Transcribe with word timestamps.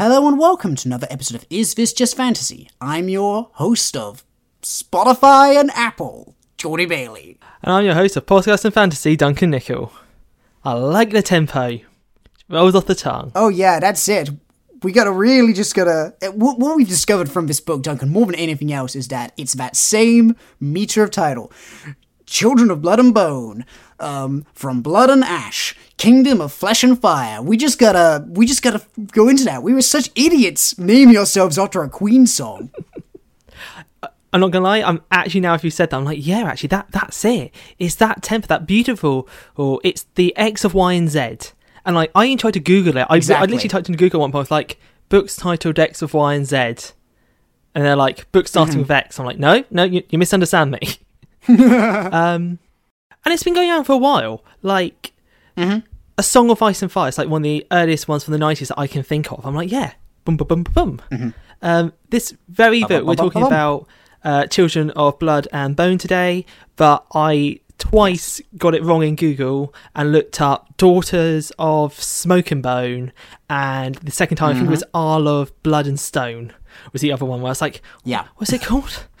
Hello 0.00 0.26
and 0.26 0.38
welcome 0.38 0.76
to 0.76 0.88
another 0.88 1.06
episode 1.10 1.34
of 1.34 1.44
Is 1.50 1.74
This 1.74 1.92
Just 1.92 2.16
Fantasy? 2.16 2.70
I'm 2.80 3.10
your 3.10 3.50
host 3.52 3.94
of 3.98 4.24
Spotify 4.62 5.60
and 5.60 5.70
Apple, 5.74 6.34
Geordie 6.56 6.86
Bailey. 6.86 7.36
And 7.62 7.70
I'm 7.74 7.84
your 7.84 7.92
host 7.92 8.16
of 8.16 8.24
Podcast 8.24 8.64
and 8.64 8.72
Fantasy, 8.72 9.14
Duncan 9.14 9.50
Nickel. 9.50 9.92
I 10.64 10.72
like 10.72 11.10
the 11.10 11.20
tempo. 11.20 11.80
Rolls 12.48 12.74
off 12.74 12.86
the 12.86 12.94
tongue. 12.94 13.30
Oh 13.34 13.50
yeah, 13.50 13.78
that's 13.78 14.08
it. 14.08 14.30
We 14.82 14.92
gotta 14.92 15.12
really 15.12 15.52
just 15.52 15.74
gotta. 15.74 16.14
eh, 16.22 16.28
What, 16.28 16.58
what 16.58 16.78
we've 16.78 16.88
discovered 16.88 17.30
from 17.30 17.46
this 17.46 17.60
book, 17.60 17.82
Duncan, 17.82 18.08
more 18.08 18.24
than 18.24 18.36
anything 18.36 18.72
else, 18.72 18.96
is 18.96 19.08
that 19.08 19.34
it's 19.36 19.52
that 19.52 19.76
same 19.76 20.34
meter 20.58 21.02
of 21.02 21.10
title. 21.10 21.52
Children 22.24 22.70
of 22.70 22.80
Blood 22.80 23.00
and 23.00 23.12
Bone, 23.12 23.66
um, 24.00 24.44
from 24.54 24.82
Blood 24.82 25.10
and 25.10 25.22
Ash, 25.24 25.76
Kingdom 25.96 26.40
of 26.40 26.52
Flesh 26.52 26.82
and 26.84 27.00
Fire. 27.00 27.42
We 27.42 27.56
just 27.56 27.78
gotta, 27.78 28.24
we 28.28 28.46
just 28.46 28.62
gotta 28.62 28.82
go 29.12 29.28
into 29.28 29.44
that. 29.44 29.62
We 29.62 29.74
were 29.74 29.82
such 29.82 30.10
idiots. 30.14 30.78
Name 30.78 31.10
yourselves 31.10 31.58
after 31.58 31.82
a 31.82 31.88
Queen 31.88 32.26
song. 32.26 32.70
I'm 34.32 34.40
not 34.40 34.52
gonna 34.52 34.64
lie, 34.64 34.82
I'm 34.82 35.02
actually 35.10 35.40
now 35.40 35.54
if 35.54 35.64
you 35.64 35.70
said 35.70 35.90
that, 35.90 35.96
I'm 35.96 36.04
like, 36.04 36.24
yeah, 36.24 36.42
actually 36.44 36.68
that 36.68 36.86
that's 36.92 37.24
it. 37.24 37.52
It's 37.80 37.96
that 37.96 38.22
tempo, 38.22 38.46
that 38.46 38.64
beautiful 38.64 39.28
or 39.56 39.80
it's 39.82 40.06
the 40.14 40.36
X 40.36 40.64
of 40.64 40.72
Y 40.72 40.92
and 40.92 41.08
Z. 41.10 41.36
And 41.84 41.96
like 41.96 42.12
I 42.14 42.26
even 42.26 42.38
tried 42.38 42.54
to 42.54 42.60
Google 42.60 42.96
it. 42.96 43.06
I, 43.10 43.16
I 43.16 43.40
literally 43.40 43.68
typed 43.68 43.88
in 43.88 43.96
Google 43.96 44.20
one 44.20 44.30
point 44.30 44.42
was 44.42 44.50
like 44.52 44.78
books 45.08 45.34
titled 45.34 45.80
X 45.80 46.00
of 46.00 46.14
Y 46.14 46.34
and 46.34 46.46
Z. 46.46 46.56
And 47.74 47.84
they're 47.84 47.96
like 47.96 48.30
books 48.30 48.50
starting 48.50 48.74
Mm-hmm. 48.74 48.82
with 48.82 48.90
X. 48.92 49.18
I'm 49.18 49.26
like, 49.26 49.38
no, 49.38 49.64
no, 49.70 49.82
you, 49.82 50.04
you 50.10 50.18
misunderstand 50.18 50.70
me. 50.70 50.78
um 51.48 52.60
and 53.24 53.32
it's 53.34 53.42
been 53.42 53.54
going 53.54 53.70
on 53.70 53.84
for 53.84 53.92
a 53.92 53.98
while. 53.98 54.44
Like 54.62 55.12
Mhm. 55.56 55.82
A 56.18 56.22
Song 56.22 56.50
of 56.50 56.62
Ice 56.62 56.82
and 56.82 56.90
Fire. 56.92 57.08
It's 57.08 57.18
like 57.18 57.28
one 57.28 57.40
of 57.40 57.44
the 57.44 57.66
earliest 57.72 58.06
ones 58.08 58.24
from 58.24 58.32
the 58.32 58.38
90s 58.38 58.68
that 58.68 58.78
I 58.78 58.86
can 58.86 59.02
think 59.02 59.30
of. 59.32 59.44
I'm 59.46 59.54
like, 59.54 59.70
yeah, 59.72 59.92
boom, 60.24 60.36
boom, 60.36 60.46
boom, 60.48 60.62
boom, 60.64 61.00
boom. 61.10 61.34
Um, 61.62 61.92
this 62.10 62.34
very 62.48 62.82
book, 62.84 63.04
we're 63.06 63.14
talking 63.14 63.42
about 63.42 63.86
uh, 64.24 64.46
Children 64.46 64.90
of 64.90 65.18
Blood 65.18 65.48
and 65.52 65.74
Bone 65.76 65.96
today, 65.98 66.44
but 66.76 67.04
I 67.14 67.60
twice 67.78 68.40
got 68.58 68.74
it 68.74 68.82
wrong 68.82 69.02
in 69.02 69.16
Google 69.16 69.74
and 69.94 70.12
looked 70.12 70.40
up 70.42 70.76
Daughters 70.76 71.50
of 71.58 71.94
Smoke 72.02 72.50
and 72.50 72.62
Bone, 72.62 73.12
and 73.48 73.94
the 73.96 74.10
second 74.10 74.36
time 74.36 74.50
I 74.50 74.54
think 74.54 74.66
it 74.66 74.70
was 74.70 74.84
Isle 74.92 75.26
of 75.26 75.62
Blood 75.62 75.86
and 75.86 75.98
Stone 75.98 76.52
was 76.92 77.00
the 77.00 77.12
other 77.12 77.24
one 77.24 77.40
where 77.40 77.48
I 77.48 77.52
was 77.52 77.62
like, 77.62 77.80
Yeah. 78.04 78.26
what's 78.36 78.52
it 78.52 78.62
called? 78.62 79.04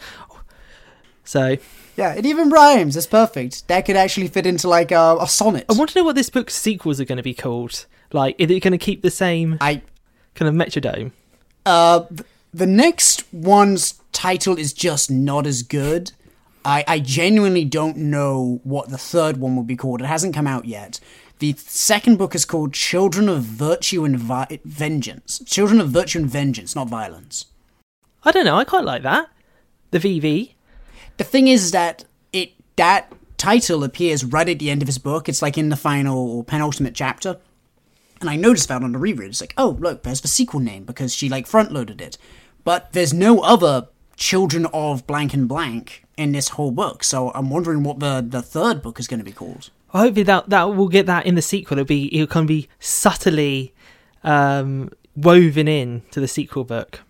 So 1.24 1.56
Yeah, 1.96 2.14
it 2.14 2.24
even 2.24 2.50
rhymes. 2.50 2.96
It's 2.96 3.06
perfect. 3.06 3.68
That 3.68 3.84
could 3.84 3.96
actually 3.96 4.28
fit 4.28 4.46
into 4.46 4.68
like 4.68 4.90
a, 4.90 5.16
a 5.20 5.28
sonnet. 5.28 5.66
I 5.68 5.74
want 5.74 5.90
to 5.90 5.98
know 5.98 6.04
what 6.04 6.14
this 6.16 6.30
book's 6.30 6.54
sequels 6.54 7.00
are 7.00 7.04
going 7.04 7.16
to 7.16 7.22
be 7.22 7.34
called. 7.34 7.86
Like, 8.12 8.36
is 8.38 8.50
it 8.50 8.60
going 8.60 8.72
to 8.72 8.78
keep 8.78 9.02
the 9.02 9.10
same 9.10 9.58
I 9.60 9.82
kind 10.34 10.48
of 10.48 10.54
metrodome? 10.54 11.12
Uh, 11.66 12.04
th- 12.08 12.22
the 12.52 12.66
next 12.66 13.24
one's 13.32 14.00
title 14.12 14.58
is 14.58 14.72
just 14.72 15.10
not 15.10 15.46
as 15.46 15.62
good. 15.62 16.12
I, 16.64 16.84
I 16.86 16.98
genuinely 16.98 17.64
don't 17.64 17.96
know 17.96 18.60
what 18.64 18.88
the 18.88 18.98
third 18.98 19.36
one 19.38 19.56
will 19.56 19.62
be 19.62 19.76
called. 19.76 20.00
It 20.02 20.06
hasn't 20.06 20.34
come 20.34 20.46
out 20.46 20.64
yet. 20.64 21.00
The 21.38 21.54
second 21.56 22.16
book 22.18 22.34
is 22.34 22.44
called 22.44 22.74
Children 22.74 23.28
of 23.28 23.42
Virtue 23.42 24.04
and 24.04 24.18
Vi- 24.18 24.60
Vengeance. 24.64 25.40
Children 25.46 25.80
of 25.80 25.88
Virtue 25.88 26.18
and 26.18 26.28
Vengeance, 26.28 26.74
not 26.74 26.88
violence. 26.88 27.46
I 28.24 28.30
don't 28.32 28.44
know. 28.44 28.56
I 28.56 28.64
quite 28.64 28.84
like 28.84 29.02
that. 29.04 29.30
The 29.90 29.98
VV. 29.98 30.52
The 31.20 31.24
thing 31.24 31.48
is 31.48 31.72
that 31.72 32.06
it 32.32 32.54
that 32.76 33.12
title 33.36 33.84
appears 33.84 34.24
right 34.24 34.48
at 34.48 34.58
the 34.58 34.70
end 34.70 34.80
of 34.80 34.88
his 34.88 34.96
book. 34.96 35.28
It's 35.28 35.42
like 35.42 35.58
in 35.58 35.68
the 35.68 35.76
final 35.76 36.16
or 36.16 36.42
penultimate 36.42 36.94
chapter. 36.94 37.36
And 38.22 38.30
I 38.30 38.36
noticed 38.36 38.68
that 38.68 38.82
on 38.82 38.92
the 38.92 38.98
reread. 38.98 39.28
It's 39.28 39.42
like, 39.42 39.52
oh 39.58 39.76
look, 39.78 40.02
there's 40.02 40.22
the 40.22 40.28
sequel 40.28 40.60
name 40.60 40.84
because 40.84 41.14
she 41.14 41.28
like 41.28 41.46
front 41.46 41.72
loaded 41.72 42.00
it. 42.00 42.16
But 42.64 42.94
there's 42.94 43.12
no 43.12 43.40
other 43.40 43.88
children 44.16 44.64
of 44.72 45.06
blank 45.06 45.34
and 45.34 45.46
blank 45.46 46.04
in 46.16 46.32
this 46.32 46.48
whole 46.48 46.70
book. 46.70 47.04
So 47.04 47.32
I'm 47.32 47.50
wondering 47.50 47.82
what 47.82 48.00
the 48.00 48.24
the 48.26 48.40
third 48.40 48.80
book 48.80 48.98
is 48.98 49.06
going 49.06 49.20
to 49.20 49.24
be 49.24 49.30
called. 49.30 49.68
Well, 49.92 50.04
hopefully 50.04 50.22
that 50.22 50.48
that 50.48 50.74
will 50.74 50.88
get 50.88 51.04
that 51.04 51.26
in 51.26 51.34
the 51.34 51.42
sequel. 51.42 51.76
It'll 51.76 51.86
be 51.86 52.06
it'll 52.14 52.28
kind 52.28 52.44
of 52.44 52.48
be 52.48 52.66
subtly 52.78 53.74
um, 54.24 54.88
woven 55.14 55.68
in 55.68 56.00
to 56.12 56.20
the 56.20 56.28
sequel 56.28 56.64
book. 56.64 57.00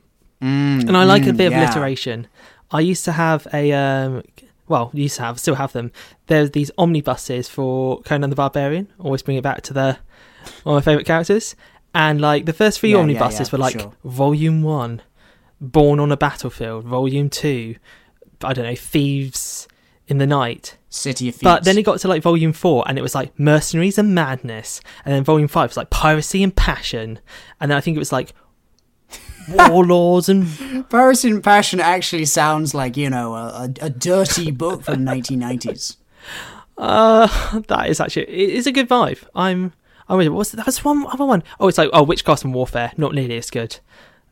and 0.89 0.97
I 0.97 1.05
like 1.05 1.27
a 1.27 1.27
mm, 1.27 1.37
bit 1.37 1.53
yeah. 1.53 1.63
of 1.63 1.69
alliteration. 1.69 2.27
I 2.71 2.81
used 2.81 3.05
to 3.07 3.13
have 3.13 3.47
a 3.53 3.73
um, 3.73 4.23
well, 4.69 4.91
used 4.95 5.17
to 5.17 5.23
have, 5.23 5.41
still 5.41 5.57
have 5.57 5.73
them. 5.73 5.91
There's 6.29 6.53
these 6.53 6.71
omnibuses 6.79 7.49
for 7.49 8.01
Conan 8.03 8.31
the 8.31 8.37
Barbarian. 8.37 8.87
Always 9.01 9.23
bring 9.23 9.37
it 9.37 9.43
back 9.43 9.63
to 9.63 9.73
the 9.75 9.99
one 10.63 10.77
of 10.77 10.87
my 10.87 10.91
favorite 10.93 11.07
characters. 11.07 11.57
And 11.93 12.21
like 12.21 12.47
the 12.47 12.53
first 12.53 12.79
three 12.79 12.91
Yeah, 12.91 12.99
yeah, 12.99 13.03
omnibuses 13.03 13.41
yeah, 13.41 13.45
were 13.45 13.51
for 13.51 13.59
like 13.59 13.81
sure. 13.81 13.93
Volume 14.05 14.63
One, 14.63 15.03
Born 15.61 15.99
on 15.99 16.13
a 16.13 16.17
Battlefield. 16.17 16.85
Volume 16.85 17.29
Two, 17.29 17.77
I 18.45 18.53
don't 18.53 18.65
know, 18.65 18.77
Thieves 18.77 19.67
in 20.07 20.19
the 20.19 20.27
Night. 20.27 20.77
City 20.89 21.29
of 21.29 21.35
Thieves. 21.35 21.45
But 21.45 21.65
then 21.65 21.79
it 21.79 21.83
got 21.83 22.01
to 22.01 22.09
like 22.09 22.23
volume 22.23 22.53
four, 22.53 22.85
and 22.87 22.99
it 22.99 23.03
was 23.03 23.15
like 23.15 23.39
mercenaries 23.39 23.99
and 23.99 24.15
madness, 24.15 24.81
and 25.05 25.15
then 25.15 25.23
volume 25.25 25.49
five 25.49 25.71
was 25.71 25.77
like 25.77 25.91
piracy 25.91 26.43
and 26.43 26.55
passion, 26.55 27.21
and 27.61 27.71
then 27.71 27.79
I 27.79 27.81
think 27.81 27.97
it 27.97 28.01
was 28.01 28.13
like 28.13 28.35
warlords 29.49 30.29
and 30.29 30.89
Paris 30.91 31.25
in 31.25 31.43
Passion 31.43 31.81
actually 31.81 32.25
sounds 32.25 32.75
like 32.75 32.97
you 32.97 33.11
know 33.11 33.35
a, 33.35 33.71
a, 33.81 33.91
dirty 33.91 34.51
book 34.51 34.83
from 34.85 35.05
the 35.05 35.11
1990s. 35.11 35.97
uh, 36.79 37.61
that 37.69 37.89
is 37.89 38.01
actually 38.01 38.29
it 38.29 38.51
is 38.51 38.67
a 38.67 38.73
good 38.73 38.89
vibe. 38.89 39.23
I'm 39.35 39.73
I'm. 40.09 40.33
What's 40.35 40.51
that 40.53 40.67
was 40.67 40.85
one 40.85 41.07
other 41.07 41.25
one? 41.25 41.43
Oh, 41.59 41.69
it's 41.69 41.79
like 41.79 41.91
oh, 41.93 42.03
witchcraft 42.03 42.45
and 42.45 42.55
warfare, 42.55 42.93
not 42.97 43.15
nearly 43.15 43.37
as 43.39 43.51
good. 43.51 43.79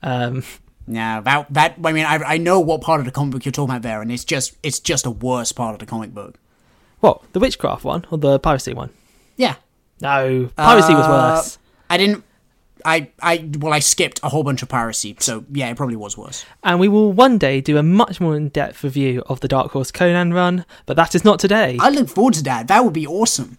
Um, 0.03 0.45
Yeah, 0.87 1.21
that 1.21 1.53
that 1.53 1.75
I 1.85 1.93
mean 1.93 2.07
I 2.07 2.17
I 2.17 2.39
know 2.39 2.61
what 2.61 2.81
part 2.81 3.01
of 3.01 3.07
the 3.07 3.13
comic 3.13 3.33
book 3.33 3.45
you're 3.45 3.53
talking 3.53 3.71
about 3.75 3.83
there, 3.83 4.01
and 4.03 4.11
it's 4.11 4.25
just 4.25 4.57
it's 4.63 4.81
just 4.81 5.07
a 5.07 5.11
worse 5.11 5.53
part 5.53 5.75
of 5.75 5.79
the 5.81 5.87
comic 5.87 6.15
book. 6.15 6.37
what 7.01 7.23
the 7.33 7.41
witchcraft 7.41 7.85
one 7.85 8.07
or 8.11 8.19
the 8.19 8.39
piracy 8.39 8.73
one? 8.75 8.91
Yeah, 9.37 9.57
No, 10.01 10.51
piracy 10.57 10.95
was 10.95 11.07
Uh, 11.07 11.11
worse. 11.37 11.59
I 11.91 11.97
didn't. 11.97 12.25
I 12.89 13.11
I 13.21 13.49
well 13.59 13.73
I 13.73 13.81
skipped 13.81 14.21
a 14.23 14.29
whole 14.29 14.43
bunch 14.43 14.63
of 14.63 14.69
piracy, 14.69 15.17
so 15.21 15.45
yeah, 15.53 15.69
it 15.71 15.77
probably 15.77 15.97
was 15.97 16.17
worse. 16.17 16.45
And 16.65 16.81
we 16.81 16.89
will 16.89 17.13
one 17.13 17.37
day 17.39 17.61
do 17.61 17.77
a 17.77 17.83
much 17.83 18.21
more 18.21 18.35
in-depth 18.37 18.83
review 18.83 19.23
of 19.27 19.41
the 19.41 19.49
Dark 19.49 19.73
Horse 19.73 19.91
Conan 19.91 20.33
run, 20.33 20.65
but 20.87 20.97
that 20.97 21.15
is 21.15 21.25
not 21.25 21.39
today. 21.39 21.77
I 21.81 21.91
look 21.91 22.09
forward 22.09 22.35
to 22.35 22.43
that. 22.45 22.69
That 22.69 22.85
would 22.85 22.95
be 22.95 23.07
awesome. 23.07 23.59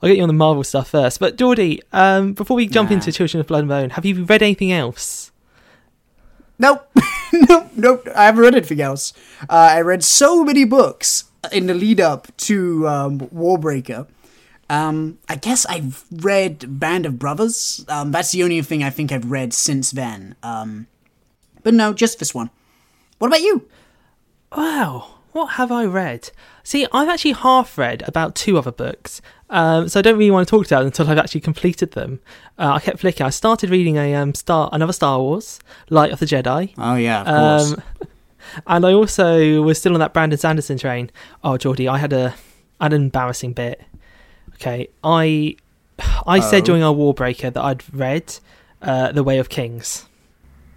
I'll 0.00 0.08
get 0.08 0.16
you 0.16 0.22
on 0.22 0.28
the 0.28 0.32
Marvel 0.34 0.62
stuff 0.62 0.90
first. 0.90 1.18
But 1.18 1.36
Geordie, 1.36 1.80
um, 1.92 2.32
before 2.34 2.56
we 2.56 2.68
jump 2.68 2.90
Nah. 2.90 2.94
into 2.96 3.10
Children 3.10 3.40
of 3.40 3.48
Blood 3.48 3.60
and 3.60 3.68
Bone, 3.68 3.90
have 3.90 4.04
you 4.06 4.24
read 4.24 4.42
anything 4.42 4.70
else? 4.70 5.32
Nope, 6.60 6.88
nope, 7.32 7.66
nope. 7.76 8.08
I 8.14 8.24
haven't 8.26 8.42
read 8.42 8.54
anything 8.54 8.80
else. 8.80 9.12
Uh, 9.48 9.70
I 9.74 9.80
read 9.80 10.04
so 10.04 10.44
many 10.44 10.64
books 10.64 11.24
in 11.52 11.66
the 11.66 11.74
lead 11.74 12.00
up 12.00 12.28
to 12.38 12.86
um, 12.88 13.18
Warbreaker. 13.34 14.06
Um, 14.70 15.18
I 15.28 15.36
guess 15.36 15.64
I've 15.66 16.04
read 16.10 16.78
Band 16.78 17.06
of 17.06 17.18
Brothers. 17.18 17.84
Um, 17.88 18.10
that's 18.12 18.32
the 18.32 18.42
only 18.42 18.60
thing 18.62 18.82
I 18.82 18.90
think 18.90 19.12
I've 19.12 19.30
read 19.30 19.52
since 19.54 19.90
then. 19.90 20.36
Um, 20.42 20.86
but 21.62 21.74
no, 21.74 21.92
just 21.92 22.18
this 22.18 22.34
one. 22.34 22.50
What 23.18 23.28
about 23.28 23.40
you? 23.40 23.68
Wow, 24.56 25.08
what 25.32 25.52
have 25.52 25.72
I 25.72 25.84
read? 25.84 26.30
See, 26.62 26.86
I've 26.92 27.08
actually 27.08 27.32
half 27.32 27.76
read 27.76 28.02
about 28.06 28.34
two 28.34 28.56
other 28.58 28.70
books, 28.70 29.20
um, 29.50 29.88
so 29.88 29.98
I 29.98 30.02
don't 30.02 30.18
really 30.18 30.30
want 30.30 30.46
to 30.46 30.50
talk 30.50 30.66
about 30.66 30.80
them 30.80 30.86
until 30.88 31.08
I've 31.08 31.18
actually 31.18 31.40
completed 31.40 31.92
them. 31.92 32.20
Uh, 32.58 32.72
I 32.72 32.80
kept 32.80 33.00
flicking. 33.00 33.26
I 33.26 33.30
started 33.30 33.70
reading 33.70 33.96
a 33.96 34.14
um, 34.14 34.34
Star, 34.34 34.68
another 34.72 34.92
Star 34.92 35.18
Wars, 35.18 35.60
Light 35.90 36.12
of 36.12 36.18
the 36.20 36.26
Jedi. 36.26 36.74
Oh 36.78 36.94
yeah, 36.94 37.20
of 37.22 37.26
course. 37.26 37.72
Um, 37.72 38.08
and 38.66 38.86
I 38.86 38.92
also 38.92 39.62
was 39.62 39.78
still 39.78 39.94
on 39.94 40.00
that 40.00 40.14
Brandon 40.14 40.38
Sanderson 40.38 40.78
train. 40.78 41.10
Oh, 41.42 41.56
Geordie, 41.56 41.88
I 41.88 41.98
had 41.98 42.12
a 42.12 42.34
an 42.80 42.92
embarrassing 42.92 43.52
bit. 43.54 43.82
Okay, 44.60 44.88
I, 45.04 45.56
I 46.26 46.38
Oh. 46.38 46.40
said 46.40 46.64
during 46.64 46.82
our 46.82 46.94
Warbreaker 46.94 47.52
that 47.52 47.62
I'd 47.62 47.82
read 47.94 48.38
uh, 48.82 49.12
The 49.12 49.22
Way 49.22 49.38
of 49.38 49.48
Kings. 49.48 50.06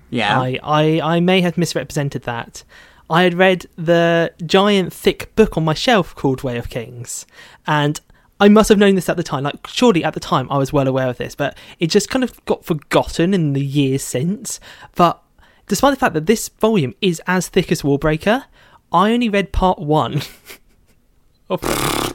yeah. 0.10 0.40
I, 0.40 0.60
I, 0.64 1.02
I 1.16 1.20
may 1.20 1.42
have 1.42 1.58
misrepresented 1.58 2.24
that. 2.24 2.64
I 3.10 3.24
had 3.24 3.34
read 3.34 3.66
the 3.76 4.34
giant 4.46 4.94
thick 4.94 5.36
book 5.36 5.58
on 5.58 5.66
my 5.66 5.74
shelf 5.74 6.16
called 6.16 6.44
Way 6.44 6.58
of 6.58 6.70
Kings, 6.70 7.26
and 7.68 8.00
I 8.40 8.48
must 8.48 8.70
have 8.70 8.78
known 8.78 8.96
this 8.96 9.10
at 9.10 9.18
the 9.18 9.24
time. 9.24 9.44
Like, 9.44 9.68
surely 9.68 10.04
at 10.04 10.14
the 10.14 10.20
time 10.22 10.48
I 10.50 10.58
was 10.58 10.72
well 10.72 10.88
aware 10.88 11.10
of 11.10 11.18
this, 11.18 11.36
but 11.36 11.58
it 11.80 11.88
just 11.88 12.10
kind 12.10 12.24
of 12.24 12.44
got 12.46 12.64
forgotten 12.66 13.34
in 13.34 13.52
the 13.54 13.64
years 13.64 14.02
since. 14.02 14.60
But 14.96 15.22
despite 15.68 15.92
the 15.94 16.00
fact 16.00 16.14
that 16.14 16.26
this 16.26 16.48
volume 16.50 16.96
is 17.02 17.22
as 17.28 17.50
thick 17.50 17.72
as 17.72 17.82
Warbreaker, 17.82 18.46
I 18.94 19.12
only 19.12 19.28
read 19.30 19.52
part 19.52 19.78
one 19.80 20.22
of 21.50 21.62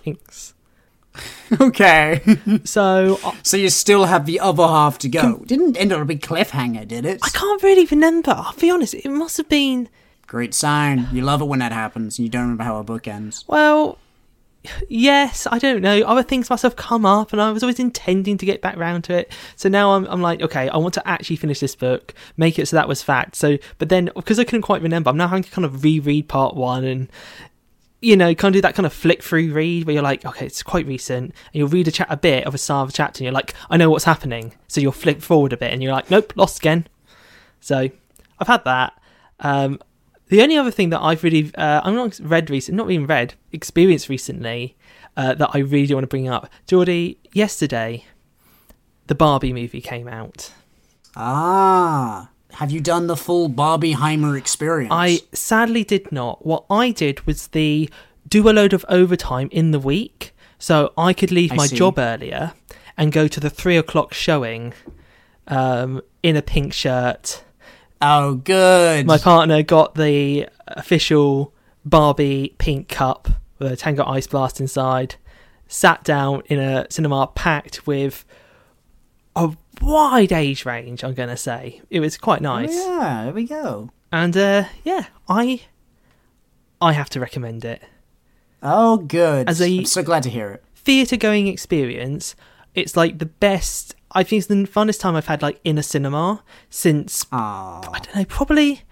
Kings. 0.02 0.54
okay. 1.60 2.22
So 2.64 3.18
I, 3.24 3.38
so 3.42 3.56
you 3.56 3.70
still 3.70 4.04
have 4.04 4.26
the 4.26 4.40
other 4.40 4.66
half 4.66 4.98
to 4.98 5.08
go. 5.08 5.42
Didn't 5.46 5.76
end 5.76 5.92
on 5.92 6.00
a 6.00 6.04
big 6.04 6.22
cliffhanger, 6.22 6.86
did 6.86 7.04
it? 7.04 7.20
I 7.22 7.28
can't 7.30 7.62
really 7.62 7.86
remember. 7.86 8.32
I'll 8.32 8.54
be 8.54 8.70
honest, 8.70 8.94
it 8.94 9.08
must 9.08 9.36
have 9.36 9.48
been. 9.48 9.88
Great 10.26 10.54
sign. 10.54 11.08
You 11.12 11.22
love 11.22 11.40
it 11.40 11.46
when 11.46 11.60
that 11.60 11.72
happens 11.72 12.18
and 12.18 12.24
you 12.24 12.30
don't 12.30 12.42
remember 12.42 12.64
how 12.64 12.78
a 12.78 12.84
book 12.84 13.06
ends. 13.06 13.44
Well, 13.46 13.98
yes, 14.88 15.46
I 15.50 15.58
don't 15.58 15.82
know. 15.82 16.00
Other 16.02 16.22
things 16.22 16.50
must 16.50 16.62
have 16.62 16.76
come 16.76 17.06
up, 17.06 17.32
and 17.32 17.40
I 17.40 17.50
was 17.52 17.62
always 17.62 17.78
intending 17.78 18.38
to 18.38 18.46
get 18.46 18.60
back 18.60 18.76
round 18.76 19.04
to 19.04 19.14
it. 19.14 19.32
So 19.54 19.68
now 19.68 19.92
I'm, 19.92 20.04
I'm 20.06 20.22
like, 20.22 20.42
okay, 20.42 20.68
I 20.68 20.76
want 20.76 20.94
to 20.94 21.08
actually 21.08 21.36
finish 21.36 21.60
this 21.60 21.76
book, 21.76 22.14
make 22.36 22.58
it 22.58 22.66
so 22.66 22.76
that 22.76 22.88
was 22.88 23.02
fact. 23.02 23.36
So, 23.36 23.58
but 23.78 23.88
then 23.88 24.10
because 24.14 24.38
I 24.38 24.44
couldn't 24.44 24.62
quite 24.62 24.82
remember, 24.82 25.10
I'm 25.10 25.16
now 25.16 25.28
having 25.28 25.44
to 25.44 25.50
kind 25.50 25.64
of 25.64 25.82
reread 25.82 26.28
part 26.28 26.56
one 26.56 26.84
and 26.84 27.08
you 28.00 28.16
know, 28.16 28.34
kind 28.34 28.54
of 28.54 28.58
do 28.58 28.62
that 28.62 28.74
kind 28.74 28.86
of 28.86 28.92
flick 28.92 29.22
through 29.22 29.52
read 29.52 29.86
where 29.86 29.94
you're 29.94 30.02
like, 30.02 30.24
okay, 30.24 30.46
it's 30.46 30.62
quite 30.62 30.86
recent, 30.86 31.24
and 31.24 31.54
you'll 31.54 31.68
read 31.68 31.88
a, 31.88 31.90
chat 31.90 32.06
a 32.10 32.16
bit 32.16 32.46
of 32.46 32.54
a 32.54 32.58
start 32.58 32.88
of 32.88 32.90
a 32.90 32.92
chapter, 32.92 33.18
and 33.18 33.24
you're 33.24 33.32
like, 33.32 33.54
I 33.70 33.76
know 33.76 33.90
what's 33.90 34.04
happening. 34.04 34.54
So 34.68 34.80
you'll 34.80 34.92
flick 34.92 35.22
forward 35.22 35.52
a 35.52 35.56
bit, 35.56 35.72
and 35.72 35.82
you're 35.82 35.92
like, 35.92 36.10
nope, 36.10 36.32
lost 36.36 36.58
again. 36.58 36.86
So 37.60 37.88
I've 38.38 38.46
had 38.48 38.64
that. 38.64 39.00
Um, 39.40 39.80
the 40.28 40.42
only 40.42 40.56
other 40.56 40.70
thing 40.70 40.90
that 40.90 41.00
I've 41.00 41.22
really, 41.22 41.54
uh, 41.54 41.80
I'm 41.84 41.94
not 41.94 42.18
read 42.22 42.50
recent, 42.50 42.76
not 42.76 42.90
even 42.90 43.06
read, 43.06 43.34
experienced 43.52 44.08
recently 44.08 44.76
uh, 45.16 45.34
that 45.34 45.50
I 45.54 45.58
really 45.58 45.94
want 45.94 46.04
to 46.04 46.08
bring 46.08 46.28
up. 46.28 46.50
Geordie, 46.66 47.18
yesterday, 47.32 48.04
the 49.06 49.14
Barbie 49.14 49.52
movie 49.52 49.80
came 49.80 50.08
out. 50.08 50.52
Ah, 51.14 52.28
have 52.56 52.70
you 52.70 52.80
done 52.80 53.06
the 53.06 53.16
full 53.16 53.50
Barbieheimer 53.50 54.36
experience? 54.36 54.90
I 54.90 55.20
sadly 55.32 55.84
did 55.84 56.10
not. 56.10 56.46
What 56.46 56.64
I 56.70 56.90
did 56.90 57.26
was 57.26 57.48
the 57.48 57.90
do 58.26 58.48
a 58.48 58.52
load 58.52 58.72
of 58.72 58.84
overtime 58.88 59.48
in 59.52 59.72
the 59.72 59.78
week, 59.78 60.34
so 60.58 60.92
I 60.96 61.12
could 61.12 61.30
leave 61.30 61.52
I 61.52 61.56
my 61.56 61.66
see. 61.66 61.76
job 61.76 61.98
earlier 61.98 62.54
and 62.96 63.12
go 63.12 63.28
to 63.28 63.40
the 63.40 63.50
three 63.50 63.76
o'clock 63.76 64.14
showing 64.14 64.72
um, 65.46 66.00
in 66.22 66.34
a 66.34 66.40
pink 66.42 66.72
shirt. 66.72 67.44
Oh, 68.00 68.36
good. 68.36 69.06
My 69.06 69.18
partner 69.18 69.62
got 69.62 69.94
the 69.94 70.48
official 70.66 71.52
Barbie 71.84 72.54
pink 72.56 72.88
cup 72.88 73.28
with 73.58 73.70
a 73.70 73.76
Tango 73.76 74.04
Ice 74.06 74.26
Blast 74.26 74.60
inside. 74.60 75.16
Sat 75.68 76.04
down 76.04 76.42
in 76.46 76.58
a 76.58 76.86
cinema 76.90 77.26
packed 77.26 77.86
with 77.86 78.24
wide 79.80 80.32
age 80.32 80.64
range. 80.64 81.04
I'm 81.04 81.14
going 81.14 81.28
to 81.28 81.36
say 81.36 81.80
it 81.90 82.00
was 82.00 82.16
quite 82.18 82.40
nice, 82.40 82.70
Oh, 82.72 83.00
yeah, 83.00 83.24
there 83.24 83.32
we 83.32 83.44
go. 83.44 83.90
and 84.12 84.36
uh, 84.36 84.64
yeah, 84.84 85.06
I 85.28 85.62
I 86.80 86.92
have 86.92 87.08
to 87.10 87.20
recommend 87.20 87.64
it. 87.64 87.82
Oh, 88.62 88.96
good. 88.98 89.48
As 89.48 89.60
a- 89.60 89.78
I'm 89.78 89.84
so 89.86 90.02
glad 90.02 90.22
to 90.24 90.30
hear 90.30 90.50
it. 90.52 90.64
Theatre 90.74 91.16
going 91.16 91.46
experience. 91.48 92.34
It's 92.74 92.96
like 92.96 93.18
the 93.18 93.26
best. 93.26 93.94
I 94.12 94.22
think 94.22 94.38
it's 94.40 94.46
the 94.48 94.54
funnest 94.66 95.00
time 95.00 95.16
I've 95.16 95.26
had 95.26 95.42
like 95.42 95.60
in 95.64 95.78
a 95.78 95.82
cinema 95.82 96.42
since 96.70 97.26
Ah, 97.32 97.80
I 97.92 97.98
don't 97.98 98.14
know, 98.16 98.24
probably. 98.24 98.82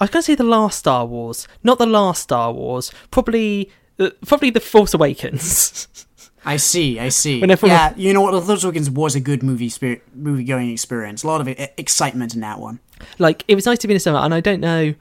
I 0.00 0.04
was 0.04 0.10
going 0.10 0.20
to 0.22 0.26
say 0.26 0.34
the 0.34 0.44
last 0.44 0.78
Star 0.78 1.06
Wars, 1.06 1.48
not 1.62 1.78
the 1.78 1.86
last 1.86 2.22
Star 2.22 2.52
Wars. 2.52 2.92
Probably, 3.10 3.70
uh, 3.98 4.10
probably 4.26 4.50
the 4.50 4.60
Force 4.60 4.92
Awakens. 4.94 5.88
I 6.46 6.56
see, 6.58 6.98
I 7.00 7.08
see. 7.10 7.40
When 7.40 7.50
everyone- 7.50 7.76
yeah, 7.76 7.92
you 7.96 8.12
know 8.14 8.20
what? 8.20 8.30
The 8.30 8.40
Force 8.40 8.62
Awakens 8.64 8.88
was 8.88 9.14
a 9.14 9.20
good 9.20 9.42
movie 9.42 9.68
spirit, 9.68 10.02
movie 10.14 10.44
going 10.44 10.70
experience. 10.70 11.22
A 11.24 11.26
lot 11.26 11.40
of 11.40 11.48
e- 11.48 11.68
excitement 11.76 12.34
in 12.34 12.40
that 12.40 12.60
one. 12.60 12.78
like 13.18 13.44
it 13.48 13.54
was 13.56 13.66
nice 13.66 13.78
to 13.78 13.88
be 13.88 13.92
in 13.94 13.96
a 13.96 14.00
cinema, 14.00 14.22
and 14.22 14.32
I 14.32 14.40
don't 14.40 14.60
know. 14.60 14.94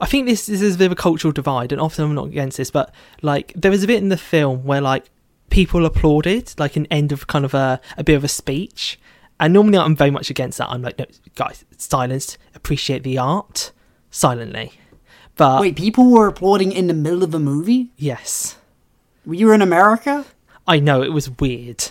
I 0.00 0.06
think 0.06 0.26
this, 0.26 0.46
this 0.46 0.60
is 0.60 0.74
a 0.74 0.78
bit 0.78 0.86
of 0.86 0.92
a 0.92 0.96
cultural 0.96 1.32
divide, 1.32 1.70
and 1.72 1.80
often 1.80 2.04
I'm 2.04 2.14
not 2.14 2.26
against 2.28 2.56
this, 2.56 2.70
but 2.70 2.92
like 3.22 3.52
there 3.54 3.70
was 3.70 3.82
a 3.84 3.86
bit 3.86 4.02
in 4.02 4.08
the 4.08 4.16
film 4.16 4.64
where 4.64 4.80
like 4.80 5.04
people 5.50 5.86
applauded, 5.86 6.54
like 6.58 6.76
an 6.76 6.86
end 6.86 7.12
of 7.12 7.26
kind 7.26 7.44
of 7.44 7.54
a 7.54 7.80
a 7.96 8.02
bit 8.04 8.14
of 8.14 8.24
a 8.24 8.28
speech, 8.28 8.98
and 9.38 9.52
normally 9.52 9.78
I'm 9.78 9.94
very 9.96 10.10
much 10.10 10.28
against 10.30 10.58
that. 10.58 10.68
I'm 10.70 10.82
like, 10.82 10.98
no, 10.98 11.04
guys, 11.34 11.64
silence, 11.76 12.36
appreciate 12.54 13.02
the 13.04 13.18
art 13.18 13.70
silently. 14.10 14.72
But 15.36 15.60
Wait, 15.60 15.76
people 15.76 16.10
were 16.10 16.26
applauding 16.26 16.72
in 16.72 16.86
the 16.86 16.94
middle 16.94 17.22
of 17.22 17.34
a 17.34 17.38
movie? 17.38 17.90
yes, 17.98 18.56
You 19.24 19.30
Were 19.30 19.34
you 19.34 19.52
in 19.52 19.60
America? 19.62 20.24
I 20.66 20.80
know 20.80 21.02
it 21.02 21.12
was 21.12 21.30
weird, 21.30 21.90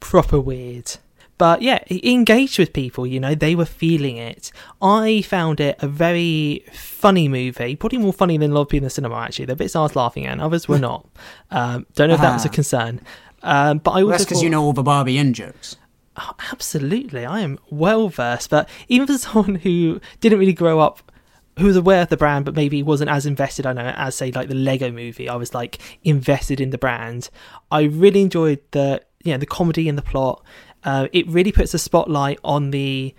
proper 0.00 0.40
weird. 0.40 0.96
But 1.38 1.62
yeah, 1.62 1.78
it 1.86 2.04
engaged 2.04 2.58
with 2.58 2.72
people, 2.72 3.06
you 3.06 3.20
know, 3.20 3.32
they 3.34 3.54
were 3.54 3.64
feeling 3.64 4.16
it. 4.16 4.50
I 4.82 5.22
found 5.22 5.60
it 5.60 5.76
a 5.78 5.86
very 5.86 6.64
funny 6.72 7.28
movie, 7.28 7.76
probably 7.76 7.98
more 7.98 8.12
funny 8.12 8.36
than 8.38 8.50
a 8.50 8.54
lot 8.54 8.62
of 8.62 8.68
people 8.70 8.78
in 8.78 8.84
the 8.84 8.90
cinema, 8.90 9.18
actually. 9.20 9.44
The 9.44 9.54
bits 9.54 9.76
I 9.76 9.82
was 9.82 9.94
laughing 9.94 10.26
at, 10.26 10.32
and 10.32 10.40
others 10.40 10.66
were 10.66 10.78
not. 10.90 11.06
Um, 11.52 11.86
don't 11.94 12.08
know 12.08 12.16
if 12.16 12.20
that 12.20 12.32
was 12.34 12.44
a 12.44 12.48
Ah. 12.48 12.52
concern. 12.52 13.00
Um, 13.44 13.78
but 13.78 13.92
I 13.92 13.94
also 14.02 14.06
Well, 14.06 14.10
that's 14.10 14.24
because 14.24 14.42
you 14.42 14.50
know 14.50 14.62
all 14.64 14.72
the 14.72 14.82
Barbie 14.82 15.16
in 15.16 15.32
jokes. 15.32 15.76
Oh, 16.16 16.32
absolutely, 16.50 17.24
I 17.24 17.38
am 17.40 17.60
well 17.70 18.08
versed. 18.08 18.50
But 18.50 18.68
even 18.88 19.06
for 19.06 19.16
someone 19.18 19.54
who 19.54 20.00
didn't 20.18 20.40
really 20.40 20.52
grow 20.52 20.80
up, 20.80 21.12
who 21.58 21.66
was 21.66 21.76
aware 21.76 22.02
of 22.02 22.08
the 22.08 22.16
brand, 22.16 22.44
but 22.44 22.54
maybe 22.54 22.82
wasn't 22.82 23.10
as 23.10 23.26
invested, 23.26 23.66
I 23.66 23.72
know, 23.72 23.92
as 23.96 24.14
say 24.14 24.30
like 24.30 24.48
the 24.48 24.54
Lego 24.54 24.90
Movie, 24.90 25.28
I 25.28 25.36
was 25.36 25.54
like 25.54 25.78
invested 26.04 26.60
in 26.60 26.70
the 26.70 26.78
brand. 26.78 27.30
I 27.70 27.82
really 27.82 28.22
enjoyed 28.22 28.60
the 28.70 29.02
you 29.24 29.32
know 29.32 29.38
the 29.38 29.46
comedy 29.46 29.88
and 29.88 29.98
the 29.98 30.02
plot. 30.02 30.44
Uh, 30.84 31.08
it 31.12 31.26
really 31.28 31.52
puts 31.52 31.74
a 31.74 31.78
spotlight 31.78 32.38
on 32.44 32.70
the 32.70 33.14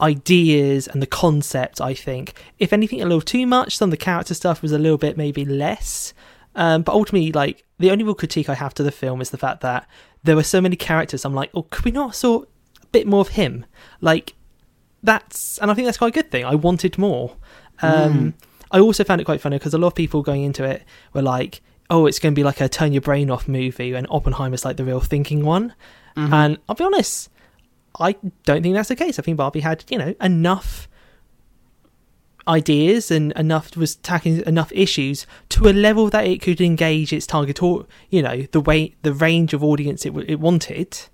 ideas 0.00 0.88
and 0.88 1.00
the 1.00 1.06
concept. 1.06 1.80
I 1.80 1.94
think, 1.94 2.34
if 2.58 2.72
anything, 2.72 3.00
a 3.00 3.04
little 3.04 3.20
too 3.20 3.46
much. 3.46 3.76
Some 3.76 3.88
of 3.88 3.92
the 3.92 3.96
character 3.96 4.34
stuff 4.34 4.62
was 4.62 4.72
a 4.72 4.78
little 4.78 4.98
bit 4.98 5.16
maybe 5.16 5.44
less. 5.44 6.12
Um, 6.56 6.82
but 6.82 6.92
ultimately, 6.92 7.32
like 7.32 7.64
the 7.78 7.90
only 7.90 8.04
real 8.04 8.14
critique 8.14 8.48
I 8.48 8.54
have 8.54 8.74
to 8.74 8.82
the 8.82 8.92
film 8.92 9.20
is 9.20 9.30
the 9.30 9.38
fact 9.38 9.60
that 9.62 9.88
there 10.22 10.36
were 10.36 10.42
so 10.42 10.60
many 10.60 10.76
characters. 10.76 11.24
I'm 11.24 11.34
like, 11.34 11.50
oh, 11.54 11.62
could 11.62 11.84
we 11.84 11.90
not 11.90 12.14
saw 12.14 12.42
a 12.42 12.86
bit 12.92 13.06
more 13.06 13.20
of 13.20 13.28
him? 13.28 13.66
Like 14.00 14.34
that's, 15.02 15.58
and 15.58 15.70
I 15.70 15.74
think 15.74 15.86
that's 15.86 15.98
quite 15.98 16.16
a 16.16 16.22
good 16.22 16.30
thing. 16.30 16.44
I 16.44 16.54
wanted 16.54 16.98
more. 16.98 17.36
Um, 17.82 18.34
I 18.70 18.80
also 18.80 19.04
found 19.04 19.20
it 19.20 19.24
quite 19.24 19.40
funny 19.40 19.58
because 19.58 19.74
a 19.74 19.78
lot 19.78 19.88
of 19.88 19.94
people 19.94 20.22
going 20.22 20.42
into 20.42 20.64
it 20.64 20.84
were 21.12 21.22
like, 21.22 21.60
oh, 21.90 22.06
it's 22.06 22.18
going 22.18 22.34
to 22.34 22.38
be 22.38 22.44
like 22.44 22.60
a 22.60 22.68
turn 22.68 22.92
your 22.92 23.02
brain 23.02 23.30
off 23.30 23.46
movie, 23.46 23.92
and 23.94 24.06
Oppenheimer's 24.10 24.64
like 24.64 24.76
the 24.76 24.84
real 24.84 25.00
thinking 25.00 25.44
one. 25.44 25.74
And 26.32 26.58
I'll 26.68 26.76
be 26.76 26.84
honest, 26.84 27.28
I 27.98 28.16
don't 28.44 28.62
think 28.62 28.74
that's 28.74 28.88
the 28.88 28.96
case. 28.96 29.18
I 29.18 29.22
think 29.22 29.36
Barbie 29.36 29.60
had, 29.60 29.84
you 29.90 29.98
know, 29.98 30.14
enough 30.20 30.88
ideas 32.46 33.10
and 33.10 33.32
enough 33.32 33.76
was 33.76 33.96
tackling 33.96 34.42
enough 34.46 34.70
issues 34.72 35.26
to 35.48 35.68
a 35.68 35.72
level 35.72 36.10
that 36.10 36.26
it 36.26 36.42
could 36.42 36.60
engage 36.60 37.10
its 37.12 37.26
target 37.26 37.62
or 37.62 37.86
you 38.10 38.20
know 38.20 38.42
the 38.52 38.60
way 38.60 38.94
the 39.02 39.14
range 39.14 39.54
of 39.54 39.64
audience 39.64 40.04
it, 40.04 40.10
w- 40.10 40.26
it 40.28 40.38
wanted 40.38 41.06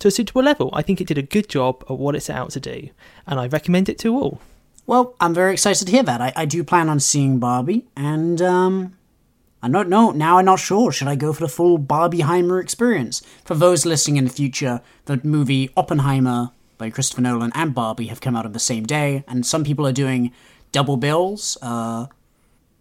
to 0.00 0.08
a 0.08 0.10
suitable 0.10 0.42
level. 0.42 0.70
I 0.72 0.82
think 0.82 1.00
it 1.00 1.06
did 1.06 1.16
a 1.16 1.22
good 1.22 1.48
job 1.48 1.84
at 1.88 1.96
what 1.96 2.16
it 2.16 2.22
set 2.22 2.36
out 2.36 2.50
to 2.50 2.60
do, 2.60 2.88
and 3.26 3.38
I 3.38 3.46
recommend 3.46 3.88
it 3.88 3.98
to 4.00 4.14
all. 4.14 4.40
Well, 4.86 5.14
I'm 5.20 5.32
very 5.34 5.52
excited 5.52 5.86
to 5.86 5.90
hear 5.92 6.02
that. 6.02 6.20
I, 6.20 6.32
I 6.36 6.44
do 6.44 6.62
plan 6.62 6.88
on 6.88 7.00
seeing 7.00 7.38
Barbie, 7.38 7.86
and 7.96 8.40
um, 8.42 8.96
I 9.62 9.68
don't 9.68 9.88
know. 9.88 10.10
Now 10.10 10.38
I'm 10.38 10.44
not 10.44 10.58
sure. 10.60 10.92
Should 10.92 11.08
I 11.08 11.14
go 11.16 11.32
for 11.32 11.40
the 11.40 11.48
full 11.48 11.78
Barbieheimer 11.78 12.62
experience? 12.62 13.22
For 13.44 13.54
those 13.54 13.86
listening 13.86 14.18
in 14.18 14.24
the 14.24 14.30
future, 14.30 14.82
the 15.06 15.20
movie 15.24 15.70
Oppenheimer 15.76 16.50
by 16.76 16.90
Christopher 16.90 17.22
Nolan 17.22 17.52
and 17.54 17.74
Barbie 17.74 18.08
have 18.08 18.20
come 18.20 18.36
out 18.36 18.44
on 18.44 18.52
the 18.52 18.58
same 18.58 18.84
day, 18.84 19.24
and 19.26 19.46
some 19.46 19.64
people 19.64 19.86
are 19.86 19.92
doing 19.92 20.32
double 20.72 20.96
bills. 20.98 21.56
Uh, 21.62 22.06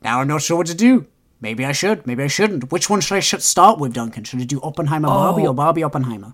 now 0.02 0.20
I'm 0.20 0.28
not 0.28 0.42
sure 0.42 0.58
what 0.58 0.68
to 0.68 0.76
do. 0.76 1.08
Maybe 1.40 1.66
I 1.66 1.72
should. 1.74 2.06
Maybe 2.08 2.24
I 2.24 2.28
shouldn't. 2.28 2.72
Which 2.72 2.90
one 2.90 3.00
should 3.02 3.16
I 3.16 3.20
sh- 3.22 3.36
start 3.40 3.78
with, 3.80 3.94
Duncan? 3.94 4.24
Should 4.24 4.42
I 4.42 4.46
do 4.46 4.60
Oppenheimer 4.62 5.08
Barbie 5.08 5.44
Oh. 5.44 5.50
or 5.52 5.54
Barbie 5.54 5.84
Oppenheimer? 5.84 6.34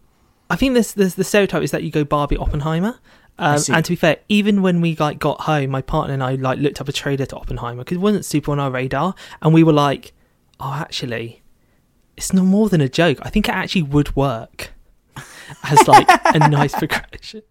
I 0.51 0.55
think 0.55 0.73
there's, 0.73 0.93
there's 0.93 1.15
the 1.15 1.23
stereotype 1.23 1.61
is 1.61 1.71
that 1.71 1.83
you 1.83 1.91
go 1.91 2.03
Barbie 2.03 2.38
Oppenheimer. 2.38 2.97
Um, 3.39 3.63
and 3.69 3.86
to 3.86 3.91
be 3.93 3.96
fair, 3.96 4.17
even 4.27 4.62
when 4.62 4.81
we 4.81 4.96
like 4.98 5.17
got 5.17 5.41
home, 5.41 5.69
my 5.69 5.81
partner 5.81 6.13
and 6.13 6.22
I 6.22 6.36
like 6.36 6.60
looked 6.60 6.81
up 6.81 6.89
a 6.89 6.91
trailer 6.91 7.25
to 7.25 7.38
Oppenheimer 7.38 7.84
because 7.84 7.96
it 7.96 8.01
wasn't 8.01 8.25
super 8.25 8.51
on 8.51 8.60
our 8.60 8.69
radar, 8.69 9.15
and 9.41 9.53
we 9.53 9.63
were 9.63 9.74
like, 9.74 10.12
"Oh, 10.60 10.74
actually, 10.74 11.41
it's 12.17 12.34
no 12.34 12.43
more 12.43 12.67
than 12.67 12.81
a 12.81 12.89
joke. 12.89 13.17
I 13.22 13.29
think 13.29 13.48
it 13.48 13.55
actually 13.55 13.84
would 13.84 14.13
work 14.15 14.72
as 15.63 15.88
like 15.88 16.08
a 16.25 16.39
nice 16.50 16.75
progression." 16.75 17.43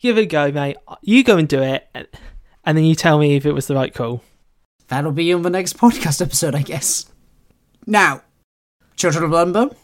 Give 0.00 0.16
it 0.16 0.22
a 0.22 0.26
go, 0.26 0.50
mate. 0.50 0.78
You 1.02 1.22
go 1.22 1.36
and 1.36 1.46
do 1.46 1.60
it, 1.60 1.86
and 2.64 2.78
then 2.78 2.84
you 2.84 2.94
tell 2.94 3.18
me 3.18 3.36
if 3.36 3.44
it 3.44 3.52
was 3.52 3.66
the 3.66 3.74
right 3.74 3.92
call. 3.92 4.22
That'll 4.88 5.12
be 5.12 5.30
in 5.30 5.42
the 5.42 5.50
next 5.50 5.76
podcast 5.76 6.22
episode, 6.22 6.54
I 6.54 6.62
guess. 6.62 7.04
Now, 7.86 8.22
Children 8.96 9.24
of 9.24 9.30
Limbo. 9.32 9.76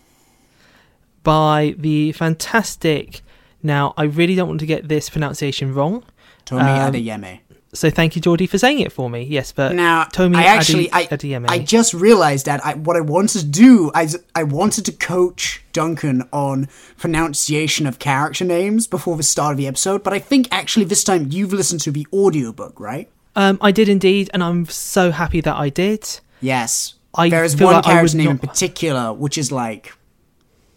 By 1.23 1.75
the 1.77 2.13
fantastic. 2.13 3.21
Now, 3.67 3.93
I 3.97 4.05
really 4.05 4.35
don't 4.35 4.49
want 4.49 4.61
to 4.61 4.67
get 4.67 4.89
this 4.89 5.11
pronunciation 5.11 5.75
wrong. 5.75 6.05
Tomi 6.45 6.63
Um, 6.63 6.93
Adeyemi. 6.93 7.41
So 7.75 7.91
thank 7.91 8.17
you, 8.17 8.23
Geordie, 8.23 8.47
for 8.47 8.57
saying 8.57 8.79
it 8.81 8.91
for 8.91 9.11
me. 9.11 9.25
Yes, 9.25 9.53
but 9.53 9.75
Now, 9.75 10.05
Tomi 10.05 10.39
I 10.39 10.45
actually, 10.45 10.87
Ade- 10.87 10.93
I, 10.95 11.07
Adeyemi. 11.09 11.47
I 11.51 11.59
just 11.59 11.93
realized 11.93 12.47
that 12.47 12.65
I, 12.65 12.75
what 12.75 12.97
I 12.97 13.01
wanted 13.01 13.41
to 13.41 13.45
do, 13.45 13.91
I, 13.95 14.09
I 14.35 14.45
wanted 14.45 14.87
to 14.87 14.93
coach 14.93 15.63
Duncan 15.75 16.27
on 16.33 16.69
pronunciation 16.97 17.87
of 17.87 17.99
character 17.99 18.45
names 18.45 18.87
before 18.87 19.17
the 19.17 19.23
start 19.23 19.53
of 19.53 19.59
the 19.59 19.67
episode, 19.67 20.03
but 20.03 20.13
I 20.15 20.19
think 20.21 20.49
actually 20.51 20.87
this 20.87 21.05
time 21.05 21.29
you've 21.31 21.53
listened 21.53 21.81
to 21.83 21.91
the 21.91 22.07
audiobook, 22.13 22.81
right? 22.81 23.11
Um, 23.35 23.59
I 23.61 23.73
did 23.73 23.89
indeed, 23.89 24.31
and 24.33 24.43
I'm 24.43 24.65
so 24.67 25.11
happy 25.11 25.43
that 25.43 25.57
I 25.57 25.69
did. 25.69 26.21
Yes. 26.41 26.95
I 27.15 27.29
there 27.29 27.45
is 27.45 27.61
one 27.61 27.75
like 27.75 27.87
I 27.87 27.93
character 27.93 28.17
name 28.19 28.31
in 28.31 28.39
particular 28.39 29.11
which 29.13 29.39
is 29.39 29.51
like 29.51 29.95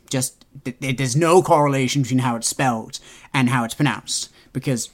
just 0.10 0.46
th- 0.64 0.80
th- 0.80 0.98
there's 0.98 1.16
no 1.16 1.42
correlation 1.42 2.02
between 2.02 2.20
how 2.20 2.36
it's 2.36 2.48
spelled 2.48 3.00
and 3.34 3.50
how 3.50 3.64
it's 3.64 3.76
pronounced 3.76 4.30
because 4.54 4.90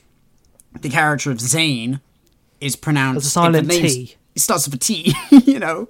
the 0.81 0.89
character 0.89 1.31
of 1.31 1.37
Tzain 1.37 2.01
is 2.59 2.75
pronounced 2.75 3.27
a 3.27 3.29
silent 3.29 3.69
T. 3.69 4.15
It 4.35 4.39
starts 4.41 4.67
with 4.67 4.75
a 4.75 4.77
T, 4.77 5.13
you 5.45 5.59
know. 5.59 5.87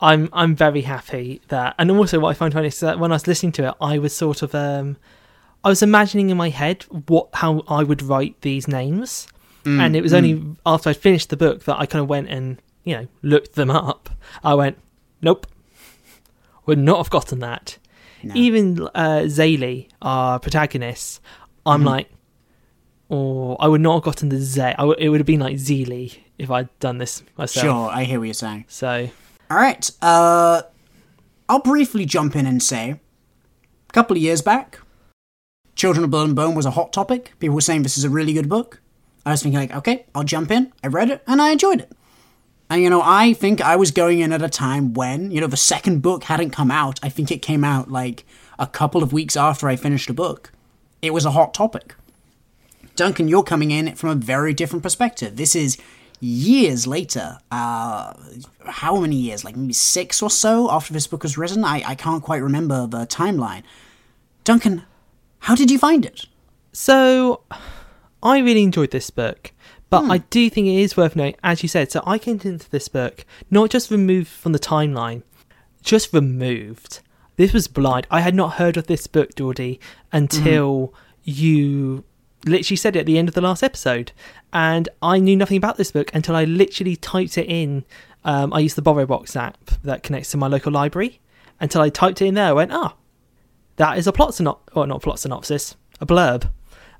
I'm 0.00 0.28
I'm 0.32 0.54
very 0.54 0.82
happy 0.82 1.40
that, 1.48 1.74
and 1.78 1.90
also 1.90 2.18
what 2.20 2.30
I 2.30 2.34
find 2.34 2.52
funny 2.52 2.68
is 2.68 2.80
that 2.80 2.98
when 2.98 3.12
I 3.12 3.14
was 3.14 3.26
listening 3.26 3.52
to 3.52 3.68
it, 3.68 3.74
I 3.80 3.98
was 3.98 4.14
sort 4.14 4.42
of 4.42 4.54
um, 4.54 4.96
I 5.64 5.68
was 5.68 5.82
imagining 5.82 6.30
in 6.30 6.36
my 6.36 6.50
head 6.50 6.84
what 7.08 7.28
how 7.34 7.64
I 7.68 7.82
would 7.82 8.02
write 8.02 8.40
these 8.42 8.68
names, 8.68 9.28
Mm, 9.66 9.80
and 9.80 9.96
it 9.96 10.02
was 10.02 10.14
only 10.14 10.40
after 10.64 10.90
I 10.90 10.92
finished 10.92 11.28
the 11.30 11.36
book 11.36 11.64
that 11.64 11.76
I 11.76 11.86
kind 11.86 12.00
of 12.00 12.08
went 12.08 12.28
and 12.28 12.62
you 12.84 12.94
know 12.96 13.08
looked 13.22 13.54
them 13.54 13.70
up. 13.70 14.08
I 14.44 14.54
went, 14.54 14.78
nope, 15.20 15.46
would 16.66 16.78
not 16.78 16.98
have 16.98 17.10
gotten 17.10 17.40
that. 17.40 17.78
No. 18.22 18.34
Even 18.34 18.80
uh, 18.94 19.22
Zélie, 19.26 19.88
our 20.02 20.38
protagonist, 20.40 21.20
I'm 21.64 21.82
Mhm. 21.82 21.86
like, 21.86 22.10
or 23.08 23.56
I 23.60 23.68
would 23.68 23.80
not 23.80 23.94
have 23.94 24.02
gotten 24.04 24.28
the 24.30 24.38
Z. 24.38 24.60
I 24.60 24.72
w- 24.76 24.96
it 24.98 25.08
would 25.08 25.20
have 25.20 25.26
been 25.26 25.40
like 25.40 25.56
Zeely 25.56 26.18
if 26.38 26.50
I'd 26.50 26.68
done 26.80 26.98
this 26.98 27.22
myself. 27.38 27.64
Sure, 27.64 27.88
I 27.90 28.04
hear 28.04 28.18
what 28.18 28.24
you're 28.24 28.34
saying. 28.34 28.64
So 28.68 29.08
All 29.50 29.56
right. 29.56 29.88
Uh, 30.02 30.62
I'll 31.48 31.60
briefly 31.60 32.04
jump 32.04 32.34
in 32.34 32.46
and 32.46 32.60
say, 32.60 32.90
a 33.88 33.92
couple 33.92 34.16
of 34.16 34.22
years 34.22 34.42
back, 34.42 34.80
Children 35.76 36.02
of 36.04 36.10
Blood 36.10 36.26
and 36.28 36.34
Bone 36.36 36.54
was 36.56 36.66
a 36.66 36.72
hot 36.72 36.92
topic. 36.92 37.34
People 37.38 37.54
were 37.54 37.60
saying 37.60 37.82
this 37.84 37.96
is 37.96 38.02
a 38.04 38.10
really 38.10 38.32
good 38.32 38.48
book. 38.48 38.80
I 39.24 39.30
was 39.32 39.42
thinking 39.42 39.60
like, 39.60 39.74
okay, 39.74 40.06
I'll 40.14 40.24
jump 40.24 40.50
in. 40.50 40.72
I 40.82 40.88
read 40.88 41.10
it 41.10 41.22
and 41.28 41.40
I 41.40 41.50
enjoyed 41.50 41.80
it. 41.82 41.92
And 42.68 42.82
you 42.82 42.90
know, 42.90 43.02
I 43.04 43.32
think 43.32 43.60
I 43.60 43.76
was 43.76 43.90
going 43.90 44.20
in 44.20 44.32
at 44.32 44.42
a 44.42 44.48
time 44.48 44.94
when 44.94 45.30
you 45.30 45.40
know 45.40 45.46
the 45.46 45.56
second 45.56 46.02
book 46.02 46.24
hadn't 46.24 46.50
come 46.50 46.70
out. 46.70 46.98
I 47.02 47.08
think 47.08 47.30
it 47.30 47.42
came 47.42 47.64
out 47.64 47.90
like 47.90 48.24
a 48.58 48.66
couple 48.66 49.02
of 49.02 49.12
weeks 49.12 49.36
after 49.36 49.68
I 49.68 49.76
finished 49.76 50.08
the 50.08 50.14
book. 50.14 50.52
It 51.02 51.12
was 51.12 51.24
a 51.24 51.30
hot 51.30 51.54
topic. 51.54 51.94
Duncan, 52.96 53.28
you're 53.28 53.42
coming 53.42 53.70
in 53.70 53.94
from 53.94 54.10
a 54.10 54.14
very 54.14 54.54
different 54.54 54.82
perspective. 54.82 55.36
This 55.36 55.54
is 55.54 55.76
years 56.20 56.86
later. 56.86 57.38
Uh, 57.50 58.14
how 58.64 59.00
many 59.00 59.16
years? 59.16 59.44
Like 59.44 59.56
maybe 59.56 59.74
six 59.74 60.22
or 60.22 60.30
so 60.30 60.70
after 60.70 60.92
this 60.92 61.06
book 61.06 61.22
was 61.22 61.36
written? 61.36 61.64
I, 61.64 61.82
I 61.86 61.94
can't 61.94 62.22
quite 62.22 62.42
remember 62.42 62.86
the 62.86 63.06
timeline. 63.06 63.62
Duncan, 64.44 64.84
how 65.40 65.54
did 65.54 65.70
you 65.70 65.78
find 65.78 66.04
it? 66.04 66.26
So, 66.72 67.42
I 68.22 68.38
really 68.38 68.62
enjoyed 68.62 68.90
this 68.90 69.10
book, 69.10 69.52
but 69.88 70.10
I 70.10 70.18
do 70.18 70.50
think 70.50 70.66
it 70.66 70.80
is 70.80 70.96
worth 70.96 71.16
noting, 71.16 71.38
as 71.42 71.62
you 71.62 71.68
said. 71.68 71.92
So, 71.92 72.02
I 72.06 72.18
came 72.18 72.40
into 72.42 72.68
this 72.70 72.88
book 72.88 73.24
not 73.50 73.70
just 73.70 73.90
removed 73.90 74.28
from 74.28 74.52
the 74.52 74.58
timeline, 74.58 75.22
just 75.82 76.12
removed. 76.12 77.00
This 77.36 77.52
was 77.52 77.68
blind. 77.68 78.06
I 78.10 78.20
had 78.20 78.34
not 78.34 78.54
heard 78.54 78.76
of 78.76 78.86
this 78.86 79.06
book, 79.06 79.34
Geordie, 79.36 79.78
until 80.10 80.94
you 81.22 82.04
literally 82.46 82.76
said 82.76 82.96
it 82.96 83.00
at 83.00 83.06
the 83.06 83.18
end 83.18 83.28
of 83.28 83.34
the 83.34 83.40
last 83.40 83.62
episode, 83.62 84.12
and 84.52 84.88
I 85.02 85.18
knew 85.18 85.36
nothing 85.36 85.56
about 85.56 85.76
this 85.76 85.90
book 85.90 86.10
until 86.14 86.34
I 86.34 86.44
literally 86.44 86.96
typed 86.96 87.36
it 87.36 87.46
in. 87.46 87.84
Um, 88.24 88.52
I 88.52 88.60
used 88.60 88.76
the 88.76 88.82
BorrowBox 88.82 89.36
app 89.36 89.58
that 89.82 90.02
connects 90.02 90.30
to 90.32 90.36
my 90.36 90.46
local 90.46 90.72
library. 90.72 91.20
Until 91.60 91.80
I 91.80 91.90
typed 91.90 92.20
it 92.22 92.26
in 92.26 92.34
there, 92.34 92.48
I 92.48 92.52
went, 92.52 92.72
ah, 92.72 92.94
that 93.76 93.98
is 93.98 94.06
a 94.06 94.12
plot 94.12 94.34
synopsis, 94.34 94.74
or 94.74 94.86
not 94.86 95.02
plot 95.02 95.18
synopsis, 95.18 95.76
a 96.00 96.06
blurb. 96.06 96.50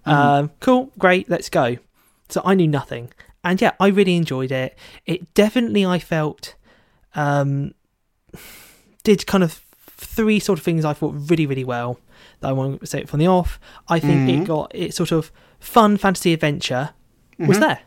Um, 0.04 0.50
cool, 0.60 0.92
great, 0.98 1.28
let's 1.28 1.48
go. 1.48 1.78
So 2.28 2.42
I 2.44 2.54
knew 2.54 2.66
nothing, 2.68 3.12
and 3.44 3.60
yeah, 3.60 3.72
I 3.78 3.88
really 3.88 4.16
enjoyed 4.16 4.50
it. 4.52 4.76
It 5.06 5.32
definitely, 5.34 5.86
I 5.86 5.98
felt, 5.98 6.54
um, 7.14 7.72
did 9.04 9.26
kind 9.26 9.44
of 9.44 9.62
three 9.96 10.38
sort 10.40 10.58
of 10.58 10.64
things 10.64 10.84
I 10.84 10.92
thought 10.92 11.14
really, 11.30 11.46
really 11.46 11.64
well. 11.64 11.98
That 12.40 12.48
I 12.48 12.52
want 12.52 12.80
to 12.80 12.86
say 12.86 13.00
it 13.00 13.08
from 13.08 13.20
the 13.20 13.26
off. 13.28 13.58
I 13.88 13.98
think 13.98 14.28
it 14.28 14.44
got 14.44 14.70
it 14.74 14.92
sort 14.94 15.12
of 15.12 15.30
fun 15.60 15.96
fantasy 15.96 16.32
adventure 16.32 16.90
was 17.38 17.58
there. 17.58 17.80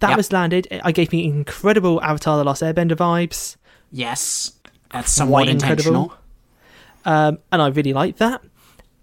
That 0.00 0.10
Yep. 0.10 0.16
was 0.16 0.32
landed. 0.32 0.80
I 0.82 0.90
gave 0.92 1.12
me 1.12 1.24
incredible 1.24 2.02
Avatar: 2.02 2.36
The 2.38 2.44
Last 2.44 2.62
Airbender 2.62 2.96
vibes. 2.96 3.56
Yes, 3.92 4.52
that's 4.90 5.12
somewhat 5.12 5.44
Quite 5.44 5.48
incredible. 5.50 5.86
intentional. 5.86 6.14
um, 7.04 7.38
and 7.52 7.62
I 7.62 7.68
really 7.68 7.92
liked 7.92 8.18
that. 8.18 8.42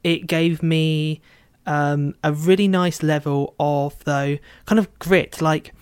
It 0.04 0.28
gave 0.28 0.62
me 0.64 1.22
um, 1.65 2.15
a 2.24 2.34
really 2.34 2.68
nice 2.68 3.03
level 3.03 3.53
of 3.60 4.03
though 4.06 4.38
kind 4.65 4.80
of 4.80 4.88
grit, 5.00 5.41
like 5.41 5.74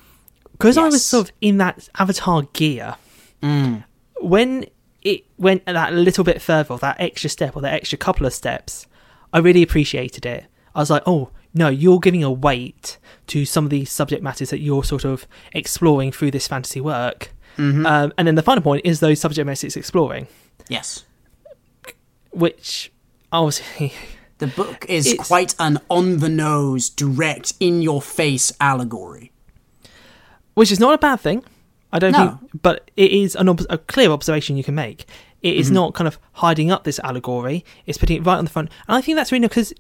because 0.54 0.78
I 0.78 0.86
was 0.86 1.06
sort 1.06 1.30
of 1.30 1.36
in 1.42 1.58
that 1.58 1.88
Avatar 1.98 2.44
gear 2.54 2.96
Mm. 3.42 3.86
when 4.20 4.66
it 5.02 5.24
went 5.38 5.66
that 5.66 5.94
little 5.94 6.26
bit 6.26 6.42
further, 6.42 6.76
that 6.78 6.98
extra 7.00 7.30
step 7.30 7.56
or 7.56 7.62
that 7.62 7.74
extra 7.74 7.98
couple 7.98 8.26
of 8.26 8.34
steps. 8.34 8.86
I 9.32 9.38
really 9.38 9.64
appreciated 9.64 10.26
it. 10.26 10.46
I 10.76 10.80
was 10.80 10.90
like, 10.90 11.04
oh 11.06 11.30
no, 11.54 11.70
you're 11.70 12.00
giving 12.00 12.22
a 12.24 12.32
weight 12.32 12.98
to 13.28 13.46
some 13.46 13.64
of 13.64 13.70
these 13.70 13.90
subject 13.92 14.22
matters 14.22 14.50
that 14.50 14.60
you're 14.60 14.84
sort 14.84 15.06
of 15.06 15.26
exploring 15.54 16.12
through 16.12 16.32
this 16.32 16.48
fantasy 16.50 16.82
work. 16.82 17.32
Mhm. 17.58 17.86
Um, 17.86 18.12
and 18.18 18.28
then 18.28 18.36
the 18.36 18.44
final 18.44 18.62
point 18.62 18.86
is 18.86 19.00
those 19.00 19.20
subject 19.22 19.46
matters 19.46 19.64
it's 19.64 19.78
exploring, 19.78 20.28
Yes. 20.68 21.06
which 22.32 22.92
obviously 23.32 23.94
The 24.40 24.48
book 24.48 24.86
is 24.90 25.06
It's- 25.06 25.28
quite 25.28 25.54
an 25.60 25.80
on 25.90 26.18
the 26.18 26.30
nose, 26.30 26.90
direct, 26.90 27.54
in 27.60 27.82
your 27.82 28.02
face 28.02 28.52
allegory. 28.60 29.32
which 30.56 30.72
is 30.74 30.80
not 30.80 30.94
a 30.94 30.98
bad 30.98 31.22
thing. 31.22 31.42
I 31.94 32.00
don't 32.00 32.12
No. 32.12 32.38
think, 32.40 32.62
but 32.62 32.92
it 32.98 33.12
is 33.12 33.34
an 33.36 33.48
a 33.70 33.78
clear 33.78 34.12
observation 34.12 34.58
you 34.58 34.64
can 34.64 34.76
make. 34.76 35.06
It 35.42 35.56
is 35.56 35.68
mm-hmm. 35.68 35.76
not 35.76 35.94
kind 35.94 36.08
of 36.08 36.20
hiding 36.34 36.70
up 36.70 36.84
this 36.84 37.00
allegory; 37.00 37.64
it's 37.86 37.98
putting 37.98 38.18
it 38.18 38.26
right 38.26 38.36
on 38.38 38.44
the 38.44 38.52
front, 38.52 38.70
and 38.88 38.98
I 38.98 39.02
think 39.02 39.16
that's 39.16 39.32
really 39.32 39.48
because 39.48 39.74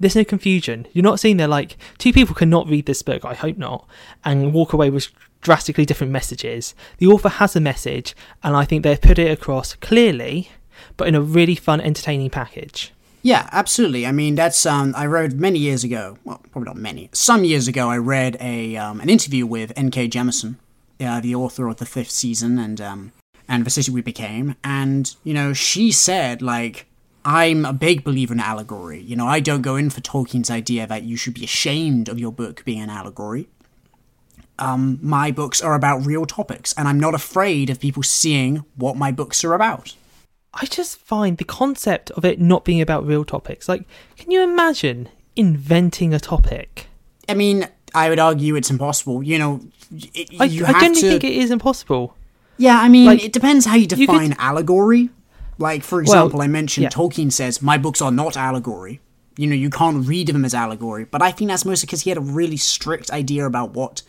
there's 0.00 0.16
no 0.16 0.24
confusion. 0.24 0.86
You're 0.94 1.02
not 1.02 1.20
seeing 1.20 1.36
there 1.36 1.46
like 1.46 1.76
two 1.98 2.10
people 2.10 2.34
cannot 2.34 2.68
read 2.68 2.86
this 2.86 3.02
book. 3.02 3.22
I 3.22 3.34
hope 3.34 3.58
not, 3.58 3.86
and 4.24 4.54
walk 4.54 4.72
away 4.72 4.88
with 4.88 5.08
drastically 5.42 5.84
different 5.84 6.10
messages. 6.10 6.74
The 6.98 7.06
author 7.06 7.28
has 7.28 7.54
a 7.54 7.60
message, 7.60 8.16
and 8.42 8.56
I 8.56 8.64
think 8.64 8.82
they've 8.82 8.98
put 9.00 9.18
it 9.18 9.30
across 9.30 9.74
clearly, 9.74 10.48
but 10.96 11.06
in 11.06 11.14
a 11.14 11.20
really 11.20 11.54
fun, 11.54 11.82
entertaining 11.82 12.30
package. 12.30 12.93
Yeah, 13.24 13.48
absolutely. 13.52 14.06
I 14.06 14.12
mean, 14.12 14.34
that's 14.34 14.66
um, 14.66 14.92
I 14.94 15.06
read 15.06 15.40
many 15.40 15.58
years 15.58 15.82
ago. 15.82 16.18
Well, 16.24 16.42
probably 16.50 16.66
not 16.66 16.76
many. 16.76 17.08
Some 17.14 17.42
years 17.42 17.66
ago, 17.66 17.88
I 17.88 17.96
read 17.96 18.36
a 18.38 18.76
um, 18.76 19.00
an 19.00 19.08
interview 19.08 19.46
with 19.46 19.72
N.K. 19.76 20.10
Jemisin, 20.10 20.56
uh, 21.00 21.20
the 21.22 21.34
author 21.34 21.66
of 21.68 21.78
the 21.78 21.86
fifth 21.86 22.10
season 22.10 22.58
and 22.58 22.82
um, 22.82 23.12
and 23.48 23.64
the 23.64 23.70
city 23.70 23.90
we 23.90 24.02
became. 24.02 24.56
And 24.62 25.16
you 25.24 25.32
know, 25.32 25.54
she 25.54 25.90
said 25.90 26.42
like, 26.42 26.84
I'm 27.24 27.64
a 27.64 27.72
big 27.72 28.04
believer 28.04 28.34
in 28.34 28.40
allegory. 28.40 29.00
You 29.00 29.16
know, 29.16 29.26
I 29.26 29.40
don't 29.40 29.62
go 29.62 29.76
in 29.76 29.88
for 29.88 30.02
Tolkien's 30.02 30.50
idea 30.50 30.86
that 30.86 31.04
you 31.04 31.16
should 31.16 31.32
be 31.32 31.44
ashamed 31.44 32.10
of 32.10 32.18
your 32.18 32.30
book 32.30 32.62
being 32.66 32.82
an 32.82 32.90
allegory. 32.90 33.48
Um, 34.58 34.98
my 35.00 35.30
books 35.30 35.62
are 35.62 35.74
about 35.74 36.04
real 36.04 36.26
topics, 36.26 36.74
and 36.76 36.86
I'm 36.86 37.00
not 37.00 37.14
afraid 37.14 37.70
of 37.70 37.80
people 37.80 38.02
seeing 38.02 38.66
what 38.76 38.98
my 38.98 39.10
books 39.10 39.42
are 39.44 39.54
about. 39.54 39.96
I 40.60 40.66
just 40.66 40.98
find 40.98 41.36
the 41.38 41.44
concept 41.44 42.10
of 42.12 42.24
it 42.24 42.40
not 42.40 42.64
being 42.64 42.80
about 42.80 43.06
real 43.06 43.24
topics. 43.24 43.68
Like, 43.68 43.84
can 44.16 44.30
you 44.30 44.42
imagine 44.42 45.08
inventing 45.36 46.14
a 46.14 46.20
topic? 46.20 46.86
I 47.28 47.34
mean, 47.34 47.66
I 47.94 48.08
would 48.08 48.18
argue 48.18 48.54
it's 48.56 48.70
impossible. 48.70 49.22
You 49.22 49.38
know, 49.38 49.60
it, 49.92 50.30
I, 50.38 50.44
you 50.44 50.64
I 50.64 50.72
genuinely 50.72 51.00
to. 51.00 51.08
think 51.10 51.24
it 51.24 51.32
is 51.32 51.50
impossible. 51.50 52.16
yeah, 52.56 52.78
I 52.80 52.88
mean, 52.88 53.06
like, 53.06 53.24
it 53.24 53.32
depends 53.32 53.66
how 53.66 53.74
you 53.74 53.82
you 53.82 53.88
could- 53.88 53.98
define 54.06 54.34
allegory. 54.38 55.10
Like, 55.58 55.84
for 55.84 56.00
example, 56.00 56.42
I 56.42 56.48
mentioned 56.48 56.82
yeah. 56.82 56.88
Tolkien 56.90 57.30
says 57.30 57.62
my 57.62 57.78
books 57.78 58.02
are 58.02 58.10
not 58.10 58.36
allegory. 58.36 59.00
You 59.36 59.46
know, 59.46 59.54
you 59.54 59.70
can't 59.70 60.04
read 60.06 60.26
them 60.26 60.44
as 60.44 60.52
allegory. 60.52 61.04
But 61.04 61.22
I 61.22 61.30
think 61.30 61.48
that's 61.48 61.64
mostly 61.64 61.86
because 61.86 62.02
he 62.02 62.10
had 62.10 62.16
a 62.18 62.22
really 62.22 62.56
strict 62.56 63.12
idea 63.12 63.46
about 63.46 63.70
what 63.72 64.02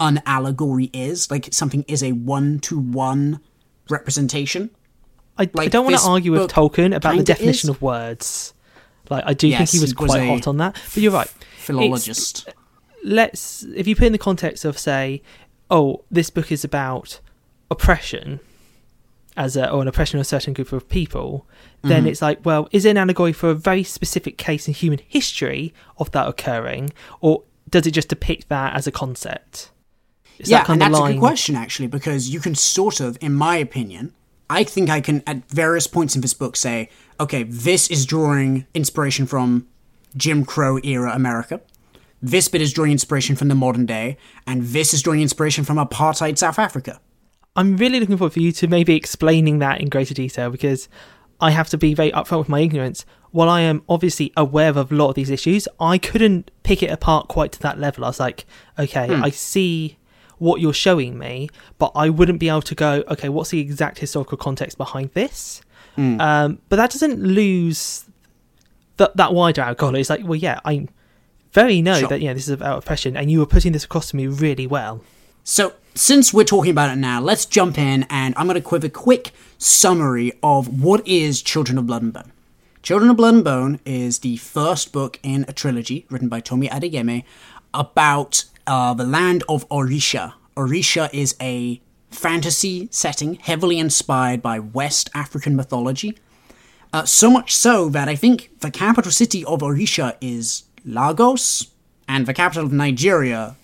an 0.00 0.22
allegory 0.24 0.88
is. 0.94 1.30
Like, 1.30 1.48
something 1.52 1.84
is 1.86 2.02
a 2.02 2.12
one-to-one 2.12 3.40
representation. 3.90 4.70
I, 5.38 5.50
I 5.58 5.68
don't 5.68 5.84
want 5.84 5.98
to 5.98 6.08
argue 6.08 6.32
with 6.32 6.50
Tolkien 6.50 6.94
about 6.94 7.16
the 7.16 7.22
definition 7.22 7.70
is. 7.70 7.76
of 7.76 7.82
words. 7.82 8.54
Like, 9.10 9.24
I 9.26 9.34
do 9.34 9.48
think 9.48 9.60
Yes, 9.60 9.72
he 9.72 9.78
was 9.78 9.90
he 9.90 9.96
was 9.96 10.10
quite 10.12 10.26
hot 10.26 10.46
on 10.46 10.56
that. 10.56 10.74
But 10.94 11.02
you're 11.02 11.12
right. 11.12 11.28
Philologist. 11.58 12.48
Let's, 13.04 13.62
if 13.74 13.86
you 13.86 13.94
put 13.94 14.06
in 14.06 14.12
the 14.12 14.18
context 14.18 14.64
of, 14.64 14.78
say, 14.78 15.22
oh, 15.70 16.04
this 16.10 16.30
book 16.30 16.50
is 16.50 16.64
about 16.64 17.20
oppression, 17.70 18.40
as 19.36 19.56
a, 19.56 19.70
or 19.70 19.82
an 19.82 19.88
oppression 19.88 20.18
of 20.18 20.22
a 20.22 20.24
certain 20.24 20.54
group 20.54 20.72
of 20.72 20.88
people, 20.88 21.46
then 21.82 22.00
Mm-hmm. 22.00 22.08
it's 22.08 22.22
like, 22.22 22.44
well, 22.44 22.68
is 22.72 22.84
it 22.84 22.90
an 22.90 22.96
allegory 22.96 23.32
for 23.32 23.50
a 23.50 23.54
very 23.54 23.84
specific 23.84 24.38
case 24.38 24.66
in 24.66 24.74
human 24.74 25.00
history 25.06 25.72
of 25.98 26.10
that 26.12 26.26
occurring, 26.26 26.92
or 27.20 27.42
does 27.70 27.86
it 27.86 27.90
just 27.92 28.08
depict 28.08 28.48
that 28.48 28.74
as 28.74 28.86
a 28.86 28.92
concept? 28.92 29.70
Is 30.38 30.50
yeah, 30.50 30.58
that 30.58 30.66
kind 30.66 30.82
and 30.82 30.94
of 30.94 30.98
that's 30.98 31.10
a 31.10 31.12
good 31.12 31.20
question 31.20 31.54
actually, 31.54 31.86
because 31.86 32.28
you 32.28 32.40
can 32.40 32.54
sort 32.54 32.98
of, 33.00 33.18
in 33.20 33.34
my 33.34 33.56
opinion, 33.56 34.14
I 34.48 34.64
think 34.64 34.90
I 34.90 35.00
can 35.00 35.22
at 35.26 35.48
various 35.50 35.86
points 35.86 36.14
in 36.14 36.20
this 36.20 36.34
book 36.34 36.56
say, 36.56 36.88
okay, 37.18 37.42
this 37.42 37.90
is 37.90 38.06
drawing 38.06 38.66
inspiration 38.74 39.26
from 39.26 39.66
Jim 40.16 40.44
Crow 40.44 40.78
era 40.84 41.12
America. 41.12 41.60
This 42.22 42.48
bit 42.48 42.62
is 42.62 42.72
drawing 42.72 42.92
inspiration 42.92 43.36
from 43.36 43.48
the 43.48 43.54
modern 43.54 43.86
day, 43.86 44.16
and 44.46 44.62
this 44.62 44.94
is 44.94 45.02
drawing 45.02 45.20
inspiration 45.20 45.64
from 45.64 45.76
apartheid 45.76 46.38
South 46.38 46.58
Africa. 46.58 47.00
I'm 47.54 47.76
really 47.76 48.00
looking 48.00 48.16
forward 48.16 48.32
for 48.32 48.40
you 48.40 48.52
to 48.52 48.68
maybe 48.68 48.94
explaining 48.94 49.58
that 49.60 49.80
in 49.80 49.88
greater 49.88 50.14
detail 50.14 50.50
because 50.50 50.88
I 51.40 51.50
have 51.50 51.68
to 51.70 51.78
be 51.78 51.94
very 51.94 52.12
upfront 52.12 52.38
with 52.38 52.48
my 52.48 52.60
ignorance. 52.60 53.04
While 53.30 53.48
I 53.48 53.62
am 53.62 53.82
obviously 53.88 54.32
aware 54.36 54.70
of 54.70 54.90
a 54.90 54.94
lot 54.94 55.10
of 55.10 55.14
these 55.14 55.30
issues, 55.30 55.68
I 55.80 55.98
couldn't 55.98 56.50
pick 56.62 56.82
it 56.82 56.90
apart 56.90 57.28
quite 57.28 57.52
to 57.52 57.60
that 57.60 57.78
level. 57.78 58.04
I 58.04 58.08
was 58.08 58.20
like, 58.20 58.46
okay, 58.78 59.08
hmm. 59.08 59.24
I 59.24 59.30
see 59.30 59.98
what 60.38 60.60
you're 60.60 60.72
showing 60.72 61.18
me, 61.18 61.48
but 61.78 61.92
I 61.94 62.08
wouldn't 62.10 62.38
be 62.40 62.48
able 62.48 62.62
to 62.62 62.74
go, 62.74 63.02
okay, 63.08 63.28
what's 63.28 63.50
the 63.50 63.60
exact 63.60 63.98
historical 63.98 64.36
context 64.38 64.76
behind 64.76 65.10
this? 65.14 65.62
Mm. 65.96 66.20
Um, 66.20 66.58
but 66.68 66.76
that 66.76 66.90
doesn't 66.90 67.20
lose 67.20 68.04
that 68.98 69.16
that 69.16 69.32
wider 69.32 69.74
goal. 69.76 69.94
It's 69.94 70.10
like, 70.10 70.24
well, 70.24 70.34
yeah, 70.36 70.60
I 70.64 70.88
very 71.52 71.80
know 71.80 72.00
Sure. 72.00 72.08
that 72.08 72.20
yeah, 72.20 72.34
this 72.34 72.44
is 72.44 72.50
about 72.50 72.78
oppression, 72.78 73.16
and 73.16 73.30
you 73.30 73.38
were 73.38 73.46
putting 73.46 73.72
this 73.72 73.84
across 73.84 74.10
to 74.10 74.16
me 74.16 74.26
really 74.26 74.66
well. 74.66 75.02
So, 75.42 75.74
since 75.94 76.34
we're 76.34 76.44
talking 76.44 76.72
about 76.72 76.90
it 76.90 76.96
now, 76.96 77.20
let's 77.20 77.46
jump 77.46 77.78
in 77.78 78.04
and 78.10 78.34
I'm 78.36 78.46
going 78.48 78.60
to 78.60 78.68
give 78.70 78.84
a 78.84 78.88
quick 78.88 79.30
summary 79.58 80.32
of 80.42 80.82
what 80.82 81.06
is 81.06 81.40
Children 81.40 81.78
of 81.78 81.86
Blood 81.86 82.02
and 82.02 82.12
Bone. 82.12 82.32
Children 82.82 83.10
of 83.10 83.16
Blood 83.16 83.34
and 83.34 83.44
Bone 83.44 83.80
is 83.86 84.18
the 84.18 84.36
first 84.38 84.92
book 84.92 85.18
in 85.22 85.44
a 85.48 85.52
trilogy 85.52 86.04
written 86.10 86.28
by 86.28 86.40
Tomi 86.40 86.68
Adeyemi 86.68 87.22
about 87.72 88.44
uh, 88.66 88.94
the 88.94 89.04
land 89.04 89.44
of 89.48 89.68
Orisha. 89.68 90.34
Orisha 90.56 91.12
is 91.12 91.34
a 91.40 91.80
fantasy 92.10 92.88
setting 92.90 93.34
heavily 93.34 93.78
inspired 93.78 94.42
by 94.42 94.58
West 94.58 95.10
African 95.14 95.56
mythology. 95.56 96.16
Uh, 96.92 97.04
so 97.04 97.30
much 97.30 97.54
so 97.54 97.88
that 97.90 98.08
I 98.08 98.14
think 98.14 98.50
the 98.60 98.70
capital 98.70 99.10
city 99.12 99.44
of 99.44 99.60
Orisha 99.60 100.16
is 100.20 100.64
Lagos, 100.84 101.70
and 102.08 102.26
the 102.26 102.34
capital 102.34 102.64
of 102.64 102.72
Nigeria 102.72 103.56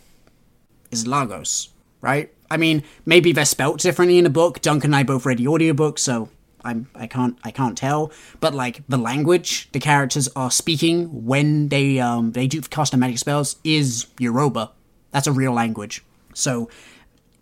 is 0.90 1.06
Lagos, 1.06 1.70
right? 2.00 2.32
I 2.50 2.56
mean, 2.58 2.82
maybe 3.06 3.32
they're 3.32 3.44
spelt 3.46 3.80
differently 3.80 4.18
in 4.18 4.24
the 4.24 4.30
book. 4.30 4.60
Duncan 4.60 4.88
and 4.88 4.96
I 4.96 5.02
both 5.04 5.24
read 5.24 5.38
the 5.38 5.48
audiobook, 5.48 5.98
so 5.98 6.28
I'm 6.64 6.88
I 6.94 7.06
can't 7.06 7.38
I 7.44 7.50
can't 7.50 7.78
tell. 7.78 8.12
But 8.40 8.54
like 8.54 8.82
the 8.88 8.98
language 8.98 9.70
the 9.72 9.80
characters 9.80 10.28
are 10.36 10.50
speaking 10.50 11.24
when 11.24 11.68
they 11.68 11.98
um 11.98 12.32
they 12.32 12.46
do 12.46 12.60
cast 12.60 12.94
magic 12.96 13.18
spells 13.18 13.56
is 13.64 14.06
Yoruba. 14.18 14.72
That's 15.12 15.26
a 15.26 15.32
real 15.32 15.52
language. 15.52 16.02
So 16.34 16.68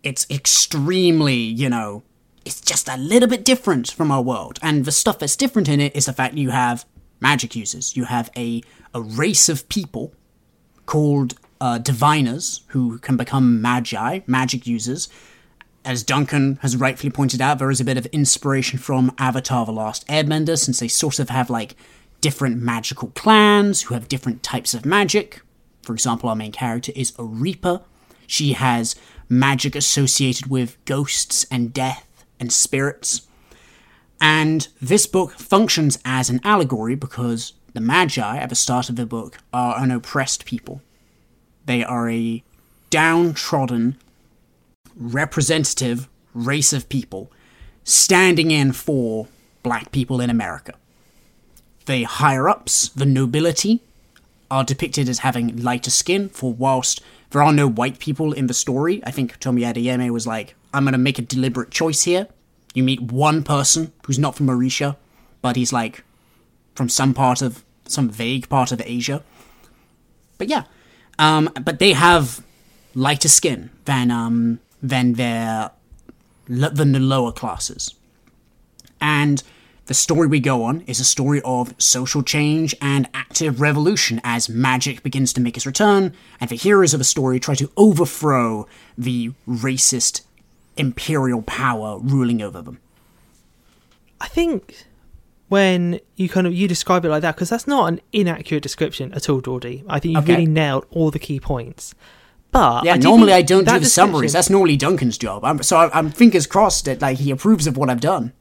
it's 0.03 0.27
extremely, 0.31 1.37
you 1.37 1.69
know, 1.69 2.03
it's 2.45 2.61
just 2.61 2.89
a 2.89 2.97
little 2.97 3.29
bit 3.29 3.45
different 3.45 3.91
from 3.91 4.11
our 4.11 4.23
world. 4.23 4.59
And 4.63 4.85
the 4.85 4.93
stuff 4.93 5.19
that's 5.19 5.37
different 5.37 5.69
in 5.69 5.81
it 5.81 5.95
is 5.97 6.07
the 6.07 6.13
fact 6.13 6.35
you 6.35 6.51
have 6.51 6.85
magic 7.21 7.55
users. 7.57 7.97
You 7.97 8.05
have 8.05 8.31
a 8.37 8.63
a 8.93 9.01
race 9.01 9.49
of 9.49 9.69
people 9.69 10.13
called 10.87 11.35
uh, 11.61 11.79
diviners 11.79 12.63
who 12.69 12.99
can 12.99 13.17
become 13.17 13.61
magi, 13.63 14.21
magic 14.27 14.67
users. 14.67 15.09
As 15.85 16.03
Duncan 16.03 16.59
has 16.63 16.77
rightfully 16.77 17.11
pointed 17.11 17.41
out, 17.41 17.59
there 17.59 17.71
is 17.71 17.81
a 17.81 17.85
bit 17.85 17.97
of 17.97 18.07
inspiration 18.07 18.79
from 18.79 19.15
Avatar 19.19 19.65
The 19.65 19.73
Last 19.73 20.07
Airbender, 20.09 20.59
since 20.59 20.81
they 20.81 20.89
sort 20.89 21.19
of 21.19 21.31
have 21.31 21.49
like 21.49 21.77
different 22.21 22.61
magical 22.61 23.09
clans 23.09 23.83
who 23.83 23.95
have 23.95 24.09
different 24.09 24.43
types 24.43 24.75
of 24.75 24.85
magic. 24.85 25.41
For 25.83 25.93
example, 25.93 26.29
our 26.29 26.37
main 26.37 26.53
character 26.53 26.93
is 26.95 27.13
a 27.19 27.25
Reaper. 27.25 27.83
She 28.27 28.53
has 28.53 28.95
magic 29.29 29.75
associated 29.75 30.49
with 30.49 30.83
ghosts 30.85 31.47
and 31.51 31.73
death 31.73 32.25
and 32.39 32.53
spirits. 32.53 33.23
And 34.21 34.69
this 34.81 35.07
book 35.07 35.33
functions 35.33 35.99
as 36.05 36.29
an 36.29 36.41
allegory 36.45 36.95
because 36.95 37.55
the 37.73 37.81
Magi 37.81 38.37
at 38.37 38.49
the 38.49 38.55
start 38.55 38.89
of 38.89 38.97
the 38.97 39.07
book 39.07 39.39
are 39.53 39.83
an 39.83 39.91
oppressed 39.91 40.45
people. 40.45 40.83
They 41.65 41.85
are 41.85 42.11
a 42.11 42.43
downtrodden, 42.91 43.97
representative 44.97 46.09
race 46.35 46.73
of 46.73 46.89
people 46.89 47.31
standing 47.85 48.51
in 48.51 48.73
for 48.73 49.29
black 49.63 49.93
people 49.93 50.21
in 50.21 50.31
America. 50.31 50.75
The 51.87 52.05
higher 52.05 52.49
ups, 52.49 52.89
the 52.91 53.07
nobility, 53.07 53.83
are 54.51 54.65
depicted 54.65 55.09
as 55.09 55.21
having 55.21 55.57
lighter 55.57 55.91
skin, 55.91 56.29
for 56.29 56.53
whilst 56.53 57.01
there 57.31 57.43
are 57.43 57.53
no 57.53 57.69
white 57.69 57.99
people 57.99 58.33
in 58.33 58.47
the 58.47 58.55
story, 58.55 59.01
I 59.05 59.11
think 59.11 59.39
Tomi 59.39 59.63
Adeyemi 59.63 60.11
was 60.11 60.27
like, 60.27 60.55
I'm 60.75 60.85
gonna 60.85 60.99
make 60.99 61.19
a 61.19 61.23
deliberate 61.23 61.71
choice 61.71 62.03
here. 62.03 62.29
You 62.75 62.83
meet 62.83 63.01
one 63.01 63.43
person 63.43 63.93
who's 64.07 64.19
not 64.19 64.37
from 64.37 64.47
Orisha, 64.47 64.97
but 65.43 65.57
he's 65.57 65.73
like 65.73 66.05
from 66.75 66.89
some 66.89 67.15
part 67.15 67.43
of 67.43 67.65
some 67.87 68.09
vague 68.09 68.49
part 68.49 68.73
of 68.73 68.81
Asia. 68.85 69.23
But 70.39 70.49
yeah, 70.49 70.65
um, 71.19 71.51
but 71.63 71.79
they 71.79 71.93
have 71.93 72.43
lighter 72.95 73.29
skin 73.29 73.71
than 73.85 74.11
um 74.11 74.61
than 74.83 75.15
their 75.15 75.71
than 76.47 76.93
the 76.93 77.01
lower 77.01 77.33
classes, 77.33 77.95
and 79.01 79.43
the 79.91 79.95
story 79.95 80.29
we 80.29 80.39
go 80.39 80.63
on 80.63 80.83
is 80.83 81.01
a 81.01 81.05
story 81.05 81.43
of 81.45 81.75
social 81.77 82.23
change 82.23 82.77
and 82.81 83.09
active 83.13 83.61
revolution 83.61 84.21
as 84.23 84.49
magic 84.49 85.03
begins 85.03 85.33
to 85.33 85.41
make 85.41 85.57
its 85.57 85.67
return, 85.67 86.15
and 86.41 86.49
the 86.49 86.55
heroes 86.55 86.95
of 86.95 86.99
the 86.99 87.05
story 87.05 87.41
try 87.41 87.57
to 87.57 87.69
overthrow 87.77 88.69
the 88.97 89.33
racist 89.49 90.21
imperial 90.77 91.43
power 91.43 91.99
ruling 91.99 92.41
over 92.41 92.63
them. 92.63 92.79
I 94.21 94.29
think 94.29 94.87
when 95.49 95.99
you 96.15 96.29
kind 96.29 96.47
of 96.47 96.55
you 96.55 96.69
describe 96.69 97.05
it 97.05 97.09
like 97.09 97.23
that 97.23 97.35
because 97.35 97.51
that's 97.51 97.67
not 97.67 97.93
an 97.93 98.01
inaccurate 98.13 98.63
description 98.63 99.13
at 99.13 99.29
all, 99.29 99.41
Geordie. 99.41 99.83
I 99.89 99.99
think 99.99 100.15
you've 100.15 100.23
Okay. 100.23 100.35
really 100.35 100.47
nailed 100.47 100.87
all 100.93 101.11
the 101.11 101.19
key 101.19 101.41
points. 101.41 101.97
But 102.53 102.85
Yeah, 102.85 102.95
I 102.95 102.99
normally 102.99 103.33
I 103.33 103.43
don't 103.43 103.67
do 103.67 103.77
the 103.81 103.87
summaries. 103.87 104.35
That's 104.35 104.51
normally 104.51 104.77
Duncan's 104.77 105.19
job. 105.19 105.45
I'm, 105.45 105.65
so 105.65 105.91
I'm 105.93 106.13
fingers 106.13 106.47
crossed 106.47 106.85
that 106.85 107.03
like 107.03 107.19
he 107.19 107.33
approves 107.33 107.67
of 107.67 107.77
what 107.77 107.91
I've 107.91 108.01
done. 108.01 108.33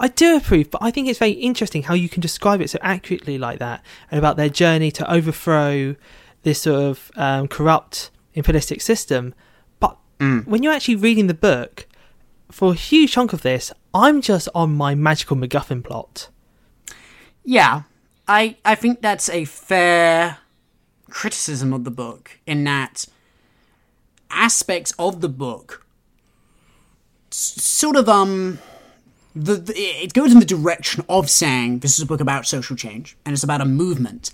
I 0.00 0.08
do 0.08 0.36
approve, 0.36 0.70
but 0.70 0.80
I 0.82 0.90
think 0.90 1.08
it's 1.08 1.18
very 1.18 1.32
interesting 1.32 1.82
how 1.84 1.94
you 1.94 2.08
can 2.08 2.20
describe 2.20 2.60
it 2.60 2.70
so 2.70 2.78
accurately 2.82 3.36
like 3.38 3.58
that, 3.58 3.82
and 4.10 4.18
about 4.18 4.36
their 4.36 4.48
journey 4.48 4.90
to 4.92 5.12
overthrow 5.12 5.96
this 6.42 6.62
sort 6.62 6.80
of 6.82 7.10
um, 7.16 7.48
corrupt 7.48 8.10
imperialistic 8.34 8.80
system. 8.80 9.34
But 9.80 9.96
Mm. 10.20 10.46
when 10.46 10.62
you're 10.62 10.72
actually 10.72 10.96
reading 10.96 11.26
the 11.26 11.34
book, 11.34 11.86
for 12.50 12.72
a 12.72 12.76
huge 12.76 13.12
chunk 13.12 13.32
of 13.32 13.42
this, 13.42 13.72
I'm 13.92 14.20
just 14.20 14.48
on 14.54 14.74
my 14.74 14.94
magical 14.94 15.36
MacGuffin 15.36 15.82
plot. 15.84 16.28
Yeah, 17.44 17.82
I 18.28 18.56
I 18.64 18.74
think 18.74 19.00
that's 19.02 19.28
a 19.28 19.44
fair 19.46 20.38
criticism 21.10 21.72
of 21.72 21.84
the 21.84 21.90
book 21.90 22.38
in 22.46 22.64
that 22.64 23.06
aspects 24.30 24.92
of 24.98 25.20
the 25.22 25.28
book 25.28 25.86
sort 27.30 27.96
of 27.96 28.08
um 28.08 28.58
the, 29.34 29.54
the 29.56 29.74
it 29.74 30.12
goes 30.12 30.32
in 30.32 30.38
the 30.38 30.46
direction 30.46 31.04
of 31.08 31.30
saying 31.30 31.80
this 31.80 31.98
is 31.98 32.02
a 32.02 32.06
book 32.06 32.20
about 32.20 32.46
social 32.46 32.76
change 32.76 33.16
and 33.24 33.32
it's 33.32 33.44
about 33.44 33.60
a 33.60 33.66
movement, 33.66 34.30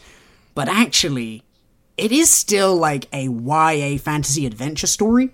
but 0.54 0.68
actually 0.68 1.42
it 1.96 2.12
is 2.12 2.30
still 2.30 2.76
like 2.76 3.06
a 3.12 3.28
YA 3.28 3.98
fantasy 3.98 4.46
adventure 4.46 4.86
story. 4.86 5.30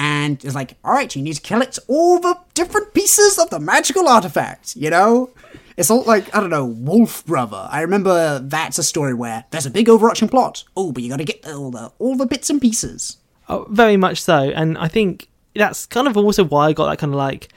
And 0.00 0.42
it's 0.44 0.54
like, 0.54 0.76
all 0.84 0.92
right, 0.92 1.14
you 1.14 1.22
need 1.22 1.34
to 1.34 1.42
collect 1.42 1.78
all 1.88 2.20
the 2.20 2.38
different 2.54 2.94
pieces 2.94 3.36
of 3.36 3.50
the 3.50 3.58
magical 3.58 4.08
artifact, 4.08 4.76
you 4.76 4.90
know? 4.90 5.30
It's 5.76 5.90
all 5.90 6.04
like, 6.04 6.34
I 6.34 6.40
don't 6.40 6.50
know, 6.50 6.64
Wolf 6.64 7.26
Brother. 7.26 7.68
I 7.70 7.80
remember 7.80 8.38
that's 8.38 8.78
a 8.78 8.84
story 8.84 9.12
where 9.12 9.44
there's 9.50 9.66
a 9.66 9.70
big 9.70 9.88
overarching 9.88 10.28
plot. 10.28 10.62
Oh, 10.76 10.92
but 10.92 11.02
you 11.02 11.10
gotta 11.10 11.24
get 11.24 11.44
all 11.46 11.72
the, 11.72 11.92
all 11.98 12.16
the 12.16 12.26
bits 12.26 12.48
and 12.48 12.60
pieces. 12.60 13.16
Oh, 13.48 13.66
very 13.70 13.96
much 13.96 14.22
so, 14.22 14.50
and 14.50 14.78
I 14.78 14.88
think 14.88 15.28
that's 15.54 15.86
kind 15.86 16.06
of 16.06 16.16
also 16.16 16.44
why 16.44 16.66
I 16.66 16.72
got 16.72 16.88
that 16.90 16.98
kind 16.98 17.12
of 17.12 17.18
like 17.18 17.48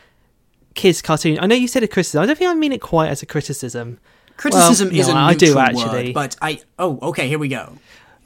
kids 0.74 1.02
cartoon. 1.02 1.40
I 1.40 1.46
know 1.48 1.56
you 1.56 1.68
said 1.68 1.84
a 1.84 1.88
criticism. 1.88 2.24
I 2.24 2.26
don't 2.26 2.38
think 2.38 2.50
I 2.50 2.54
mean 2.54 2.72
it 2.72 2.82
quite 2.82 3.10
as 3.10 3.22
a 3.22 3.26
criticism. 3.26 4.00
Criticism 4.38 4.90
Well, 4.90 5.00
is 5.00 5.08
no, 5.08 5.14
a 5.14 5.18
I 5.18 5.34
do 5.34 5.58
actually. 5.60 6.06
word, 6.08 6.14
but 6.14 6.36
I, 6.42 6.62
oh, 6.80 6.98
okay, 7.10 7.28
here 7.28 7.38
we 7.40 7.48
go. 7.48 7.78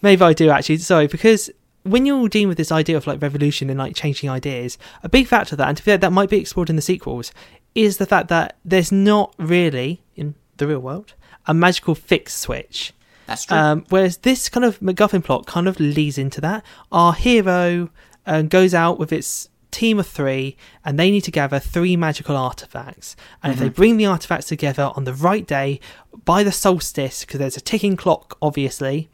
Maybe 0.02 0.22
I 0.22 0.34
do 0.34 0.50
actually. 0.50 0.78
Sorry, 0.78 1.08
because 1.08 1.50
when 1.84 2.06
you're 2.06 2.30
dealing 2.30 2.48
with 2.48 2.58
this 2.58 2.72
idea 2.72 2.98
of 2.98 3.06
like 3.06 3.22
revolution 3.22 3.70
and 3.70 3.78
like 3.78 3.96
changing 3.96 4.30
ideas, 4.30 4.78
a 5.04 5.10
big 5.10 5.28
factor 5.28 5.56
of 5.56 5.58
that, 5.58 5.68
and 5.68 5.78
to 5.78 5.84
be 5.84 5.92
fair, 5.92 5.98
that 5.98 6.12
might 6.12 6.30
be 6.30 6.40
explored 6.40 6.70
in 6.70 6.76
the 6.76 6.82
sequels, 6.82 7.32
is 7.74 7.98
the 7.98 8.06
fact 8.06 8.30
that 8.30 8.58
there's 8.64 8.92
not 8.92 9.34
really 9.38 10.02
in 10.16 10.36
the 10.58 10.68
real 10.68 10.80
world 10.80 11.14
a 11.48 11.54
magical 11.54 11.96
fix 11.96 12.36
switch. 12.36 12.94
That's 13.28 13.46
true. 13.46 13.58
Um, 13.58 13.86
whereas 13.90 14.18
this 14.18 14.50
kind 14.50 14.66
of 14.66 14.80
MacGuffin 14.80 15.24
plot 15.24 15.46
kind 15.46 15.68
of 15.68 15.80
leads 15.80 16.18
into 16.18 16.42
that. 16.42 16.64
Our 16.92 17.14
hero 17.14 17.90
uh, 18.26 18.44
goes 18.44 18.74
out 18.74 19.00
with 19.00 19.12
its 19.12 19.50
team 19.82 20.00
of 20.00 20.08
three, 20.08 20.56
and 20.84 20.98
they 20.98 21.10
need 21.12 21.22
to 21.26 21.32
gather 21.32 21.60
three 21.60 21.96
magical 21.98 22.36
artifacts. 22.38 23.16
And 23.42 23.54
if 23.54 23.60
they 23.60 23.70
bring 23.70 23.98
the 23.98 24.06
artifacts 24.06 24.48
together 24.48 24.92
on 24.96 25.04
the 25.04 25.14
right 25.14 25.46
day 25.46 25.80
by 26.24 26.44
the 26.44 26.52
solstice, 26.52 27.18
because 27.26 27.40
there's 27.40 27.58
a 27.58 27.62
ticking 27.62 27.96
clock, 27.98 28.38
obviously, 28.42 29.10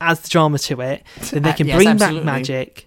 adds 0.00 0.20
the 0.20 0.28
drama 0.28 0.58
to 0.58 0.80
it, 0.80 1.02
then 1.30 1.42
they 1.42 1.50
Uh, 1.50 1.56
can 1.56 1.66
yes, 1.68 1.76
bring 1.76 1.88
absolutely. 1.88 2.20
back 2.20 2.24
magic. 2.24 2.84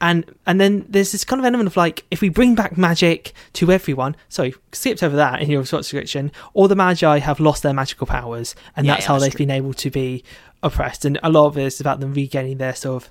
And 0.00 0.24
and 0.44 0.60
then 0.60 0.84
there's 0.88 1.12
this 1.12 1.24
kind 1.24 1.40
of 1.40 1.46
element 1.46 1.66
of 1.68 1.76
like 1.76 2.04
if 2.10 2.20
we 2.20 2.28
bring 2.28 2.54
back 2.54 2.76
magic 2.76 3.32
to 3.54 3.70
everyone. 3.70 4.16
Sorry, 4.28 4.52
skipped 4.72 5.02
over 5.02 5.16
that 5.16 5.40
in 5.40 5.48
your 5.50 5.64
short 5.64 5.82
description. 5.82 6.30
All 6.52 6.68
the 6.68 6.76
magi 6.76 7.18
have 7.20 7.38
lost 7.40 7.62
their 7.62 7.72
magical 7.72 8.06
powers, 8.06 8.54
and 8.76 8.84
Yeah, 8.86 8.94
that's 8.94 9.04
yeah, 9.04 9.08
how 9.08 9.14
that's 9.14 9.24
they've 9.24 9.32
true. 9.38 9.46
been 9.46 9.50
able 9.60 9.72
to 9.84 9.90
be 9.90 10.22
oppressed. 10.62 11.04
And 11.06 11.18
a 11.22 11.30
lot 11.30 11.46
of 11.46 11.56
it 11.56 11.64
is 11.64 11.80
about 11.80 12.00
them 12.00 12.12
regaining 12.12 12.58
their 12.58 12.74
sort 12.74 13.02
of 13.04 13.10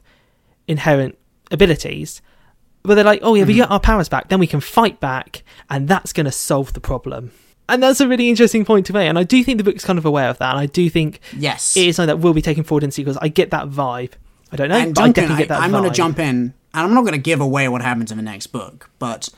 inherent 0.67 1.17
abilities. 1.51 2.21
But 2.83 2.95
they're 2.95 3.03
like, 3.03 3.21
oh 3.23 3.35
yeah, 3.35 3.43
we 3.43 3.53
Mm-hmm. 3.53 3.61
get 3.61 3.71
our 3.71 3.79
powers 3.79 4.09
back, 4.09 4.29
then 4.29 4.39
we 4.39 4.47
can 4.47 4.59
fight 4.59 4.99
back, 4.99 5.43
and 5.69 5.87
that's 5.87 6.13
going 6.13 6.25
to 6.25 6.31
solve 6.31 6.73
the 6.73 6.81
problem. 6.81 7.31
And 7.69 7.81
that's 7.81 8.01
a 8.01 8.07
really 8.07 8.29
interesting 8.29 8.65
point 8.65 8.85
to 8.87 8.93
make. 8.93 9.07
And 9.07 9.17
I 9.17 9.23
do 9.23 9.41
think 9.43 9.57
the 9.57 9.63
book's 9.63 9.85
kind 9.85 9.97
of 9.97 10.05
aware 10.05 10.29
of 10.29 10.37
that. 10.39 10.51
And 10.51 10.59
I 10.59 10.65
do 10.65 10.89
think 10.89 11.21
yes. 11.35 11.77
it 11.77 11.87
is 11.87 11.95
something 11.95 12.13
that 12.13 12.21
will 12.21 12.33
be 12.33 12.41
taken 12.41 12.65
forward 12.65 12.83
in 12.83 12.91
sequels. 12.91 13.17
I 13.21 13.29
get 13.29 13.51
that 13.51 13.69
vibe. 13.69 14.11
I 14.51 14.57
don't 14.57 14.69
know, 14.69 14.77
and 14.77 14.93
but 14.93 15.01
I 15.01 15.11
definitely 15.11 15.43
get 15.43 15.47
that 15.47 15.61
I, 15.61 15.65
am 15.65 15.71
going 15.71 15.85
to 15.85 15.89
jump 15.89 16.19
in 16.19 16.53
and 16.73 16.87
I'm 16.87 16.93
not 16.93 17.01
going 17.01 17.13
to 17.13 17.19
give 17.19 17.41
away 17.41 17.67
what 17.69 17.81
happens 17.81 18.11
in 18.11 18.17
the 18.17 18.23
next 18.23 18.47
book, 18.47 18.89
but 18.99 19.29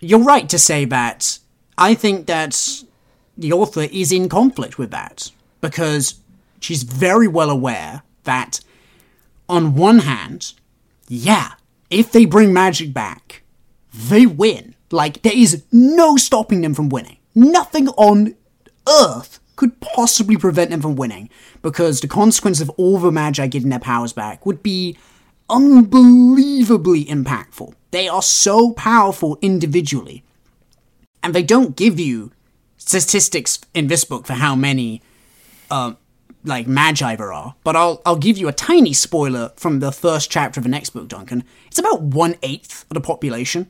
you're 0.00 0.22
right 0.22 0.48
to 0.48 0.58
say 0.58 0.84
that 0.84 1.38
I 1.76 1.94
think 1.94 2.26
that 2.26 2.84
the 3.36 3.52
author 3.52 3.88
is 3.90 4.12
in 4.12 4.28
conflict 4.28 4.78
with 4.78 4.90
that 4.90 5.30
because 5.60 6.20
she's 6.60 6.82
very 6.82 7.28
well 7.28 7.50
aware 7.50 8.02
that, 8.24 8.60
on 9.48 9.74
one 9.74 10.00
hand, 10.00 10.52
yeah, 11.08 11.52
if 11.90 12.12
they 12.12 12.24
bring 12.24 12.52
magic 12.52 12.92
back, 12.92 13.42
they 13.92 14.26
win. 14.26 14.74
Like, 14.90 15.22
there 15.22 15.36
is 15.36 15.64
no 15.72 16.16
stopping 16.16 16.60
them 16.62 16.74
from 16.74 16.88
winning. 16.88 17.18
Nothing 17.34 17.88
on 17.90 18.34
earth 18.88 19.40
could 19.56 19.80
possibly 19.80 20.36
prevent 20.36 20.70
them 20.70 20.80
from 20.80 20.96
winning 20.96 21.28
because 21.62 22.00
the 22.00 22.08
consequence 22.08 22.60
of 22.60 22.70
all 22.70 22.98
the 22.98 23.10
Magi 23.10 23.46
getting 23.48 23.70
their 23.70 23.78
powers 23.78 24.12
back 24.12 24.46
would 24.46 24.62
be 24.62 24.96
unbelievably 25.50 27.04
impactful. 27.06 27.74
They 27.90 28.08
are 28.08 28.22
so 28.22 28.72
powerful 28.72 29.38
individually. 29.42 30.22
And 31.22 31.34
they 31.34 31.42
don't 31.42 31.76
give 31.76 31.98
you 31.98 32.32
statistics 32.76 33.58
in 33.74 33.88
this 33.88 34.04
book 34.04 34.26
for 34.26 34.34
how 34.34 34.54
many 34.54 35.02
uh, 35.70 35.94
like 36.48 36.66
magi 36.66 37.14
there 37.14 37.32
are, 37.32 37.54
but 37.62 37.76
I'll 37.76 38.02
I'll 38.04 38.16
give 38.16 38.38
you 38.38 38.48
a 38.48 38.52
tiny 38.52 38.92
spoiler 38.92 39.52
from 39.56 39.80
the 39.80 39.92
first 39.92 40.30
chapter 40.30 40.58
of 40.58 40.64
the 40.64 40.70
next 40.70 40.90
book, 40.90 41.08
Duncan. 41.08 41.44
It's 41.68 41.78
about 41.78 42.02
one 42.02 42.36
eighth 42.42 42.84
of 42.90 42.94
the 42.94 43.00
population. 43.00 43.68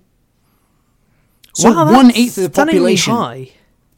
So 1.52 1.72
wow, 1.72 1.92
one 1.92 2.12
eighth 2.12 2.38
of 2.38 2.44
the 2.44 2.50
population. 2.50 3.14
High. 3.14 3.50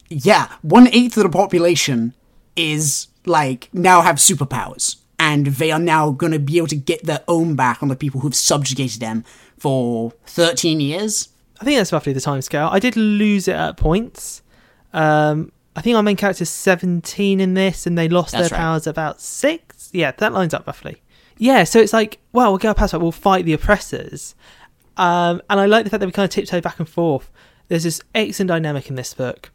Yeah, 0.09 0.49
one 0.61 0.87
eighth 0.87 1.15
of 1.17 1.23
the 1.23 1.29
population 1.29 2.13
is 2.55 3.07
like 3.25 3.69
now 3.71 4.01
have 4.01 4.17
superpowers, 4.17 4.97
and 5.17 5.47
they 5.47 5.71
are 5.71 5.79
now 5.79 6.11
going 6.11 6.33
to 6.33 6.39
be 6.39 6.57
able 6.57 6.67
to 6.67 6.75
get 6.75 7.05
their 7.05 7.23
own 7.27 7.55
back 7.55 7.81
on 7.81 7.87
the 7.87 7.95
people 7.95 8.21
who've 8.21 8.35
subjugated 8.35 8.99
them 8.99 9.23
for 9.57 10.11
thirteen 10.25 10.81
years. 10.81 11.29
I 11.59 11.63
think 11.63 11.77
that's 11.77 11.93
roughly 11.93 12.13
the 12.13 12.21
time 12.21 12.41
scale. 12.41 12.69
I 12.71 12.79
did 12.79 12.97
lose 12.97 13.47
it 13.47 13.55
at 13.55 13.77
points. 13.77 14.41
Um, 14.93 15.51
I 15.75 15.81
think 15.81 15.95
our 15.95 16.03
main 16.03 16.17
character's 16.17 16.49
17 16.49 17.39
in 17.39 17.53
this, 17.53 17.87
and 17.87 17.97
they 17.97 18.09
lost 18.09 18.33
That's 18.33 18.49
their 18.49 18.57
right. 18.57 18.63
powers 18.63 18.87
about 18.87 19.21
six. 19.21 19.89
Yeah, 19.93 20.11
that 20.17 20.33
lines 20.33 20.53
up 20.53 20.67
roughly. 20.67 21.01
Yeah, 21.37 21.63
so 21.63 21.79
it's 21.79 21.93
like, 21.93 22.19
well, 22.33 22.51
we'll 22.51 22.57
get 22.59 22.67
our 22.69 22.75
powers 22.75 22.91
back, 22.91 23.01
we'll 23.01 23.11
fight 23.11 23.45
the 23.45 23.53
oppressors. 23.53 24.35
Um, 24.97 25.41
and 25.49 25.59
I 25.59 25.65
like 25.65 25.85
the 25.85 25.89
fact 25.89 26.01
that 26.01 26.05
we 26.07 26.11
kind 26.11 26.25
of 26.25 26.29
tiptoe 26.31 26.61
back 26.61 26.77
and 26.79 26.87
forth. 26.89 27.31
There's 27.69 27.83
this 27.83 28.01
excellent 28.13 28.49
dynamic 28.49 28.89
in 28.89 28.95
this 28.95 29.13
book 29.13 29.49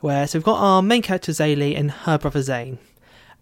where, 0.00 0.26
so 0.26 0.38
we've 0.38 0.44
got 0.44 0.58
our 0.58 0.80
main 0.82 1.02
character 1.02 1.32
Zélie 1.32 1.76
and 1.78 1.90
her 1.90 2.16
brother 2.18 2.40
Tzain, 2.40 2.78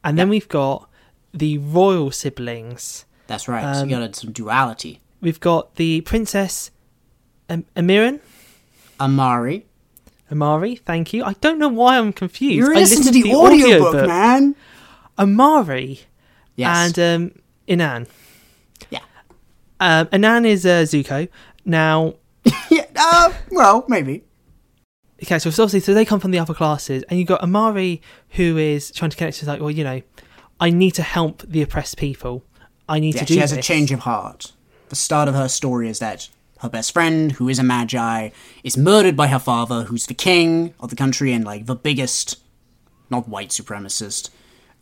and 0.02 0.18
then 0.18 0.28
we've 0.28 0.48
got 0.48 0.90
the 1.32 1.58
royal 1.58 2.10
siblings. 2.10 3.04
That's 3.28 3.46
right. 3.46 3.74
so 3.76 3.82
Um, 3.82 3.88
you 3.90 3.96
got 3.98 4.16
some 4.16 4.32
duality. 4.32 5.00
We've 5.20 5.40
got 5.40 5.76
the 5.76 6.00
princess 6.02 6.70
Am- 7.48 7.66
Amiran. 7.76 8.20
Amari. 9.00 9.66
Amari, 10.30 10.76
thank 10.76 11.12
you. 11.12 11.24
I 11.24 11.34
don't 11.34 11.58
know 11.58 11.68
why 11.68 11.98
I'm 11.98 12.12
confused. 12.12 12.54
You're 12.56 12.72
I 12.76 12.80
listening 12.80 13.04
to 13.04 13.10
listened 13.12 13.24
the, 13.24 13.34
audiobook, 13.36 13.86
audiobook. 13.88 14.08
man. 14.08 14.56
Amari 15.18 16.00
Yes. 16.56 16.98
and 16.98 16.98
um, 17.22 17.38
Inan. 17.68 18.08
yeah. 18.90 19.00
Um, 19.80 20.06
Inan 20.08 20.46
is 20.46 20.64
uh, 20.66 20.82
Zuko. 20.82 21.28
Now, 21.64 22.14
yeah. 22.70 22.86
Uh, 22.96 23.32
well, 23.50 23.84
maybe. 23.88 24.22
okay, 25.22 25.38
so 25.38 25.48
obviously, 25.50 25.80
so 25.80 25.92
they 25.94 26.04
come 26.04 26.20
from 26.20 26.30
the 26.30 26.38
upper 26.38 26.54
classes, 26.54 27.02
and 27.08 27.18
you've 27.18 27.28
got 27.28 27.42
Amari 27.42 28.00
who 28.30 28.56
is 28.56 28.90
trying 28.90 29.10
to 29.10 29.16
connect 29.16 29.38
to 29.38 29.46
like, 29.46 29.60
well, 29.60 29.70
you 29.70 29.84
know, 29.84 30.00
I 30.60 30.70
need 30.70 30.92
to 30.92 31.02
help 31.02 31.42
the 31.42 31.60
oppressed 31.62 31.98
people. 31.98 32.42
I 32.88 32.98
need 33.00 33.14
Yeah, 33.14 33.20
to 33.22 33.26
do 33.26 33.34
she 33.34 33.40
has 33.40 33.50
this. 33.50 33.58
a 33.58 33.62
change 33.62 33.92
of 33.92 34.00
heart. 34.00 34.52
The 34.88 34.96
start 34.96 35.28
of 35.28 35.34
her 35.34 35.48
story 35.48 35.88
is 35.88 35.98
that 35.98 36.28
her 36.60 36.68
best 36.68 36.92
friend, 36.92 37.32
who 37.32 37.48
is 37.48 37.58
a 37.58 37.62
magi, 37.62 38.30
is 38.64 38.76
murdered 38.76 39.16
by 39.16 39.28
her 39.28 39.38
father, 39.38 39.84
who's 39.84 40.06
the 40.06 40.14
king 40.14 40.74
of 40.80 40.90
the 40.90 40.96
country 40.96 41.32
and 41.32 41.44
like 41.44 41.66
the 41.66 41.74
biggest, 41.74 42.38
not 43.10 43.28
white 43.28 43.50
supremacist, 43.50 44.30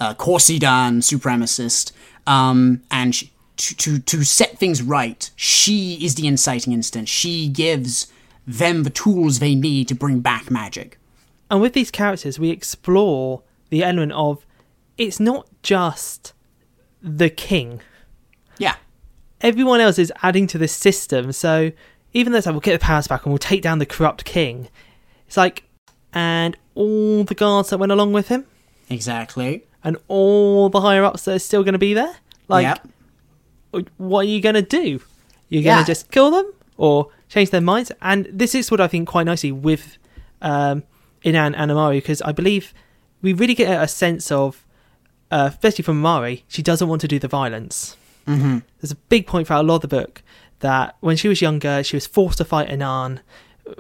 uh, 0.01 0.15
kosidán 0.15 1.03
supremacist. 1.03 1.93
Um, 2.27 2.83
and 2.91 3.15
she, 3.15 3.33
to, 3.57 3.75
to 3.77 3.99
to 4.01 4.25
set 4.25 4.59
things 4.59 4.83
right, 4.83 5.31
she 5.37 6.05
is 6.05 6.17
the 6.17 6.27
inciting 6.27 6.73
incident. 6.73 7.09
She 7.09 7.49
gives 7.49 8.09
them 8.47 8.83
the 8.83 8.91
tools 8.91 9.39
they 9.39 9.55
need 9.55 9.89
to 9.89 9.95
bring 9.95 10.21
back 10.21 10.51
magic. 10.51 10.99
And 11.51 11.61
with 11.61 11.73
these 11.73 11.91
characters, 11.91 12.39
we 12.39 12.51
explore 12.51 13.43
the 13.71 13.85
element 13.85 14.13
of 14.13 14.45
it's 14.99 15.21
not 15.21 15.49
just 15.63 16.33
the 17.03 17.31
king. 17.31 17.81
Yeah. 18.59 18.77
Everyone 19.45 19.81
else 19.81 19.99
is 20.01 20.13
adding 20.23 20.49
to 20.49 20.59
this 20.59 20.73
system. 20.75 21.31
So 21.31 21.71
even 22.13 22.33
though 22.33 22.39
it's 22.39 22.47
like 22.47 22.55
we'll 22.55 22.61
get 22.61 22.73
the 22.81 22.85
powers 22.85 23.07
back 23.07 23.25
and 23.25 23.33
we'll 23.33 23.39
take 23.39 23.63
down 23.63 23.79
the 23.79 23.87
corrupt 23.87 24.25
king, 24.25 24.69
it's 25.29 25.37
like 25.37 25.63
and 26.13 26.57
all 26.75 27.23
the 27.25 27.35
guards 27.35 27.71
that 27.71 27.79
went 27.79 27.93
along 27.93 28.13
with 28.13 28.29
him 28.29 28.45
Exactly. 28.91 29.65
and 29.85 29.97
all 30.09 30.69
the 30.69 30.81
higher 30.81 31.05
ups 31.05 31.25
that 31.27 31.35
are 31.37 31.39
still 31.39 31.63
going 31.63 31.73
to 31.75 31.79
be 31.79 31.95
there. 31.95 32.17
Like, 32.49 32.79
Yep. 33.73 33.85
what 33.99 34.21
are 34.21 34.29
you 34.29 34.41
going 34.41 34.55
to 34.55 34.63
do? 34.63 35.01
You're 35.49 35.63
going 35.63 35.79
to 35.79 35.87
just 35.87 36.11
kill 36.11 36.31
them 36.31 36.53
or 36.77 37.09
change 37.29 37.51
their 37.51 37.61
minds? 37.61 37.91
And 38.01 38.27
this 38.33 38.55
is 38.55 38.71
what 38.71 38.81
I 38.81 38.89
think 38.89 39.09
quite 39.09 39.27
nicely 39.27 39.53
with 39.53 39.99
um, 40.43 40.83
Inan 41.25 41.55
and 41.57 41.71
Amari 41.71 41.99
because 41.99 42.23
I 42.23 42.33
believe 42.33 42.73
we 43.23 43.33
really 43.33 43.55
get 43.55 43.83
a 43.83 43.89
sense 43.89 44.31
of, 44.31 44.65
uh, 45.31 45.51
especially 45.53 45.83
from 45.83 45.99
Amari, 46.05 46.45
she 46.49 46.63
doesn't 46.63 46.89
want 46.89 47.01
to 47.03 47.09
do 47.09 47.19
the 47.19 47.29
violence. 47.29 47.97
Mm-hmm. 48.27 48.59
there's 48.81 48.93
a 48.93 48.97
big 48.97 49.27
point 49.27 49.47
throughout 49.47 49.63
a 49.65 49.69
lot 49.69 49.77
of 49.77 49.81
the 49.83 49.89
book 49.89 50.23
that 50.61 50.97
when 51.01 51.17
she 51.17 51.29
was 51.29 51.43
younger, 51.43 51.83
she 51.83 51.97
was 51.97 52.07
forced 52.07 52.39
to 52.39 52.45
fight 52.45 52.69
Inan 52.69 53.21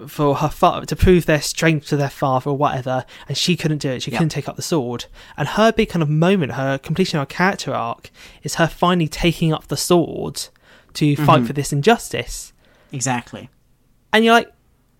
for 0.07 0.35
her 0.37 0.85
to 0.87 0.97
prove 0.97 1.27
their 1.27 1.43
strength 1.43 1.87
to 1.89 1.97
their 1.97 2.09
father 2.11 2.51
or 2.51 2.57
whatever, 2.57 3.05
and 3.29 3.37
she 3.37 3.57
couldn't 3.57 3.79
do 3.79 3.91
it. 3.91 4.03
She 4.03 4.11
Yeah. 4.11 4.19
couldn't 4.19 4.31
take 4.31 4.49
up 4.49 4.57
the 4.57 4.63
sword. 4.63 5.07
And 5.37 5.47
her 5.49 5.73
big 5.73 5.91
kind 5.91 6.03
of 6.03 6.09
moment, 6.09 6.53
her 6.53 6.79
completion 6.79 7.19
of 7.19 7.23
her 7.23 7.35
character 7.35 7.75
arc, 7.75 8.11
is 8.43 8.55
her 8.57 8.67
finally 8.67 9.09
taking 9.09 9.53
up 9.53 9.69
the 9.69 9.77
sword 9.77 10.49
to 10.95 11.17
fight 11.17 11.47
for 11.47 11.53
this 11.53 11.73
injustice. 11.73 12.53
Exactly. 12.93 13.51
And 14.13 14.25
you're 14.25 14.35
like, 14.35 14.53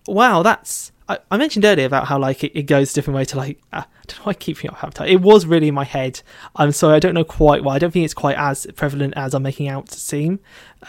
wow, 0.07 0.43
that's. 0.43 0.91
I, 1.07 1.19
I 1.29 1.37
mentioned 1.37 1.65
earlier 1.65 1.85
about 1.85 2.07
how 2.07 2.17
like 2.17 2.43
it, 2.43 2.57
it 2.57 2.63
goes 2.63 2.91
a 2.91 2.95
different 2.95 3.15
way 3.17 3.25
to 3.25 3.37
like. 3.37 3.61
Uh, 3.71 3.83
I 3.85 4.01
don't 4.07 4.19
know 4.19 4.23
why 4.25 4.31
I 4.31 4.33
keep 4.33 4.57
thinking 4.57 4.77
Avatar. 4.77 5.07
It 5.07 5.21
was 5.21 5.45
really 5.45 5.67
in 5.67 5.75
my 5.75 5.83
head. 5.83 6.21
I'm 6.55 6.71
sorry, 6.71 6.95
I 6.95 6.99
don't 6.99 7.13
know 7.13 7.23
quite 7.23 7.63
why. 7.63 7.75
I 7.75 7.79
don't 7.79 7.91
think 7.91 8.05
it's 8.05 8.13
quite 8.13 8.37
as 8.37 8.67
prevalent 8.75 9.13
as 9.15 9.33
I'm 9.33 9.43
making 9.43 9.67
out 9.67 9.87
to 9.89 9.99
seem, 9.99 10.39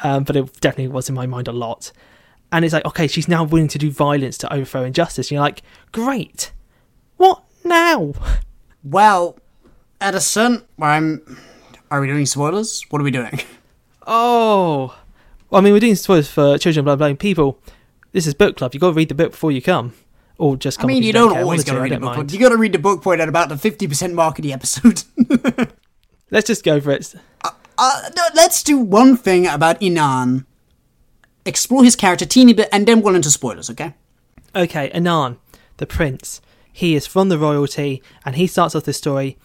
um, 0.03 0.25
but 0.25 0.37
it 0.37 0.61
definitely 0.61 0.89
was 0.89 1.09
in 1.09 1.15
my 1.15 1.27
mind 1.27 1.49
a 1.49 1.53
lot. 1.53 1.93
And 2.53 2.65
it's 2.65 2.73
like, 2.73 2.85
okay, 2.87 3.09
she's 3.09 3.29
now 3.29 3.45
willing 3.45 3.69
to 3.69 3.79
do 3.79 3.91
violence 3.91 4.39
to 4.39 4.53
overthrow 4.53 4.85
injustice. 4.85 5.27
And 5.27 5.33
you're 5.33 5.43
like, 5.43 5.63
great. 5.93 6.53
What 7.17 7.43
now? 7.65 8.15
Well, 8.85 9.39
certain. 10.01 10.65
I'm. 10.81 11.39
Are 11.91 12.01
we 12.01 12.07
doing 12.07 12.27
spoilers? 12.27 12.83
What 12.91 13.01
are 13.01 13.05
we 13.05 13.11
doing? 13.11 13.41
Oh, 14.09 14.97
well, 15.51 15.61
I 15.61 15.65
mean, 15.65 15.73
we're 15.73 15.81
doing 15.81 15.97
spoilers 15.97 16.31
for 16.31 16.57
Children 16.59 16.81
of 16.81 16.85
Blood 16.85 16.99
Blind 16.99 17.19
people. 17.19 17.61
This 18.13 18.27
is 18.29 18.35
book 18.35 18.57
club. 18.57 18.73
You've 18.73 18.81
got 18.81 18.91
to 18.91 18.95
read 18.95 19.09
the 19.09 19.17
book 19.17 19.33
before 19.33 19.51
you 19.51 19.61
come, 19.61 19.95
or 20.39 20.57
just 20.57 20.79
come. 20.79 20.91
I 20.91 20.95
mean, 20.95 21.03
you 21.03 21.13
don't 21.13 21.33
don't 21.35 21.43
always 21.43 21.65
got 21.65 21.75
to 21.75 21.81
read 21.81 21.93
a 21.93 22.01
book. 22.01 22.15
point. 22.15 22.33
You 22.33 22.39
got 22.39 22.51
to 22.51 22.57
read 22.57 22.73
the 22.73 22.79
book 22.79 23.03
point 23.03 23.21
at 23.21 23.29
about 23.29 23.49
the 23.49 23.57
fifty 23.59 23.87
percent 23.89 24.15
mark 24.15 24.39
of 24.39 24.43
the 24.43 24.53
episode. 24.53 25.03
Let's 26.31 26.47
just 26.49 26.65
go 26.65 26.81
for 26.81 26.91
it. 26.91 27.15
uh, 27.45 28.11
no, 28.17 28.23
let's 28.35 28.63
do 28.65 28.79
one 28.79 29.17
thing 29.17 29.47
about 29.47 29.81
Inan. 29.81 30.45
Explore 31.45 31.85
his 31.85 31.95
character 31.95 32.27
teeny 32.27 32.53
bit, 32.53 32.69
and 32.73 32.87
then 32.89 33.01
we'll 33.01 33.15
into 33.15 33.31
spoilers. 33.31 33.71
Okay? 33.71 33.95
Okay, 34.55 34.91
Inan, 34.91 35.39
the 35.77 35.87
prince. 35.87 36.41
He 36.73 36.97
is 36.97 37.07
from 37.07 37.29
the 37.29 37.39
royalty, 37.39 38.03
and 38.25 38.35
he 38.35 38.49
starts 38.49 38.75
off 38.75 38.85
the 38.85 38.93
story. 38.93 39.39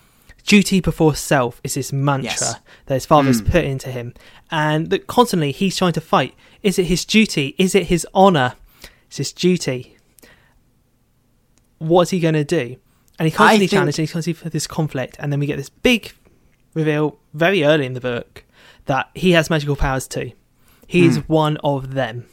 Duty 0.43 0.79
before 0.81 1.13
self 1.13 1.61
is 1.63 1.75
his 1.75 1.93
mantra 1.93 2.31
Yes. 2.31 2.55
that 2.87 2.93
his 2.95 3.05
father's 3.05 3.41
has 3.41 3.47
put 3.51 3.63
into 3.63 3.91
him, 3.91 4.15
and 4.49 4.89
that 4.89 5.05
constantly 5.05 5.51
he's 5.51 5.77
trying 5.77 5.93
to 5.93 6.01
fight. 6.01 6.33
Is 6.63 6.79
it 6.79 6.85
his 6.85 7.05
duty? 7.05 7.53
Is 7.59 7.75
it 7.75 7.87
his 7.87 8.07
honor? 8.15 8.55
It's 9.05 9.17
his 9.17 9.31
duty. 9.31 9.90
What's 11.81 12.11
he 12.11 12.19
going 12.19 12.35
to 12.35 12.43
do? 12.43 12.75
And 13.17 13.25
he 13.25 13.31
constantly 13.31 13.65
think- 13.67 13.71
challenges, 13.71 13.97
and 13.99 14.07
he 14.07 14.11
constantly 14.11 14.41
for 14.43 14.49
this 14.49 14.67
conflict, 14.67 15.17
and 15.19 15.31
then 15.31 15.39
we 15.39 15.47
get 15.47 15.57
this 15.57 15.69
big 15.69 16.13
reveal 16.75 17.17
very 17.33 17.63
early 17.63 17.85
in 17.87 17.93
the 17.93 17.99
book 18.01 18.43
that 18.85 19.09
he 19.15 19.31
has 19.31 19.49
magical 19.49 19.75
powers 19.75 20.07
too. 20.07 20.31
He's 20.85 21.17
one 21.27 21.57
of 21.63 21.93
them, 21.93 22.25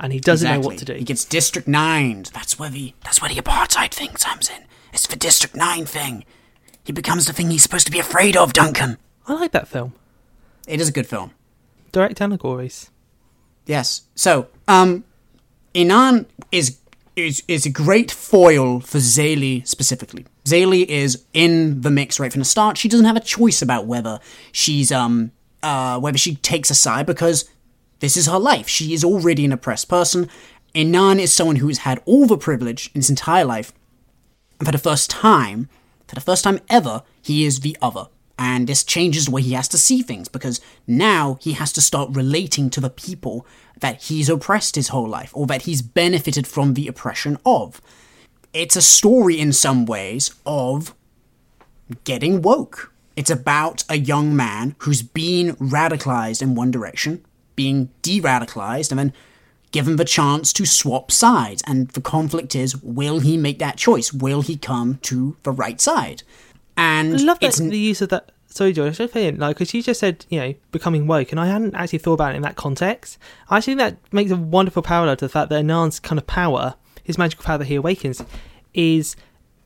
and 0.00 0.12
he 0.12 0.18
doesn't 0.18 0.50
know 0.50 0.60
what 0.60 0.78
to 0.78 0.84
do. 0.84 0.94
He 0.94 1.04
gets 1.04 1.24
District 1.24 1.68
Nine. 1.68 2.24
That's 2.32 2.58
where 2.58 2.70
the 2.70 2.94
that's 3.04 3.20
where 3.20 3.28
the 3.32 3.40
apartheid 3.40 3.92
thing 3.92 4.08
comes 4.08 4.48
in. 4.48 4.64
It's 4.92 5.06
the 5.06 5.16
District 5.16 5.54
Nine 5.54 5.84
thing. 5.84 6.24
He 6.82 6.92
becomes 6.92 7.26
the 7.26 7.32
thing 7.32 7.50
he's 7.50 7.62
supposed 7.62 7.86
to 7.86 7.92
be 7.92 8.00
afraid 8.00 8.36
of, 8.36 8.52
Duncan. 8.52 8.98
I 9.28 9.34
like 9.34 9.52
that 9.52 9.68
film. 9.68 9.94
It 10.66 10.80
is 10.80 10.88
a 10.88 10.92
good 10.92 11.06
film. 11.06 11.30
Direct 11.92 12.20
allegories. 12.20 12.90
Yes. 13.66 14.02
So, 14.16 14.48
um, 14.66 15.04
Inan 15.74 16.26
is 16.50 16.78
is 17.16 17.42
is 17.46 17.66
a 17.66 17.70
great 17.70 18.10
foil 18.10 18.80
for 18.80 18.98
Zélie 18.98 19.66
specifically. 19.66 20.24
Zélie 20.44 20.86
is 20.86 21.24
in 21.32 21.80
the 21.82 21.90
mix 21.90 22.18
right 22.18 22.32
from 22.32 22.40
the 22.40 22.44
start. 22.46 22.78
She 22.78 22.88
doesn't 22.88 23.06
have 23.06 23.16
a 23.16 23.20
choice 23.20 23.62
about 23.62 23.86
whether 23.86 24.20
she's 24.52 24.90
um 24.90 25.32
uh 25.62 25.98
whether 26.00 26.18
she 26.18 26.36
takes 26.36 26.70
a 26.70 26.74
side 26.74 27.06
because 27.06 27.48
This 28.02 28.16
is 28.16 28.26
her 28.26 28.38
life. 28.38 28.66
She 28.68 28.94
is 28.94 29.04
already 29.04 29.44
an 29.44 29.52
oppressed 29.52 29.88
person. 29.88 30.28
Inan 30.74 31.20
is 31.20 31.32
someone 31.32 31.56
who 31.56 31.68
has 31.68 31.78
had 31.78 32.02
all 32.04 32.26
the 32.26 32.36
privilege 32.36 32.90
in 32.94 32.98
his 32.98 33.10
entire 33.10 33.44
life. 33.44 33.72
And 34.58 34.66
for 34.66 34.72
the 34.72 34.78
first 34.78 35.08
time, 35.08 35.68
for 36.08 36.16
the 36.16 36.20
first 36.20 36.42
time 36.42 36.58
ever, 36.68 37.04
he 37.22 37.44
is 37.44 37.60
the 37.60 37.76
other. 37.80 38.08
And 38.44 38.66
this 38.66 38.82
changes 38.82 39.26
the 39.26 39.30
way 39.30 39.40
he 39.40 39.52
has 39.52 39.68
to 39.68 39.78
see 39.78 40.02
things 40.02 40.26
because 40.26 40.60
now 40.84 41.38
he 41.40 41.52
has 41.52 41.72
to 41.74 41.80
start 41.80 42.10
relating 42.10 42.70
to 42.70 42.80
the 42.80 42.90
people 42.90 43.46
that 43.78 44.02
he's 44.02 44.28
oppressed 44.28 44.74
his 44.74 44.88
whole 44.88 45.08
life 45.08 45.30
or 45.32 45.46
that 45.46 45.62
he's 45.62 45.80
benefited 45.80 46.48
from 46.48 46.74
the 46.74 46.88
oppression 46.88 47.38
of. 47.46 47.80
It's 48.52 48.74
a 48.74 48.82
story 48.82 49.38
in 49.38 49.52
some 49.52 49.86
ways 49.86 50.34
of 50.44 50.92
getting 52.02 52.42
woke. 52.42 52.92
It's 53.14 53.30
about 53.30 53.84
a 53.88 53.96
young 53.96 54.34
man 54.34 54.74
who's 54.78 55.02
been 55.02 55.54
radicalized 55.54 56.42
in 56.42 56.56
one 56.56 56.72
direction, 56.72 57.24
being 57.54 57.90
de 58.02 58.20
radicalized, 58.20 58.90
and 58.90 58.98
then 58.98 59.12
given 59.70 59.94
the 59.94 60.04
chance 60.04 60.52
to 60.54 60.66
swap 60.66 61.12
sides. 61.12 61.62
And 61.64 61.90
the 61.90 62.00
conflict 62.00 62.56
is 62.56 62.82
will 62.82 63.20
he 63.20 63.36
make 63.36 63.60
that 63.60 63.76
choice? 63.76 64.12
Will 64.12 64.42
he 64.42 64.56
come 64.56 64.98
to 65.02 65.36
the 65.44 65.52
right 65.52 65.80
side? 65.80 66.24
And 66.76 67.14
I 67.14 67.18
love 67.18 67.40
that 67.40 67.54
the 67.54 67.78
use 67.78 68.00
of 68.00 68.08
that. 68.10 68.32
Sorry, 68.46 68.74
George, 68.74 69.00
I 69.00 69.06
should 69.06 69.38
like 69.38 69.56
because 69.56 69.72
you 69.72 69.82
just 69.82 70.00
said 70.00 70.26
you 70.28 70.38
know 70.38 70.54
becoming 70.72 71.06
woke, 71.06 71.32
and 71.32 71.40
I 71.40 71.46
hadn't 71.46 71.74
actually 71.74 72.00
thought 72.00 72.14
about 72.14 72.34
it 72.34 72.36
in 72.36 72.42
that 72.42 72.56
context. 72.56 73.18
I 73.48 73.60
think 73.60 73.78
that 73.78 73.96
makes 74.12 74.30
a 74.30 74.36
wonderful 74.36 74.82
parallel 74.82 75.16
to 75.16 75.24
the 75.24 75.30
fact 75.30 75.48
that 75.50 75.60
Inan's 75.60 75.98
kind 75.98 76.18
of 76.18 76.26
power, 76.26 76.74
his 77.02 77.16
magical 77.16 77.44
power 77.44 77.58
that 77.58 77.66
he 77.66 77.76
awakens, 77.76 78.22
is 78.74 79.16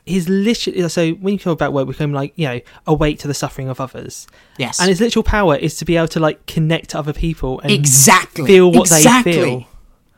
his 0.04 0.28
literally 0.28 0.88
So 0.88 1.12
when 1.12 1.34
you 1.34 1.38
talk 1.38 1.52
about 1.52 1.72
woke, 1.72 1.88
become 1.88 2.12
like 2.12 2.32
you 2.36 2.46
know 2.46 2.60
awake 2.86 3.18
to 3.20 3.28
the 3.28 3.34
suffering 3.34 3.68
of 3.68 3.80
others, 3.80 4.28
yes, 4.56 4.78
and 4.78 4.88
his 4.88 5.00
literal 5.00 5.24
power 5.24 5.56
is 5.56 5.76
to 5.78 5.84
be 5.84 5.96
able 5.96 6.08
to 6.08 6.20
like 6.20 6.46
connect 6.46 6.90
to 6.90 6.98
other 6.98 7.12
people 7.12 7.60
and 7.60 7.72
exactly 7.72 8.46
feel 8.46 8.70
what 8.70 8.86
exactly. 8.86 9.32
they 9.32 9.38
feel. 9.38 9.66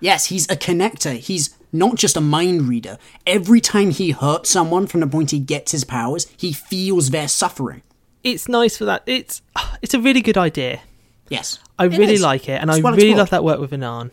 Yes, 0.01 0.27
he's 0.27 0.45
a 0.51 0.57
connector. 0.57 1.15
He's 1.15 1.58
not 1.73 1.97
just 1.97 2.17
a 2.17 2.21
mind 2.21 2.69
reader. 2.69 2.99
Every 3.27 3.61
time 3.61 3.91
he 3.91 4.11
hurts 4.13 4.51
someone 4.51 4.87
from 4.87 5.01
the 5.01 5.07
point 5.07 5.31
he 5.31 5.39
gets 5.39 5.73
his 5.73 5.85
powers, 5.85 6.27
he 6.37 6.53
feels 6.53 7.11
their 7.11 7.29
suffering. 7.29 7.83
It's 8.25 8.49
nice 8.49 8.77
for 8.77 8.85
that. 8.87 9.03
It's 9.07 9.43
it's 9.83 9.95
a 9.95 10.01
really 10.01 10.21
good 10.21 10.39
idea. 10.39 10.81
Yes, 11.29 11.59
I 11.79 11.85
really 11.85 12.15
is. 12.15 12.23
like 12.23 12.49
it, 12.49 12.61
and 12.61 12.71
It's 12.71 12.83
I 12.85 12.91
really 12.91 13.15
love 13.15 13.31
that 13.31 13.45
work 13.45 13.61
with 13.61 13.71
Inan. 13.73 14.11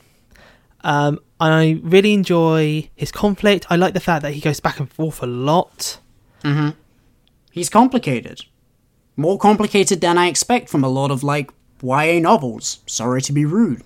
Um, 0.81 1.19
and 1.39 1.53
I 1.53 1.79
really 1.81 2.13
enjoy 2.13 2.89
his 2.95 3.11
conflict. 3.11 3.65
I 3.69 3.75
like 3.77 3.93
the 3.93 3.99
fact 3.99 4.21
that 4.23 4.33
he 4.33 4.41
goes 4.41 4.59
back 4.59 4.79
and 4.79 4.91
forth 4.91 5.23
a 5.23 5.25
lot. 5.25 5.97
Mhm. 6.43 6.75
He's 7.51 7.69
complicated. 7.69 8.41
More 9.17 9.39
complicated 9.39 10.01
than 10.01 10.17
I 10.17 10.27
expect 10.27 10.69
from 10.69 10.83
a 10.83 10.89
lot 10.89 11.09
of, 11.09 11.23
like, 11.23 11.49
YA 11.81 12.19
novels. 12.19 12.79
Sorry 12.85 13.21
to 13.21 13.31
be 13.33 13.45
rude. 13.45 13.81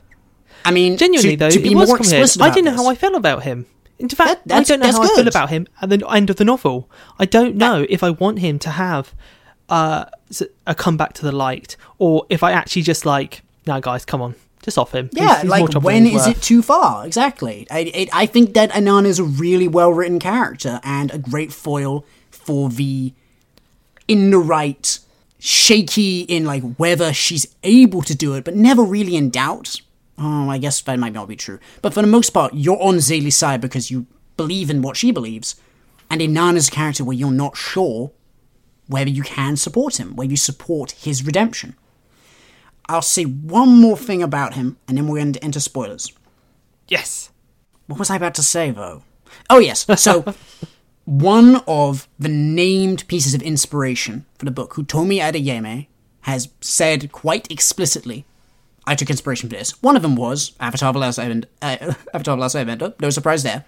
I 0.66 0.72
mean, 0.72 0.98
Genuinely, 0.98 1.32
to, 1.32 1.38
though, 1.38 1.50
to 1.50 1.60
be 1.60 1.74
more 1.74 1.98
explicit 1.98 2.42
I 2.42 2.50
didn't 2.50 2.66
know 2.66 2.72
this, 2.72 2.82
how 2.82 2.90
I 2.90 2.96
felt 2.96 3.16
about 3.16 3.44
him. 3.44 3.66
In 3.98 4.10
fact, 4.10 4.48
That- 4.48 4.60
I 4.60 4.64
don't 4.64 4.80
know 4.80 4.92
how 4.92 5.02
I 5.02 5.08
feel 5.08 5.28
about 5.28 5.50
him 5.50 5.68
at 5.82 5.90
the 5.90 6.06
end 6.10 6.30
of 6.30 6.38
the 6.38 6.46
novel. 6.46 6.90
I 7.18 7.26
don't 7.26 7.56
know 7.56 7.86
if 7.90 8.02
I 8.04 8.10
want 8.12 8.40
him 8.40 8.58
to 8.60 8.70
have 8.70 9.14
uh, 9.68 10.06
a 10.66 10.76
comeback 10.76 11.14
to 11.14 11.22
the 11.24 11.32
light, 11.32 11.76
or 11.98 12.26
if 12.30 12.42
I 12.44 12.52
actually 12.54 12.82
just 12.84 13.06
like, 13.06 13.42
no, 13.68 13.80
guys, 13.82 14.06
come 14.06 14.22
on, 14.22 14.36
just 14.64 14.78
off 14.78 14.94
him. 14.94 15.10
Yeah, 15.14 15.42
he's 15.42 15.50
more 15.50 15.68
like 15.68 15.84
when 15.84 16.06
he's 16.06 16.26
worth. 16.26 16.38
it 16.38 16.42
too 16.42 16.62
far? 16.62 17.06
Exactly. 17.06 17.68
I, 17.70 17.80
it, 17.80 18.10
I 18.14 18.26
think 18.26 18.54
that 18.54 18.72
Inan 18.72 19.06
is 19.06 19.20
a 19.20 19.24
really 19.24 19.68
well 19.68 19.92
written 19.92 20.20
character 20.20 20.80
and 20.84 21.12
a 21.12 21.18
great 21.18 21.52
foil 21.54 22.06
for 22.32 22.70
the 22.70 23.14
in 24.08 24.32
the 24.32 24.40
right, 24.40 24.98
shaky 25.38 26.22
in 26.22 26.46
like 26.46 26.64
whether 26.78 27.14
she's 27.14 27.46
able 27.64 28.02
to 28.04 28.16
do 28.16 28.34
it, 28.34 28.44
but 28.44 28.56
never 28.56 28.82
really 28.84 29.16
in 29.16 29.30
doubt. 29.30 29.82
Oh, 30.20 30.50
I 30.50 30.58
guess 30.58 30.82
that 30.82 31.00
might 31.00 31.14
not 31.14 31.28
be 31.30 31.36
true. 31.38 31.60
But 31.82 31.94
for 31.94 32.02
the 32.02 32.08
most 32.08 32.32
part, 32.32 32.54
you're 32.54 32.82
on 32.82 32.96
Zélie's 32.96 33.38
side 33.38 33.62
because 33.62 33.90
you 33.90 34.06
believe 34.36 34.70
in 34.70 34.82
what 34.82 34.98
she 34.98 35.12
believes. 35.12 35.56
And 36.10 36.22
Inan's 36.22 36.70
character 36.70 37.04
where 37.06 37.16
you're 37.16 37.32
not 37.32 37.56
sure 37.56 38.12
whether 38.88 39.10
you 39.10 39.24
can 39.24 39.56
support 39.56 40.00
him, 40.00 40.16
whether 40.16 40.32
you 40.32 40.38
support 40.38 40.92
his 40.92 41.24
redemption. 41.26 41.76
I'll 42.88 43.04
say 43.04 43.24
one 43.24 43.80
more 43.80 43.96
thing 43.96 44.24
about 44.24 44.56
him, 44.56 44.78
and 44.88 44.98
then 44.98 45.08
we're 45.08 45.20
going 45.20 45.34
to 45.34 45.44
enter 45.44 45.60
spoilers. 45.60 46.12
yes. 46.88 47.32
What 47.86 47.98
was 47.98 48.12
I 48.12 48.18
about 48.18 48.36
to 48.36 48.44
say, 48.44 48.70
though? 48.70 49.02
Oh, 49.50 49.58
yes. 49.58 49.88
So, 50.00 50.36
one 51.06 51.58
of 51.68 52.08
the 52.20 52.30
named 52.30 53.08
pieces 53.08 53.34
of 53.34 53.42
inspiration 53.42 54.26
for 54.38 54.46
the 54.46 54.52
book, 54.52 54.74
Hutomi 54.74 55.18
Adeyemi, 55.20 55.88
has 56.22 56.50
said 56.62 57.12
quite 57.12 57.52
explicitly, 57.52 58.26
I 58.90 58.96
took 58.96 59.12
inspiration 59.12 59.50
for 59.50 59.56
this. 59.56 59.82
One 59.84 59.96
of 59.96 60.02
them 60.02 60.16
was 60.16 60.54
Avatar 60.60 60.92
The 60.92 60.98
Last 60.98 61.20
Airbender, 61.20 61.46
uh, 61.62 61.94
Avatar 62.14 62.36
The 62.36 62.42
Last 62.42 62.56
Airbender, 62.56 63.00
no 63.00 63.12
surprise 63.12 63.44
there. 63.44 63.66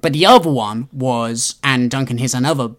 But 0.00 0.12
the 0.12 0.26
other 0.26 0.50
one 0.50 0.88
was, 0.92 1.60
and 1.62 1.88
Duncan, 1.88 2.18
here's 2.18 2.34
another 2.34 2.70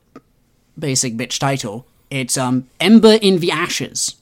basic 0.77 1.15
bitch 1.15 1.39
title, 1.39 1.87
it's 2.09 2.37
um, 2.37 2.67
Ember 2.81 3.17
in 3.21 3.39
the 3.39 3.49
Ashes. 3.49 4.15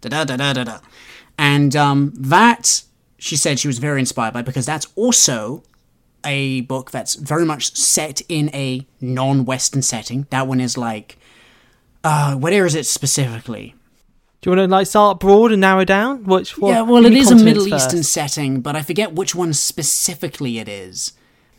Da 0.00 0.08
da 0.08 0.24
da 0.24 0.36
da 0.38 0.54
da 0.54 0.64
da. 0.64 0.78
And 1.36 1.76
um, 1.76 2.14
that 2.16 2.84
she 3.18 3.36
said 3.36 3.58
she 3.58 3.68
was 3.68 3.78
very 3.78 4.00
inspired 4.00 4.32
by 4.32 4.40
because 4.40 4.64
that's 4.64 4.86
also 4.96 5.62
a 6.24 6.62
book 6.62 6.90
that's 6.90 7.16
very 7.16 7.44
much 7.44 7.76
set 7.76 8.22
in 8.30 8.48
a 8.54 8.86
non-Western 9.02 9.82
setting. 9.82 10.26
That 10.30 10.46
one 10.46 10.60
is 10.60 10.78
like, 10.78 11.18
uh, 12.02 12.34
where 12.36 12.64
is 12.64 12.74
it 12.74 12.86
specifically? 12.86 13.74
Do 14.46 14.52
you 14.52 14.58
want 14.58 14.70
to 14.70 14.76
like 14.76 14.86
start 14.86 15.18
broad 15.18 15.50
and 15.50 15.60
narrow 15.60 15.84
down? 15.84 16.22
Which 16.22 16.56
what, 16.56 16.68
yeah, 16.68 16.82
well, 16.82 17.04
it 17.04 17.14
is 17.14 17.32
a 17.32 17.34
Middle 17.34 17.66
Eastern 17.66 18.04
setting, 18.04 18.60
but 18.60 18.76
I 18.76 18.82
forget 18.82 19.12
which 19.12 19.34
one 19.34 19.52
specifically 19.52 20.60
it 20.60 20.68
is. 20.68 21.14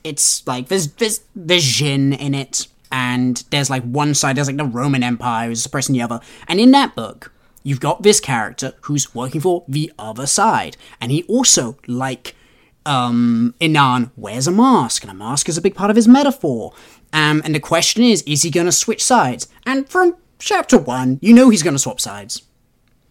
It's 0.06 0.47
like 0.47 0.69
there's 0.69 0.93
there's 0.93 1.19
there's 1.36 1.65
Jinn 1.65 2.13
in 2.13 2.34
it, 2.34 2.69
and 2.89 3.43
there's 3.50 3.69
like 3.69 3.84
one 3.84 4.13
side 4.13 4.38
there's 4.38 4.47
like 4.47 4.56
the 4.56 4.63
Roman 4.63 5.04
Empire 5.04 5.52
is 5.52 5.62
suppressing 5.62 5.91
the 5.91 6.02
other, 6.02 6.21
and 6.47 6.62
in 6.62 6.71
that 6.71 6.95
book 6.95 7.34
you've 7.62 7.82
got 7.82 8.04
this 8.04 8.21
character 8.21 8.73
who's 8.84 9.13
working 9.13 9.41
for 9.41 9.65
the 9.67 9.91
other 10.00 10.26
side, 10.26 10.78
and 11.02 11.12
he 11.12 11.23
also 11.23 11.78
like 11.88 12.38
um 12.86 13.54
Inan 13.60 14.12
wears 14.15 14.47
a 14.47 14.52
mask, 14.52 15.04
and 15.04 15.12
a 15.12 15.13
mask 15.13 15.50
is 15.50 15.58
a 15.58 15.62
big 15.62 15.76
part 15.76 15.89
of 15.89 15.97
his 15.97 16.08
metaphor. 16.08 16.73
Um, 17.12 17.41
and 17.43 17.54
the 17.54 17.60
question 17.60 18.04
is, 18.04 18.21
is 18.21 18.43
he 18.43 18.50
going 18.50 18.65
to 18.65 18.71
switch 18.71 19.04
sides? 19.04 19.50
And 19.65 19.89
from 19.89 20.15
chapter 20.39 20.78
one, 20.78 21.19
you 21.21 21.34
know 21.34 21.50
he's 21.50 21.63
going 21.63 21.76
to 21.76 21.80
swap 21.80 22.00
sides 22.00 22.47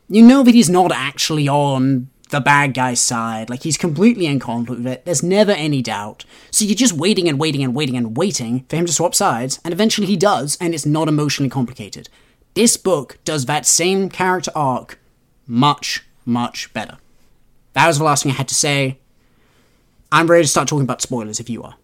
you 0.08 0.22
know 0.22 0.42
that 0.42 0.54
he's 0.54 0.70
not 0.70 0.92
actually 0.92 1.48
on 1.48 2.08
the 2.30 2.40
bad 2.40 2.74
guy's 2.74 3.00
side. 3.00 3.48
Like, 3.50 3.62
he's 3.62 3.76
completely 3.78 4.26
in 4.26 4.38
conflict 4.38 4.82
with 4.82 4.92
it. 4.92 5.04
There's 5.04 5.22
never 5.22 5.52
any 5.52 5.82
doubt. 5.82 6.24
So 6.50 6.64
you're 6.64 6.74
just 6.74 6.92
waiting 6.92 7.28
and 7.28 7.38
waiting 7.38 7.62
and 7.62 7.74
waiting 7.74 7.96
and 7.96 8.16
waiting 8.16 8.64
for 8.68 8.76
him 8.76 8.86
to 8.86 8.92
swap 8.92 9.14
sides, 9.14 9.60
and 9.64 9.72
eventually 9.72 10.06
he 10.06 10.16
does, 10.16 10.56
and 10.60 10.74
it's 10.74 10.86
not 10.86 11.08
emotionally 11.08 11.50
complicated. 11.50 12.08
This 12.54 12.76
book 12.76 13.18
does 13.24 13.46
that 13.46 13.66
same 13.66 14.08
character 14.08 14.50
arc 14.54 14.98
much, 15.46 16.04
much 16.24 16.72
better. 16.72 16.98
That 17.74 17.86
was 17.86 17.98
the 17.98 18.04
last 18.04 18.22
thing 18.22 18.32
I 18.32 18.36
had 18.36 18.48
to 18.48 18.54
say. 18.54 18.98
I'm 20.10 20.26
ready 20.26 20.44
to 20.44 20.48
start 20.48 20.68
talking 20.68 20.84
about 20.84 21.02
spoilers 21.02 21.40
if 21.40 21.50
you 21.50 21.62
are. 21.62 21.74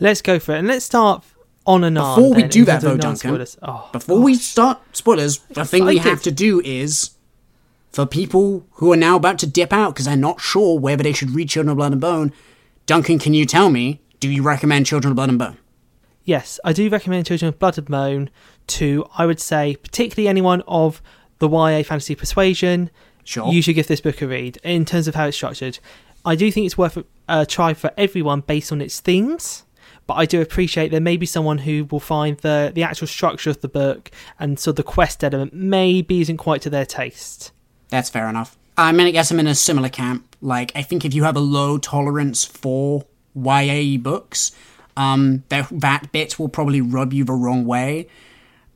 Let's 0.00 0.20
go 0.20 0.38
for 0.38 0.54
it, 0.54 0.58
and 0.58 0.68
let's 0.68 0.84
start 0.84 1.24
on 1.66 1.84
and 1.84 1.96
on. 1.96 2.16
Before 2.16 2.34
we 2.34 2.42
then, 2.42 2.50
do 2.50 2.64
that, 2.66 2.82
though, 2.82 2.96
Duncan. 2.96 3.46
Oh, 3.62 3.88
Before 3.92 4.20
we 4.20 4.34
start 4.34 4.80
spoilers, 4.92 5.38
the 5.50 5.64
thing 5.64 5.84
we 5.84 5.98
have 5.98 6.22
to 6.22 6.30
do 6.30 6.60
is 6.60 7.10
for 7.96 8.04
people 8.04 8.66
who 8.72 8.92
are 8.92 8.96
now 8.96 9.16
about 9.16 9.38
to 9.38 9.46
dip 9.46 9.72
out 9.72 9.94
because 9.94 10.04
they're 10.04 10.14
not 10.18 10.38
sure 10.38 10.78
whether 10.78 11.02
they 11.02 11.14
should 11.14 11.30
read 11.30 11.48
Children 11.48 11.70
of 11.70 11.76
Blood 11.78 11.92
and 11.92 12.00
Bone. 12.02 12.30
Duncan, 12.84 13.18
can 13.18 13.32
you 13.32 13.46
tell 13.46 13.70
me? 13.70 14.02
Do 14.20 14.28
you 14.28 14.42
recommend 14.42 14.84
Children 14.84 15.12
of 15.12 15.16
Blood 15.16 15.30
and 15.30 15.38
Bone? 15.38 15.56
Yes, 16.22 16.60
I 16.62 16.74
do 16.74 16.90
recommend 16.90 17.24
Children 17.24 17.48
of 17.48 17.58
Blood 17.58 17.78
and 17.78 17.88
Bone 17.88 18.30
to, 18.66 19.06
I 19.16 19.24
would 19.24 19.40
say, 19.40 19.76
particularly 19.76 20.28
anyone 20.28 20.62
of 20.68 21.00
the 21.38 21.48
YA 21.48 21.82
fantasy 21.84 22.14
persuasion. 22.14 22.90
Sure. 23.24 23.50
You 23.50 23.62
should 23.62 23.76
give 23.76 23.86
this 23.86 24.02
book 24.02 24.20
a 24.20 24.26
read 24.26 24.58
in 24.62 24.84
terms 24.84 25.08
of 25.08 25.14
how 25.14 25.28
it's 25.28 25.36
structured. 25.38 25.78
I 26.22 26.36
do 26.36 26.52
think 26.52 26.66
it's 26.66 26.76
worth 26.76 27.02
a, 27.28 27.46
try 27.46 27.72
for 27.72 27.92
everyone 27.96 28.40
based 28.42 28.72
on 28.72 28.82
its 28.82 29.00
themes, 29.00 29.64
but 30.06 30.14
I 30.16 30.26
do 30.26 30.42
appreciate 30.42 30.90
there 30.90 31.00
may 31.00 31.16
be 31.16 31.24
someone 31.24 31.56
who 31.56 31.86
will 31.90 32.00
find 32.00 32.36
the, 32.40 32.72
the 32.74 32.82
actual 32.82 33.06
structure 33.06 33.48
of 33.48 33.62
the 33.62 33.68
book 33.68 34.10
and 34.38 34.58
sort 34.58 34.72
of 34.72 34.76
the 34.76 34.92
quest 34.92 35.24
element 35.24 35.54
maybe 35.54 36.20
isn't 36.20 36.36
quite 36.36 36.60
to 36.60 36.68
their 36.68 36.84
taste. 36.84 37.52
That's 37.88 38.10
fair 38.10 38.28
enough. 38.28 38.56
I 38.76 38.92
mean, 38.92 39.06
I 39.06 39.10
guess 39.10 39.30
I'm 39.30 39.40
in 39.40 39.46
a 39.46 39.54
similar 39.54 39.88
camp. 39.88 40.36
Like, 40.42 40.72
I 40.74 40.82
think 40.82 41.04
if 41.04 41.14
you 41.14 41.24
have 41.24 41.36
a 41.36 41.40
low 41.40 41.78
tolerance 41.78 42.44
for 42.44 43.06
YA 43.34 43.96
books, 43.98 44.52
um, 44.96 45.44
that, 45.48 45.68
that 45.70 46.12
bit 46.12 46.38
will 46.38 46.48
probably 46.48 46.80
rub 46.80 47.12
you 47.12 47.24
the 47.24 47.32
wrong 47.32 47.64
way. 47.64 48.08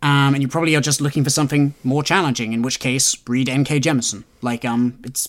Um, 0.02 0.32
and 0.34 0.42
you 0.42 0.48
probably 0.48 0.74
are 0.74 0.80
just 0.80 1.02
looking 1.02 1.22
for 1.24 1.30
something 1.30 1.74
more 1.84 2.02
challenging, 2.02 2.54
in 2.54 2.62
which 2.62 2.80
case, 2.80 3.16
read 3.28 3.48
N.K. 3.50 3.80
Jemisin. 3.80 4.24
Like, 4.40 4.64
um, 4.64 4.98
it's 5.04 5.28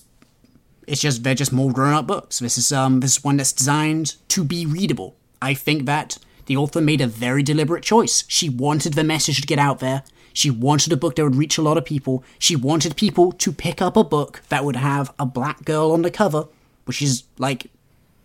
it's 0.88 1.02
just 1.02 1.24
they're 1.24 1.36
just 1.36 1.54
more 1.54 1.72
grown 1.72 1.94
up 1.94 2.08
books. 2.08 2.40
This 2.40 2.58
is 2.58 2.72
um 2.72 3.00
this 3.00 3.18
is 3.18 3.24
one 3.24 3.38
that's 3.38 3.54
designed 3.54 4.16
to 4.30 4.44
be 4.44 4.66
readable. 4.66 5.16
I 5.42 5.54
think 5.54 5.86
that 5.86 6.18
the 6.46 6.58
author 6.58 6.82
made 6.82 7.02
a 7.02 7.08
very 7.08 7.44
deliberate 7.44 7.84
choice. 7.84 8.24
She 8.28 8.50
wanted 8.50 8.94
the 8.94 9.04
message 9.04 9.42
to 9.42 9.48
get 9.48 9.60
out 9.60 9.80
there. 9.80 10.04
She 10.34 10.50
wanted 10.50 10.94
a 10.94 10.98
book 10.98 11.16
that 11.16 11.24
would 11.24 11.36
reach 11.36 11.58
a 11.58 11.62
lot 11.62 11.78
of 11.78 11.86
people. 11.86 12.24
She 12.40 12.56
wanted 12.56 12.96
people 12.96 13.32
to 13.34 13.52
pick 13.52 13.82
up 13.82 13.98
a 13.98 14.04
book 14.04 14.42
that 14.50 14.64
would 14.64 14.76
have 14.76 15.14
a 15.20 15.26
black 15.26 15.66
girl 15.66 15.92
on 15.92 16.02
the 16.02 16.12
cover, 16.12 16.48
which 16.86 17.02
is 17.02 17.24
like 17.38 17.68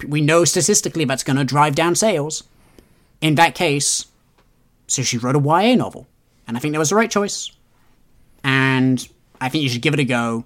we 0.07 0.21
know 0.21 0.45
statistically 0.45 1.05
that's 1.05 1.25
going 1.25 1.37
to 1.37 1.45
drive 1.45 1.75
down 1.75 1.95
sales. 1.95 2.45
In 3.21 3.35
that 3.37 3.55
case, 3.55 4.07
so 4.87 5.03
she 5.03 5.19
wrote 5.19 5.37
a 5.37 5.41
YA 5.41 5.75
novel, 5.75 6.07
and 6.47 6.57
I 6.57 6.61
think 6.61 6.73
that 6.73 6.79
was 6.79 6.91
the 6.91 6.97
right 6.97 7.11
choice. 7.11 7.51
And 8.45 9.07
I 9.41 9.49
think 9.49 9.65
you 9.65 9.71
should 9.71 9.83
give 9.83 9.95
it 9.95 10.01
a 10.01 10.05
go, 10.05 10.45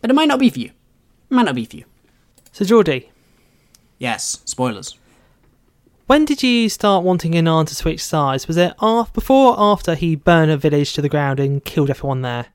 but 0.00 0.10
it 0.10 0.14
might 0.14 0.28
not 0.28 0.40
be 0.40 0.50
for 0.50 0.58
you. 0.58 0.70
It 1.30 1.34
might 1.34 1.44
not 1.44 1.54
be 1.54 1.66
for 1.66 1.76
you. 1.76 1.84
So, 2.52 2.64
Geordie, 2.64 3.10
Yes, 4.00 4.40
spoilers. 4.46 4.96
When 6.10 6.24
did 6.24 6.42
you 6.42 6.68
start 6.68 7.04
wanting 7.04 7.36
Anan 7.36 7.66
to 7.66 7.74
switch 7.76 8.02
sides? 8.02 8.48
Was 8.48 8.56
it 8.56 8.74
af- 8.80 9.12
before 9.12 9.52
or 9.52 9.60
after 9.60 9.94
he 9.94 10.16
burned 10.16 10.50
a 10.50 10.56
village 10.56 10.92
to 10.94 11.00
the 11.00 11.08
ground 11.08 11.38
and 11.38 11.64
killed 11.64 11.88
everyone 11.88 12.22
there? 12.22 12.46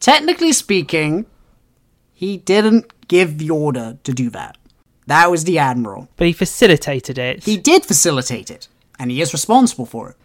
Technically 0.00 0.50
speaking, 0.50 1.26
he 2.12 2.38
didn't 2.38 3.06
give 3.06 3.38
the 3.38 3.50
order 3.50 3.98
to 4.02 4.12
do 4.12 4.30
that. 4.30 4.58
That 5.06 5.30
was 5.30 5.44
the 5.44 5.60
admiral. 5.60 6.08
But 6.16 6.26
he 6.26 6.32
facilitated 6.32 7.18
it. 7.18 7.44
He 7.44 7.56
did 7.56 7.84
facilitate 7.84 8.50
it, 8.50 8.66
and 8.98 9.12
he 9.12 9.20
is 9.20 9.32
responsible 9.32 9.86
for 9.86 10.10
it. 10.10 10.16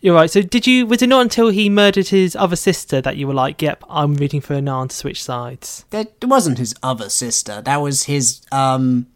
You're 0.00 0.16
right. 0.16 0.28
So, 0.28 0.42
did 0.42 0.66
you? 0.66 0.86
Was 0.86 1.02
it 1.02 1.06
not 1.06 1.22
until 1.22 1.50
he 1.50 1.70
murdered 1.70 2.08
his 2.08 2.34
other 2.34 2.56
sister 2.56 3.00
that 3.00 3.16
you 3.16 3.28
were 3.28 3.32
like, 3.32 3.62
"Yep, 3.62 3.84
I'm 3.88 4.14
rooting 4.14 4.40
for 4.40 4.54
Anan 4.54 4.88
to 4.88 4.96
switch 4.96 5.22
sides"? 5.22 5.84
That 5.90 6.14
wasn't 6.24 6.58
his 6.58 6.74
other 6.82 7.08
sister. 7.08 7.62
That 7.62 7.80
was 7.80 8.02
his 8.04 8.40
um 8.50 9.06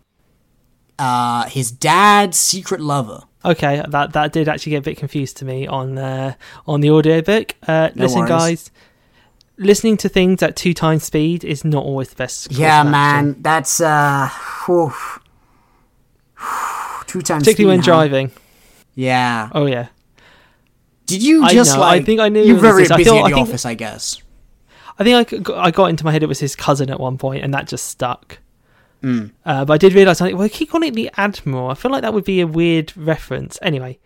uh 1.00 1.44
his 1.48 1.70
dad's 1.72 2.36
secret 2.38 2.80
lover. 2.80 3.22
Okay, 3.44 3.82
that 3.88 4.12
that 4.12 4.32
did 4.32 4.48
actually 4.48 4.70
get 4.70 4.78
a 4.78 4.82
bit 4.82 4.98
confused 4.98 5.38
to 5.38 5.44
me 5.46 5.66
on 5.66 5.96
uh, 5.98 6.34
on 6.66 6.80
the 6.82 6.90
audiobook. 6.90 7.54
Uh, 7.66 7.88
No 7.94 8.02
listen, 8.04 8.18
worries. 8.20 8.28
guys, 8.28 8.70
listening 9.56 9.96
to 9.96 10.08
things 10.10 10.42
at 10.42 10.56
two 10.56 10.74
times 10.74 11.04
speed 11.04 11.42
is 11.42 11.64
not 11.64 11.82
always 11.84 12.10
the 12.10 12.16
best. 12.16 12.52
Yeah, 12.52 12.80
action. 12.80 12.90
man, 12.90 13.36
that's 13.40 13.80
uh 13.80 14.28
whew. 14.66 14.92
two 17.06 17.22
times 17.22 17.44
particularly 17.44 17.76
when 17.76 17.80
huh? 17.80 17.84
driving. 17.84 18.30
Yeah. 18.94 19.48
Oh 19.54 19.66
yeah, 19.66 19.88
Did 21.06 21.22
you 21.22 21.42
I 21.44 21.52
just 21.52 21.74
know, 21.76 21.82
I 21.82 22.02
think 22.02 22.20
I 22.20 22.28
knew 22.28 22.42
you're 22.42 22.58
very 22.58 22.82
this. 22.82 22.90
I 22.90 22.96
busy 22.98 23.10
thought- 23.10 23.18
at 23.20 23.24
I 23.24 23.28
the 23.30 23.34
think- 23.36 23.48
office, 23.48 23.64
I 23.66 23.74
guess. 23.74 24.22
I 24.98 25.04
think 25.04 25.48
I 25.48 25.54
I 25.68 25.70
got 25.70 25.86
into 25.86 26.04
my 26.04 26.12
head 26.12 26.22
it 26.22 26.26
was 26.28 26.40
his 26.40 26.54
cousin 26.54 26.90
at 26.90 27.00
one 27.00 27.16
point, 27.16 27.42
and 27.42 27.54
that 27.54 27.66
just 27.66 27.86
stuck. 27.86 28.38
Mm. 29.02 29.32
Uh, 29.44 29.64
but 29.64 29.74
I 29.74 29.78
did 29.78 29.92
realise, 29.94 30.18
something. 30.18 30.36
well, 30.36 30.46
I 30.46 30.48
keep 30.48 30.70
calling 30.70 30.88
it 30.88 30.94
the 30.94 31.10
Admiral. 31.16 31.68
I 31.68 31.74
feel 31.74 31.90
like 31.90 32.02
that 32.02 32.12
would 32.14 32.24
be 32.24 32.40
a 32.40 32.46
weird 32.46 32.96
reference. 32.96 33.58
Anyway, 33.62 33.98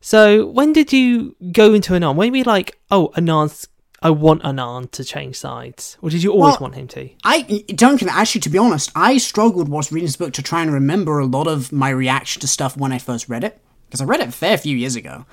so 0.00 0.46
when 0.46 0.72
did 0.72 0.92
you 0.92 1.36
go 1.52 1.74
into 1.74 1.94
Anan? 1.94 2.16
When 2.16 2.30
were 2.30 2.38
you 2.38 2.44
like, 2.44 2.78
oh, 2.90 3.12
Anan's, 3.16 3.68
I 4.02 4.08
want 4.10 4.42
Anand 4.42 4.92
to 4.92 5.04
change 5.04 5.36
sides? 5.36 5.98
Or 6.00 6.08
did 6.08 6.22
you 6.22 6.32
always 6.32 6.52
Well, 6.54 6.60
want 6.62 6.74
him 6.74 6.88
to? 6.88 7.10
I 7.22 7.64
Duncan, 7.74 8.08
actually, 8.08 8.40
to 8.42 8.48
be 8.48 8.56
honest, 8.56 8.90
I 8.94 9.18
struggled 9.18 9.68
whilst 9.68 9.92
reading 9.92 10.06
this 10.06 10.16
book 10.16 10.32
to 10.34 10.42
try 10.42 10.62
and 10.62 10.72
remember 10.72 11.18
a 11.18 11.26
lot 11.26 11.46
of 11.46 11.70
my 11.70 11.90
reaction 11.90 12.40
to 12.40 12.48
stuff 12.48 12.78
when 12.78 12.92
I 12.92 12.98
first 12.98 13.28
read 13.28 13.44
it 13.44 13.60
because 13.86 14.00
I 14.00 14.04
read 14.04 14.20
it 14.20 14.28
a 14.28 14.32
fair 14.32 14.56
few 14.56 14.74
years 14.76 14.96
ago, 14.96 15.26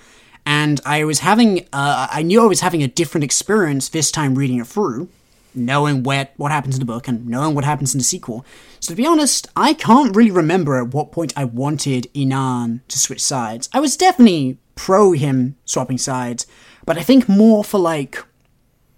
and 0.45 0.81
I 0.85 1.05
was 1.05 1.19
having, 1.19 1.59
uh, 1.71 2.07
I 2.11 2.23
knew 2.23 2.41
I 2.41 2.45
was 2.47 2.59
having 2.61 2.83
a 2.83 2.87
different 2.87 3.23
experience 3.23 3.87
this 3.89 4.11
time 4.11 4.35
reading 4.35 4.59
it 4.59 4.67
through, 4.67 5.07
knowing 5.53 6.03
what 6.03 6.33
what 6.37 6.51
happens 6.51 6.75
in 6.75 6.79
the 6.79 6.85
book 6.85 7.07
and 7.07 7.27
knowing 7.27 7.55
what 7.55 7.65
happens 7.65 7.93
in 7.93 7.97
the 7.97 8.03
sequel. 8.03 8.45
So 8.79 8.93
to 8.93 8.97
be 8.97 9.05
honest, 9.05 9.47
I 9.55 9.73
can't 9.73 10.15
really 10.15 10.31
remember 10.31 10.77
at 10.77 10.93
what 10.93 11.11
point 11.11 11.33
I 11.35 11.45
wanted 11.45 12.07
Inan 12.13 12.81
to 12.87 12.99
switch 12.99 13.21
sides. 13.21 13.69
I 13.73 13.79
was 13.79 13.97
definitely 13.97 14.57
pro 14.75 15.13
him 15.13 15.55
swapping 15.65 15.97
sides, 15.97 16.45
but 16.85 16.97
I 16.97 17.01
think 17.01 17.27
more 17.27 17.63
for 17.63 17.79
like 17.79 18.23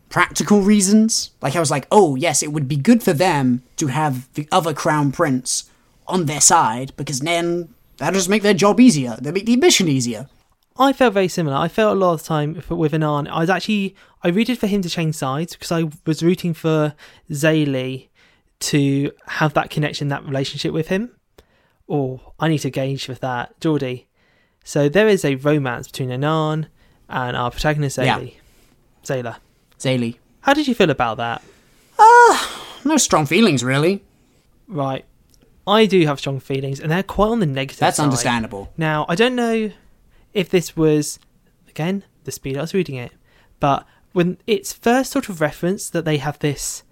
practical 0.09 0.61
reasons. 0.61 1.31
Like 1.41 1.55
I 1.55 1.59
was 1.59 1.71
like, 1.71 1.87
oh 1.91 2.15
yes, 2.15 2.43
it 2.43 2.51
would 2.51 2.67
be 2.67 2.75
good 2.75 3.01
for 3.01 3.13
them 3.13 3.63
to 3.77 3.87
have 3.87 4.31
the 4.33 4.47
other 4.51 4.73
crown 4.73 5.11
prince 5.11 5.69
on 6.07 6.25
their 6.25 6.41
side 6.41 6.91
because 6.97 7.21
then 7.21 7.73
that'll 7.97 8.17
just 8.17 8.29
make 8.29 8.43
their 8.43 8.53
job 8.53 8.79
easier. 8.79 9.17
They'll 9.21 9.33
make 9.33 9.45
the 9.45 9.55
mission 9.55 9.87
easier. 9.87 10.27
I 10.81 10.93
felt 10.93 11.13
very 11.13 11.27
similar. 11.27 11.57
I 11.57 11.67
felt 11.67 11.95
a 11.95 11.99
lot 11.99 12.13
of 12.13 12.21
the 12.21 12.27
time 12.27 12.63
with 12.69 12.93
Anan. 12.93 13.27
I 13.27 13.39
was 13.41 13.49
actually 13.49 13.95
I 14.23 14.29
rooted 14.29 14.57
for 14.57 14.67
him 14.67 14.81
to 14.81 14.89
change 14.89 15.15
sides 15.15 15.53
because 15.53 15.71
I 15.71 15.89
was 16.05 16.23
rooting 16.23 16.53
for 16.53 16.93
Zélie 17.29 18.07
to 18.61 19.11
have 19.27 19.53
that 19.55 19.69
connection, 19.69 20.07
that 20.09 20.25
relationship 20.25 20.73
with 20.73 20.87
him. 20.87 21.11
Oh, 21.89 22.33
I 22.39 22.47
need 22.47 22.59
to 22.59 22.69
gauge 22.69 23.07
with 23.07 23.19
that, 23.21 23.59
Geordie. 23.59 24.07
So 24.63 24.87
there 24.89 25.07
is 25.07 25.25
a 25.25 25.35
romance 25.35 25.87
between 25.87 26.11
Anan 26.11 26.67
and 27.09 27.35
our 27.35 27.51
protagonist 27.51 27.97
Yeah. 27.97 28.19
Zélie. 28.19 28.33
Zayla. 29.03 29.35
Zélie. 29.79 30.17
How 30.41 30.53
did 30.53 30.67
you 30.67 30.75
feel 30.75 30.89
about 30.89 31.17
that? 31.17 31.41
Ah, 31.97 32.65
No 32.85 32.97
strong 32.97 33.25
feelings 33.25 33.63
really. 33.63 34.03
Right. 34.67 35.03
I 35.67 35.85
do 35.85 36.05
have 36.05 36.19
strong 36.19 36.39
feelings, 36.39 36.79
and 36.79 36.89
they're 36.91 37.03
quite 37.03 37.27
on 37.29 37.39
the 37.41 37.45
negative 37.45 37.79
That's 37.79 37.97
side. 37.97 38.03
understandable. 38.03 38.71
Now, 38.77 39.05
I 39.09 39.15
don't 39.15 39.35
know 39.35 39.71
if 40.33 40.49
this 40.49 40.75
was, 40.75 41.19
again, 41.67 42.03
the 42.23 42.31
speed 42.31 42.57
I 42.57 42.61
was 42.61 42.73
reading 42.73 42.95
it, 42.95 43.11
but 43.59 43.85
when 44.13 44.37
it's 44.47 44.73
first 44.73 45.11
sort 45.11 45.29
of 45.29 45.41
reference 45.41 45.89
that 45.89 46.05
they 46.05 46.17
have 46.17 46.39
this 46.39 46.83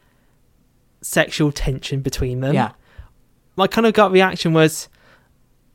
sexual 1.02 1.52
tension 1.52 2.02
between 2.02 2.42
them, 2.42 2.54
Yeah. 2.56 2.72
my 3.56 3.68
kind 3.68 3.86
of 3.88 3.94
gut 3.94 4.12
reaction 4.12 4.54
was, 4.54 4.88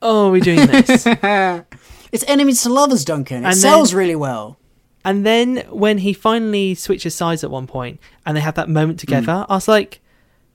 oh, 0.01 0.31
we're 0.31 0.41
doing 0.41 0.67
this. 0.67 1.07
It's 2.13 2.25
enemies 2.29 2.63
to 2.65 2.69
lovers, 2.69 3.07
Duncan. 3.07 3.43
It 3.43 3.47
And 3.49 3.57
sells 3.57 3.91
then- 3.93 3.99
really 3.99 4.17
well. 4.17 4.59
and 5.03 5.25
then 5.25 5.65
when 5.71 5.99
he 5.99 6.13
finally 6.13 6.75
switches 6.75 7.15
sides 7.15 7.43
at 7.43 7.51
one 7.51 7.67
point 7.67 7.99
and 8.27 8.37
they 8.37 8.41
have 8.43 8.55
that 8.57 8.69
moment 8.69 9.01
Hmm. 9.01 9.07
together, 9.07 9.47
I 9.49 9.55
was 9.55 9.67
like, 9.67 10.01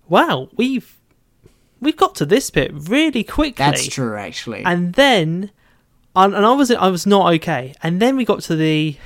wow, 0.08 0.50
we've 0.56 0.94
we've 1.82 1.98
got 1.98 2.14
to 2.16 2.26
this 2.28 2.50
bit 2.52 2.72
really 2.74 3.24
quickly. 3.24 3.64
That's 3.66 3.88
true, 3.88 4.16
actually. 4.16 4.64
and 4.66 4.94
then 4.94 5.50
and, 6.26 6.36
and 6.36 6.46
I 6.46 6.52
was 6.54 6.72
I 6.72 6.88
was 6.90 7.06
not 7.06 7.34
okay. 7.36 7.74
And 7.84 8.02
then 8.02 8.16
we 8.16 8.26
got 8.26 8.42
to 8.44 8.56
the 8.56 8.98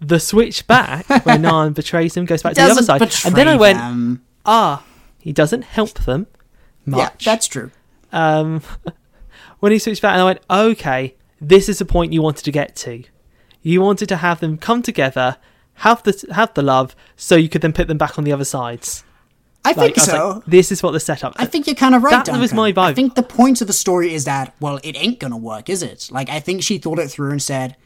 the 0.00 0.18
switch 0.20 0.66
back 0.66 1.08
where 1.24 1.38
Nan 1.38 1.72
betrays 1.72 2.16
him, 2.16 2.24
goes 2.24 2.42
back 2.42 2.54
to 2.54 2.60
the 2.60 2.70
other 2.70 2.82
side, 2.82 3.02
and 3.26 3.34
then 3.34 3.48
I 3.48 3.56
went, 3.56 3.78
them. 3.78 4.22
ah, 4.46 4.82
he 5.18 5.32
doesn't 5.32 5.62
help 5.62 5.94
them 6.00 6.26
Yeah, 6.86 7.10
that's 7.22 7.46
true. 7.46 7.70
um, 8.12 8.62
when 9.60 9.72
he 9.72 9.78
switched 9.78 10.00
back, 10.02 10.12
and 10.12 10.22
I 10.22 10.24
went, 10.24 10.40
okay, 10.50 11.14
this 11.40 11.68
is 11.68 11.78
the 11.78 11.84
point 11.84 12.12
you 12.12 12.22
wanted 12.22 12.44
to 12.44 12.50
get 12.52 12.74
to. 12.76 13.02
You 13.62 13.82
wanted 13.82 14.08
to 14.08 14.16
have 14.16 14.40
them 14.40 14.56
come 14.56 14.80
together, 14.82 15.36
have 15.74 16.02
the 16.02 16.26
have 16.32 16.54
the 16.54 16.62
love, 16.62 16.96
so 17.16 17.36
you 17.36 17.48
could 17.50 17.60
then 17.60 17.74
put 17.74 17.88
them 17.88 17.98
back 17.98 18.18
on 18.18 18.24
the 18.24 18.32
other 18.32 18.44
sides. 18.44 19.04
I 19.64 19.72
Like, 19.72 19.94
think 19.94 19.98
I 19.98 20.02
so. 20.02 20.28
like, 20.36 20.44
this 20.46 20.72
is 20.72 20.82
what 20.82 20.92
the 20.92 21.00
setup. 21.00 21.34
I 21.36 21.44
think 21.44 21.66
you're 21.66 21.76
kind 21.76 21.94
of 21.94 22.02
right, 22.02 22.12
That 22.12 22.24
Duncan. 22.26 22.40
was 22.40 22.54
my 22.54 22.72
vibe. 22.72 22.78
I 22.78 22.94
think 22.94 23.14
the 23.14 23.22
point 23.22 23.60
of 23.60 23.66
the 23.66 23.72
story 23.74 24.14
is 24.14 24.24
that, 24.24 24.54
well, 24.60 24.80
it 24.82 24.96
ain't 24.96 25.18
gonna 25.20 25.36
work, 25.36 25.68
is 25.68 25.82
it? 25.82 26.08
Like, 26.10 26.30
I 26.30 26.40
think 26.40 26.62
she 26.62 26.78
thought 26.78 26.98
it 26.98 27.10
through 27.10 27.30
and 27.30 27.42
said, 27.42 27.76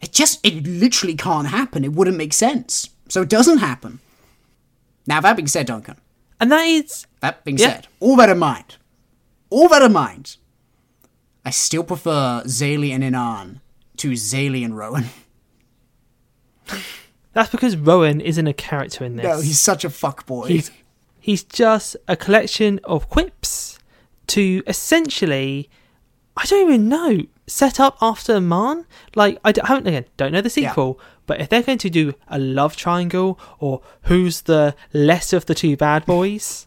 it 0.00 0.12
just, 0.12 0.40
it 0.44 0.66
literally 0.66 1.14
can't 1.14 1.48
happen. 1.48 1.84
It 1.84 1.92
wouldn't 1.92 2.16
make 2.16 2.32
sense. 2.32 2.88
So 3.10 3.20
it 3.22 3.28
doesn't 3.28 3.58
happen. 3.58 3.98
Now, 5.06 5.20
that 5.20 5.36
being 5.36 5.46
said, 5.46 5.66
Duncan, 5.66 5.96
and 6.40 6.50
that 6.50 6.62
is 6.62 7.06
that 7.20 7.44
being 7.44 7.58
Yeah. 7.58 7.66
said, 7.74 7.88
all 8.00 8.16
that 8.16 8.30
in 8.30 8.38
mind, 8.38 8.76
all 9.50 9.68
that 9.68 9.82
in 9.82 9.92
mind, 9.92 10.36
I 11.44 11.50
still 11.50 11.84
prefer 11.84 12.42
Zélie 12.46 12.92
and 12.94 13.02
Inan 13.04 13.60
to 13.98 14.12
Zélie 14.12 14.64
and 14.64 14.72
Roën. 14.74 15.04
that's 17.32 17.50
because 17.50 17.76
Roën 17.76 18.20
isn't 18.20 18.46
a 18.46 18.52
character 18.52 19.04
in 19.04 19.16
this. 19.16 19.24
No, 19.24 19.40
he's 19.40 19.60
such 19.60 19.84
a 19.84 19.88
fuckboy. 19.88 20.48
He's 20.48 20.70
he's 21.20 21.44
just 21.44 21.96
a 22.08 22.16
collection 22.16 22.80
of 22.84 23.08
quips 23.08 23.78
to 24.28 24.62
essentially, 24.66 25.68
I 26.36 26.44
don't 26.46 26.66
even 26.68 26.88
know, 26.88 27.22
set 27.46 27.80
up 27.80 27.98
after 28.00 28.40
Man. 28.40 28.86
Like 29.14 29.38
I 29.44 29.52
haven't 29.64 29.86
again, 29.86 30.06
don't 30.16 30.32
know 30.32 30.40
the 30.40 30.50
sequel, 30.50 30.98
but 31.26 31.40
if 31.40 31.48
they're 31.48 31.62
going 31.62 31.78
to 31.78 31.90
do 31.90 32.14
a 32.28 32.38
love 32.38 32.76
triangle 32.76 33.38
or 33.58 33.82
who's 34.02 34.42
the 34.42 34.74
less 34.92 35.32
of 35.32 35.46
the 35.46 35.54
two 35.54 35.76
bad 35.76 36.06
boys, 36.06 36.66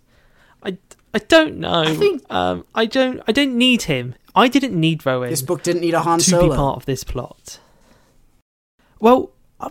I, 0.61 0.77
I 1.13 1.19
don't 1.19 1.57
know. 1.57 1.83
I 1.83 1.95
think- 1.95 2.23
um, 2.29 2.65
I 2.75 2.85
don't 2.85 3.21
I 3.27 3.31
don't 3.31 3.57
need 3.57 3.83
him. 3.83 4.15
I 4.35 4.47
didn't 4.47 4.79
need 4.79 5.01
Roën 5.01 5.29
this 5.29 5.41
book 5.41 5.63
didn't 5.63 5.81
need 5.81 5.93
a 5.93 6.01
Han 6.01 6.19
to 6.19 6.25
Solo. 6.25 6.49
be 6.49 6.55
part 6.55 6.77
of 6.77 6.85
this 6.85 7.03
plot. 7.03 7.59
Well, 8.99 9.31
uh, 9.59 9.69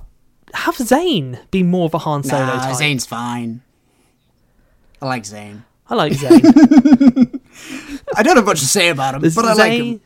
have 0.54 0.76
Tzain 0.76 1.38
be 1.50 1.62
more 1.62 1.86
of 1.86 1.94
a 1.94 1.98
Han 1.98 2.22
Solo 2.22 2.46
nah, 2.46 2.58
type. 2.58 2.76
Tzain's 2.76 3.06
fine. 3.06 3.62
I 5.02 5.06
like 5.06 5.24
Tzain. 5.24 5.64
I 5.90 5.94
like 5.96 6.12
Tzain. 6.16 7.40
I 8.16 8.22
don't 8.22 8.36
have 8.36 8.46
much 8.46 8.60
to 8.60 8.66
say 8.66 8.88
about 8.88 9.14
him, 9.16 9.20
There's 9.20 9.34
but 9.34 9.44
I 9.44 9.52
like 9.54 9.72
him. 9.72 9.84
Tzain- 9.98 10.00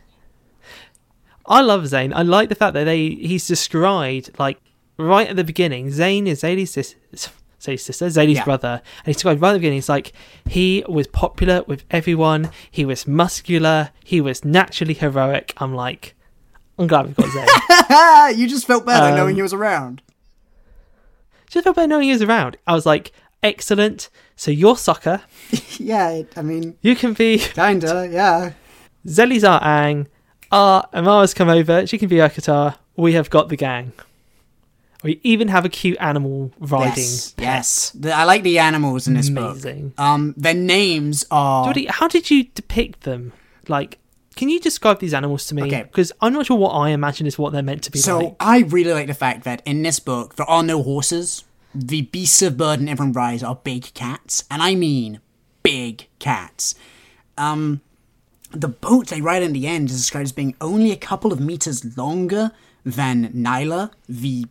I 1.47 1.61
love 1.61 1.82
Tzain. 1.84 2.12
I 2.14 2.22
like 2.22 2.49
the 2.49 2.55
fact 2.57 2.74
that 2.74 2.84
they 2.84 3.11
he's 3.11 3.47
described 3.47 4.30
like 4.38 4.59
right 4.97 5.28
at 5.28 5.36
the 5.36 5.44
beginning. 5.44 5.88
Tzain 5.90 6.26
is 6.26 6.42
Zélie's 6.42 6.70
sister, 6.72 6.99
Zélie's 7.61 7.84
sister, 7.84 8.07
Zélie's 8.07 8.36
Yeah. 8.38 8.44
brother, 8.44 8.80
and 8.99 9.07
he's 9.07 9.16
described 9.16 9.40
right 9.40 9.51
at 9.51 9.53
the 9.53 9.59
beginning. 9.61 9.76
He's 9.76 9.88
like 9.88 10.12
he 10.49 10.82
was 10.88 11.07
popular 11.07 11.62
with 11.68 11.84
everyone. 11.90 12.51
He 12.70 12.84
was 12.84 13.07
muscular. 13.07 13.90
He 14.03 14.20
was 14.20 14.44
naturally 14.44 14.94
heroic. 14.94 15.53
I'm 15.59 15.74
like, 15.74 16.14
I'm 16.78 16.86
glad 16.88 17.07
we've 17.07 17.14
got 17.16 17.26
Tzain. 17.26 18.36
you 18.38 18.49
just 18.49 18.66
felt 18.66 18.84
better 18.86 19.11
Um, 19.11 19.14
knowing 19.14 19.36
he 19.36 19.42
was 19.42 19.53
around. 19.53 20.03
Just 21.49 21.62
felt 21.64 21.76
better 21.76 21.86
knowing 21.86 22.05
he 22.07 22.12
was 22.12 22.22
around. 22.22 22.57
I 22.66 22.72
was 22.74 22.84
like, 22.86 23.12
excellent. 23.43 24.09
So 24.37 24.51
you're 24.51 24.74
Sokka. 24.74 25.22
yeah, 25.80 26.22
I 26.37 26.43
mean, 26.43 26.76
You 26.82 26.95
can 26.97 27.12
be 27.14 27.39
kinda, 27.39 28.09
yeah. 28.11 28.53
Zélie's 29.07 29.45
our 29.45 29.61
Aang. 29.61 30.07
Ah, 30.53 30.87
Amari's 30.93 31.34
come 31.34 31.49
over. 31.49 31.87
She 31.87 31.99
can 31.99 32.09
be 32.09 32.16
Akatar. 32.16 32.76
We 32.97 33.12
have 33.14 33.30
got 33.30 33.49
the 33.49 33.57
gang. 33.57 33.93
We 35.03 35.20
even 35.22 35.49
have 35.49 35.64
a 35.64 35.68
cute 35.68 35.99
animal 36.01 36.51
riding. 36.59 36.97
Yes, 37.05 37.34
yes. 37.39 37.91
The- 37.91 38.12
I 38.12 38.24
like 38.24 38.43
the 38.43 38.59
animals 38.59 39.07
in 39.07 39.14
this 39.14 39.28
Amazing. 39.28 39.91
book. 39.91 40.01
Um, 40.01 40.34
their 40.37 40.55
names 40.55 41.24
are. 41.30 41.64
Geordie, 41.64 41.87
how 41.87 42.09
did 42.09 42.30
you 42.30 42.45
depict 42.55 43.03
them? 43.03 43.32
Like, 43.68 43.99
can 44.37 44.49
you 44.49 44.59
describe 44.59 44.99
these 45.01 45.14
animals 45.14 45.47
to 45.47 45.55
me? 45.55 45.62
Okay. 45.64 45.82
Because 45.84 46.12
I'm 46.20 46.32
not 46.32 46.47
sure 46.47 46.57
what 46.57 46.70
I 46.70 46.91
imagine 46.91 47.26
is 47.26 47.39
what 47.39 47.53
they're 47.53 47.62
meant 47.62 47.82
to 47.84 47.91
be 47.91 47.99
So 47.99 48.18
like. 48.18 48.37
I 48.41 48.61
really 48.61 48.93
like 48.93 49.07
the 49.07 49.14
fact 49.14 49.45
that 49.45 49.62
in 49.64 49.82
this 49.82 50.01
book 50.01 50.37
there 50.37 50.49
are 50.49 50.62
no 50.62 50.82
horses. 50.82 51.45
The 51.79 52.03
beasts 52.03 52.41
of 52.41 52.57
burden 52.57 52.89
everyone 52.89 53.12
rides 53.12 53.43
are 53.43 53.61
big 53.62 53.93
cats, 53.93 54.45
and 54.51 54.62
I 54.62 54.74
mean 54.74 55.20
big 55.62 56.09
cats. 56.18 56.74
Um, 57.37 57.83
the 58.51 58.68
boat 58.68 59.09
they 59.09 59.20
ride 59.20 59.43
in 59.43 59.53
the 59.53 59.66
end 59.66 59.91
is 59.91 59.99
described 59.99 60.24
as 60.24 60.33
being 60.33 60.55
only 60.59 60.91
a 60.91 60.97
couple 60.97 61.35
of 61.35 61.41
meters 61.41 61.97
longer 61.99 62.53
than 62.85 63.31
Nailah, 63.35 63.91
the 64.09 64.47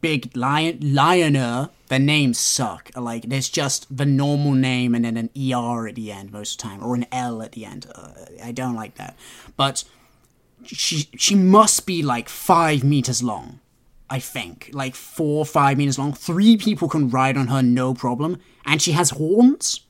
big 0.00 0.36
lion 0.36 0.78
lionaire. 0.80 1.70
Their 1.86 2.00
names 2.00 2.38
suck. 2.38 2.90
Like 2.96 3.28
there's 3.28 3.48
just 3.48 3.96
the 3.96 4.06
normal 4.06 4.52
name 4.52 4.92
and 4.96 5.04
then 5.04 5.16
an 5.16 5.30
er 5.38 5.86
at 5.86 5.94
the 5.94 6.10
end 6.10 6.32
most 6.32 6.54
of 6.54 6.58
the 6.58 6.76
time, 6.76 6.84
or 6.84 6.96
an 6.96 7.06
l 7.12 7.42
at 7.42 7.52
the 7.52 7.64
end. 7.64 7.86
Uh, 7.94 8.10
I 8.42 8.50
don't 8.50 8.74
like 8.74 8.96
that, 8.96 9.16
but 9.56 9.84
she 10.64 11.08
she 11.16 11.36
must 11.36 11.86
be 11.86 12.02
like 12.02 12.28
five 12.28 12.82
meters 12.82 13.22
long. 13.22 13.60
I 14.08 14.18
think 14.20 14.70
like 14.72 14.94
four 14.94 15.38
or 15.38 15.46
five 15.46 15.78
meters 15.78 15.98
long. 15.98 16.12
Three 16.12 16.56
people 16.56 16.88
can 16.88 17.10
ride 17.10 17.36
on 17.36 17.48
her 17.48 17.62
no 17.62 17.92
problem, 17.94 18.38
and 18.64 18.80
she 18.80 18.92
has 18.92 19.10
horns. 19.10 19.80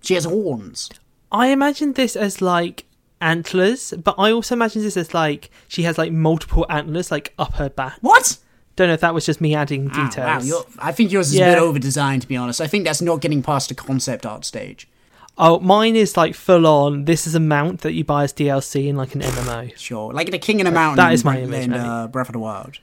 She 0.00 0.14
has 0.14 0.24
horns. 0.24 0.90
I 1.32 1.48
imagine 1.48 1.92
this 1.94 2.16
as 2.16 2.40
like 2.40 2.84
antlers, 3.20 3.92
but 4.02 4.14
I 4.18 4.32
also 4.32 4.54
imagine 4.54 4.82
this 4.82 4.96
as 4.96 5.12
like 5.14 5.50
she 5.68 5.82
has 5.82 5.98
like 5.98 6.12
multiple 6.12 6.66
antlers 6.68 7.10
like 7.10 7.34
up 7.38 7.54
her 7.54 7.68
back. 7.68 7.98
What? 8.00 8.38
Don't 8.76 8.88
know 8.88 8.94
if 8.94 9.00
that 9.00 9.12
was 9.14 9.26
just 9.26 9.40
me 9.40 9.54
adding 9.54 9.90
Ah, 9.92 10.04
details. 10.08 10.42
wow, 10.42 10.48
you're, 10.48 10.64
I 10.78 10.92
think 10.92 11.12
yours 11.12 11.28
is 11.32 11.34
Yeah. 11.38 11.50
a 11.50 11.54
bit 11.54 11.62
over 11.62 11.78
designed 11.78 12.22
to 12.22 12.28
be 12.28 12.36
honest. 12.36 12.60
I 12.60 12.66
think 12.66 12.84
that's 12.84 13.02
not 13.02 13.20
getting 13.20 13.42
past 13.42 13.68
the 13.68 13.74
concept 13.74 14.24
art 14.24 14.44
stage. 14.44 14.88
Oh, 15.36 15.58
mine 15.60 15.96
is 15.96 16.16
like 16.16 16.34
full 16.34 16.66
on. 16.66 17.04
This 17.04 17.26
is 17.26 17.34
a 17.34 17.40
mount 17.40 17.80
that 17.82 17.92
you 17.92 18.04
buy 18.04 18.24
as 18.24 18.32
DLC 18.32 18.88
in 18.88 18.96
like 18.96 19.14
an 19.14 19.20
MMO. 19.22 19.76
Sure, 19.76 20.12
like 20.12 20.30
the 20.30 20.38
King 20.38 20.60
in 20.60 20.66
the 20.66 20.72
Mountain. 20.72 20.96
that 21.04 21.12
is 21.12 21.24
my 21.24 21.40
image, 21.40 21.64
in 21.66 21.72
uh, 21.74 22.06
Breath 22.08 22.28
of 22.28 22.34
the 22.34 22.38
Wild. 22.38 22.78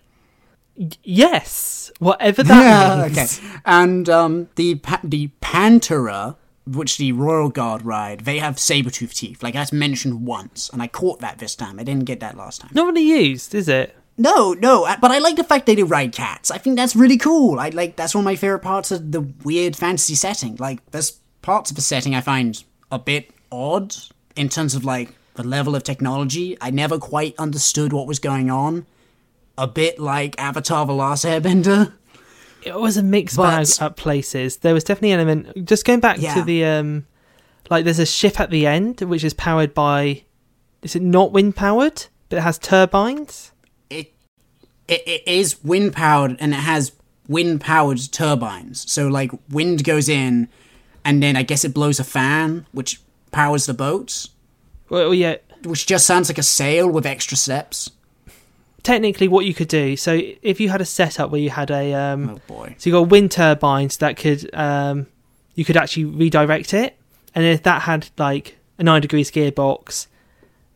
Yes, 1.03 1.91
whatever 1.99 2.43
that 2.43 3.11
okay. 3.11 3.15
means. 3.15 3.41
And 3.65 4.09
um, 4.09 4.49
the 4.55 4.75
pa- 4.75 5.01
the 5.03 5.30
Pantera, 5.41 6.36
which 6.65 6.97
the 6.97 7.11
Royal 7.13 7.49
Guard 7.49 7.84
ride, 7.84 8.21
they 8.21 8.39
have 8.39 8.59
saber 8.59 8.89
tooth 8.89 9.13
teeth. 9.13 9.41
Like 9.41 9.55
that's 9.55 9.73
mentioned 9.73 10.25
once, 10.25 10.69
and 10.71 10.82
I 10.82 10.88
caught 10.88 11.19
that 11.19 11.39
this 11.39 11.55
time. 11.55 11.80
I 11.80 11.84
didn't 11.84 12.05
get 12.05 12.19
that 12.19 12.38
last 12.38 12.61
time. 12.61 12.71
Not 12.73 12.86
really 12.86 13.01
used, 13.01 13.55
is 13.55 13.67
it? 13.67 13.95
No, 14.19 14.53
no, 14.53 14.88
but 14.99 15.11
I 15.11 15.19
like 15.19 15.36
the 15.36 15.43
fact 15.43 15.67
they 15.67 15.75
do 15.75 15.86
ride 15.86 16.11
cats. 16.11 16.49
I 16.49 16.57
think 16.57 16.75
that's 16.75 16.95
really 16.95 17.17
cool. 17.17 17.59
I 17.59 17.69
like 17.69 17.95
that's 17.95 18.15
one 18.15 18.21
of 18.21 18.25
my 18.25 18.36
favorite 18.36 18.59
parts 18.59 18.91
of 18.91 19.11
the 19.11 19.21
weird 19.21 19.75
fantasy 19.75 20.15
setting. 20.15 20.55
Like 20.55 20.80
there's 20.91 21.19
parts 21.41 21.69
of 21.69 21.75
the 21.75 21.84
setting 21.84 22.15
I 22.15 22.21
find 22.21 22.63
a 22.91 22.97
bit 22.99 23.32
odd 23.51 23.95
in 24.36 24.49
terms 24.49 24.73
of 24.73 24.84
like 24.84 25.13
the 25.36 25.43
level 25.43 25.75
of 25.75 25.84
technology. 25.84 26.57
I 26.59 26.71
never 26.71 26.97
quite 26.97 27.36
understood 27.38 27.93
what 27.93 28.07
was 28.07 28.19
going 28.19 28.49
on. 28.49 28.88
A 29.57 29.67
bit 29.67 29.99
like 29.99 30.39
Avatar: 30.39 30.85
The 30.85 30.93
Last 30.93 31.25
Airbender. 31.25 31.93
It 32.63 32.75
was 32.75 32.97
a 32.97 33.03
mixed 33.03 33.37
bag 33.37 33.65
at 33.79 33.95
places. 33.95 34.57
There 34.57 34.73
was 34.73 34.83
definitely 34.83 35.11
an 35.13 35.19
element. 35.21 35.65
Just 35.65 35.85
going 35.85 35.99
back 35.99 36.17
Yeah. 36.19 36.33
to 36.35 36.41
the 36.41 36.65
um, 36.65 37.05
like 37.69 37.85
there's 37.85 37.99
a 37.99 38.05
ship 38.05 38.39
at 38.39 38.49
the 38.49 38.67
end 38.67 39.01
which 39.01 39.23
is 39.23 39.33
powered 39.33 39.73
by. 39.73 40.23
Is 40.81 40.95
it 40.95 41.01
not 41.01 41.31
wind 41.31 41.55
powered? 41.55 42.05
But 42.29 42.37
it 42.37 42.41
has 42.41 42.57
turbines. 42.59 43.51
it 43.89 44.13
it, 44.87 45.01
it 45.07 45.23
is 45.27 45.63
wind 45.63 45.93
powered 45.93 46.35
and 46.39 46.53
it 46.53 46.57
has 46.57 46.91
wind 47.27 47.61
powered 47.61 47.99
turbines. 48.11 48.89
So 48.91 49.07
like 49.07 49.31
wind 49.49 49.83
goes 49.83 50.09
in 50.09 50.49
and 51.05 51.23
then 51.23 51.35
I 51.37 51.43
guess 51.43 51.63
it 51.63 51.73
blows 51.73 51.99
a 51.99 52.03
fan 52.03 52.65
which 52.73 53.01
powers 53.31 53.65
the 53.65 53.73
boats, 53.73 54.29
Well, 54.89 55.13
yeah. 55.13 55.37
which 55.63 55.85
just 55.87 56.05
sounds 56.05 56.29
like 56.29 56.37
a 56.37 56.43
sail 56.43 56.89
with 56.89 57.05
extra 57.05 57.37
steps. 57.37 57.91
Technically, 58.88 59.27
what 59.27 59.45
you 59.45 59.53
could 59.53 59.67
do. 59.67 59.97
So 59.97 60.21
if 60.41 60.59
you 60.61 60.69
had 60.69 60.79
a 60.79 60.85
setup 60.85 61.29
where 61.29 61.41
you 61.41 61.49
had 61.49 61.69
a 61.71 61.93
um, 61.93 62.29
Oh 62.29 62.41
boy. 62.47 62.75
So 62.77 62.89
you 62.89 62.93
got 62.95 63.09
wind 63.09 63.31
turbines 63.31 63.97
that 63.97 64.15
could 64.15 64.49
um, 64.55 65.07
you 65.55 65.65
could 65.65 65.75
actually 65.75 66.05
redirect 66.05 66.73
it, 66.73 66.95
and 67.35 67.43
if 67.45 67.63
that 67.63 67.81
had 67.81 68.09
like 68.17 68.57
a 68.79 68.83
nine 68.83 69.01
degrees 69.01 69.29
gearbox, 69.29 70.07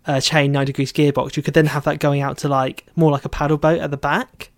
a 0.05 0.19
chain 0.19 0.51
nine 0.51 0.65
degrees 0.65 0.91
gearbox, 0.91 1.37
you 1.37 1.43
could 1.43 1.53
then 1.53 1.67
have 1.67 1.85
that 1.85 1.99
going 1.99 2.21
out 2.21 2.37
to 2.39 2.49
like 2.49 2.85
more 2.95 3.11
like 3.11 3.23
a 3.23 3.29
paddle 3.29 3.57
boat 3.57 3.79
at 3.79 3.91
the 3.91 3.97
back. 3.97 4.49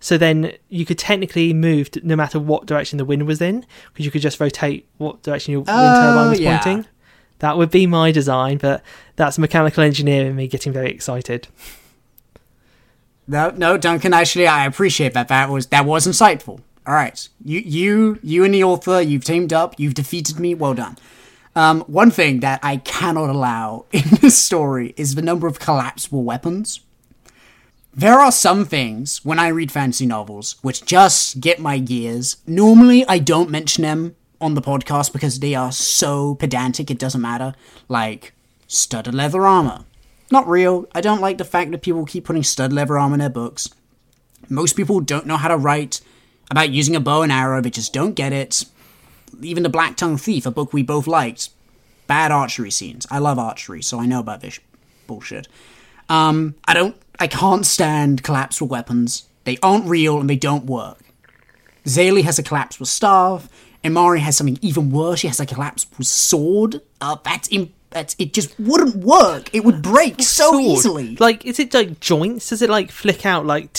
So 0.00 0.16
then 0.16 0.52
you 0.68 0.86
could 0.86 0.98
technically 0.98 1.52
move 1.52 1.90
no 2.02 2.16
matter 2.16 2.38
what 2.38 2.66
direction 2.66 2.96
the 2.98 3.04
wind 3.04 3.26
was 3.26 3.40
in, 3.42 3.66
because 3.92 4.06
you 4.06 4.10
could 4.12 4.22
just 4.22 4.40
rotate 4.40 4.88
what 4.96 5.22
direction 5.22 5.52
your 5.52 5.60
wind 5.60 5.76
Oh, 5.76 6.00
turbine 6.00 6.30
was 6.30 6.40
yeah. 6.40 6.58
pointing. 6.58 6.86
That 7.40 7.58
would 7.58 7.70
be 7.70 7.86
my 7.86 8.12
design, 8.12 8.58
but 8.58 8.82
that's 9.16 9.38
mechanical 9.38 9.82
engineering 9.84 10.34
me 10.36 10.48
getting 10.48 10.72
very 10.72 10.90
excited. 10.90 11.48
No, 13.28 13.50
no, 13.50 13.76
Duncan. 13.76 14.14
Actually, 14.14 14.46
I 14.46 14.64
appreciate 14.64 15.12
that. 15.12 15.28
That 15.28 15.50
was 15.50 15.66
that 15.66 15.84
was 15.84 16.06
insightful. 16.06 16.60
All 16.86 16.94
right, 16.94 17.28
you, 17.44 17.60
you, 17.60 18.18
you, 18.22 18.44
and 18.44 18.54
the 18.54 18.64
author, 18.64 19.02
you've 19.02 19.24
teamed 19.24 19.52
up. 19.52 19.78
You've 19.78 19.92
defeated 19.92 20.40
me. 20.40 20.54
Well 20.54 20.72
done. 20.72 20.96
Um, 21.54 21.82
one 21.82 22.10
thing 22.10 22.40
that 22.40 22.60
I 22.62 22.78
cannot 22.78 23.28
allow 23.28 23.84
in 23.92 24.04
this 24.22 24.38
story 24.38 24.94
is 24.96 25.14
the 25.14 25.22
number 25.22 25.46
of 25.46 25.58
collapsible 25.58 26.24
weapons. 26.24 26.80
There 27.92 28.20
are 28.20 28.32
some 28.32 28.64
things 28.64 29.24
when 29.24 29.38
I 29.38 29.48
read 29.48 29.72
fantasy 29.72 30.06
novels 30.06 30.56
which 30.62 30.86
just 30.86 31.40
get 31.40 31.58
my 31.58 31.78
gears. 31.78 32.36
Normally, 32.46 33.04
I 33.06 33.18
don't 33.18 33.50
mention 33.50 33.82
them 33.82 34.16
on 34.40 34.54
the 34.54 34.62
podcast 34.62 35.12
because 35.12 35.40
they 35.40 35.54
are 35.54 35.72
so 35.72 36.36
pedantic 36.36 36.90
it 36.90 36.98
doesn't 36.98 37.20
matter. 37.20 37.54
Like 37.88 38.32
studded 38.66 39.14
leather 39.14 39.46
armor. 39.46 39.84
Not 40.30 40.48
real. 40.48 40.86
I 40.94 41.00
don't 41.00 41.20
like 41.20 41.38
the 41.38 41.44
fact 41.44 41.70
that 41.70 41.82
people 41.82 42.04
keep 42.04 42.24
putting 42.24 42.42
stud 42.42 42.72
leather 42.72 42.98
arm 42.98 43.12
in 43.12 43.20
their 43.20 43.30
books. 43.30 43.70
Most 44.48 44.76
people 44.76 45.00
don't 45.00 45.26
know 45.26 45.36
how 45.36 45.48
to 45.48 45.56
write 45.56 46.00
about 46.50 46.70
using 46.70 46.96
a 46.96 47.00
bow 47.00 47.22
and 47.22 47.32
arrow, 47.32 47.60
they 47.60 47.70
just 47.70 47.92
don't 47.92 48.14
get 48.14 48.32
it. 48.32 48.64
Even 49.42 49.62
The 49.62 49.70
Blacktongue 49.70 50.20
Thief, 50.20 50.46
a 50.46 50.50
book 50.50 50.72
we 50.72 50.82
both 50.82 51.06
liked, 51.06 51.50
bad 52.06 52.32
archery 52.32 52.70
scenes. 52.70 53.06
I 53.10 53.18
love 53.18 53.38
archery, 53.38 53.82
so 53.82 54.00
I 54.00 54.06
know 54.06 54.20
about 54.20 54.40
this 54.40 54.58
bullshit. 55.06 55.48
Um, 56.08 56.54
I 56.66 56.72
don't, 56.72 56.96
I 57.20 57.26
can't 57.26 57.66
stand 57.66 58.22
collapsible 58.22 58.68
weapons. 58.68 59.28
They 59.44 59.58
aren't 59.62 59.86
real 59.86 60.20
and 60.20 60.28
they 60.28 60.36
don't 60.36 60.64
work. 60.64 60.98
Zélie 61.84 62.24
has 62.24 62.38
a 62.38 62.42
collapsible 62.42 62.86
staff. 62.86 63.48
Amari 63.84 64.20
has 64.20 64.36
something 64.36 64.58
even 64.62 64.90
worse. 64.90 65.20
She 65.20 65.28
has 65.28 65.40
a 65.40 65.46
collapsible 65.46 66.04
sword. 66.04 66.80
Uh, 67.00 67.16
that's, 67.24 67.48
im- 67.52 67.72
that's 67.90 68.14
it. 68.18 68.32
Just 68.34 68.58
wouldn't 68.58 68.96
work. 68.96 69.50
It 69.54 69.64
would 69.64 69.82
break 69.82 70.22
so 70.22 70.52
Sword. 70.52 70.62
easily. 70.64 71.16
Like, 71.16 71.44
is 71.46 71.58
it 71.58 71.72
like 71.74 72.00
joints? 72.00 72.50
Does 72.50 72.62
it 72.62 72.70
like 72.70 72.90
flick 72.90 73.24
out 73.26 73.46
like 73.46 73.70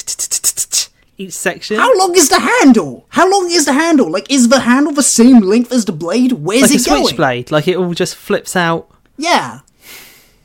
each 1.18 1.34
section? 1.34 1.78
How 1.78 1.96
long 1.98 2.16
is 2.16 2.30
the 2.30 2.40
handle? 2.40 3.06
How 3.10 3.30
long 3.30 3.50
is 3.52 3.66
the 3.66 3.74
handle? 3.74 4.10
Like, 4.12 4.32
is 4.32 4.50
the 4.50 4.62
handle 4.62 4.94
the 4.94 5.04
same 5.04 5.40
length 5.42 5.72
as 5.72 5.86
the 5.86 5.92
blade? 5.92 6.32
Where's 6.34 6.64
like 6.64 6.72
a 6.72 6.76
it 6.76 6.86
going? 6.86 7.04
switchblade, 7.06 7.52
like 7.52 7.68
it 7.68 7.78
all 7.78 7.94
just 7.94 8.16
flips 8.16 8.56
out. 8.56 8.90
Yeah. 9.18 9.60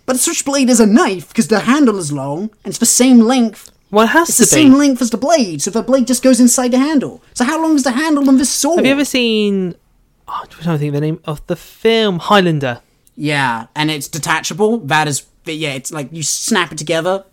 But 0.07 0.17
a 0.17 0.19
switchblade 0.19 0.69
is 0.69 0.81
a 0.81 0.87
knife 0.87 1.29
because 1.29 1.49
the 1.49 1.61
handle 1.61 1.99
is 1.99 2.13
long 2.13 2.43
and 2.65 2.67
it's 2.73 2.79
the 2.79 2.87
same 2.87 3.21
length. 3.21 3.71
Well, 3.91 4.05
it 4.05 4.09
has 4.09 4.29
It's 4.29 4.39
to 4.39 4.45
the 4.45 4.57
be. 4.57 4.63
same 4.63 4.75
length 4.75 5.01
as 5.01 5.11
the 5.11 5.17
blade, 5.17 5.63
so 5.63 5.71
the 5.71 5.83
blade 5.83 6.07
just 6.09 6.23
goes 6.23 6.41
inside 6.41 6.73
the 6.73 6.79
handle. 6.79 7.23
So 7.33 7.45
how 7.45 7.63
long 7.63 7.77
is 7.77 7.85
the 7.85 7.93
handle 7.93 8.29
on 8.29 8.39
this 8.39 8.51
sword? 8.51 8.79
Have 8.79 8.87
you 8.87 8.93
ever 8.93 9.05
seen? 9.05 9.77
Oh, 10.27 10.43
trying 10.51 10.75
to 10.75 10.79
think 10.79 10.89
of 10.89 10.95
the 10.95 11.01
name 11.01 11.21
of 11.25 11.47
the 11.47 11.55
film 11.57 12.19
Highlander. 12.19 12.81
Yeah, 13.17 13.67
and 13.75 13.91
it's 13.91 14.09
detachable. 14.09 14.79
That 14.79 15.09
is, 15.09 15.25
yeah, 15.45 15.75
it's 15.75 15.93
like 15.93 16.09
you 16.13 16.23
snap 16.23 16.73
it 16.73 16.79
together. 16.79 17.25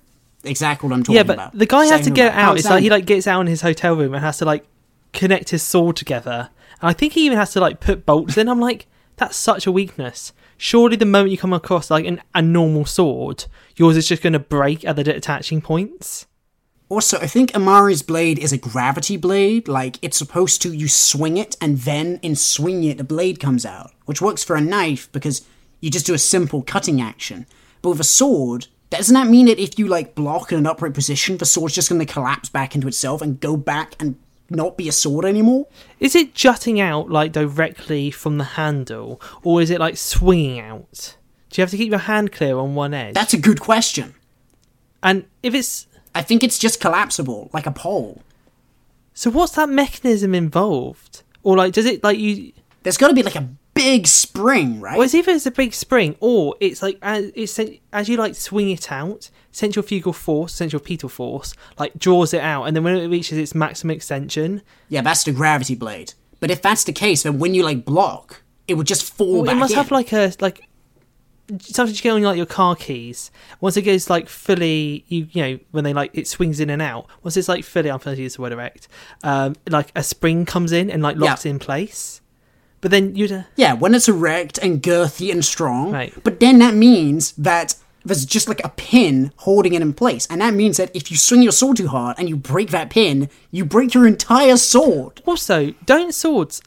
Exactly 0.44 0.90
what 0.90 0.96
I'm 0.96 1.04
talking 1.04 1.20
about. 1.20 1.34
yeah, 1.34 1.36
but 1.36 1.48
about. 1.50 1.58
the 1.58 1.66
guy 1.66 1.86
has 1.86 2.02
to 2.06 2.12
get 2.12 2.34
out. 2.34 2.54
Oh, 2.54 2.56
it's 2.56 2.66
like 2.66 2.84
he 2.84 2.90
like 2.90 3.06
gets 3.06 3.28
out 3.28 3.42
in 3.42 3.48
his 3.48 3.62
hotel 3.62 3.96
room 3.96 4.14
and 4.14 4.24
has 4.24 4.40
to 4.40 4.46
like 4.46 4.66
connect 5.14 5.50
his 5.50 5.64
sword 5.64 5.96
together. 5.96 6.50
And 6.82 6.90
I 6.90 6.94
think 6.94 7.14
he 7.14 7.26
even 7.26 7.38
has 7.38 7.52
to 7.54 7.60
like 7.60 7.80
put 7.80 8.06
bolts 8.06 8.38
in. 8.38 8.50
I'm 8.50 8.60
like, 8.60 8.88
that's 9.18 9.38
such 9.38 9.68
a 9.68 9.72
weakness. 9.72 10.34
Surely 10.58 10.96
the 10.96 11.06
moment 11.06 11.32
you 11.32 11.38
come 11.38 11.54
across 11.54 11.92
like 11.92 12.06
an, 12.06 12.22
a 12.34 12.42
normal 12.42 12.86
sword, 12.86 13.46
yours 13.76 13.98
is 13.98 14.08
just 14.08 14.24
going 14.24 14.34
to 14.34 14.40
break 14.40 14.86
at 14.86 14.96
the 14.96 15.04
detaching 15.04 15.62
points. 15.62 16.26
Also, 16.90 17.18
I 17.20 17.28
think 17.28 17.56
Amari's 17.56 18.02
blade 18.02 18.38
is 18.38 18.52
a 18.52 18.58
gravity 18.58 19.16
blade. 19.16 19.70
Like, 19.70 19.98
it's 20.02 20.18
supposed 20.18 20.62
to, 20.64 20.74
you 20.74 20.90
swing 20.90 21.38
it, 21.38 21.56
and 21.62 21.78
then 21.78 22.20
in 22.22 22.36
swinging 22.36 22.90
it, 22.90 22.98
the 22.98 23.06
blade 23.06 23.40
comes 23.40 23.66
out. 23.66 23.92
Which 24.06 24.22
works 24.22 24.44
for 24.44 24.58
a 24.58 24.62
knife 24.62 25.10
because 25.14 25.48
you 25.82 25.90
just 25.90 26.06
do 26.06 26.14
a 26.14 26.20
simple 26.20 26.62
cutting 26.62 27.02
action. 27.02 27.46
But 27.82 27.90
with 27.90 28.00
a 28.00 28.06
sword, 28.06 28.68
doesn't 28.90 29.14
that 29.14 29.28
mean 29.28 29.48
that 29.48 29.60
if 29.60 29.78
you, 29.78 29.88
like, 29.88 30.16
block 30.16 30.52
in 30.52 30.58
an 30.58 30.68
upright 30.68 30.94
position, 30.94 31.38
the 31.38 31.46
sword's 31.46 31.76
just 31.76 31.90
going 31.90 32.00
to 32.00 32.12
collapse 32.12 32.50
back 32.50 32.76
into 32.76 32.88
itself 32.88 33.22
and 33.22 33.40
go 33.40 33.58
back 33.58 33.96
and 34.00 34.16
not 34.52 34.78
be 34.78 34.88
a 34.88 34.92
sword 34.92 35.26
anymore. 35.26 35.68
Is 36.00 36.16
it 36.16 36.36
jutting 36.36 36.80
out 36.80 37.10
like 37.10 37.32
directly 37.32 38.12
from 38.12 38.38
the 38.38 38.44
handle, 38.44 39.22
or 39.44 39.62
is 39.62 39.70
it 39.70 39.80
like 39.80 39.98
swinging 39.98 40.60
out? 40.60 41.16
Do 41.50 41.60
you 41.60 41.64
have 41.64 41.72
to 41.72 41.78
keep 41.78 41.90
your 41.90 42.00
hand 42.00 42.32
clear 42.32 42.58
on 42.58 42.76
one 42.76 42.94
edge? 42.94 43.16
That's 43.16 43.34
a 43.34 43.40
good 43.40 43.60
question. 43.60 44.14
and 45.02 45.26
if 45.42 45.54
it's 45.54 45.88
I 46.14 46.22
think 46.22 46.44
it's 46.44 46.60
just 46.60 46.82
collapsible, 46.82 47.50
like 47.54 47.66
a 47.66 47.72
pole. 47.72 48.22
so, 49.14 49.30
what's 49.32 49.54
that 49.54 49.70
mechanism 49.70 50.36
involved? 50.36 51.24
Or 51.44 51.56
like, 51.56 51.74
does 51.74 51.86
it 51.86 52.04
like 52.04 52.20
you? 52.20 52.52
There's 52.84 52.98
got 52.98 53.08
to 53.08 53.14
be 53.14 53.24
like 53.24 53.36
a 53.36 53.48
big 53.84 54.08
spring, 54.08 54.80
right? 54.82 54.98
Well, 54.98 55.06
it's 55.06 55.14
either 55.16 55.32
it's 55.32 55.46
a 55.46 55.52
big 55.52 55.74
spring, 55.74 56.16
or 56.20 56.56
it's 56.60 56.82
like 56.82 56.98
as 57.02 57.32
it's 57.36 57.60
as 57.92 58.08
you 58.10 58.18
like 58.18 58.36
swing 58.36 58.70
it 58.70 58.92
out, 58.92 59.30
centrifugal 59.52 60.14
force, 60.14 60.54
centripetal 60.54 61.10
force, 61.10 61.54
like 61.80 61.98
draws 61.98 62.34
it 62.34 62.42
out, 62.42 62.64
and 62.66 62.76
then 62.76 62.84
when 62.84 62.96
it 62.98 63.08
reaches 63.08 63.38
its 63.38 63.54
maximum 63.56 63.92
extension, 63.96 64.62
yeah, 64.90 65.02
that's 65.02 65.24
the 65.24 65.32
gravity 65.32 65.76
blade. 65.76 66.14
But 66.40 66.52
if 66.52 66.62
that's 66.62 66.84
the 66.84 66.94
case, 66.94 67.24
then 67.24 67.40
when 67.40 67.54
you 67.54 67.64
like 67.64 67.86
block, 67.86 68.42
it 68.68 68.76
would 68.76 68.88
just 68.88 69.14
fall 69.14 69.34
well, 69.34 69.44
back 69.44 69.56
it 69.56 69.58
must 69.60 69.74
in. 69.74 69.78
have 69.78 69.92
like 69.92 70.12
a 70.14 70.34
like 70.40 70.62
something 71.60 71.94
you 71.94 72.02
get 72.02 72.12
on 72.14 72.22
like 72.24 72.38
your 72.38 72.46
car 72.46 72.76
keys. 72.76 73.30
Once 73.60 73.76
it 73.78 73.82
goes 73.82 74.10
like 74.10 74.30
fully, 74.30 75.04
you 75.08 75.28
you 75.32 75.42
know 75.42 75.60
when 75.72 75.84
they 75.84 75.94
like 75.94 76.12
it 76.18 76.28
swings 76.28 76.60
in 76.60 76.70
and 76.70 76.82
out. 76.82 77.08
Once 77.24 77.36
it's 77.38 77.50
like 77.50 77.64
fully, 77.64 77.92
I'm 77.92 78.00
going 78.00 78.16
to 78.16 78.22
use 78.24 78.36
the 78.36 78.42
word 78.42 78.54
erect. 78.54 78.88
Um, 79.24 79.56
like 79.70 79.92
a 79.96 80.04
spring 80.04 80.46
comes 80.46 80.72
in 80.72 80.90
and 80.90 81.04
like 81.04 81.18
locks 81.18 81.46
Yeah. 81.46 81.52
in 81.52 81.60
place. 81.60 82.21
But 82.82 82.92
then 82.92 83.16
you'd 83.16 83.32
uh, 83.32 83.44
Yeah, 83.56 83.74
when 83.74 83.94
it's 83.96 84.10
erect 84.10 84.58
and 84.58 84.82
girthy 84.82 85.32
and 85.32 85.46
strong. 85.46 85.92
Right. 85.92 86.14
But 86.24 86.40
then 86.40 86.60
that 86.60 86.74
means 86.74 87.32
that 87.34 87.76
there's 88.04 88.26
just 88.26 88.48
like 88.48 88.64
a 88.66 88.70
pin 88.70 89.32
holding 89.38 89.74
it 89.74 89.82
in 89.82 89.94
place. 89.94 90.28
And 90.30 90.42
that 90.42 90.54
means 90.56 90.78
that 90.78 90.90
if 90.96 91.12
you 91.12 91.18
swing 91.18 91.44
your 91.44 91.52
sword 91.52 91.78
too 91.78 91.88
hard 91.88 92.18
and 92.18 92.28
you 92.28 92.36
break 92.36 92.72
that 92.72 92.90
pin, 92.90 93.30
you 93.52 93.64
break 93.64 93.94
your 93.94 94.08
entire 94.08 94.58
sword. 94.58 95.22
also 95.26 95.72
don't 95.86 96.14
swords 96.14 96.64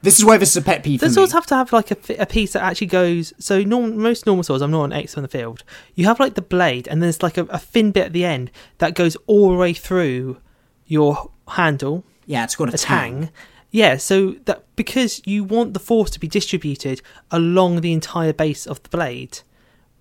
This 0.00 0.18
is 0.18 0.24
why 0.24 0.38
this 0.38 0.50
is 0.50 0.56
a 0.56 0.62
pet 0.62 0.82
peeve 0.82 1.00
The 1.00 1.10
swords 1.10 1.32
me. 1.32 1.36
have 1.36 1.46
to 1.46 1.56
have 1.56 1.72
like 1.74 1.90
a, 1.90 1.98
a 2.22 2.24
piece 2.26 2.54
that 2.54 2.62
actually 2.62 2.86
goes. 2.86 3.34
So 3.38 3.62
norm, 3.62 3.98
most 3.98 4.24
normal 4.24 4.44
swords, 4.44 4.62
I'm 4.62 4.70
not 4.70 4.84
an 4.84 4.92
expert 4.94 5.18
on 5.18 5.22
the 5.24 5.28
field. 5.28 5.62
You 5.94 6.06
have 6.06 6.18
like 6.20 6.34
the 6.34 6.42
blade, 6.42 6.88
and 6.88 7.02
there's 7.02 7.22
like 7.22 7.36
a, 7.36 7.44
a 7.50 7.58
thin 7.58 7.90
bit 7.92 8.06
at 8.06 8.12
the 8.14 8.24
end 8.24 8.50
that 8.78 8.94
goes 8.94 9.14
all 9.26 9.50
the 9.50 9.56
way 9.56 9.74
through 9.74 10.38
your 10.86 11.30
handle, 11.48 12.04
yeah, 12.26 12.44
it's 12.44 12.56
called 12.56 12.70
a, 12.70 12.74
a 12.74 12.78
tang. 12.78 13.20
tang. 13.22 13.30
Yeah, 13.70 13.98
so 13.98 14.36
that 14.46 14.64
because 14.76 15.20
you 15.26 15.44
want 15.44 15.74
the 15.74 15.80
force 15.80 16.10
to 16.10 16.20
be 16.20 16.28
distributed 16.28 17.02
along 17.30 17.80
the 17.80 17.92
entire 17.92 18.32
base 18.32 18.66
of 18.66 18.82
the 18.82 18.88
blade 18.88 19.40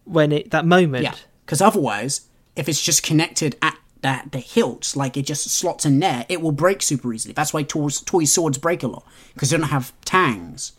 when 0.06 0.32
it 0.32 0.52
that 0.52 0.66
moment. 0.66 1.04
Yeah, 1.04 1.16
because 1.46 1.62
otherwise, 1.62 2.22
if 2.56 2.70
it's 2.70 2.82
just 2.82 3.04
connected 3.04 3.58
at 3.62 3.78
that 4.02 4.32
the 4.32 4.40
hilt, 4.40 4.96
like 4.96 5.18
it 5.18 5.24
just 5.24 5.50
slots 5.50 5.86
in 5.86 6.00
there, 6.00 6.26
it 6.30 6.42
will 6.42 6.52
break 6.54 6.82
super 6.82 7.14
easily. 7.14 7.34
That's 7.34 7.54
why 7.54 7.64
toys, 7.64 8.02
toy 8.02 8.24
swords 8.24 8.58
break 8.58 8.84
a 8.84 8.88
lot 8.88 9.06
because 9.34 9.50
they 9.50 9.58
don't 9.58 9.70
have 9.70 9.92
tangs. 10.06 10.72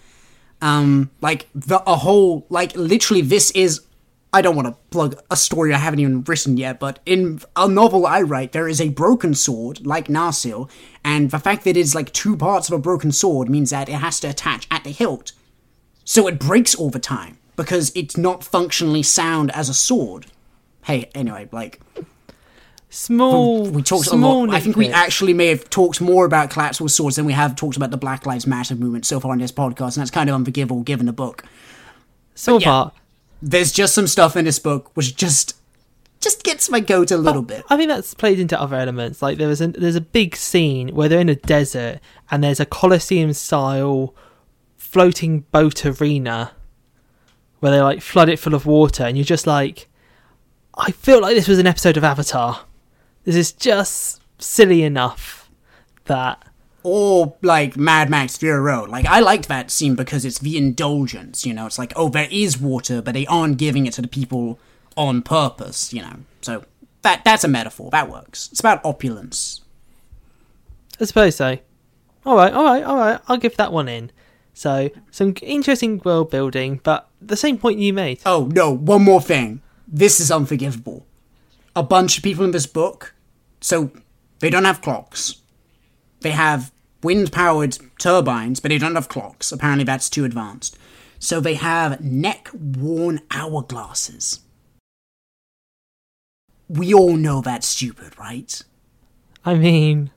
Um, 0.62 1.11
like 1.20 1.49
the 1.55 1.82
a 1.89 1.97
whole 1.97 2.47
like 2.49 2.74
literally, 2.74 3.22
this 3.22 3.51
is. 3.53 3.82
I 4.33 4.43
don't 4.43 4.57
want 4.57 4.68
to 4.68 4.76
plug 4.91 5.18
a 5.31 5.37
story 5.37 5.72
I 5.72 5.79
haven't 5.79 6.01
even 6.01 6.22
written 6.22 6.59
yet, 6.59 6.79
but 6.79 6.99
in 7.07 7.41
a 7.57 7.66
novel 7.66 8.07
I 8.07 8.20
write, 8.20 8.53
there 8.53 8.68
is 8.68 8.81
a 8.81 8.91
broken 8.91 9.35
sword 9.35 9.87
like 9.87 10.09
Narsil, 10.09 10.70
and 11.03 11.31
the 11.31 11.39
fact 11.39 11.64
that 11.64 11.76
it's 11.76 11.95
like 11.95 12.12
two 12.12 12.37
parts 12.37 12.68
of 12.68 12.74
a 12.74 12.79
broken 12.79 13.11
sword 13.11 13.49
means 13.49 13.70
that 13.70 13.89
it 13.89 13.93
has 13.93 14.20
to 14.20 14.29
attach 14.29 14.66
at 14.70 14.85
the 14.85 14.91
hilt, 14.91 15.33
so 16.05 16.26
it 16.26 16.39
breaks 16.39 16.74
all 16.74 16.91
the 16.91 16.99
time 16.99 17.39
because 17.57 17.91
it's 17.95 18.16
not 18.16 18.45
functionally 18.45 19.03
sound 19.03 19.51
as 19.53 19.68
a 19.68 19.74
sword. 19.74 20.26
Hey, 20.83 21.11
anyway, 21.14 21.49
like 21.51 21.81
Small. 22.91 23.68
we 23.68 23.83
talked 23.83 24.07
a 24.07 24.11
small 24.11 24.47
lot. 24.47 24.55
I 24.55 24.61
think 24.61 24.76
we 24.76 24.89
actually 24.89 25.35
may 25.35 25.49
have 25.49 25.68
talked 25.68 26.01
more 26.01 26.24
about 26.24 26.51
collapsible 26.51 26.89
swords 26.89 27.16
than 27.16 27.26
we 27.26 27.35
have 27.35 27.55
talked 27.57 27.76
about 27.76 27.91
the 27.91 27.99
Black 27.99 28.24
Lives 28.24 28.47
Matter 28.47 28.74
movement 28.74 29.05
so 29.05 29.20
far 29.20 29.33
in 29.35 29.39
this 29.39 29.53
podcast, 29.53 29.97
and 29.97 30.03
that's 30.03 30.11
kind 30.11 30.31
of 30.31 30.35
unforgivable 30.35 30.83
given 30.83 31.07
the 31.07 31.12
book. 31.12 31.45
So 32.35 32.59
yeah. 32.59 32.64
part. 32.64 32.95
There's 33.41 33.72
just 33.72 33.95
some 33.95 34.07
stuff 34.07 34.36
in 34.36 34.45
this 34.45 34.59
book 34.59 34.91
which 34.95 35.16
just 35.16 35.55
just 36.20 36.43
gets 36.43 36.68
my 36.68 36.80
goat 36.80 37.11
a 37.11 37.16
little 37.16 37.43
bit. 37.43 37.64
I 37.70 37.76
think 37.76 37.89
that's 37.89 38.14
played 38.14 38.41
into 38.41 38.61
other 38.61 38.76
elements. 38.76 39.22
Like 39.22 39.39
there 39.39 39.49
was 39.49 39.61
a 39.61 39.68
there's 39.68 39.95
a 39.95 40.01
big 40.01 40.36
scene 40.36 40.95
where 40.95 41.09
they're 41.09 41.20
in 41.20 41.28
a 41.28 41.34
desert 41.34 42.01
and 42.30 42.43
there's 42.43 42.61
a 42.61 42.66
Colosseum 42.66 43.32
style 43.32 44.14
floating 44.76 45.41
boat 45.53 45.84
arena 45.84 46.53
where 47.61 47.72
they 47.72 47.80
like 47.80 48.01
flood 48.01 48.28
it 48.28 48.39
full 48.39 48.55
of 48.55 48.66
water 48.66 49.05
and 49.05 49.16
you're 49.16 49.24
just 49.24 49.47
like 49.47 49.89
I 50.76 50.93
feel 50.93 51.20
like 51.20 51.34
this 51.34 51.49
was 51.49 51.59
an 51.59 51.66
episode 51.66 51.97
of 51.97 52.05
Avatar. 52.05 52.64
This 53.24 53.36
is 53.36 53.53
just 53.53 54.22
silly 54.39 54.82
enough 54.82 55.51
that 56.05 56.47
or 56.83 57.37
like 57.43 57.76
Mad 57.76 58.11
Max 58.11 58.37
Fury 58.37 58.61
Road. 58.61 58.89
Like 58.89 59.07
I 59.07 59.20
liked 59.20 59.49
that 59.49 59.70
scene 59.70 59.95
because 59.95 60.24
it's 60.24 60.39
the 60.39 60.57
indulgence, 60.57 61.45
you 61.45 61.53
know. 61.53 61.66
It's 61.66 61.79
like, 61.79 61.93
oh, 61.97 62.09
there 62.09 62.29
is 62.31 62.59
water, 62.59 63.03
but 63.03 63.14
they 63.14 63.26
aren't 63.26 63.59
giving 63.59 63.87
it 63.87 63.95
to 63.95 64.03
the 64.03 64.09
people 64.09 64.59
on 64.97 65.22
purpose, 65.22 65.93
you 65.93 66.03
know. 66.03 66.16
So 66.41 66.64
that 67.03 67.24
that's 67.24 67.45
a 67.45 67.49
metaphor. 67.49 67.91
That 67.91 68.11
works. 68.11 68.49
It's 68.51 68.61
about 68.61 68.85
opulence. 68.85 69.62
I 71.01 71.05
suppose 71.05 71.37
so. 71.37 71.59
All 72.26 72.37
right, 72.37 72.53
all 72.53 72.64
right, 72.64 72.83
all 72.83 72.97
right. 72.97 73.20
I'll 73.29 73.37
give 73.37 73.57
that 73.57 73.72
one 73.72 73.89
in. 73.89 74.11
So 74.55 74.91
some 75.11 75.35
interesting 75.43 76.01
world 76.05 76.31
building, 76.31 76.81
but 76.83 77.09
the 77.22 77.37
same 77.37 77.59
point 77.59 77.79
you 77.79 77.93
made. 77.93 78.20
Oh 78.26 78.49
no, 78.53 78.70
one 78.74 79.03
more 79.05 79.20
thing. 79.20 79.62
This 79.87 80.20
is 80.20 80.31
unforgivable. 80.31 81.07
A 81.76 81.83
bunch 81.83 82.18
of 82.18 82.24
people 82.24 82.45
in 82.45 82.51
this 82.51 82.66
book, 82.66 83.14
so 83.61 83.93
they 84.41 84.51
don't 84.51 84.64
have 84.64 84.83
clocks. 84.83 85.37
They 86.21 86.31
have 86.31 86.73
wind 87.03 87.33
powered 87.33 87.79
turbines, 87.99 88.61
but 88.61 88.71
they 88.71 88.79
don't 88.79 88.95
have 88.95 89.09
clocks. 89.09 89.53
Apparently, 89.53 89.85
that's 89.85 90.11
too 90.11 90.25
advanced. 90.25 90.77
So 91.19 91.41
they 91.41 91.55
have 91.55 92.01
neck 92.01 92.49
worn 92.53 93.21
hourglasses. 93.31 94.41
We 96.69 96.93
all 96.93 97.16
know 97.16 97.41
that's 97.41 97.66
stupid, 97.66 98.19
right? 98.19 98.62
I 99.45 99.55
mean, 99.55 100.11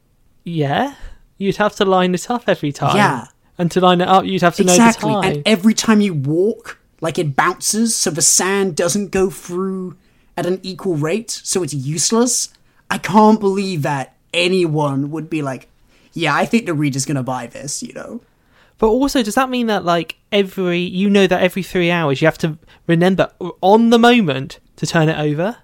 yeah, 0.44 0.96
you'd 1.38 1.58
have 1.58 1.76
to 1.78 1.86
line 1.86 2.14
it 2.14 2.30
up 2.30 2.44
every 2.48 2.72
time. 2.72 2.98
Yeah. 2.98 3.28
And 3.58 3.72
to 3.72 3.80
line 3.80 4.02
it 4.02 4.08
up, 4.08 4.26
you'd 4.26 4.42
have 4.42 4.56
to 4.56 4.64
exactly. 4.64 5.10
know 5.10 5.22
the 5.22 5.28
time. 5.28 5.34
And 5.38 5.48
every 5.48 5.74
time 5.74 6.02
you 6.02 6.14
walk, 6.14 6.80
like 7.00 7.18
it 7.18 7.36
bounces, 7.36 7.96
so 7.96 8.10
the 8.10 8.22
sand 8.22 8.76
doesn't 8.76 9.12
go 9.12 9.30
through 9.30 9.98
at 10.36 10.46
an 10.46 10.60
equal 10.64 10.96
rate, 10.96 11.32
so 11.32 11.64
it's 11.64 11.74
useless. 11.74 12.50
I 12.90 12.98
can't 12.98 13.40
believe 13.40 13.84
that 13.84 14.16
anyone 14.34 15.12
would 15.12 15.30
be 15.30 15.42
like, 15.42 15.70
yeah, 16.14 16.36
I 16.36 16.46
think 16.46 16.66
the 16.66 16.74
reader's 16.74 17.06
gonna 17.06 17.24
buy 17.24 17.48
this, 17.48 17.82
you 17.82 17.94
know? 17.94 18.22
But 18.78 18.88
also, 18.88 19.22
does 19.22 19.36
that 19.36 19.50
mean 19.50 19.68
that 19.68 19.86
like 19.86 20.18
every 20.32 20.80
you 20.80 21.10
know 21.10 21.28
that 21.28 21.42
every 21.42 21.64
three 21.64 21.92
hours 21.92 22.22
you 22.22 22.26
have 22.28 22.38
to 22.40 22.58
remember 22.88 23.32
on 23.62 23.92
the 23.92 24.00
moment 24.00 24.60
to 24.78 24.88
turn 24.88 25.08
it 25.08 25.20
over? 25.20 25.58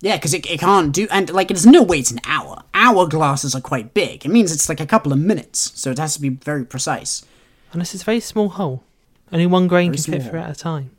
Yeah, 0.00 0.16
because 0.16 0.32
it, 0.32 0.50
it 0.50 0.60
can't 0.60 0.92
do, 0.92 1.06
and 1.10 1.30
like, 1.30 1.48
there's 1.48 1.66
no 1.66 1.82
way 1.82 1.98
it's 1.98 2.10
an 2.10 2.20
hour. 2.24 2.62
Hourglasses 2.72 3.54
are 3.54 3.60
quite 3.60 3.92
big. 3.92 4.24
It 4.24 4.30
means 4.30 4.50
it's 4.50 4.68
like 4.68 4.80
a 4.80 4.86
couple 4.86 5.12
of 5.12 5.18
minutes, 5.18 5.72
so 5.74 5.90
it 5.90 5.98
has 5.98 6.14
to 6.14 6.20
be 6.22 6.30
very 6.30 6.64
precise. 6.64 7.24
Unless 7.72 7.94
it's 7.94 8.02
a 8.02 8.06
very 8.06 8.20
small 8.20 8.48
hole, 8.48 8.82
only 9.30 9.46
one 9.46 9.68
grain 9.68 9.92
Very 9.92 10.02
can 10.02 10.12
fit 10.14 10.30
through 10.30 10.40
at 10.40 10.50
a 10.50 10.54
time. 10.58 10.90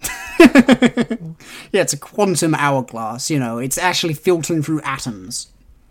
Yeah, 1.72 1.82
it's 1.82 1.92
a 1.92 1.98
quantum 1.98 2.54
hourglass, 2.54 3.30
you 3.30 3.38
know, 3.38 3.58
it's 3.58 3.78
actually 3.78 4.14
filtering 4.14 4.62
through 4.62 4.80
atoms. 4.82 5.48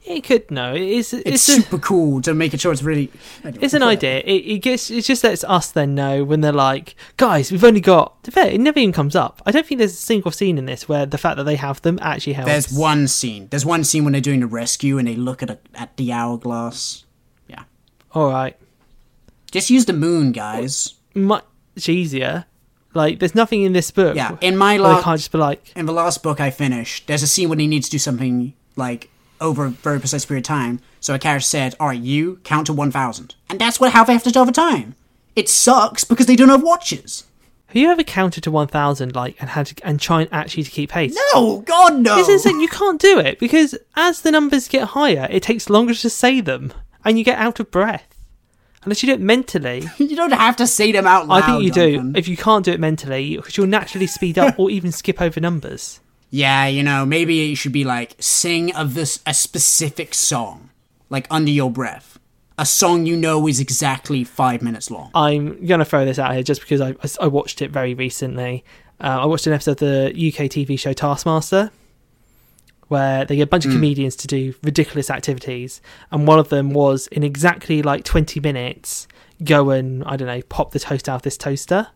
It 0.08 0.24
could 0.24 0.49
no. 0.49 0.74
It's 0.74 1.12
It's, 1.12 1.26
it's, 1.26 1.49
a, 1.49 1.62
super 1.62 1.78
cool 1.78 2.22
to 2.22 2.34
make 2.34 2.58
sure 2.58 2.72
it's 2.72 2.82
really. 2.82 3.12
anyway, 3.43 3.60
it's 3.62 3.74
an 3.74 3.84
idea. 3.84 4.20
It, 4.20 4.45
it 4.45 4.60
gets 4.60 4.89
it 4.89 5.03
just 5.03 5.22
lets 5.22 5.43
us 5.43 5.72
then 5.72 5.95
know 5.95 6.24
when 6.24 6.39
they're 6.39 6.53
like, 6.53 6.95
guys, 7.18 7.51
we've 7.51 7.64
only 7.64 7.82
got. 7.82 8.24
To 8.24 8.32
fair, 8.32 8.47
it 8.47 8.62
never 8.62 8.80
even 8.80 8.93
comes 8.93 9.18
up. 9.18 9.41
I 9.45 9.51
don't 9.51 9.66
think 9.68 9.80
there's 9.80 9.93
a 9.93 9.97
single 9.97 10.32
scene 10.32 10.58
in 10.58 10.66
this 10.66 10.88
where 10.88 11.05
the 11.05 11.18
fact 11.18 11.36
that 11.38 11.43
they 11.43 11.58
have 11.58 11.82
them 11.82 11.99
actually 12.01 12.34
helps. 12.34 12.49
There's 12.49 12.72
one 12.72 13.10
scene. 13.10 13.49
There's 13.49 13.66
one 13.66 13.84
scene 13.84 14.05
when 14.05 14.14
they're 14.14 14.22
doing 14.22 14.39
the 14.39 14.47
rescue 14.47 14.97
and 14.97 15.08
they 15.08 15.16
look 15.16 15.43
at 15.43 15.49
a, 15.49 15.60
at 15.76 15.97
the 15.97 16.14
hourglass. 16.14 17.03
Yeah, 17.47 17.64
All 18.14 18.30
right. 18.30 18.58
just 19.51 19.70
use 19.70 19.86
the 19.86 19.93
moon, 19.93 20.32
guys. 20.32 20.93
much 21.14 21.43
easier. 21.88 22.45
Like, 22.93 23.20
there's 23.20 23.36
nothing 23.36 23.64
in 23.64 23.74
this 23.74 23.91
book. 23.91 24.16
Yeah, 24.16 24.38
in 24.39 24.55
my 24.55 24.80
where 24.80 24.93
I 24.93 25.01
can't 25.01 25.20
just 25.20 25.34
be 25.34 25.38
like, 25.38 25.74
in 25.76 25.86
the 25.86 25.93
last 25.93 26.24
book 26.24 26.39
I 26.39 26.49
finished, 26.49 27.08
there's 27.08 27.24
a 27.24 27.28
scene 27.28 27.49
when 27.49 27.60
he 27.60 27.68
needs 27.68 27.88
to 27.88 27.91
do 27.91 27.99
something 27.99 28.53
like 28.78 29.10
over 29.40 29.66
a 29.66 29.70
very 29.70 30.00
precise 30.00 30.26
period 30.26 30.46
of 30.46 30.48
time. 30.48 30.80
So 31.00 31.14
a 31.14 31.20
character 31.20 31.46
said, 31.46 31.76
"All 31.80 31.88
right, 31.88 32.00
you 32.00 32.40
count 32.44 32.68
to 32.68 32.74
one 32.74 32.92
thousand, 32.92 33.36
and 33.50 33.60
that's 33.60 33.80
what 33.80 33.94
how 33.94 34.04
they 34.04 34.14
have 34.14 34.24
to 34.24 34.32
do 34.32 34.40
over 34.40 34.52
time. 34.52 34.96
It 35.36 35.50
sucks 35.50 36.04
because 36.04 36.26
they 36.26 36.36
don't 36.36 36.50
have 36.50 36.64
watches. 36.64 37.24
have 37.68 37.76
you 37.76 37.92
ever 37.92 38.04
counted 38.04 38.42
to 38.42 38.50
1,000, 38.50 39.14
like, 39.14 39.36
and 39.40 39.52
had 39.52 39.68
to, 39.68 39.88
and 39.88 40.00
trying 40.00 40.28
actually 40.32 40.64
to 40.64 40.72
keep 40.72 40.90
pace? 40.90 41.16
No, 41.34 41.60
God 41.60 42.00
no. 42.00 42.16
This 42.16 42.28
isn't, 42.28 42.60
you 42.60 42.68
can't 42.68 43.00
do 43.00 43.20
it 43.20 43.38
because 43.38 43.78
as 43.96 44.22
the 44.22 44.32
numbers 44.32 44.68
get 44.68 44.90
higher, 44.90 45.28
it 45.30 45.44
takes 45.44 45.70
longer 45.70 45.94
to 45.94 46.10
say 46.10 46.42
them 46.42 46.74
and 47.06 47.20
you 47.20 47.24
get 47.24 47.38
out 47.38 47.60
of 47.60 47.70
breath. 47.70 48.16
Unless 48.84 49.04
you 49.04 49.08
do 49.08 49.14
it 49.14 49.20
mentally. 49.20 49.84
you 50.00 50.16
don't 50.16 50.32
have 50.32 50.56
to 50.56 50.66
say 50.66 50.92
them 50.92 51.06
out 51.06 51.28
loud. 51.28 51.44
I 51.44 51.46
think 51.46 51.64
you 51.64 51.72
do. 51.72 52.14
If 52.16 52.28
you 52.28 52.36
can't 52.38 52.66
do 52.66 52.72
it 52.72 52.80
mentally, 52.80 53.36
because 53.36 53.58
you'll 53.58 53.68
naturally 53.68 54.08
speed 54.08 54.40
up 54.40 54.58
or 54.58 54.72
even 54.72 54.92
skip 54.92 55.22
over 55.22 55.40
numbers. 55.40 56.00
Yeah, 56.30 56.67
you 56.67 56.84
know, 56.84 57.05
maybe 57.05 57.51
it 57.51 57.55
should 57.55 57.71
be 57.71 57.84
like 57.84 58.15
sing 58.19 58.75
of 58.75 58.93
this 58.93 59.21
a 59.25 59.34
specific 59.34 60.13
song, 60.13 60.69
like 61.09 61.25
under 61.32 61.51
your 61.51 61.71
breath. 61.71 62.19
a 62.59 62.65
song 62.65 63.05
you 63.05 63.15
know 63.15 63.47
is 63.47 63.59
exactly 63.59 64.23
five 64.23 64.61
minutes 64.61 64.89
long. 64.89 65.11
I'm 65.13 65.65
gonna 65.65 65.86
throw 65.86 66.05
this 66.05 66.19
out 66.19 66.34
here 66.34 66.43
just 66.43 66.61
because 66.61 66.82
I 66.82 66.95
I 67.21 67.28
watched 67.28 67.61
it 67.61 67.71
very 67.71 67.93
recently. 67.93 68.63
Uh, 68.99 69.19
I 69.21 69.25
watched 69.25 69.45
an 69.47 69.53
episode 69.53 69.73
of 69.73 69.78
the 69.78 70.07
UK 70.09 70.49
TV 70.49 70.78
show 70.78 70.91
Taskmaster, 70.91 71.69
where 72.88 73.25
they 73.25 73.36
get 73.36 73.43
a 73.43 73.47
bunch 73.47 73.65
of 73.65 73.71
comedians 73.71 74.15
to 74.17 74.28
do 74.28 74.55
ridiculous 74.63 75.09
activities, 75.11 75.82
and 76.11 76.28
one 76.28 76.39
of 76.39 76.49
them 76.49 76.71
was 76.71 77.05
in 77.07 77.21
exactly 77.23 77.82
like 77.84 78.03
20 78.03 78.39
minutes 78.39 79.07
go 79.43 79.69
and 79.69 80.03
I 80.05 80.15
don't 80.17 80.28
know 80.28 80.41
pop 80.49 80.71
the 80.71 80.80
toast 80.80 81.07
out 81.07 81.17
of 81.17 81.21
this 81.21 81.38
toaster. 81.38 81.88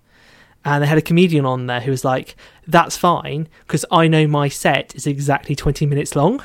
And 0.63 0.83
they 0.83 0.87
had 0.87 0.97
a 0.97 1.01
comedian 1.01 1.45
on 1.45 1.65
there 1.67 1.81
who 1.81 1.91
was 1.91 2.05
like, 2.05 2.35
"That's 2.67 2.95
fine 2.95 3.47
because 3.65 3.83
I 3.91 4.07
know 4.07 4.27
my 4.27 4.47
set 4.47 4.95
is 4.95 5.07
exactly 5.07 5.55
20 5.55 5.85
minutes 5.85 6.15
long." 6.15 6.41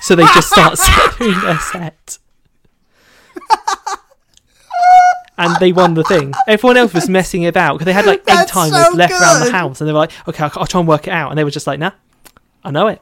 So 0.00 0.14
they 0.16 0.24
just 0.24 0.50
start 0.50 0.78
doing 1.18 1.40
their 1.40 1.58
set. 1.58 2.18
and 5.38 5.56
they 5.60 5.72
won 5.72 5.94
the 5.94 6.04
thing. 6.04 6.32
Everyone 6.48 6.76
else 6.76 6.92
was 6.92 7.08
messing 7.08 7.46
about 7.46 7.74
because 7.74 7.86
they 7.86 7.92
had 7.92 8.06
like 8.06 8.20
eight 8.20 8.26
That's 8.26 8.50
timers 8.50 8.86
so 8.86 8.92
left 8.94 9.12
around 9.12 9.44
the 9.44 9.52
house, 9.52 9.80
and 9.80 9.88
they 9.88 9.92
were 9.92 9.98
like, 10.00 10.12
"Okay, 10.28 10.42
I'll, 10.44 10.52
I'll 10.56 10.66
try 10.66 10.80
and 10.80 10.88
work 10.88 11.06
it 11.06 11.12
out." 11.12 11.30
And 11.30 11.38
they 11.38 11.44
were 11.44 11.50
just 11.50 11.66
like, 11.66 11.78
"Nah, 11.78 11.92
I 12.64 12.70
know 12.70 12.88
it." 12.88 13.00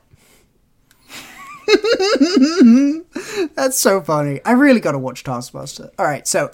That's 3.54 3.78
so 3.78 4.00
funny. 4.02 4.40
I 4.44 4.52
really 4.52 4.80
got 4.80 4.92
to 4.92 4.98
watch 4.98 5.24
Taskmaster. 5.24 5.90
All 5.98 6.06
right, 6.06 6.26
so 6.26 6.50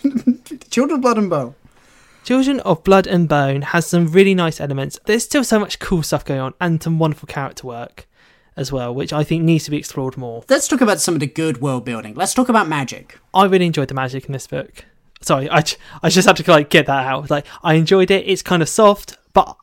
Children 0.70 1.00
Blood 1.00 1.18
and 1.18 1.28
Bone. 1.30 1.54
Children 2.24 2.60
of 2.60 2.82
Blood 2.84 3.06
and 3.06 3.28
Bone 3.28 3.60
has 3.60 3.86
some 3.86 4.06
really 4.06 4.34
nice 4.34 4.58
elements. 4.58 4.98
There's 5.04 5.22
still 5.22 5.44
so 5.44 5.58
much 5.58 5.78
cool 5.78 6.02
stuff 6.02 6.24
going 6.24 6.40
on, 6.40 6.54
and 6.58 6.82
some 6.82 6.98
wonderful 6.98 7.26
character 7.26 7.66
work 7.66 8.08
as 8.56 8.72
well, 8.72 8.94
which 8.94 9.12
I 9.12 9.22
think 9.24 9.44
needs 9.44 9.66
to 9.66 9.70
be 9.70 9.76
explored 9.76 10.16
more. 10.16 10.42
Let's 10.48 10.66
talk 10.66 10.80
about 10.80 11.00
some 11.00 11.12
of 11.12 11.20
the 11.20 11.26
good 11.26 11.60
world 11.60 11.84
building. 11.84 12.14
Let's 12.14 12.32
talk 12.32 12.48
about 12.48 12.66
magic. 12.66 13.18
I 13.34 13.44
really 13.44 13.66
enjoyed 13.66 13.88
the 13.88 13.94
magic 13.94 14.24
in 14.24 14.32
this 14.32 14.46
book. 14.46 14.86
Sorry, 15.20 15.50
I, 15.50 15.64
I 16.02 16.08
just 16.08 16.26
have 16.26 16.36
to 16.36 16.50
like 16.50 16.70
get 16.70 16.86
that 16.86 17.06
out. 17.06 17.28
Like 17.28 17.44
I 17.62 17.74
enjoyed 17.74 18.10
it. 18.10 18.26
It's 18.26 18.40
kind 18.40 18.62
of 18.62 18.70
soft, 18.70 19.18
but 19.34 19.54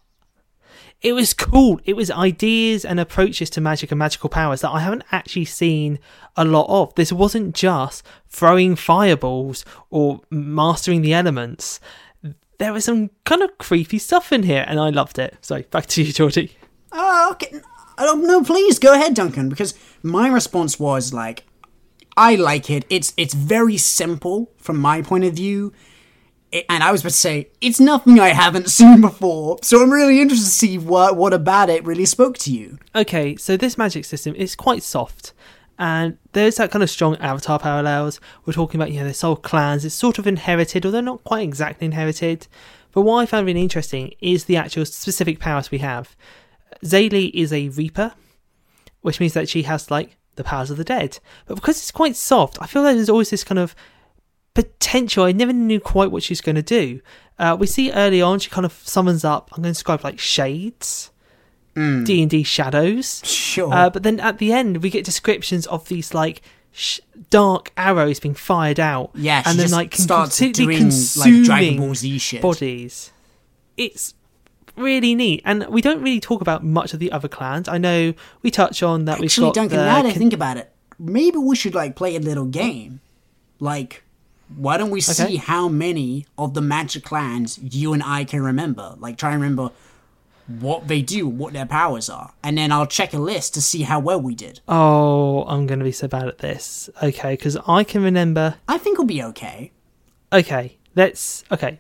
it 1.02 1.14
was 1.14 1.34
cool. 1.34 1.82
It 1.86 1.96
was 1.96 2.12
ideas 2.12 2.86
and 2.86 3.00
approaches 3.00 3.50
to 3.52 3.62
magic 3.62 3.92
and 3.92 3.98
magical 3.98 4.30
powers 4.30 4.62
that 4.62 4.70
I 4.70 4.82
haven't 4.82 5.04
actually 5.12 5.46
seen 5.46 5.98
a 6.38 6.46
lot 6.46 6.68
of. 6.70 6.94
This 6.94 7.12
wasn't 7.12 7.56
just 7.56 8.04
throwing 8.30 8.76
fireballs 8.76 9.66
or 9.90 10.22
mastering 10.30 11.02
the 11.02 11.16
elements. 11.16 11.80
There 12.62 12.72
was 12.74 12.86
some 12.86 13.10
kind 13.26 13.42
of 13.42 13.58
creepy 13.58 13.98
stuff 13.98 14.32
in 14.32 14.44
here, 14.44 14.64
and 14.68 14.80
I 14.80 14.90
loved 14.92 15.18
it. 15.18 15.36
So 15.42 15.64
back 15.72 15.88
to 15.88 16.04
you, 16.04 16.14
Geordie. 16.14 16.52
Oh, 16.92 17.30
okay. 17.32 17.60
Oh, 17.98 18.16
no, 18.16 18.44
please 18.44 18.78
go 18.80 18.94
ahead, 18.94 19.16
Duncan, 19.16 19.50
because 19.50 19.74
my 20.04 20.28
response 20.30 20.80
was 20.80 21.12
like, 21.12 21.44
I 22.16 22.36
like 22.36 22.70
it. 22.70 22.86
It's 22.90 23.14
it's 23.18 23.34
very 23.34 23.78
simple 23.78 24.52
from 24.58 24.78
my 24.78 25.02
point 25.02 25.24
of 25.24 25.34
view. 25.34 25.74
I- 26.54 26.66
And 26.70 26.84
I 26.84 26.92
was 26.92 27.02
about 27.02 27.12
to 27.14 27.16
say, 27.16 27.50
it's 27.62 27.80
nothing 27.80 28.20
I 28.20 28.30
haven't 28.30 28.70
seen 28.80 29.02
before, 29.02 29.58
so 29.64 29.82
I'm 29.82 29.90
really 29.92 30.20
interested 30.22 30.46
to 30.46 30.52
see 30.52 30.78
what 30.78 31.16
what 31.18 31.34
about 31.34 31.70
it 31.70 31.84
really 31.86 32.06
spoke 32.06 32.38
to 32.40 32.52
you. 32.52 32.78
Okay, 32.94 33.36
so 33.38 33.58
this 33.58 33.78
magic 33.78 34.06
system 34.06 34.36
is 34.36 34.56
quite 34.56 34.84
soft, 34.84 35.34
and 35.82 36.20
there's 36.34 36.58
that 36.58 36.70
kind 36.70 36.84
of 36.84 36.92
strong 36.92 37.18
Avatar 37.18 37.58
parallels. 37.58 38.20
We're 38.46 38.54
talking 38.54 38.80
about, 38.80 38.92
you 38.92 39.00
know, 39.00 39.08
this 39.08 39.22
whole 39.22 39.36
clans. 39.36 39.84
It's 39.84 39.96
sort 39.96 40.20
of 40.20 40.28
inherited, 40.28 40.86
although 40.86 41.02
not 41.02 41.24
quite 41.24 41.42
exactly 41.42 41.86
inherited. 41.86 42.48
But 42.92 43.02
what 43.02 43.18
I 43.18 43.26
found 43.26 43.48
really 43.48 43.64
interesting 43.64 44.14
is 44.22 44.46
the 44.46 44.58
actual 44.58 44.86
specific 44.86 45.40
powers 45.40 45.72
we 45.72 45.80
have. 45.80 46.16
Zélie 46.86 47.32
is 47.34 47.52
a 47.52 47.70
Reaper, 47.70 48.14
which 49.02 49.20
means 49.20 49.34
that 49.34 49.50
she 49.50 49.64
has 49.64 49.90
like 49.90 50.18
the 50.36 50.44
powers 50.44 50.70
of 50.70 50.78
the 50.78 50.84
dead. 50.84 51.18
But 51.48 51.56
because 51.56 51.78
it's 51.78 51.90
quite 51.90 52.16
soft, 52.16 52.60
I 52.62 52.68
feel 52.68 52.84
like 52.84 52.96
there's 52.96 53.10
always 53.10 53.32
this 53.32 53.44
kind 53.44 53.58
of 53.58 53.74
potential. 54.54 55.24
I 55.24 55.32
never 55.32 55.52
knew 55.52 55.80
quite 55.80 56.12
what 56.12 56.22
she's 56.22 56.42
going 56.42 56.58
to 56.58 56.62
do. 56.62 57.02
Uh, 57.40 57.58
we 57.60 57.66
see 57.66 57.92
early 57.92 58.22
on 58.22 58.38
she 58.38 58.52
kind 58.52 58.66
of 58.66 58.74
summons 58.84 59.26
up. 59.26 59.50
I'm 59.52 59.64
going 59.64 59.74
to 59.74 59.78
describe 59.78 60.04
like 60.04 60.20
shades, 60.20 61.10
D 61.76 62.22
and 62.22 62.30
D 62.30 62.44
shadows. 62.44 63.22
Sure. 63.26 63.74
Uh, 63.74 63.90
but 63.90 64.04
then 64.04 64.20
at 64.20 64.38
the 64.40 64.52
end, 64.52 64.84
we 64.84 64.90
get 64.90 65.06
descriptions 65.06 65.66
of 65.68 65.88
these 65.88 66.14
like 66.14 66.42
sh- 66.72 67.00
dark 67.30 67.72
arrows 67.78 68.20
being 68.20 68.36
fired 68.36 68.80
out. 68.80 69.12
yeah, 69.16 69.42
and 69.46 69.58
then 69.58 69.72
like 69.72 69.96
starts 69.96 70.38
completely 70.38 70.66
doing 70.66 70.78
consuming 70.80 71.38
like 71.40 71.46
Dragon 71.46 71.78
Ball 71.78 71.96
Z 71.96 72.18
shit. 72.18 72.42
bodies. 72.42 73.12
It's 73.78 74.14
really 74.76 75.16
neat, 75.16 75.42
and 75.46 75.66
we 75.70 75.82
don't 75.82 76.02
really 76.02 76.20
talk 76.20 76.42
about 76.42 76.64
much 76.64 76.94
of 76.94 77.00
the 77.00 77.12
other 77.12 77.28
clans. 77.28 77.68
I 77.68 77.78
know 77.78 78.14
we 78.42 78.52
touch 78.52 78.84
on 78.84 79.06
that. 79.06 79.20
we've 79.20 79.28
Actually, 79.30 79.48
got 79.48 79.56
Duncan, 79.56 79.78
the 79.78 79.86
now 79.86 80.02
that 80.02 80.10
I 80.10 80.14
think 80.14 80.34
about 80.34 80.58
it, 80.58 80.72
maybe 81.00 81.38
we 81.38 81.56
should 81.56 81.74
like 81.76 81.96
play 81.96 82.16
a 82.16 82.20
little 82.20 82.46
game. 82.46 83.00
Like, 83.60 84.04
why 84.56 84.76
don't 84.78 84.90
we 84.90 85.02
see 85.02 85.38
how 85.38 85.70
many 85.70 86.26
of 86.38 86.54
the 86.54 86.62
magic 86.62 87.04
clans 87.04 87.60
you 87.62 87.94
and 87.94 88.04
I 88.04 88.24
can 88.26 88.42
remember? 88.42 88.96
Like, 89.00 89.18
try 89.18 89.32
and 89.32 89.42
remember 89.42 89.72
what 90.48 90.88
they 90.88 91.02
do, 91.02 91.28
what 91.28 91.54
their 91.54 91.66
powers 91.66 92.10
are, 92.10 92.34
and 92.44 92.58
then 92.58 92.72
I'll 92.72 92.86
check 92.88 93.14
a 93.14 93.18
list 93.20 93.54
to 93.56 93.62
see 93.62 93.84
how 93.84 94.00
well 94.00 94.22
we 94.22 94.36
did. 94.36 94.62
Oh, 94.68 95.44
I'm 95.46 95.68
going 95.68 95.80
to 95.80 95.86
be 95.86 95.92
so 95.92 96.08
bad 96.08 96.28
at 96.28 96.40
this. 96.40 96.90
Okay, 97.02 97.34
because 97.34 97.58
I 97.68 97.84
can 97.84 98.04
remember. 98.04 98.56
I 98.68 98.78
think 98.78 98.98
we'll 98.98 99.08
be 99.08 99.24
okay. 99.24 99.72
Okay, 100.34 100.78
let's. 100.96 101.44
Okay, 101.52 101.80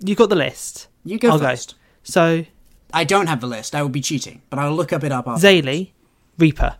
you 0.00 0.14
got 0.14 0.28
the 0.28 0.36
list. 0.36 0.88
You 1.04 1.18
go 1.18 1.30
I'll 1.30 1.38
first. 1.38 1.72
go. 1.74 1.78
So 2.02 2.44
I 2.92 3.04
don't 3.04 3.26
have 3.28 3.40
the 3.40 3.46
list. 3.46 3.74
I 3.74 3.82
would 3.82 3.92
be 3.92 4.00
cheating, 4.00 4.42
but 4.50 4.58
I'll 4.58 4.74
look 4.74 4.92
up 4.92 5.04
it 5.04 5.12
up 5.12 5.26
after. 5.28 5.46
Zélie, 5.46 5.90
Reaper, 6.38 6.76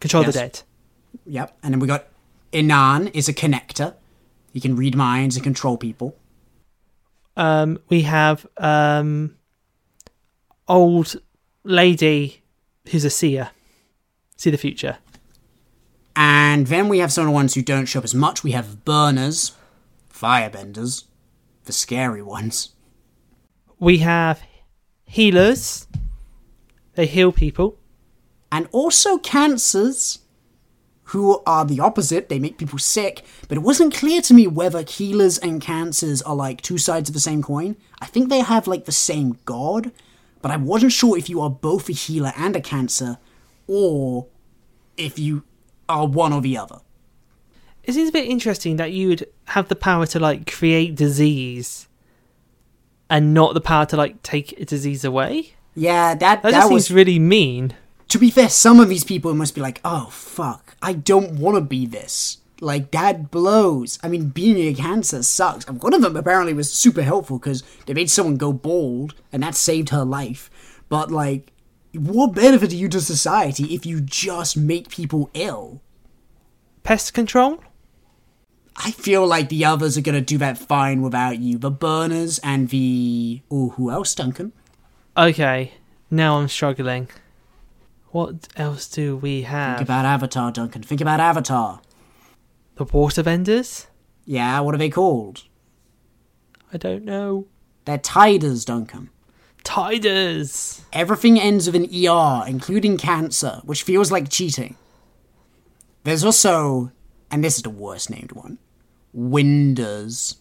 control 0.00 0.24
Yes. 0.24 0.34
the 0.34 0.40
dead. 0.40 0.62
Yep. 1.26 1.58
And 1.62 1.72
then 1.74 1.80
we 1.80 1.86
got 1.86 2.06
Inan 2.52 3.10
is 3.14 3.28
a 3.28 3.32
connector. 3.34 3.94
He 4.52 4.60
can 4.60 4.76
read 4.76 4.96
minds 4.96 5.36
and 5.36 5.44
control 5.44 5.76
people. 5.76 6.16
Um, 7.36 7.78
we 7.90 8.02
have 8.02 8.46
um, 8.56 9.36
old 10.68 11.16
lady 11.64 12.42
who's 12.90 13.04
a 13.04 13.10
seer, 13.10 13.50
see 14.36 14.50
the 14.50 14.58
future. 14.58 14.98
And 16.14 16.66
then 16.68 16.88
we 16.88 16.98
have 17.00 17.12
some 17.12 17.22
of 17.22 17.28
the 17.28 17.34
ones 17.34 17.54
who 17.54 17.62
don't 17.62 17.86
show 17.86 17.98
up 17.98 18.04
as 18.04 18.14
much. 18.14 18.42
We 18.42 18.52
have 18.52 18.84
burners, 18.84 19.52
firebenders, 20.12 21.04
the 21.64 21.72
scary 21.72 22.22
ones. 22.22 22.70
We 23.78 23.98
have 23.98 24.42
healers. 25.04 25.86
They 26.94 27.06
heal 27.06 27.32
people. 27.32 27.78
And 28.50 28.68
also 28.72 29.18
cancers, 29.18 30.20
who 31.10 31.40
are 31.46 31.64
the 31.64 31.80
opposite. 31.80 32.28
They 32.28 32.38
make 32.38 32.58
people 32.58 32.78
sick. 32.78 33.24
But 33.48 33.58
it 33.58 33.62
wasn't 33.62 33.94
clear 33.94 34.20
to 34.22 34.34
me 34.34 34.46
whether 34.46 34.82
healers 34.82 35.38
and 35.38 35.60
cancers 35.60 36.22
are 36.22 36.34
like 36.34 36.60
two 36.60 36.78
sides 36.78 37.08
of 37.08 37.14
the 37.14 37.20
same 37.20 37.42
coin. 37.42 37.76
I 38.00 38.06
think 38.06 38.28
they 38.28 38.40
have 38.40 38.66
like 38.66 38.84
the 38.84 38.92
same 38.92 39.38
god, 39.44 39.92
but 40.42 40.50
I 40.50 40.56
wasn't 40.56 40.92
sure 40.92 41.16
if 41.16 41.28
you 41.28 41.40
are 41.40 41.50
both 41.50 41.88
a 41.88 41.92
healer 41.92 42.32
and 42.36 42.54
a 42.56 42.60
cancer, 42.60 43.18
or 43.66 44.26
if 44.96 45.18
you 45.18 45.44
are 45.88 46.06
one 46.06 46.32
or 46.32 46.40
the 46.40 46.56
other. 46.58 46.80
It 47.84 47.92
seems 47.94 48.08
a 48.08 48.12
bit 48.12 48.26
interesting 48.28 48.76
that 48.76 48.92
you 48.92 49.08
would 49.08 49.26
have 49.46 49.68
the 49.68 49.76
power 49.76 50.06
to 50.06 50.18
like 50.18 50.50
create 50.50 50.94
disease, 50.96 51.88
and 53.08 53.32
not 53.32 53.54
the 53.54 53.60
power 53.60 53.86
to 53.86 53.96
like 53.96 54.22
take 54.22 54.58
a 54.60 54.64
disease 54.64 55.04
away. 55.04 55.54
Yeah, 55.74 56.14
that 56.14 56.42
That, 56.42 56.50
that, 56.52 56.70
was 56.70 56.86
seems 56.86 56.96
really 56.96 57.18
mean. 57.18 57.74
to 58.08 58.18
be 58.18 58.30
fair, 58.30 58.48
some 58.48 58.80
of 58.80 58.88
these 58.88 59.04
people 59.04 59.34
must 59.34 59.54
be 59.54 59.60
like, 59.60 59.80
oh 59.84 60.06
fuck, 60.10 60.76
I 60.82 60.94
don't 60.94 61.38
want 61.38 61.56
to 61.56 61.60
be 61.60 61.86
this. 61.86 62.38
Like 62.60 62.90
that 62.92 63.30
blows. 63.30 63.98
I 64.02 64.08
mean, 64.08 64.28
being 64.28 64.56
a 64.56 64.74
cancer 64.74 65.22
sucks. 65.22 65.64
And 65.66 65.82
one 65.82 65.92
of 65.92 66.00
them 66.02 66.16
apparently 66.16 66.54
was 66.54 66.72
super 66.72 67.02
helpful 67.02 67.38
because 67.38 67.62
they 67.84 67.94
made 67.94 68.10
someone 68.10 68.36
go 68.36 68.52
bald, 68.52 69.14
and 69.32 69.42
that 69.42 69.54
saved 69.54 69.90
her 69.90 70.04
life. 70.04 70.50
But 70.88 71.10
like, 71.10 71.52
what 71.92 72.34
benefit 72.34 72.72
are 72.72 72.76
you 72.76 72.88
to 72.88 73.00
society 73.00 73.74
if 73.74 73.84
you 73.84 74.00
just 74.00 74.56
make 74.56 74.88
people 74.88 75.30
ill? 75.34 75.82
Pest 76.82 77.14
control. 77.14 77.62
I 78.76 78.90
feel 78.90 79.26
like 79.26 79.48
the 79.48 79.64
others 79.64 79.96
are 79.96 80.02
gonna 80.02 80.20
do 80.20 80.38
that 80.38 80.58
fine 80.58 81.00
without 81.00 81.38
you. 81.38 81.58
The 81.58 81.70
burners 81.70 82.38
and 82.40 82.68
the 82.68 83.40
oh, 83.50 83.70
who 83.70 83.90
else, 83.90 84.14
Duncan? 84.14 84.52
Okay, 85.16 85.72
now 86.10 86.38
I'm 86.38 86.48
struggling. 86.48 87.08
What 88.10 88.48
else 88.56 88.86
do 88.88 89.16
we 89.16 89.42
have? 89.42 89.78
Think 89.78 89.88
about 89.88 90.04
Avatar, 90.04 90.52
Duncan. 90.52 90.82
Think 90.82 91.00
about 91.00 91.20
Avatar. 91.20 91.80
The 92.76 92.84
water 92.84 93.22
vendors? 93.22 93.86
Yeah, 94.24 94.60
what 94.60 94.74
are 94.74 94.78
they 94.78 94.90
called? 94.90 95.44
I 96.72 96.76
don't 96.76 97.04
know. 97.04 97.46
They're 97.84 97.98
tiders, 97.98 98.64
Duncan. 98.64 99.10
Tiders. 99.64 100.82
Everything 100.92 101.40
ends 101.40 101.66
with 101.66 101.74
an 101.74 101.88
ER, 101.92 102.44
including 102.46 102.98
cancer, 102.98 103.60
which 103.64 103.82
feels 103.82 104.12
like 104.12 104.28
cheating. 104.28 104.76
There's 106.04 106.24
also, 106.24 106.92
and 107.30 107.42
this 107.42 107.56
is 107.56 107.62
the 107.62 107.70
worst 107.70 108.10
named 108.10 108.32
one, 108.32 108.58
Winders. 109.12 110.36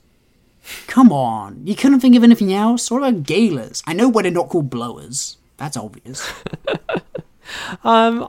Come 0.87 1.11
on, 1.11 1.65
you 1.65 1.75
couldn't 1.75 1.99
think 1.99 2.15
of 2.15 2.23
anything 2.23 2.53
else? 2.53 2.89
What 2.91 2.97
about 2.97 3.23
Galers? 3.23 3.83
I 3.87 3.93
know 3.93 4.09
why 4.09 4.23
they're 4.23 4.31
not 4.31 4.49
called 4.49 4.69
blowers. 4.69 5.37
That's 5.57 5.77
obvious. 5.77 6.31
Um, 7.83 8.27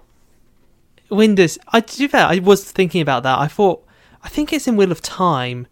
Winders. 1.09 1.59
I 1.69 1.81
to 1.81 1.99
be 1.99 2.09
fair, 2.09 2.27
I 2.27 2.39
was 2.39 2.71
thinking 2.71 3.01
about 3.01 3.23
that. 3.23 3.39
I 3.39 3.47
thought, 3.49 3.86
I 4.27 4.29
think 4.29 4.53
it's 4.53 4.67
in 4.67 4.77
Wheel 4.77 4.91
of 4.91 5.01
Time. 5.01 5.69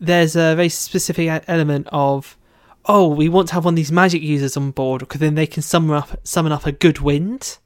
There's 0.00 0.34
a 0.34 0.54
very 0.56 0.70
specific 0.70 1.44
element 1.46 1.88
of, 1.92 2.38
oh, 2.86 3.06
we 3.06 3.28
want 3.28 3.48
to 3.48 3.54
have 3.54 3.66
one 3.66 3.74
of 3.74 3.76
these 3.76 3.92
magic 3.92 4.22
users 4.22 4.56
on 4.56 4.70
board 4.70 5.00
because 5.00 5.20
then 5.20 5.34
they 5.34 5.46
can 5.46 5.62
summon 5.62 5.94
up 5.94 6.18
summon 6.26 6.50
up 6.50 6.64
a 6.64 6.72
good 6.72 7.00
wind, 7.00 7.58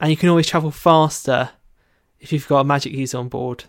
and 0.00 0.10
you 0.10 0.16
can 0.16 0.30
always 0.30 0.46
travel 0.46 0.70
faster 0.70 1.50
if 2.20 2.32
you've 2.32 2.48
got 2.48 2.60
a 2.60 2.64
magic 2.64 2.94
user 2.94 3.18
on 3.18 3.28
board. 3.28 3.64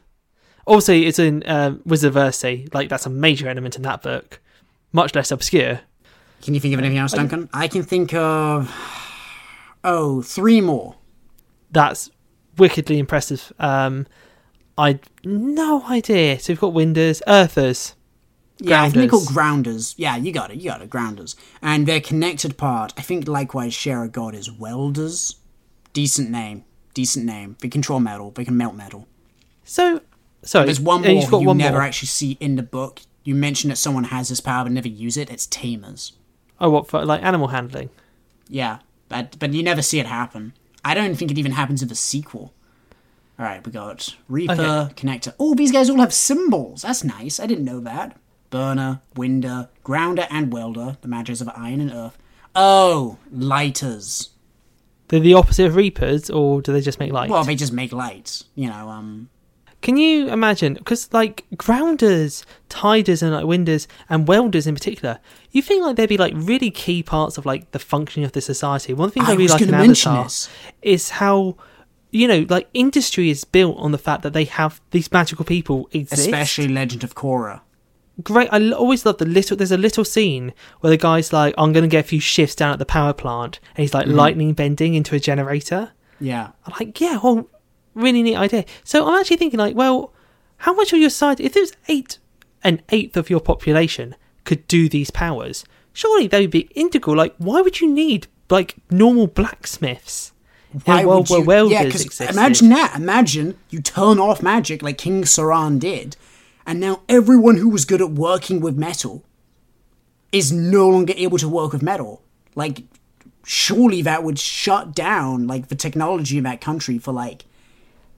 Also, 0.66 0.94
it's 0.94 1.20
in 1.20 1.44
um, 1.46 1.82
Wizard 1.86 2.16
of 2.16 2.16
Earthsea. 2.16 2.74
Like 2.74 2.88
that's 2.88 3.06
a 3.06 3.10
major 3.10 3.50
element 3.50 3.76
in 3.76 3.82
that 3.82 4.02
book, 4.02 4.40
much 4.94 5.14
less 5.14 5.30
obscure. 5.30 5.82
Can 6.42 6.54
you 6.54 6.62
think 6.62 6.74
of 6.74 6.80
anything 6.80 7.00
else, 7.00 7.12
Duncan? 7.12 7.50
I 7.52 7.68
can 7.68 7.84
think 7.84 8.14
of 8.14 8.74
oh 9.84 10.22
three 10.22 10.62
more. 10.62 10.96
That's 11.70 12.10
wickedly 12.58 12.98
impressive. 12.98 13.52
Um, 13.60 14.08
I 14.78 15.00
no 15.24 15.84
idea. 15.86 16.40
So 16.40 16.54
we've 16.54 16.60
got 16.60 16.74
Winders, 16.74 17.22
Earthers. 17.28 17.96
Yeah, 18.60 18.82
I 18.82 18.86
think 18.86 18.96
they're 18.96 19.08
Grounders. 19.08 19.12
called 19.28 19.36
grounders. 19.36 19.96
Yeah, 19.98 20.16
you 20.18 20.32
got 20.32 20.50
it. 20.52 20.58
You 20.58 20.70
got 20.72 20.82
it. 20.82 20.90
Grounders, 20.90 21.36
and 21.62 21.88
their 21.88 22.02
connected 22.02 22.58
part. 22.58 22.92
I 22.98 23.02
think 23.02 23.28
likewise 23.28 23.74
share 23.74 24.04
a 24.04 24.10
god 24.10 24.34
is 24.34 24.52
welders. 24.52 25.36
Decent 25.94 26.30
name. 26.32 26.64
Decent 26.96 27.26
name. 27.26 27.56
They 27.60 27.70
control 27.70 28.00
metal. 28.00 28.32
They 28.32 28.46
can 28.46 28.58
melt 28.58 28.74
metal. 28.76 29.08
So 29.64 30.02
sorry, 30.44 30.66
There's 30.66 30.80
one 30.80 31.02
more 31.02 31.12
you've 31.12 31.30
got 31.30 31.42
you 31.42 31.54
never 31.54 31.74
more. 31.78 31.82
actually 31.84 32.08
see 32.08 32.38
in 32.40 32.56
the 32.56 32.64
book. 32.64 33.02
You 33.24 33.36
mention 33.36 33.70
that 33.70 33.76
someone 33.76 34.06
has 34.06 34.30
this 34.30 34.40
power 34.40 34.64
but 34.64 34.72
never 34.72 34.88
use 34.88 35.18
it. 35.18 35.30
It's 35.30 35.46
tamers. 35.46 36.14
Oh, 36.60 36.70
what 36.72 36.88
for 36.88 37.06
like 37.06 37.22
animal 37.22 37.50
handling? 37.50 37.90
Yeah, 38.50 38.80
but 39.10 39.38
but 39.38 39.54
you 39.54 39.62
never 39.62 39.82
see 39.84 40.00
it 40.00 40.08
happen. 40.08 40.54
I 40.84 40.96
don't 40.96 41.16
think 41.16 41.30
it 41.30 41.38
even 41.38 41.52
happens 41.52 41.82
in 41.84 41.90
the 41.90 41.96
sequel. 41.96 42.54
All 43.40 43.46
right, 43.46 43.64
we 43.66 43.72
got 43.72 44.16
Reaper, 44.28 44.54
Okay. 44.54 44.94
Connector. 44.96 45.34
Oh, 45.40 45.54
these 45.54 45.72
guys 45.72 45.90
all 45.90 46.00
have 46.00 46.14
symbols. 46.14 46.82
That's 46.82 47.04
nice. 47.04 47.40
I 47.40 47.46
didn't 47.46 47.66
know 47.66 47.80
that. 47.82 48.18
Burner, 48.50 49.02
Winder, 49.16 49.70
Grounder, 49.84 50.26
and 50.32 50.52
Welder, 50.52 50.98
the 51.02 51.08
magics 51.08 51.42
of 51.42 51.50
iron 51.56 51.82
and 51.82 51.92
earth. 51.92 52.18
Oh, 52.56 53.18
lighters. 53.32 54.30
They're 55.10 55.20
the 55.20 55.36
opposite 55.36 55.66
of 55.68 55.76
reapers, 55.76 56.30
or 56.30 56.62
do 56.62 56.74
they 56.74 56.82
just 56.82 57.00
make 57.00 57.12
light? 57.14 57.30
Well, 57.30 57.44
they 57.44 57.56
just 57.56 57.74
make 57.74 57.92
lights. 57.94 58.46
You 58.56 58.70
know, 58.70 58.90
um, 58.90 59.30
Can 59.82 59.96
you 59.98 60.30
imagine? 60.30 60.74
Because 60.74 61.14
like 61.14 61.46
grounders, 61.56 62.44
tiders, 62.70 63.22
and 63.22 63.32
like 63.34 63.46
winders 63.46 63.88
and 64.10 64.28
welders 64.28 64.66
in 64.66 64.74
particular, 64.74 65.20
you 65.52 65.62
think 65.62 65.84
like 65.84 65.96
they'd 65.96 66.10
be 66.10 66.18
like 66.18 66.34
really 66.36 66.72
key 66.72 67.04
parts 67.04 67.38
of 67.38 67.46
like 67.46 67.72
the 67.72 67.80
functioning 67.80 68.26
of 68.26 68.32
the 68.32 68.42
society. 68.42 68.94
One 68.94 69.12
thing 69.12 69.24
I, 69.24 69.32
really 69.32 69.44
was 69.44 69.52
like 69.54 69.62
in 69.62 69.74
Avatar 69.74 70.24
this. 70.24 70.50
is 70.82 71.10
how 71.12 71.56
you 72.18 72.28
know 72.28 72.46
like 72.50 72.68
industry 72.74 73.30
is 73.30 73.44
built 73.44 73.78
on 73.78 73.92
the 73.92 73.98
fact 74.08 74.22
that 74.24 74.34
they 74.34 74.46
have 74.46 74.82
these 74.92 75.12
magical 75.12 75.46
people 75.46 75.88
exist. 75.92 76.26
Especially 76.28 76.68
Legend 76.68 77.04
of 77.04 77.14
Korra. 77.16 77.62
great. 78.24 78.50
I 78.52 78.72
always 78.72 79.06
love 79.06 79.18
the 79.20 79.26
little. 79.26 79.56
There's 79.58 79.72
a 79.72 79.78
little 79.88 80.06
scene 80.06 80.54
where 80.80 80.90
the 80.90 80.98
guy's 80.98 81.32
like, 81.32 81.54
"I'm 81.58 81.72
going 81.74 81.84
to 81.84 81.88
get 81.96 82.06
a 82.06 82.08
few 82.08 82.20
shifts 82.20 82.56
down 82.56 82.72
at 82.74 82.80
the 82.80 82.86
power 82.98 83.14
plant," 83.14 83.60
and 83.76 83.82
he's 83.84 83.94
like 83.94 84.08
Mm-hmm. 84.08 84.16
lightning 84.24 84.54
bending 84.54 84.94
into 84.96 85.16
a 85.16 85.20
generator. 85.20 85.92
Yeah. 86.20 86.46
I'm 86.66 86.74
like, 86.80 87.00
yeah, 87.00 87.20
well, 87.24 87.48
really 87.94 88.24
neat 88.24 88.36
idea. 88.36 88.66
So 88.84 89.08
I'm 89.08 89.20
actually 89.20 89.38
thinking, 89.38 89.60
like, 89.60 89.76
well, 89.76 90.14
how 90.66 90.74
much 90.74 90.92
of 90.94 91.00
your 91.00 91.12
side, 91.12 91.40
if 91.40 91.54
there's 91.54 91.74
eight, 91.88 92.18
an 92.64 92.82
eighth 92.90 93.16
of 93.18 93.30
your 93.30 93.40
population 93.40 94.16
could 94.44 94.66
do 94.68 94.90
these 94.90 95.12
powers, 95.12 95.64
surely 95.94 96.26
they 96.28 96.42
would 96.42 96.50
be 96.60 96.70
integral. 96.74 97.16
Like, 97.16 97.36
why 97.38 97.62
would 97.62 97.80
you 97.82 97.88
need 98.04 98.26
like 98.50 98.78
normal 98.90 99.28
blacksmiths 99.28 100.32
Why 100.86 101.06
world 101.06 101.30
would 101.30 101.48
where 101.48 101.64
you- 101.64 101.70
yeah, 101.72 101.78
welders 101.84 101.94
'cause 101.94 102.06
existed? 102.06 102.30
Imagine 102.36 102.70
that. 102.70 102.94
Imagine 102.96 103.56
you 103.70 103.82
turn 103.82 104.20
off 104.20 104.42
magic 104.42 104.82
like 104.84 104.98
King 104.98 105.24
Saran 105.24 105.80
did, 105.80 106.16
and 106.66 106.80
now 106.80 107.02
everyone 107.08 107.58
who 107.58 107.70
was 107.70 107.86
good 107.86 108.02
at 108.02 108.12
working 108.12 108.60
with 108.60 108.76
metal 108.78 109.24
is 110.32 110.52
no 110.52 110.90
longer 110.90 111.14
able 111.16 111.38
to 111.38 111.48
work 111.48 111.72
with 111.74 111.82
metal. 111.82 112.22
Like, 112.56 112.84
surely 113.46 114.02
that 114.02 114.24
would 114.24 114.38
shut 114.38 114.94
down 114.94 115.48
like 115.48 115.70
the 115.70 115.76
technology 115.76 116.38
in 116.38 116.44
that 116.44 116.60
country 116.60 116.98
for 116.98 117.14
like 117.14 117.46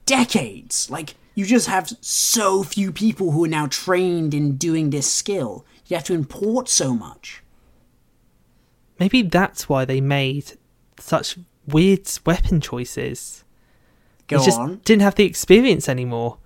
decades. 0.06 0.90
Like, 0.90 1.14
you 1.36 1.46
just 1.46 1.68
have 1.68 1.92
so 2.00 2.62
few 2.64 2.90
people 2.90 3.30
who 3.30 3.44
are 3.44 3.48
now 3.48 3.66
trained 3.68 4.34
in 4.34 4.56
doing 4.56 4.90
this 4.90 5.10
skill. 5.10 5.64
You 5.86 5.96
have 5.96 6.04
to 6.06 6.14
import 6.14 6.68
so 6.68 6.94
much. 6.94 7.42
Maybe 8.98 9.22
that's 9.22 9.68
why 9.68 9.84
they 9.84 10.00
made 10.00 10.52
such 10.98 11.38
weird 11.72 12.08
weapon 12.26 12.60
choices. 12.60 13.44
Go 14.28 14.38
they 14.38 14.44
just 14.44 14.58
on. 14.60 14.80
didn't 14.84 15.02
have 15.02 15.14
the 15.16 15.24
experience 15.24 15.88
anymore 15.88 16.38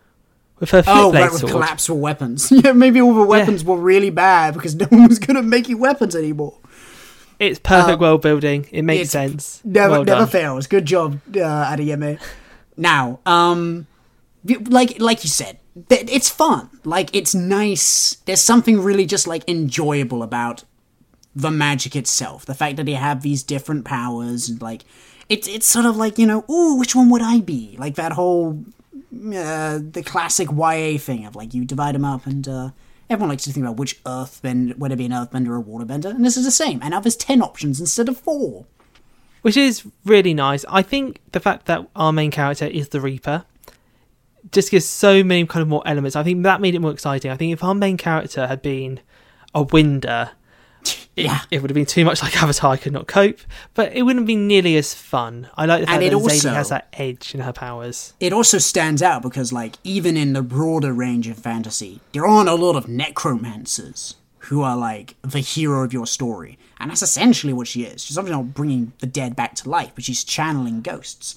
with 0.58 0.70
her 0.70 0.82
flip 0.82 0.96
Oh, 0.96 1.10
blade 1.10 1.22
right, 1.22 1.30
with 1.32 1.40
sword. 1.40 1.52
collapsible 1.52 2.00
weapons. 2.00 2.50
Yeah, 2.64 2.72
maybe 2.72 3.00
all 3.00 3.14
the 3.14 3.22
weapons 3.24 3.64
were 3.64 3.76
really 3.76 4.10
bad 4.10 4.54
because 4.54 4.74
no 4.74 4.86
one 4.90 5.08
was 5.08 5.18
good 5.18 5.36
at 5.36 5.44
making 5.44 5.78
weapons 5.78 6.14
anymore. 6.16 6.58
It's 7.38 7.58
perfect 7.58 7.94
Um, 7.94 8.00
world 8.00 8.22
building. 8.22 8.66
It 8.70 8.82
makes 8.82 9.10
sense. 9.10 9.60
Never, 9.64 9.90
well 9.90 10.04
never 10.04 10.20
done. 10.20 10.28
fails. 10.28 10.66
Good 10.68 10.86
job, 10.86 11.20
uh, 11.34 11.74
Adeyemi. 11.74 12.20
Now, 12.76 13.18
um, 13.26 13.86
like 14.68 15.00
like 15.00 15.24
you 15.24 15.30
said, 15.30 15.58
th- 15.88 16.08
it's 16.10 16.30
fun. 16.30 16.70
Like 16.84 17.14
it's 17.14 17.34
nice. 17.34 18.16
There's 18.24 18.40
something 18.40 18.80
really 18.80 19.04
just 19.04 19.26
like 19.26 19.42
enjoyable 19.48 20.22
about 20.22 20.64
the 21.34 21.50
magic 21.50 21.96
itself. 21.96 22.46
The 22.46 22.54
fact 22.54 22.76
that 22.76 22.86
they 22.86 22.92
have 22.92 23.22
these 23.22 23.42
different 23.42 23.84
powers 23.84 24.48
and 24.48 24.62
like 24.62 24.84
it's 25.28 25.48
it's 25.48 25.66
sort 25.66 25.86
of 25.86 25.96
like 25.96 26.18
you 26.18 26.26
know, 26.26 26.44
ooh, 26.50 26.76
which 26.76 26.94
one 26.94 27.10
would 27.10 27.22
I 27.22 27.40
be? 27.40 27.76
Like 27.78 27.94
that 27.96 28.12
whole 28.12 28.64
uh, 28.94 29.78
the 29.80 30.02
classic 30.04 30.48
YA 30.50 30.98
thing 30.98 31.24
of 31.26 31.36
like 31.36 31.54
you 31.54 31.64
divide 31.64 31.94
them 31.94 32.04
up 32.04 32.26
and 32.26 32.46
uh, 32.48 32.70
everyone 33.08 33.30
likes 33.30 33.44
to 33.44 33.52
think 33.52 33.64
about 33.64 33.76
which 33.76 34.02
earthbender, 34.04 34.76
whether 34.76 34.94
it 34.94 34.98
be 34.98 35.06
an 35.06 35.12
earthbender 35.12 35.48
or 35.48 35.58
a 35.58 35.62
waterbender, 35.62 36.10
and 36.10 36.24
this 36.24 36.36
is 36.36 36.44
the 36.44 36.50
same. 36.50 36.80
And 36.82 36.90
now 36.90 37.00
there's 37.00 37.16
ten 37.16 37.42
options 37.42 37.80
instead 37.80 38.08
of 38.08 38.18
four. 38.18 38.66
which 39.42 39.56
is 39.56 39.84
really 40.04 40.34
nice. 40.34 40.64
I 40.68 40.82
think 40.82 41.20
the 41.32 41.40
fact 41.40 41.66
that 41.66 41.86
our 41.94 42.12
main 42.12 42.30
character 42.30 42.66
is 42.66 42.88
the 42.88 43.00
Reaper 43.00 43.44
just 44.52 44.70
gives 44.70 44.84
so 44.86 45.24
many 45.24 45.46
kind 45.46 45.62
of 45.62 45.68
more 45.68 45.82
elements. 45.86 46.16
I 46.16 46.22
think 46.22 46.42
that 46.42 46.60
made 46.60 46.74
it 46.74 46.80
more 46.80 46.92
exciting. 46.92 47.30
I 47.30 47.36
think 47.36 47.52
if 47.52 47.64
our 47.64 47.74
main 47.74 47.96
character 47.96 48.46
had 48.46 48.62
been 48.62 49.00
a 49.54 49.62
Winder, 49.62 50.30
it, 51.16 51.26
Yeah. 51.26 51.40
it 51.50 51.62
would 51.62 51.70
have 51.70 51.74
been 51.74 51.86
too 51.86 52.04
much 52.04 52.22
like 52.22 52.36
Avatar. 52.42 52.72
I 52.72 52.76
could 52.76 52.92
not 52.92 53.06
cope, 53.06 53.38
but 53.74 53.92
it 53.92 54.02
wouldn't 54.02 54.26
be 54.26 54.34
nearly 54.36 54.76
as 54.76 54.94
fun. 54.94 55.48
I 55.56 55.66
like 55.66 55.80
the 55.80 55.86
fact 55.86 55.94
And 55.94 56.02
that 56.02 56.06
it 56.08 56.14
also- 56.14 56.48
Zélie 56.48 56.54
has 56.54 56.68
that 56.70 56.88
edge 56.94 57.34
in 57.34 57.40
her 57.40 57.52
powers. 57.52 58.12
it 58.20 58.32
also 58.32 58.58
stands 58.58 59.02
out 59.02 59.22
because 59.22 59.52
like 59.52 59.76
even 59.84 60.16
in 60.16 60.32
the 60.32 60.42
broader 60.42 60.92
range 60.92 61.28
of 61.28 61.36
fantasy 61.38 62.00
there 62.12 62.26
aren't 62.26 62.48
a 62.48 62.54
lot 62.54 62.76
of 62.76 62.88
necromancers 62.88 64.14
who 64.38 64.62
are 64.62 64.76
like 64.76 65.14
the 65.22 65.38
hero 65.40 65.84
of 65.84 65.92
your 65.92 66.06
story 66.06 66.58
and 66.78 66.90
that's 66.90 67.02
essentially 67.02 67.52
what 67.52 67.66
she 67.66 67.82
is 67.84 68.04
she's 68.04 68.18
obviously 68.18 68.36
not 68.42 68.54
bringing 68.54 68.92
the 68.98 69.06
dead 69.06 69.34
back 69.34 69.54
to 69.54 69.68
life 69.68 69.90
but 69.94 70.04
she's 70.04 70.22
channeling 70.24 70.80
ghosts 70.82 71.36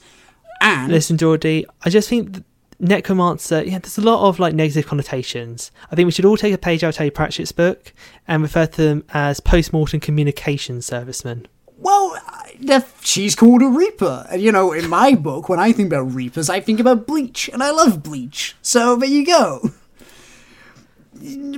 and 0.61 0.91
Listen, 0.91 1.17
Geordie, 1.17 1.65
I 1.85 1.89
just 1.91 2.09
think 2.09 2.33
th- 2.33 2.43
necromancer. 2.79 3.63
Yeah, 3.63 3.79
there's 3.79 3.97
a 3.97 4.01
lot 4.01 4.27
of 4.27 4.39
like 4.39 4.53
negative 4.53 4.87
connotations. 4.87 5.71
I 5.91 5.95
think 5.95 6.05
we 6.05 6.11
should 6.11 6.25
all 6.25 6.37
take 6.37 6.53
a 6.53 6.57
page 6.57 6.83
out 6.83 6.99
of 6.99 7.13
Pratchett's 7.13 7.51
book 7.51 7.93
and 8.27 8.41
refer 8.41 8.65
to 8.65 8.81
them 8.81 9.03
as 9.09 9.39
post-mortem 9.39 9.99
communication 9.99 10.81
servicemen. 10.81 11.47
well 11.77 12.15
she's 13.01 13.35
called 13.35 13.61
a 13.61 13.67
reaper 13.67 14.25
and 14.31 14.41
you 14.41 14.51
know 14.51 14.73
in 14.73 14.89
my 14.89 15.13
book 15.13 15.47
when 15.47 15.59
i 15.59 15.71
think 15.71 15.87
about 15.87 16.11
reapers 16.11 16.49
i 16.49 16.59
think 16.59 16.79
about 16.79 17.05
bleach 17.05 17.47
and 17.53 17.61
i 17.61 17.69
love 17.69 18.01
bleach 18.01 18.55
so 18.63 18.95
there 18.95 19.07
you 19.07 19.23
go 19.23 19.61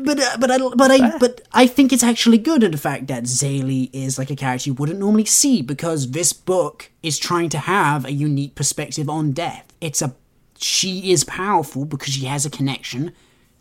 but 0.04 0.20
uh, 0.20 0.38
but 0.40 0.52
I 0.52 0.58
but 0.58 0.92
I 0.92 1.18
but 1.18 1.42
I 1.52 1.68
think 1.68 1.92
it's 1.92 2.04
actually 2.04 2.38
good 2.38 2.64
in 2.64 2.72
the 2.72 2.78
fact 2.78 3.08
that 3.08 3.24
Zélie 3.24 3.90
is 3.92 4.18
like 4.18 4.30
a 4.30 4.36
character 4.36 4.70
you 4.70 4.74
wouldn't 4.74 5.00
normally 5.00 5.26
see 5.26 5.62
because 5.62 6.12
this 6.12 6.32
book 6.32 6.90
is 7.04 7.20
trying 7.20 7.50
to 7.50 7.60
have 7.60 8.06
a 8.06 8.12
unique 8.12 8.56
perspective 8.56 9.10
on 9.10 9.32
death. 9.34 9.66
It's 9.82 10.02
a 10.02 10.16
she 10.62 11.12
is 11.12 11.24
powerful 11.24 11.86
because 11.86 12.14
she 12.14 12.26
has 12.26 12.46
a 12.46 12.50
connection 12.50 13.14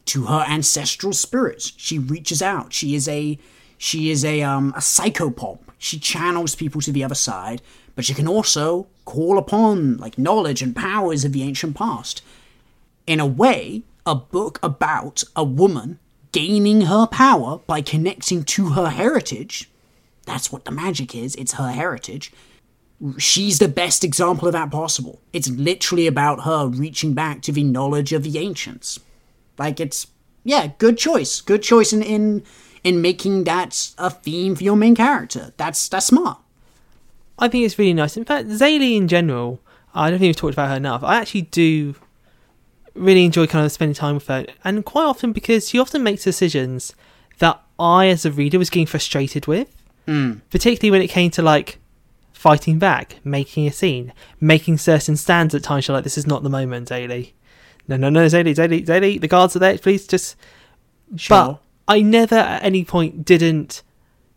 to 0.07 0.24
her 0.26 0.44
ancestral 0.49 1.12
spirits. 1.12 1.72
She 1.76 1.99
reaches 1.99 2.42
out. 2.42 2.72
She 2.72 2.94
is 2.94 3.09
a 3.09 3.38
she 3.76 4.11
is 4.11 4.24
a 4.24 4.42
um 4.42 4.72
a 4.76 4.80
psychopomp. 4.80 5.61
She 5.78 5.99
channels 5.99 6.55
people 6.55 6.80
to 6.80 6.92
the 6.92 7.05
other 7.05 7.14
side, 7.14 7.62
but 7.94 8.05
she 8.05 8.14
can 8.14 8.26
also 8.26 8.88
call 9.05 9.38
upon 9.38 9.96
like 9.99 10.18
knowledge 10.18 10.61
and 10.62 10.74
powers 10.74 11.24
of 11.24 11.32
the 11.32 11.42
ancient 11.42 11.76
past 11.76 12.22
in 13.09 13.20
a 13.20 13.26
way, 13.26 13.82
a 14.05 14.14
book 14.14 14.59
about 14.62 15.24
a 15.34 15.42
woman 15.42 15.99
gaining 16.30 16.82
her 16.82 17.07
power 17.07 17.59
by 17.66 17.80
connecting 17.80 18.44
to 18.44 18.70
her 18.70 18.90
heritage. 18.90 19.70
That's 20.26 20.53
what 20.53 20.66
the 20.66 20.70
magic 20.70 21.14
is, 21.14 21.34
it's 21.36 21.55
her 21.55 21.70
heritage. 21.70 22.30
She's 23.18 23.59
the 23.61 23.68
best 23.68 24.03
example 24.03 24.49
of 24.49 24.53
that 24.55 24.70
possible. 24.72 25.20
It's 25.32 25.49
literally 25.49 26.07
about 26.09 26.42
her 26.42 26.66
reaching 26.66 27.14
back 27.14 27.42
to 27.42 27.53
the 27.53 27.62
knowledge 27.62 28.12
of 28.12 28.24
the 28.24 28.38
ancients. 28.38 28.99
Like 29.57 29.78
it's 29.80 30.09
yeah, 30.44 30.68
good 30.78 30.99
choice. 30.99 31.40
Good 31.40 31.62
choice 31.62 31.92
in 31.92 32.03
in, 32.03 32.42
in 32.82 33.01
making 33.01 33.44
that 33.44 33.90
a 33.99 34.11
theme 34.11 34.55
for 34.57 34.64
your 34.64 34.76
main 34.76 34.94
character. 34.96 35.53
That's 35.57 35.88
that's 35.88 36.07
smart. 36.07 36.38
I 37.38 37.46
think 37.49 37.64
it's 37.64 37.78
really 37.78 37.94
nice. 37.94 38.16
In 38.16 38.24
fact, 38.24 38.49
Zélie 38.49 38.96
in 38.96 39.07
general, 39.07 39.61
I 39.94 40.11
don't 40.11 40.18
think 40.18 40.30
we've 40.30 40.36
talked 40.36 40.55
about 40.55 40.70
her 40.70 40.76
enough. 40.76 41.05
I 41.05 41.16
actually 41.16 41.42
do 41.42 41.94
really 42.94 43.24
enjoy 43.24 43.46
kind 43.46 43.64
of 43.64 43.70
spending 43.70 43.94
time 43.94 44.14
with 44.16 44.26
her, 44.26 44.44
and 44.64 44.84
quite 44.84 45.05
often 45.05 45.32
because 45.32 45.68
she 45.68 45.78
often 45.78 46.03
makes 46.03 46.24
decisions 46.24 46.94
that 47.38 47.62
I, 47.78 48.09
as 48.09 48.24
a 48.26 48.32
reader, 48.32 48.59
was 48.59 48.70
getting 48.70 48.86
frustrated 48.86 49.46
with, 49.46 49.72
Mm. 50.09 50.40
particularly 50.51 50.90
when 50.90 51.03
it 51.03 51.09
came 51.09 51.30
to 51.32 51.42
like 51.42 51.78
fighting 52.39 52.78
back, 52.78 53.16
making 53.24 53.66
a 53.66 53.72
scene, 53.72 54.12
making 54.41 54.78
certain 54.78 55.16
stands 55.16 55.57
at 55.57 55.62
times. 55.64 55.89
You're 55.89 55.97
like, 55.97 56.05
this 56.05 56.16
is 56.16 56.24
not 56.24 56.45
the 56.45 56.49
moment, 56.49 56.86
Daly. 56.86 57.34
No, 57.89 57.97
no, 57.97 58.11
no, 58.11 58.28
Daly, 58.28 58.55
Daly, 58.55 58.80
Daly. 58.80 59.18
The 59.18 59.26
guards 59.26 59.57
are 59.57 59.59
there. 59.59 59.76
Please, 59.76 60.07
just. 60.07 60.36
Sure. 61.16 61.36
But 61.36 61.93
I 61.93 62.01
never 62.01 62.36
at 62.36 62.62
any 62.62 62.84
point 62.84 63.24
didn't 63.24 63.82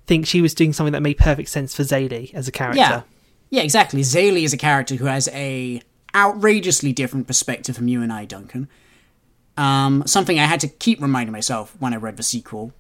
think 0.07 0.25
she 0.25 0.41
was 0.41 0.55
doing 0.55 0.73
something 0.73 0.93
that 0.93 1.01
made 1.01 1.19
perfect 1.19 1.49
sense 1.49 1.75
for 1.75 1.83
Zélie 1.83 2.33
as 2.33 2.47
a 2.47 2.51
character. 2.51 2.79
Yeah. 2.79 3.01
Yeah, 3.51 3.61
exactly. 3.61 4.01
Zélie 4.01 4.45
is 4.45 4.53
a 4.53 4.57
character 4.57 4.95
who 4.95 5.05
has 5.05 5.29
a 5.31 5.83
outrageously 6.15 6.93
different 6.93 7.27
perspective 7.27 7.75
from 7.75 7.87
you 7.87 8.01
and 8.01 8.11
I, 8.11 8.25
Duncan. 8.25 8.67
Um, 9.57 10.01
something 10.07 10.39
I 10.39 10.45
had 10.45 10.59
to 10.61 10.67
keep 10.67 10.99
reminding 10.99 11.33
myself 11.33 11.75
when 11.77 11.93
I 11.93 11.97
read 11.97 12.17
the 12.17 12.23
sequel. 12.23 12.73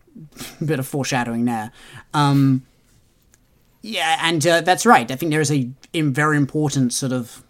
Bit 0.64 0.80
of 0.80 0.88
foreshadowing 0.88 1.44
there. 1.44 1.70
Um, 2.12 2.66
yeah, 3.82 4.18
and 4.22 4.46
uh, 4.46 4.60
that's 4.60 4.86
right. 4.86 5.10
I 5.10 5.16
think 5.16 5.30
there 5.30 5.40
is 5.40 5.52
a, 5.52 5.70
a 5.94 6.02
very 6.02 6.36
important 6.36 6.92
sort 6.92 7.12
of 7.12 7.42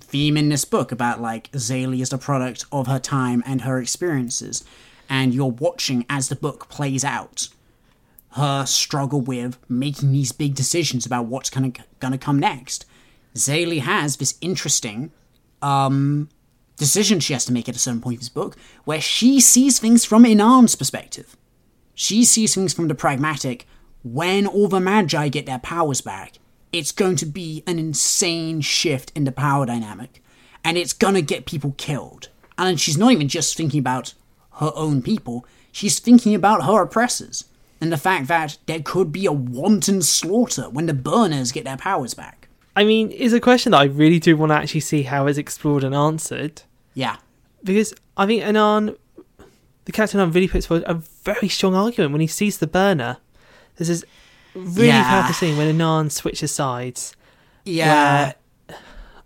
theme 0.00 0.36
in 0.36 0.48
this 0.48 0.64
book 0.64 0.92
about 0.92 1.20
like 1.20 1.50
Zélie 1.52 2.00
is 2.00 2.10
the 2.10 2.18
product 2.18 2.64
of 2.72 2.86
her 2.86 2.98
time 2.98 3.42
and 3.46 3.62
her 3.62 3.78
experiences, 3.78 4.64
and 5.08 5.34
you're 5.34 5.46
watching 5.46 6.04
as 6.08 6.28
the 6.28 6.36
book 6.36 6.68
plays 6.68 7.04
out 7.04 7.48
her 8.34 8.64
struggle 8.64 9.20
with 9.20 9.58
making 9.68 10.12
these 10.12 10.32
big 10.32 10.54
decisions 10.54 11.04
about 11.04 11.26
what's 11.26 11.50
gonna 11.50 11.72
gonna 11.98 12.18
come 12.18 12.38
next. 12.38 12.86
Zélie 13.34 13.80
has 13.80 14.16
this 14.16 14.36
interesting 14.40 15.10
um, 15.62 16.28
decision 16.76 17.20
she 17.20 17.32
has 17.32 17.44
to 17.44 17.52
make 17.52 17.68
at 17.68 17.76
a 17.76 17.78
certain 17.78 18.00
point 18.00 18.14
in 18.14 18.20
this 18.20 18.28
book, 18.28 18.56
where 18.84 19.00
she 19.00 19.40
sees 19.40 19.78
things 19.78 20.04
from 20.04 20.24
Inan's 20.24 20.76
perspective. 20.76 21.36
She 21.94 22.24
sees 22.24 22.54
things 22.54 22.72
from 22.72 22.88
the 22.88 22.94
pragmatic. 22.94 23.66
When 24.02 24.46
all 24.46 24.68
the 24.68 24.80
Magi 24.80 25.28
get 25.28 25.46
their 25.46 25.58
powers 25.58 26.00
back, 26.00 26.38
it's 26.72 26.92
going 26.92 27.16
to 27.16 27.26
be 27.26 27.62
an 27.66 27.78
insane 27.78 28.60
shift 28.60 29.12
in 29.14 29.24
the 29.24 29.32
power 29.32 29.66
dynamic, 29.66 30.22
and 30.64 30.78
it's 30.78 30.92
gonna 30.92 31.22
get 31.22 31.46
people 31.46 31.74
killed. 31.76 32.28
And 32.56 32.80
she's 32.80 32.98
not 32.98 33.12
even 33.12 33.28
just 33.28 33.56
thinking 33.56 33.80
about 33.80 34.14
her 34.60 34.72
own 34.74 35.02
people; 35.02 35.46
she's 35.72 35.98
thinking 35.98 36.34
about 36.34 36.64
her 36.64 36.82
oppressors 36.82 37.44
and 37.80 37.92
the 37.92 37.96
fact 37.96 38.28
that 38.28 38.58
there 38.66 38.80
could 38.80 39.10
be 39.10 39.26
a 39.26 39.32
wanton 39.32 40.02
slaughter 40.02 40.68
when 40.68 40.86
the 40.86 40.94
burners 40.94 41.52
get 41.52 41.64
their 41.64 41.76
powers 41.76 42.14
back. 42.14 42.48
I 42.76 42.84
mean, 42.84 43.10
it's 43.12 43.34
a 43.34 43.40
question 43.40 43.72
that 43.72 43.80
I 43.80 43.84
really 43.84 44.18
do 44.18 44.36
want 44.36 44.50
to 44.50 44.56
actually 44.56 44.80
see 44.80 45.02
how 45.02 45.26
it's 45.26 45.38
explored 45.38 45.82
and 45.82 45.94
answered. 45.94 46.62
Yeah. 46.94 47.16
Because 47.64 47.94
I 48.16 48.26
think 48.26 48.42
Anan, 48.42 48.96
the 49.86 49.92
character 49.92 50.18
Anan 50.18 50.32
really 50.32 50.48
puts 50.48 50.66
forward 50.66 50.84
a 50.86 50.94
very 50.94 51.48
strong 51.48 51.74
argument 51.74 52.12
when 52.12 52.20
he 52.20 52.26
sees 52.26 52.58
the 52.58 52.66
burner. 52.66 53.18
There's 53.80 53.88
is 53.88 54.04
really 54.54 54.88
Yeah. 54.88 55.04
powerful 55.08 55.32
scene 55.34 55.56
when 55.56 55.68
Anan 55.68 56.10
switches 56.10 56.52
sides. 56.52 57.16
Yeah. 57.64 58.32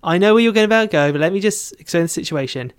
I 0.03 0.17
know 0.19 0.35
where 0.35 0.43
you're 0.43 0.53
going 0.53 0.65
about 0.67 0.83
to 0.83 0.89
go, 0.89 1.11
but 1.11 1.21
let 1.21 1.33
me 1.33 1.41
just 1.41 1.73
explain 1.81 2.05
the 2.05 2.09
situation. 2.09 2.73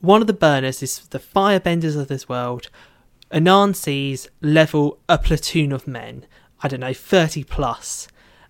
One 0.00 0.20
of 0.20 0.26
the 0.26 0.32
burners 0.32 0.82
is 0.82 0.98
the 1.10 1.20
firebenders 1.20 1.96
of 1.96 2.08
this 2.08 2.28
world. 2.28 2.70
Anan 3.30 3.74
sees 3.74 4.28
level 4.40 4.98
a 5.08 5.16
platoon 5.16 5.70
of 5.70 5.86
men. 5.86 6.26
I 6.60 6.66
don't 6.68 6.80
know, 6.80 6.92
30 6.92 7.44
plus. 7.44 8.08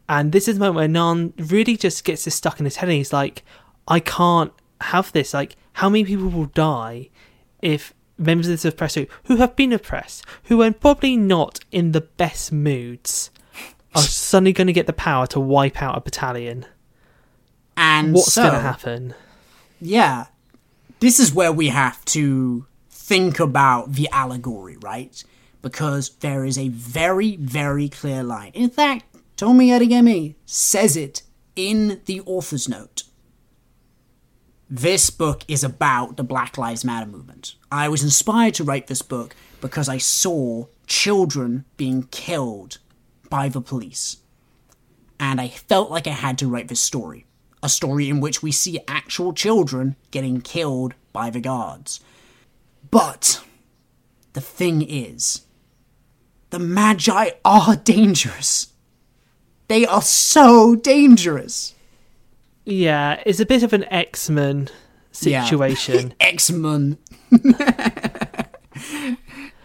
And 0.09 0.33
this 0.33 0.49
is 0.49 0.55
the 0.55 0.61
moment 0.61 0.77
where 0.77 0.85
Anan 0.85 1.35
really 1.37 1.77
just 1.77 2.05
gets 2.05 2.25
this 2.25 2.35
stuck 2.37 2.59
in 2.59 2.64
his 2.64 2.77
head 2.77 2.89
and 2.89 2.97
he's 2.97 3.12
like, 3.12 3.43
I 3.87 4.01
can't 4.01 4.53
have 4.81 5.12
this. 5.12 5.35
Like, 5.35 5.57
how 5.75 5.91
many 5.91 6.05
people 6.05 6.29
will 6.29 6.47
die 6.47 7.11
if 7.61 7.93
members 8.19 8.47
of 8.47 8.53
this 8.53 8.65
oppressed 8.65 8.97
group 8.97 9.11
who 9.25 9.37
have 9.37 9.57
been 9.57 9.73
oppressed, 9.73 10.25
who 10.45 10.63
are 10.63 10.73
probably 10.73 11.17
not 11.17 11.61
in 11.71 11.93
the 11.93 12.01
best 12.03 12.53
moods, 12.53 13.31
are 13.95 14.03
suddenly 14.03 14.53
going 14.53 14.67
to 14.67 14.73
get 14.73 14.87
the 14.87 14.93
power 14.93 15.27
to 15.29 15.41
wipe 15.41 15.83
out 15.83 15.97
a 15.99 16.01
battalion? 16.01 16.67
and 17.77 18.13
What's 18.15 18.33
so, 18.35 18.43
going 18.43 18.55
to 18.55 18.61
happen? 18.61 19.15
yeah, 19.81 20.27
this 21.01 21.19
is 21.19 21.35
where 21.35 21.53
we 21.53 21.69
have 21.69 22.05
to 22.07 22.67
think 22.91 23.41
about 23.41 23.95
the 23.95 24.09
allegory, 24.13 24.77
right? 24.77 25.23
Because 25.63 26.11
there 26.21 26.45
is 26.45 26.59
a 26.59 26.69
very, 26.69 27.37
very 27.37 27.89
clear 27.89 28.23
line. 28.23 28.53
In 28.55 28.71
fact, 28.71 29.05
Tomi 29.37 29.69
Adeyemi 29.71 30.35
says 30.47 30.97
it 30.97 31.23
in 31.57 32.01
the 32.07 32.21
author's 32.27 32.69
note. 32.69 33.03
This 34.75 35.11
book 35.11 35.43
is 35.49 35.62
about 35.62 36.16
the 36.16 36.25
Black 36.25 36.57
Lives 36.57 36.83
Matter 36.83 37.05
movement. 37.05 37.57
I 37.70 37.91
was 37.91 38.03
inspired 38.03 38.55
to 38.55 38.64
write 38.64 38.87
this 38.87 39.03
book 39.03 39.37
because 39.61 39.87
I 39.87 39.99
saw 39.99 40.64
children 40.87 41.66
being 41.77 42.05
killed 42.05 42.79
by 43.29 43.51
the 43.51 43.61
police. 43.61 44.16
And 45.20 45.43
I 45.43 45.49
felt 45.49 45.91
like 45.91 46.07
I 46.07 46.12
had 46.12 46.39
to 46.39 46.49
write 46.49 46.68
this 46.68 46.81
story. 46.81 47.27
A 47.62 47.68
story 47.68 48.09
in 48.09 48.20
which 48.20 48.43
we 48.43 48.51
see 48.51 48.81
actual 48.89 49.35
children 49.35 49.95
getting 50.11 50.41
killed 50.41 50.95
by 51.12 51.29
the 51.29 51.41
guards. 51.41 52.01
But 52.91 53.45
the 54.33 54.41
thing 54.41 54.81
is, 54.81 55.43
the 56.49 56.59
Magi 56.59 57.33
are 57.45 57.77
dangerous. 57.85 58.68
They 59.68 59.85
are 59.85 60.01
so 60.01 60.75
dangerous. 60.75 61.75
Yeah, 62.65 63.21
it's 63.27 63.41
a 63.41 63.47
bit 63.47 63.63
of 63.63 63.73
an 63.73 63.85
X-Men 63.85 64.69
Yeah. 65.21 65.45
situation. 65.45 66.15
X-Men. 66.21 66.99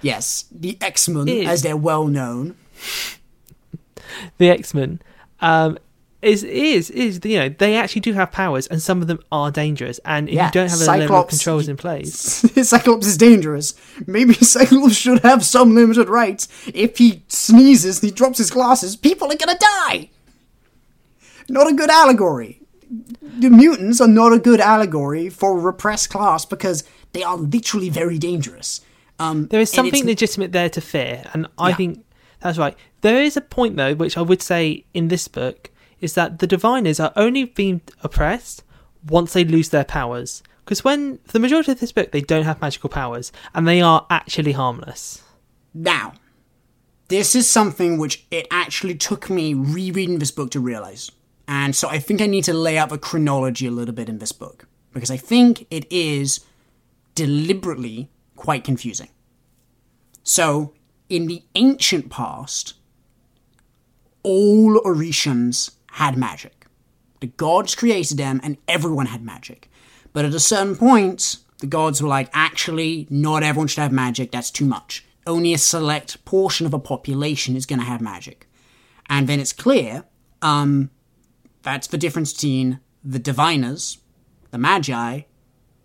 yes, 0.02 0.46
the 0.52 0.78
X-Men, 0.82 1.30
as 1.30 1.62
they're 1.62 1.78
well 1.78 2.08
known. 2.08 2.56
the 4.38 4.50
X-Men 4.50 5.02
um, 5.42 5.78
is 6.22 6.44
is 6.44 6.90
is 6.90 7.20
you 7.24 7.38
know 7.38 7.50
they 7.50 7.76
actually 7.76 8.02
do 8.02 8.14
have 8.14 8.32
powers, 8.32 8.68
and 8.68 8.82
some 8.82 9.02
of 9.02 9.08
them 9.08 9.20
are 9.32 9.52
dangerous. 9.52 10.00
And 10.06 10.28
if 10.30 10.36
Yeah, 10.36 10.46
you 10.48 10.52
don't 10.52 10.70
have 10.70 10.82
a 10.82 10.86
level 10.86 11.18
of 11.18 11.28
controls 11.28 11.68
in 11.68 11.78
place, 11.78 12.16
Cyclops 12.68 13.06
is 13.08 13.18
dangerous. 13.18 13.76
Maybe 14.08 14.34
Cyclops 14.34 14.96
should 14.96 15.20
have 15.20 15.46
some 15.46 15.76
limited 15.76 16.10
rights. 16.10 16.48
If 16.74 16.98
he 16.98 17.24
sneezes 17.28 18.02
and 18.02 18.10
he 18.10 18.16
drops 18.16 18.38
his 18.40 18.50
glasses, 18.50 18.96
people 18.96 19.32
are 19.32 19.36
gonna 19.38 19.58
die. 19.60 20.10
Not 21.50 21.70
a 21.72 21.74
good 21.76 21.90
allegory. 21.90 22.62
The 23.40 23.50
mutants 23.50 24.00
are 24.02 24.08
not 24.08 24.34
a 24.34 24.40
good 24.40 24.60
allegory 24.60 25.30
for 25.30 25.58
a 25.58 25.62
repressed 25.62 26.10
class 26.10 26.46
because 26.46 26.84
they 27.14 27.24
are 27.24 27.38
literally 27.38 27.90
very 27.90 28.18
dangerous. 28.18 28.82
Um, 29.20 29.48
there 29.48 29.60
is 29.62 29.72
something 29.72 30.06
legitimate 30.06 30.52
there 30.52 30.70
to 30.70 30.82
fear, 30.82 31.24
and 31.34 31.48
I 31.58 31.70
Yeah. 31.70 31.76
think 31.76 32.06
that's 32.40 32.58
right. 32.58 32.76
There 33.02 33.22
is 33.22 33.36
a 33.36 33.42
point 33.42 33.76
though, 33.76 33.96
which 33.96 34.18
I 34.18 34.22
would 34.22 34.42
say 34.42 34.86
in 34.94 35.08
this 35.08 35.28
book 35.28 35.72
is 36.00 36.14
that 36.14 36.40
the 36.40 36.48
diviners 36.48 37.00
are 37.00 37.12
only 37.16 37.46
being 37.46 37.82
oppressed 38.04 38.64
once 39.08 39.34
they 39.34 39.44
lose 39.44 39.70
their 39.70 39.84
powers. 39.84 40.44
Because 40.64 40.84
when 40.84 41.18
for 41.26 41.34
the 41.34 41.40
majority 41.40 41.72
of 41.72 41.80
this 41.80 41.92
book 41.92 42.12
they 42.12 42.22
don't 42.22 42.44
have 42.44 42.62
magical 42.62 42.90
powers, 42.90 43.32
and 43.56 43.68
they 43.68 43.82
are 43.82 44.06
actually 44.10 44.52
harmless. 44.52 45.24
Now, 45.74 46.14
this 47.08 47.36
is 47.36 47.50
something 47.50 47.98
which 47.98 48.26
it 48.32 48.48
actually 48.52 48.96
took 48.96 49.30
me 49.30 49.54
rereading 49.54 50.20
this 50.20 50.32
book 50.32 50.52
to 50.52 50.60
realize. 50.60 51.12
And 51.48 51.76
so 51.76 51.88
I 51.88 52.00
think 52.00 52.22
I 52.22 52.26
need 52.26 52.44
to 52.46 52.54
lay 52.54 52.78
out 52.78 52.90
the 52.90 52.98
chronology 52.98 53.68
a 53.68 53.72
little 53.72 53.96
bit 53.96 54.10
in 54.10 54.20
this 54.20 54.32
book. 54.32 54.68
Because 54.94 55.12
I 55.12 55.18
think 55.18 55.66
it 55.70 55.86
is 55.92 56.42
deliberately 57.16 58.10
quite 58.36 58.64
confusing. 58.64 59.10
So, 60.24 60.74
in 61.10 61.28
the 61.28 61.44
ancient 61.56 62.10
past, 62.10 62.74
all 64.24 64.80
Orishans 64.82 65.72
had 65.94 66.18
magic. 66.18 66.66
The 67.22 67.28
gods 67.28 67.76
created 67.76 68.18
them 68.18 68.42
and 68.44 68.58
everyone 68.68 69.08
had 69.08 69.24
magic. 69.24 69.70
But 70.14 70.26
at 70.26 70.34
a 70.34 70.40
certain 70.40 70.76
point, 70.76 71.38
the 71.60 71.68
gods 71.68 72.02
were 72.02 72.10
like, 72.10 72.30
actually, 72.34 73.08
not 73.10 73.44
everyone 73.44 73.68
should 73.68 73.82
have 73.82 73.92
magic, 73.92 74.32
that's 74.32 74.52
too 74.52 74.66
much. 74.66 75.06
Only 75.26 75.54
a 75.54 75.58
select 75.58 76.24
portion 76.26 76.66
of 76.66 76.74
a 76.74 76.80
population 76.80 77.56
is 77.56 77.66
going 77.66 77.80
to 77.80 77.86
have 77.86 78.02
magic. 78.02 78.48
And 79.10 79.28
then 79.28 79.40
it's 79.40 79.54
clear 79.54 80.04
um, 80.42 80.90
that's 81.68 81.88
the 81.88 81.98
difference 81.98 82.32
between 82.32 82.80
the 83.04 83.20
diviners, 83.20 83.98
the 84.52 84.58
magi, 84.58 85.24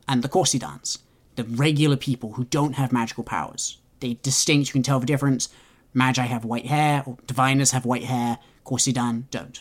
and 0.07 0.23
the 0.23 0.29
kosidáns, 0.29 0.99
the 1.35 1.43
regular 1.43 1.97
people 1.97 2.35
who 2.35 2.45
don't 2.45 2.75
have 2.75 2.93
magical 2.93 3.25
powers. 3.25 3.79
They 3.99 4.15
distinct, 4.23 4.69
you 4.69 4.75
can 4.75 4.85
tell 4.85 5.01
the 5.01 5.07
difference. 5.07 5.49
Magi 5.93 6.23
have 6.23 6.45
white 6.45 6.67
hair, 6.67 7.03
or 7.05 7.17
diviners 7.27 7.73
have 7.73 7.85
white 7.85 8.05
hair, 8.05 8.39
kosidán 8.65 9.25
don't. 9.33 9.61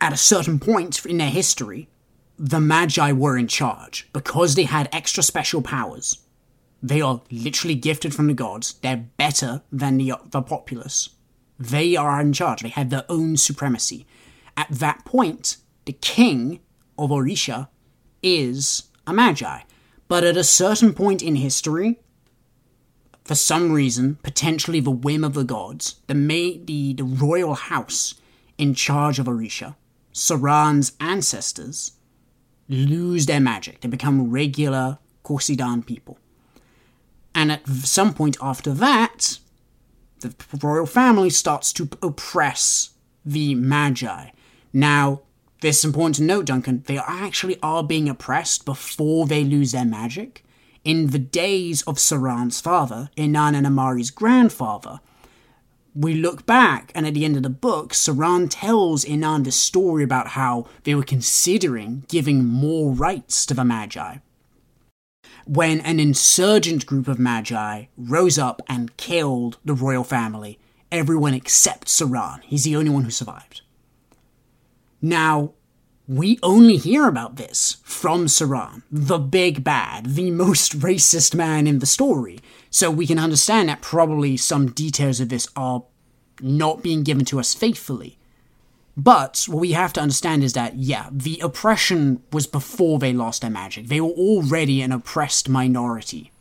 At 0.00 0.14
a 0.14 0.16
certain 0.16 0.58
point 0.58 1.04
in 1.04 1.18
their 1.18 1.28
history, 1.28 1.90
the 2.38 2.58
Magi 2.60 3.12
were 3.12 3.36
in 3.36 3.48
charge 3.48 4.08
because 4.14 4.54
they 4.54 4.64
had 4.64 4.88
extra 4.92 5.22
special 5.22 5.60
powers. 5.60 6.20
They 6.82 7.02
are 7.02 7.20
literally 7.30 7.74
gifted 7.74 8.14
from 8.14 8.28
the 8.28 8.34
gods. 8.34 8.76
They're 8.80 9.08
better 9.18 9.60
than 9.70 9.98
the, 9.98 10.14
the 10.30 10.40
populace. 10.40 11.10
They 11.58 11.96
are 11.96 12.18
in 12.18 12.32
charge. 12.32 12.62
They 12.62 12.70
have 12.70 12.88
their 12.88 13.04
own 13.10 13.36
supremacy. 13.36 14.06
At 14.58 14.70
that 14.70 15.04
point, 15.04 15.58
the 15.84 15.92
king 15.92 16.58
of 16.98 17.10
Orisha 17.10 17.68
is 18.24 18.88
a 19.06 19.12
Magi. 19.14 19.60
But 20.08 20.24
at 20.24 20.36
a 20.36 20.42
certain 20.42 20.92
point 20.94 21.22
in 21.22 21.36
history, 21.36 22.00
for 23.24 23.36
some 23.36 23.70
reason, 23.70 24.16
potentially 24.24 24.80
the 24.80 24.90
whim 24.90 25.22
of 25.22 25.34
the 25.34 25.44
gods, 25.44 26.00
the, 26.08 26.14
the, 26.64 26.92
the 26.94 27.04
royal 27.04 27.54
house 27.54 28.16
in 28.58 28.74
charge 28.74 29.20
of 29.20 29.26
Orisha, 29.26 29.76
Saran's 30.12 30.90
ancestors, 30.98 31.92
lose 32.68 33.26
their 33.26 33.40
magic. 33.40 33.80
They 33.80 33.88
become 33.88 34.28
regular 34.28 34.98
kosidán 35.24 35.86
people. 35.86 36.18
And 37.32 37.52
at 37.52 37.68
some 37.68 38.12
point 38.12 38.36
after 38.42 38.72
that, 38.72 39.38
the 40.18 40.34
royal 40.60 40.86
family 40.86 41.30
starts 41.30 41.72
to 41.74 41.88
oppress 42.02 42.90
the 43.24 43.54
Magi. 43.54 44.30
Now, 44.72 45.22
this 45.60 45.78
is 45.78 45.84
important 45.84 46.16
to 46.16 46.22
note, 46.22 46.46
Duncan, 46.46 46.84
they 46.86 46.98
actually 46.98 47.58
are 47.62 47.82
being 47.82 48.08
oppressed 48.08 48.64
before 48.64 49.26
they 49.26 49.44
lose 49.44 49.72
their 49.72 49.84
magic. 49.84 50.44
In 50.84 51.08
the 51.08 51.18
days 51.18 51.82
of 51.82 51.96
Saran's 51.96 52.60
father, 52.60 53.10
Inan 53.16 53.54
and 53.54 53.66
Amari's 53.66 54.10
grandfather, 54.10 55.00
we 55.94 56.14
look 56.14 56.46
back, 56.46 56.92
and 56.94 57.06
at 57.06 57.14
the 57.14 57.24
end 57.24 57.36
of 57.36 57.42
the 57.42 57.50
book, 57.50 57.92
Saran 57.92 58.46
tells 58.48 59.04
Inan 59.04 59.42
the 59.42 59.50
story 59.50 60.04
about 60.04 60.28
how 60.28 60.66
they 60.84 60.94
were 60.94 61.02
considering 61.02 62.04
giving 62.06 62.44
more 62.44 62.92
rights 62.92 63.44
to 63.46 63.54
the 63.54 63.62
maji. 63.62 64.20
When 65.44 65.80
an 65.80 65.98
insurgent 65.98 66.86
group 66.86 67.08
of 67.08 67.18
maji 67.18 67.88
rose 67.96 68.38
up 68.38 68.62
and 68.68 68.96
killed 68.96 69.58
the 69.64 69.74
royal 69.74 70.04
family, 70.04 70.60
everyone 70.92 71.34
except 71.34 71.88
Saran. 71.88 72.42
He's 72.44 72.64
the 72.64 72.76
only 72.76 72.90
one 72.90 73.02
who 73.02 73.10
survived. 73.10 73.62
Now, 75.00 75.52
we 76.06 76.38
only 76.42 76.78
hear 76.78 77.06
about 77.06 77.36
this 77.36 77.76
from 77.84 78.26
Saran, 78.26 78.82
the 78.90 79.18
big 79.18 79.62
bad, 79.62 80.14
the 80.14 80.30
most 80.30 80.78
racist 80.78 81.34
man 81.34 81.66
in 81.66 81.80
the 81.80 81.86
story. 81.86 82.40
So 82.70 82.90
we 82.90 83.06
can 83.06 83.18
understand 83.18 83.68
that 83.68 83.82
probably 83.82 84.36
some 84.36 84.70
details 84.70 85.20
of 85.20 85.28
this 85.28 85.46
are 85.54 85.84
not 86.40 86.82
being 86.82 87.02
given 87.02 87.24
to 87.26 87.38
us 87.38 87.52
faithfully. 87.52 88.18
But 88.96 89.44
what 89.48 89.60
we 89.60 89.72
have 89.72 89.92
to 89.92 90.00
understand 90.00 90.42
is 90.42 90.54
that, 90.54 90.76
yeah, 90.76 91.08
the 91.12 91.38
oppression 91.40 92.22
was 92.32 92.46
before 92.46 92.98
they 92.98 93.12
lost 93.12 93.42
their 93.42 93.50
magic. 93.50 93.86
They 93.86 94.00
were 94.00 94.08
already 94.08 94.82
an 94.82 94.90
oppressed 94.90 95.48
minority, 95.48 96.32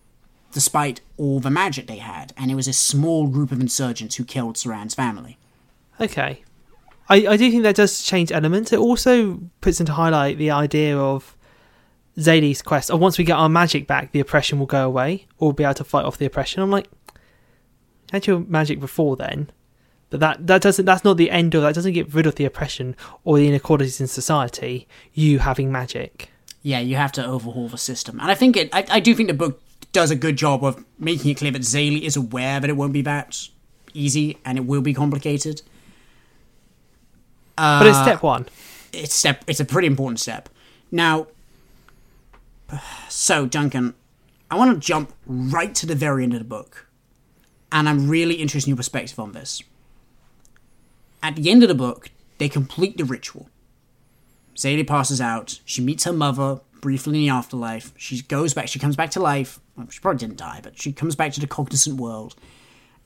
despite 0.53 1.01
all 1.17 1.39
the 1.39 1.51
magic 1.51 1.87
they 1.87 1.97
had, 1.97 2.33
and 2.35 2.49
it 2.49 2.55
was 2.55 2.67
a 2.67 2.73
small 2.73 3.27
group 3.27 3.51
of 3.51 3.59
insurgents 3.59 4.15
who 4.15 4.23
killed 4.23 4.55
Saran's 4.55 4.95
family. 4.95 5.37
Okay. 5.99 6.43
I, 7.09 7.27
I 7.27 7.37
do 7.37 7.49
think 7.49 7.63
that 7.63 7.75
does 7.75 8.03
change 8.03 8.31
elements. 8.31 8.73
It 8.73 8.79
also 8.79 9.39
puts 9.61 9.79
into 9.79 9.93
highlight 9.93 10.37
the 10.37 10.51
idea 10.51 10.97
of 10.97 11.37
Zélie's 12.17 12.61
quest. 12.61 12.91
Oh, 12.91 12.97
once 12.97 13.17
we 13.17 13.23
get 13.23 13.37
our 13.37 13.49
magic 13.49 13.87
back, 13.87 14.11
the 14.11 14.19
oppression 14.19 14.59
will 14.59 14.65
go 14.65 14.85
away, 14.85 15.27
or 15.37 15.49
we'll 15.49 15.53
be 15.53 15.63
able 15.63 15.75
to 15.75 15.83
fight 15.83 16.05
off 16.05 16.17
the 16.17 16.25
oppression. 16.25 16.61
I'm 16.61 16.71
like, 16.71 16.87
had 18.11 18.27
your 18.27 18.39
magic 18.39 18.79
before 18.79 19.15
then, 19.15 19.49
but 20.09 20.19
that 20.19 20.47
that 20.47 20.61
doesn't. 20.61 20.85
That's 20.85 21.03
not 21.03 21.17
the 21.17 21.31
end 21.31 21.53
of. 21.55 21.61
That 21.61 21.75
doesn't 21.75 21.93
get 21.93 22.13
rid 22.13 22.25
of 22.25 22.35
the 22.35 22.45
oppression 22.45 22.95
or 23.23 23.37
the 23.37 23.47
inequalities 23.47 24.01
in 24.01 24.07
society. 24.07 24.87
You 25.13 25.39
having 25.39 25.71
magic. 25.71 26.29
Yeah, 26.61 26.79
you 26.79 26.95
have 26.95 27.11
to 27.13 27.25
overhaul 27.25 27.67
the 27.69 27.77
system, 27.77 28.19
and 28.19 28.31
I 28.31 28.35
think 28.35 28.57
it. 28.57 28.69
I, 28.73 28.85
I 28.89 28.99
do 28.99 29.13
think 29.13 29.27
the 29.27 29.33
book 29.33 29.61
does 29.91 30.11
a 30.11 30.15
good 30.15 30.37
job 30.37 30.63
of 30.63 30.83
making 30.99 31.31
it 31.31 31.37
clear 31.37 31.51
that 31.51 31.61
Zayle 31.61 32.01
is 32.01 32.15
aware 32.15 32.59
that 32.59 32.69
it 32.69 32.73
won't 32.73 32.93
be 32.93 33.01
that 33.03 33.47
easy 33.93 34.37
and 34.45 34.57
it 34.57 34.65
will 34.65 34.81
be 34.81 34.93
complicated. 34.93 35.61
Uh, 37.57 37.79
But 37.79 37.87
it's 37.87 37.97
step 38.01 38.21
one. 38.23 38.45
it's 38.93 39.13
step 39.15 39.43
it's 39.47 39.59
a 39.59 39.65
pretty 39.65 39.87
important 39.87 40.19
step. 40.19 40.49
Now 40.91 41.27
so 43.07 43.45
duncan 43.45 43.93
i 44.51 44.55
want 44.57 44.73
to 44.73 44.79
jump 44.85 45.13
right 45.25 45.73
to 45.73 45.85
the 45.85 45.95
very 45.95 46.23
end 46.23 46.33
of 46.33 46.39
the 46.39 46.45
book 46.45 46.87
and 47.71 47.87
i'm 47.87 48.09
really 48.09 48.35
interested 48.35 48.67
in 48.67 48.71
your 48.71 48.77
perspective 48.77 49.17
on 49.19 49.31
this. 49.31 49.63
At 51.23 51.35
the 51.37 51.49
end 51.49 51.63
of 51.63 51.69
the 51.69 51.75
book 51.75 52.09
they 52.37 52.47
complete 52.49 52.97
the 52.97 53.05
ritual. 53.05 53.49
Zélie 54.55 54.85
passes 54.87 55.21
out 55.21 55.59
she 55.65 55.81
meets 55.81 56.03
her 56.03 56.13
mother 56.13 56.59
briefly 56.81 57.15
in 57.19 57.21
the 57.27 57.29
afterlife 57.29 57.93
she 57.97 58.21
goes 58.23 58.53
back 58.53 58.67
she 58.67 58.79
comes 58.79 58.95
back 58.95 59.11
to 59.11 59.19
life. 59.19 59.59
Well, 59.75 59.87
she 59.89 59.99
probably 59.99 60.19
didn't 60.19 60.37
die 60.37 60.59
but 60.61 60.77
she 60.79 60.91
comes 60.91 61.15
back 61.15 61.31
to 61.33 61.39
the 61.39 61.47
cognizant 61.47 61.99
world 61.99 62.35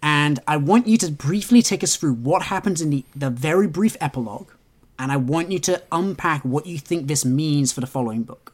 and 0.02 0.40
I 0.48 0.58
want 0.58 0.88
you 0.88 0.98
to 1.00 1.12
briefly 1.12 1.62
take 1.62 1.84
us 1.84 1.96
through 1.96 2.14
what 2.14 2.44
happens 2.44 2.82
in 2.82 2.90
the, 2.90 3.06
the 3.16 3.30
very 3.30 3.68
brief 3.68 3.96
epilogue, 4.02 4.50
and 4.98 5.12
I 5.12 5.18
want 5.18 5.52
you 5.52 5.60
to 5.60 5.82
unpack 5.92 6.44
what 6.44 6.66
you 6.66 6.78
think 6.78 7.08
this 7.08 7.26
means 7.26 7.72
for 7.72 7.82
the 7.82 7.88
following 7.88 8.24
book. 8.24 8.54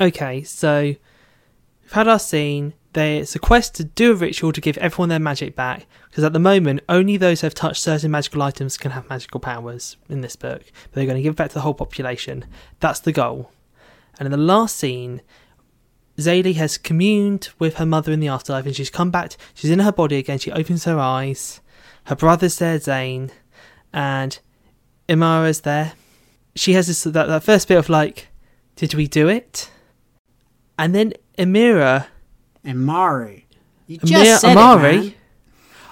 Okay, 0.00 0.42
so 0.42 0.94
we've 1.82 1.92
had 1.92 2.08
our 2.08 2.18
scene. 2.18 2.74
There's 2.92 3.34
a 3.34 3.40
quest 3.40 3.74
to 3.76 3.84
do 3.84 4.12
a 4.12 4.14
ritual 4.14 4.52
to 4.52 4.60
give 4.60 4.78
everyone 4.78 5.08
their 5.08 5.18
magic 5.18 5.56
back, 5.56 5.86
because 6.08 6.22
at 6.22 6.32
the 6.32 6.38
moment, 6.38 6.80
only 6.88 7.16
those 7.16 7.40
who 7.40 7.46
have 7.46 7.54
touched 7.54 7.82
certain 7.82 8.10
magical 8.10 8.42
items 8.42 8.76
can 8.76 8.92
have 8.92 9.08
magical 9.08 9.40
powers 9.40 9.96
in 10.08 10.20
this 10.20 10.36
book. 10.36 10.62
But 10.62 10.92
they're 10.92 11.06
going 11.06 11.16
to 11.16 11.22
give 11.22 11.34
it 11.34 11.36
back 11.36 11.48
to 11.48 11.54
the 11.54 11.62
whole 11.62 11.74
population. 11.74 12.44
That's 12.78 13.00
the 13.00 13.12
goal. 13.12 13.50
And 14.18 14.26
in 14.26 14.30
the 14.30 14.36
last 14.38 14.76
scene, 14.76 15.22
Zélie 16.18 16.54
has 16.54 16.78
communed 16.78 17.48
with 17.58 17.76
her 17.76 17.86
mother 17.86 18.12
in 18.12 18.20
the 18.20 18.28
afterlife, 18.28 18.66
and 18.66 18.76
she's 18.76 18.90
come 18.90 19.10
back. 19.10 19.32
She's 19.54 19.70
in 19.70 19.80
her 19.80 19.92
body 19.92 20.16
again. 20.16 20.38
She 20.38 20.52
opens 20.52 20.84
her 20.84 20.98
eyes. 20.98 21.60
Her 22.04 22.14
brother's 22.14 22.58
there, 22.58 22.78
Tzain, 22.78 23.30
and 23.92 24.38
Imara's 25.08 25.62
there. 25.62 25.92
She 26.54 26.74
has 26.74 26.86
this 26.86 27.02
that, 27.04 27.12
that 27.26 27.42
first 27.42 27.66
bit 27.66 27.78
of 27.78 27.88
like, 27.88 28.28
did 28.76 28.94
we 28.94 29.08
do 29.08 29.28
it? 29.28 29.70
And 30.78 30.94
then 30.94 31.14
Emira, 31.36 32.06
Amari. 32.66 33.46
You 33.86 33.98
just 33.98 34.40
said 34.40 34.56
Amari. 34.56 34.96
it, 34.96 35.00
man. 35.00 35.14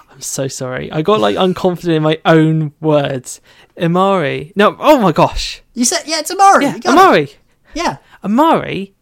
I'm 0.09 0.21
so 0.21 0.47
sorry. 0.47 0.91
I 0.91 1.01
got 1.01 1.19
like 1.19 1.35
unconfident 1.35 1.95
in 1.95 2.03
my 2.03 2.19
own 2.23 2.73
words. 2.79 3.41
Imari. 3.77 4.55
No, 4.55 4.75
oh 4.79 4.99
my 4.99 5.11
gosh. 5.11 5.61
You 5.73 5.85
said, 5.85 6.03
yeah, 6.05 6.19
it's 6.19 6.31
Amari. 6.31 6.65
Yeah, 6.65 6.77
got 6.77 7.17
it. 7.17 7.37
Yeah. 7.73 7.97
Amari 8.23 8.93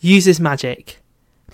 uses 0.00 0.40
magic. 0.40 0.98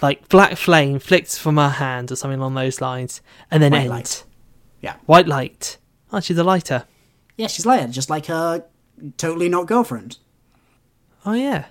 Like 0.02 0.28
black 0.28 0.56
flame 0.56 0.98
flicks 0.98 1.38
from 1.38 1.56
her 1.56 1.68
hand 1.70 2.12
or 2.12 2.16
something 2.16 2.38
along 2.38 2.54
those 2.54 2.80
lines, 2.80 3.22
and 3.50 3.62
then 3.62 3.72
White 3.72 3.80
ends. 3.80 3.90
light. 3.90 4.24
Yeah. 4.82 4.96
White 5.06 5.26
light. 5.26 5.78
Oh, 6.12 6.20
she's 6.20 6.36
a 6.38 6.44
lighter. 6.44 6.84
Yeah, 7.36 7.46
she's 7.46 7.64
layered, 7.66 7.92
just 7.92 8.10
like 8.10 8.26
her 8.26 8.64
totally 9.16 9.48
not 9.48 9.66
girlfriend. 9.66 10.18
Oh 11.24 11.32
yeah. 11.32 11.66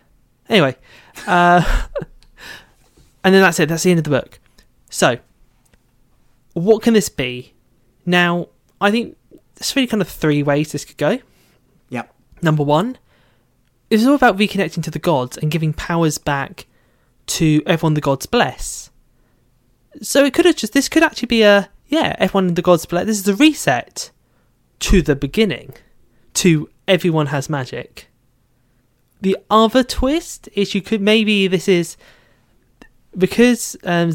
Anyway, 0.49 0.76
uh, 1.28 1.61
and 3.23 3.34
then 3.34 3.41
that's 3.41 3.59
it. 3.59 3.69
That's 3.69 3.84
the 3.84 3.91
end 3.91 3.99
of 3.99 4.03
the 4.03 4.09
book. 4.11 4.39
So, 4.89 5.17
what 6.53 6.82
can 6.84 6.93
this 6.93 7.09
be? 7.09 7.53
Now, 8.05 8.49
I 8.80 8.91
think 8.91 9.17
there's 9.55 9.76
really 9.76 9.88
kind 9.88 10.01
of 10.01 10.07
three 10.09 10.43
ways 10.43 10.71
this 10.71 10.86
could 10.86 10.97
go. 10.97 11.19
Yep. 11.89 12.13
Number 12.41 12.63
one, 12.63 12.97
it's 13.99 14.07
all 14.07 14.15
about 14.15 14.37
reconnecting 14.37 14.83
to 14.83 14.91
the 14.91 14.99
gods 14.99 15.37
and 15.37 15.51
giving 15.51 15.73
powers 15.73 16.17
back 16.17 16.65
to 17.27 17.61
everyone 17.65 17.93
the 17.93 18.01
gods 18.01 18.25
bless. 18.25 18.89
So 20.01 20.25
it 20.25 20.33
could 20.33 20.45
have 20.45 20.55
just 20.55 20.73
this 20.73 20.89
could 20.89 21.03
actually 21.03 21.27
be 21.27 21.43
a 21.43 21.69
yeah, 21.87 22.15
everyone 22.17 22.53
the 22.53 22.61
gods 22.61 22.85
bless. 22.85 23.05
This 23.05 23.19
is 23.19 23.27
a 23.27 23.35
reset 23.35 24.11
to 24.79 25.01
the 25.01 25.15
beginning, 25.15 25.73
to 26.35 26.69
everyone 26.87 27.27
has 27.27 27.49
magic. 27.49 28.07
The 29.21 29.37
other 29.49 29.83
twist 29.83 30.49
is 30.53 30.75
you 30.75 30.81
could 30.81 31.01
maybe 31.01 31.47
this 31.47 31.67
is 31.67 31.95
because 33.17 33.77
um, 33.83 34.11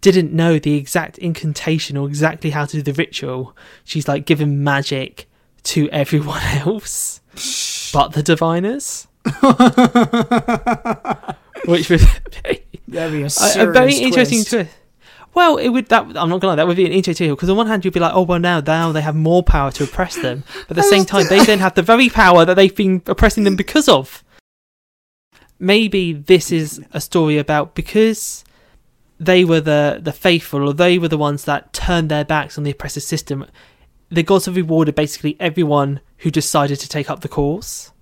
didn't 0.00 0.32
know 0.32 0.58
the 0.58 0.74
exact 0.74 1.18
incantation 1.18 1.96
or 1.96 2.06
exactly 2.08 2.50
how 2.50 2.64
to 2.64 2.76
do 2.76 2.82
the 2.82 2.92
ritual. 2.92 3.56
She's 3.84 4.08
like 4.08 4.26
giving 4.26 4.62
magic 4.62 5.28
to 5.64 5.88
everyone 5.90 6.42
else 6.44 7.20
but 7.92 8.12
the 8.12 8.22
diviners. 8.22 9.06
Which 11.66 11.90
would 11.90 12.00
be 12.42 12.62
a, 12.96 13.24
a, 13.24 13.70
very 13.70 13.94
interesting 13.94 14.38
twist. 14.38 14.50
twist. 14.50 14.70
Well, 15.34 15.58
it 15.58 15.68
would 15.68 15.86
that 15.86 16.02
I'm 16.02 16.28
not 16.28 16.40
gonna 16.40 16.48
lie, 16.48 16.54
that 16.56 16.66
would 16.66 16.76
be 16.76 16.86
an 16.86 16.92
interesting 16.92 17.30
because 17.30 17.48
on 17.48 17.56
one 17.56 17.66
hand 17.66 17.84
you'd 17.84 17.94
be 17.94 18.00
like, 18.00 18.14
oh 18.14 18.22
well 18.22 18.40
now 18.40 18.60
now 18.60 18.90
they 18.92 19.00
have 19.00 19.14
more 19.14 19.42
power 19.42 19.70
to 19.72 19.84
oppress 19.84 20.16
them, 20.16 20.42
but 20.68 20.76
at 20.76 20.82
the 20.82 20.82
same 20.82 21.04
time 21.04 21.26
they 21.28 21.44
then 21.44 21.60
have 21.60 21.74
the 21.74 21.82
very 21.82 22.08
power 22.08 22.44
that 22.44 22.54
they've 22.54 22.74
been 22.74 23.02
oppressing 23.06 23.44
them 23.44 23.56
because 23.56 23.88
of. 23.88 24.24
Maybe 25.58 26.12
this 26.14 26.50
is 26.50 26.82
a 26.92 27.00
story 27.00 27.38
about 27.38 27.74
because 27.74 28.44
they 29.20 29.44
were 29.44 29.60
the 29.60 30.00
the 30.02 30.12
faithful 30.12 30.68
or 30.68 30.72
they 30.72 30.98
were 30.98 31.08
the 31.08 31.18
ones 31.18 31.44
that 31.44 31.72
turned 31.72 32.10
their 32.10 32.24
backs 32.24 32.58
on 32.58 32.64
the 32.64 32.70
oppressive 32.70 33.02
system. 33.02 33.46
The 34.08 34.24
gods 34.24 34.46
have 34.46 34.56
rewarded 34.56 34.96
basically 34.96 35.36
everyone 35.38 36.00
who 36.20 36.30
decided 36.30 36.78
to 36.80 36.88
take 36.88 37.10
up 37.10 37.20
the 37.20 37.28
cause 37.28 37.92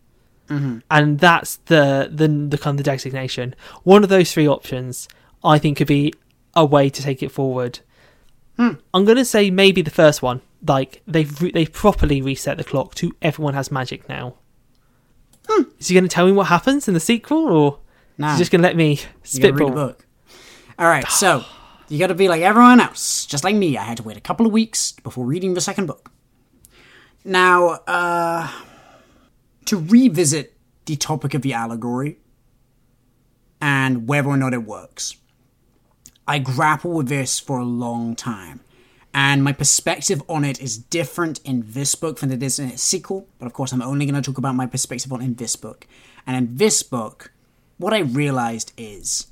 Mhm. 0.49 0.83
and 0.91 1.19
that's 1.19 1.57
the 1.67 2.09
the 2.13 2.27
the 2.29 2.59
kind 2.59 2.79
of 2.79 2.85
the 2.85 2.91
designation. 2.91 3.55
One 3.83 4.03
of 4.03 4.09
those 4.09 4.33
three 4.33 4.49
options, 4.49 5.09
I 5.45 5.59
think, 5.59 5.79
could 5.79 5.87
be 5.89 6.13
a 6.55 6.65
way 6.65 6.89
to 6.91 7.03
take 7.03 7.23
it 7.23 7.31
forward. 7.31 7.81
Hmm. 8.57 8.75
I'm 8.95 9.05
gonna 9.05 9.25
say 9.25 9.51
maybe 9.51 9.83
the 9.83 9.91
first 9.91 10.23
one. 10.23 10.41
Like 10.67 11.03
they've 11.07 11.41
re- 11.43 11.53
they've 11.53 11.73
properly 11.73 12.21
reset 12.23 12.57
the 12.59 12.65
clock 12.65 12.95
to 12.97 13.15
everyone 13.23 13.55
has 13.55 13.71
magic 13.71 14.09
now. 14.09 14.35
Hmm. 15.49 15.63
Is 15.79 15.89
he 15.89 15.95
going 15.95 16.05
to 16.05 16.09
tell 16.09 16.27
me 16.27 16.33
what 16.33 16.49
happens 16.49 16.89
in 16.89 16.95
the 16.95 17.01
sequel, 17.01 17.49
or 17.49 17.79
Nah. 18.19 18.31
You're 18.31 18.39
just 18.39 18.51
gonna 18.51 18.65
let 18.65 18.77
me 18.77 18.91
You 18.91 18.97
gotta 18.97 19.53
read 19.53 19.59
spitball. 19.59 19.69
the 19.69 19.75
book. 19.75 20.07
All 20.79 20.87
right, 20.89 21.09
so 21.09 21.45
you 21.89 21.99
got 21.99 22.09
to 22.09 22.15
be 22.15 22.29
like 22.29 22.43
everyone 22.43 22.81
else, 22.81 23.25
just 23.27 23.45
like 23.45 23.55
me. 23.55 23.77
I 23.79 23.85
had 23.85 23.97
to 23.99 24.03
wait 24.03 24.17
a 24.17 24.21
couple 24.21 24.45
of 24.45 24.53
weeks 24.53 24.93
before 24.93 25.25
reading 25.25 25.55
the 25.55 25.61
second 25.61 25.87
book. 25.87 26.11
Now, 27.29 27.81
uh, 27.87 28.51
to 29.67 29.77
revisit 29.77 30.57
the 30.87 30.97
topic 30.97 31.35
of 31.35 31.43
the 31.43 31.53
allegory 31.53 32.17
and 33.61 34.09
whether 34.09 34.31
or 34.31 34.39
not 34.39 34.55
it 34.55 34.65
works, 34.65 35.15
I 36.27 36.39
grapple 36.39 36.93
with 36.93 37.11
this 37.11 37.39
for 37.39 37.59
a 37.59 37.67
long 37.67 38.17
time. 38.17 38.61
And 39.13 39.45
my 39.45 39.53
perspective 39.53 40.23
on 40.27 40.43
it 40.43 40.59
is 40.59 40.79
different 40.79 41.43
in 41.45 41.65
this 41.67 41.95
book 41.95 42.21
than 42.21 42.33
it 42.33 42.43
is 42.43 42.59
in 42.59 42.71
its 42.71 42.83
sequel. 42.83 43.29
But 43.39 43.45
of 43.45 43.53
course, 43.53 43.73
I'm 43.73 43.83
only 43.83 44.07
going 44.07 44.15
to 44.15 44.23
talk 44.23 44.39
about 44.39 44.55
my 44.55 44.65
perspective 44.65 45.13
on 45.13 45.21
in 45.21 45.35
this 45.35 45.55
book. 45.55 45.87
And 46.27 46.35
in 46.35 46.57
this 46.57 46.83
book, 46.83 47.31
what 47.77 47.93
I 47.93 47.99
realized 47.99 48.73
is 48.79 49.27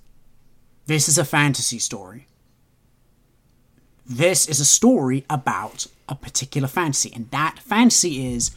this 0.84 1.08
is 1.08 1.16
a 1.16 1.24
fantasy 1.24 1.78
story. 1.78 2.26
This 4.04 4.46
is 4.46 4.60
a 4.60 4.66
story 4.66 5.24
about 5.30 5.86
a 6.08 6.14
particular 6.14 6.68
fantasy, 6.68 7.12
and 7.14 7.30
that 7.30 7.58
fantasy 7.58 8.32
is 8.34 8.50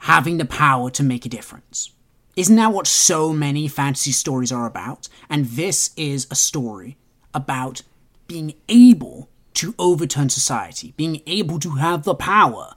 having 0.00 0.38
the 0.38 0.44
power 0.44 0.90
to 0.90 1.02
make 1.02 1.26
a 1.26 1.28
difference. 1.28 1.90
Isn't 2.36 2.56
that 2.56 2.72
what 2.72 2.86
so 2.86 3.32
many 3.32 3.66
fantasy 3.66 4.12
stories 4.12 4.52
are 4.52 4.66
about? 4.66 5.08
And 5.28 5.46
this 5.46 5.90
is 5.96 6.26
a 6.30 6.36
story 6.36 6.96
about 7.34 7.82
being 8.28 8.54
able 8.68 9.28
to 9.54 9.74
overturn 9.78 10.28
society, 10.28 10.94
being 10.96 11.20
able 11.26 11.58
to 11.58 11.70
have 11.70 12.04
the 12.04 12.14
power 12.14 12.74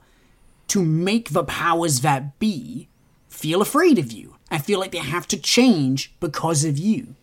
to 0.68 0.82
make 0.82 1.30
the 1.30 1.44
powers 1.44 2.00
that 2.00 2.38
be 2.38 2.88
feel 3.28 3.62
afraid 3.62 3.98
of 3.98 4.10
you 4.10 4.36
and 4.50 4.64
feel 4.64 4.80
like 4.80 4.90
they 4.90 4.98
have 4.98 5.28
to 5.28 5.38
change 5.38 6.12
because 6.18 6.64
of 6.64 6.78
you. 6.78 7.14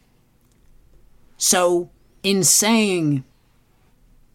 So, 1.38 1.90
in 2.24 2.44
saying 2.44 3.24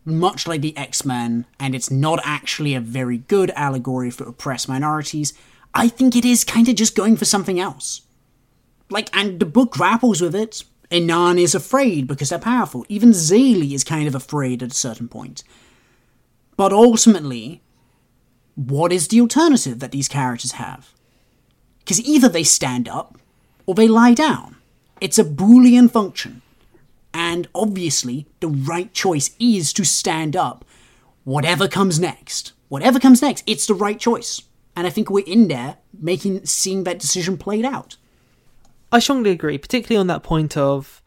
much 0.05 0.47
like 0.47 0.61
the 0.61 0.77
X 0.77 1.05
Men, 1.05 1.47
and 1.59 1.75
it's 1.75 1.91
not 1.91 2.21
actually 2.25 2.75
a 2.75 2.81
very 2.81 3.19
good 3.19 3.51
allegory 3.51 4.11
for 4.11 4.25
oppressed 4.25 4.69
minorities, 4.69 5.33
I 5.75 5.89
think 5.89 6.15
it 6.15 6.25
is 6.25 6.45
kind 6.45 6.69
of 6.69 6.77
just 6.77 6.95
going 6.95 7.17
for 7.17 7.25
something 7.25 7.59
else. 7.59 8.03
Like, 8.91 9.15
and 9.17 9.41
the 9.41 9.47
book 9.47 9.73
grapples 9.73 10.21
with 10.21 10.35
it. 10.35 10.65
Inan 10.91 11.41
is 11.41 11.55
afraid 11.55 12.07
because 12.07 12.29
they're 12.29 12.39
powerful. 12.39 12.85
Even 12.89 13.11
Zélie 13.11 13.73
is 13.73 13.83
kind 13.83 14.07
of 14.07 14.15
afraid 14.15 14.63
at 14.63 14.71
a 14.71 14.75
certain 14.75 15.09
point. 15.09 15.43
But 16.57 16.73
ultimately, 16.73 17.63
what 18.55 18.93
is 18.93 19.09
the 19.09 19.21
alternative 19.21 19.81
that 19.81 19.91
these 19.91 20.07
characters 20.07 20.53
have? 20.53 20.93
Because 21.81 22.01
either 22.01 22.29
they 22.29 22.45
stand 22.45 22.89
up 22.89 23.19
or 23.67 23.75
they 23.75 23.89
lie 23.89 24.15
down. 24.15 24.57
It's 25.01 25.19
a 25.19 25.25
Boolean 25.25 25.91
function. 25.91 26.43
And 27.15 27.49
obviously, 27.55 28.27
the 28.41 28.49
right 28.49 28.93
choice 28.93 29.31
is 29.39 29.73
to 29.75 29.85
stand 29.85 30.35
up. 30.37 30.65
Whatever 31.23 31.69
comes 31.69 31.99
next, 32.01 32.53
whatever 32.69 32.99
comes 33.01 33.23
next, 33.23 33.45
it's 33.47 33.67
the 33.67 33.75
right 33.75 33.99
choice. 33.99 34.43
And 34.77 34.87
I 34.87 34.91
think 34.91 35.09
we're 35.09 35.25
in 35.25 35.49
there 35.49 35.77
making 35.99 36.45
seeing 36.45 36.85
that 36.85 36.99
decision 36.99 37.39
played 37.39 37.65
out. 37.65 37.97
I 38.91 38.99
strongly 38.99 39.31
agree, 39.31 39.57
particularly 39.57 40.01
on 40.01 40.09
that 40.09 40.23
point 40.23 40.57
of 40.57 41.01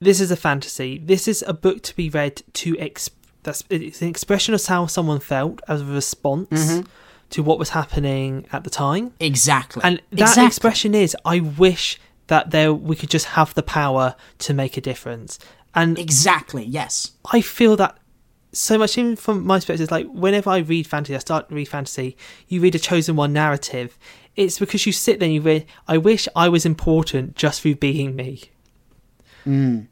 this 0.00 0.20
is 0.20 0.30
a 0.30 0.36
fantasy. 0.36 0.98
This 0.98 1.28
is 1.28 1.44
a 1.46 1.52
book 1.52 1.82
to 1.84 1.94
be 1.96 2.08
read 2.08 2.42
to 2.54 2.76
ex- 2.78 3.10
that's 3.42 3.62
it's 3.70 4.02
an 4.02 4.08
expression 4.08 4.54
of 4.54 4.64
how 4.64 4.86
someone 4.86 5.20
felt 5.20 5.60
as 5.68 5.82
a 5.82 5.84
response 5.84 6.48
Mm-hmm. 6.50 6.86
to 7.30 7.42
what 7.42 7.58
was 7.58 7.70
happening 7.70 8.46
at 8.52 8.64
the 8.64 8.70
time. 8.70 9.12
Exactly. 9.20 9.82
And 9.84 9.98
that 10.10 10.20
exactly. 10.20 10.46
expression 10.46 10.94
is 10.94 11.16
I 11.24 11.40
wish 11.40 12.00
that 12.28 12.50
there 12.50 12.72
we 12.72 12.96
could 12.96 13.10
just 13.10 13.26
have 13.26 13.54
the 13.54 13.62
power 13.62 14.14
to 14.38 14.54
make 14.54 14.76
a 14.76 14.80
difference. 14.80 15.38
And 15.74 15.98
Exactly, 15.98 16.64
yes. 16.64 17.12
I 17.32 17.40
feel 17.40 17.76
that 17.76 17.98
so 18.52 18.78
much 18.78 18.96
even 18.96 19.16
from 19.16 19.44
my 19.46 19.58
perspective, 19.58 19.90
like 19.90 20.06
whenever 20.08 20.50
I 20.50 20.58
read 20.58 20.86
fantasy, 20.86 21.14
I 21.14 21.18
start 21.18 21.48
to 21.48 21.54
read 21.54 21.68
fantasy, 21.68 22.16
you 22.48 22.60
read 22.60 22.74
a 22.74 22.78
chosen 22.78 23.16
one 23.16 23.32
narrative. 23.32 23.98
It's 24.34 24.58
because 24.58 24.86
you 24.86 24.92
sit 24.92 25.18
there 25.18 25.26
and 25.26 25.34
you 25.34 25.40
read, 25.40 25.66
I 25.86 25.98
wish 25.98 26.28
I 26.34 26.48
was 26.48 26.64
important 26.64 27.36
just 27.36 27.60
through 27.60 27.76
being 27.76 28.16
me. 28.16 28.44
Mm. 29.46 29.88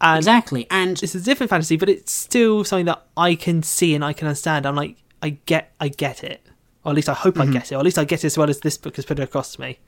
And 0.00 0.18
Exactly. 0.18 0.66
And 0.70 1.02
it's 1.02 1.14
a 1.14 1.20
different 1.20 1.50
fantasy, 1.50 1.76
but 1.76 1.88
it's 1.88 2.12
still 2.12 2.64
something 2.64 2.86
that 2.86 3.04
I 3.16 3.34
can 3.34 3.62
see 3.62 3.94
and 3.94 4.04
I 4.04 4.12
can 4.12 4.28
understand. 4.28 4.66
I'm 4.66 4.76
like, 4.76 4.96
I 5.22 5.30
get, 5.44 5.72
I 5.78 5.88
get 5.88 6.24
it, 6.24 6.40
or 6.84 6.92
at 6.92 6.96
least 6.96 7.10
I 7.10 7.14
hope 7.14 7.38
I 7.38 7.42
mm-hmm. 7.42 7.52
get 7.52 7.72
it, 7.72 7.74
or 7.74 7.78
at 7.78 7.84
least 7.84 7.98
I 7.98 8.04
get 8.04 8.24
it 8.24 8.28
as 8.28 8.38
well 8.38 8.48
as 8.48 8.60
this 8.60 8.78
book 8.78 8.96
has 8.96 9.04
put 9.04 9.18
it 9.18 9.22
across 9.22 9.54
to 9.56 9.60
me. 9.60 9.78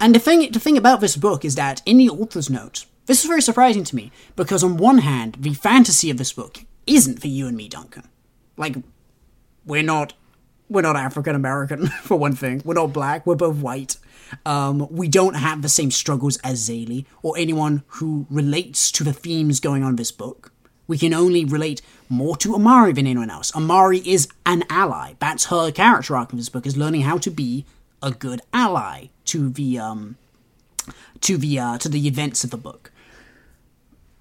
And 0.00 0.14
the 0.14 0.18
thing, 0.18 0.50
the 0.52 0.60
thing 0.60 0.76
about 0.76 1.00
this 1.00 1.16
book 1.16 1.44
is 1.44 1.54
that 1.54 1.82
in 1.86 1.98
the 1.98 2.10
author's 2.10 2.50
note, 2.50 2.86
this 3.06 3.20
is 3.20 3.28
very 3.28 3.42
surprising 3.42 3.84
to 3.84 3.96
me 3.96 4.10
because 4.36 4.64
on 4.64 4.76
one 4.76 4.98
hand, 4.98 5.36
the 5.38 5.54
fantasy 5.54 6.10
of 6.10 6.16
this 6.16 6.32
book 6.32 6.64
isn't 6.86 7.20
for 7.20 7.28
you 7.28 7.46
and 7.46 7.56
me, 7.56 7.68
Duncan. 7.68 8.08
Like, 8.56 8.76
we're 9.66 9.82
not, 9.82 10.14
we're 10.68 10.82
not 10.82 10.96
African 10.96 11.34
American 11.34 11.86
for 12.02 12.18
one 12.18 12.34
thing. 12.34 12.62
We're 12.64 12.74
not 12.74 12.92
black. 12.92 13.26
We're 13.26 13.34
both 13.34 13.56
white. 13.56 13.96
Um, 14.46 14.88
we 14.90 15.08
don't 15.08 15.34
have 15.34 15.62
the 15.62 15.68
same 15.68 15.90
struggles 15.90 16.38
as 16.38 16.68
Zélie 16.68 17.04
or 17.22 17.36
anyone 17.36 17.82
who 17.86 18.26
relates 18.30 18.90
to 18.92 19.04
the 19.04 19.12
themes 19.12 19.60
going 19.60 19.82
on 19.82 19.96
this 19.96 20.10
book. 20.10 20.52
We 20.86 20.98
can 20.98 21.14
only 21.14 21.44
relate 21.44 21.80
more 22.08 22.36
to 22.38 22.54
Amari 22.54 22.92
than 22.92 23.06
anyone 23.06 23.30
else. 23.30 23.54
Amari 23.54 23.98
is 23.98 24.28
an 24.44 24.64
ally. 24.68 25.14
That's 25.18 25.46
her 25.46 25.70
character 25.70 26.16
arc 26.16 26.32
in 26.32 26.38
this 26.38 26.50
book 26.50 26.66
is 26.66 26.76
learning 26.76 27.02
how 27.02 27.18
to 27.18 27.30
be 27.30 27.64
a 28.02 28.10
good 28.10 28.42
ally 28.52 29.08
to 29.26 29.48
the 29.48 29.78
um 29.78 30.16
to 31.20 31.36
the 31.36 31.58
uh, 31.58 31.78
to 31.78 31.88
the 31.88 32.06
events 32.06 32.44
of 32.44 32.50
the 32.50 32.56
book. 32.56 32.90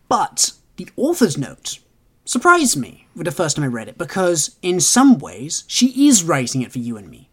But 0.07 0.51
the 0.77 0.89
author's 0.95 1.37
note 1.37 1.79
surprised 2.25 2.77
me 2.77 3.07
with 3.15 3.25
the 3.25 3.31
first 3.31 3.55
time 3.55 3.65
I 3.65 3.67
read 3.67 3.89
it 3.89 3.97
because 3.97 4.55
in 4.61 4.79
some 4.79 5.17
ways 5.17 5.63
she 5.67 6.07
is 6.07 6.23
writing 6.23 6.61
it 6.61 6.71
for 6.71 6.79
you 6.79 6.97
and 6.97 7.09
me. 7.09 7.29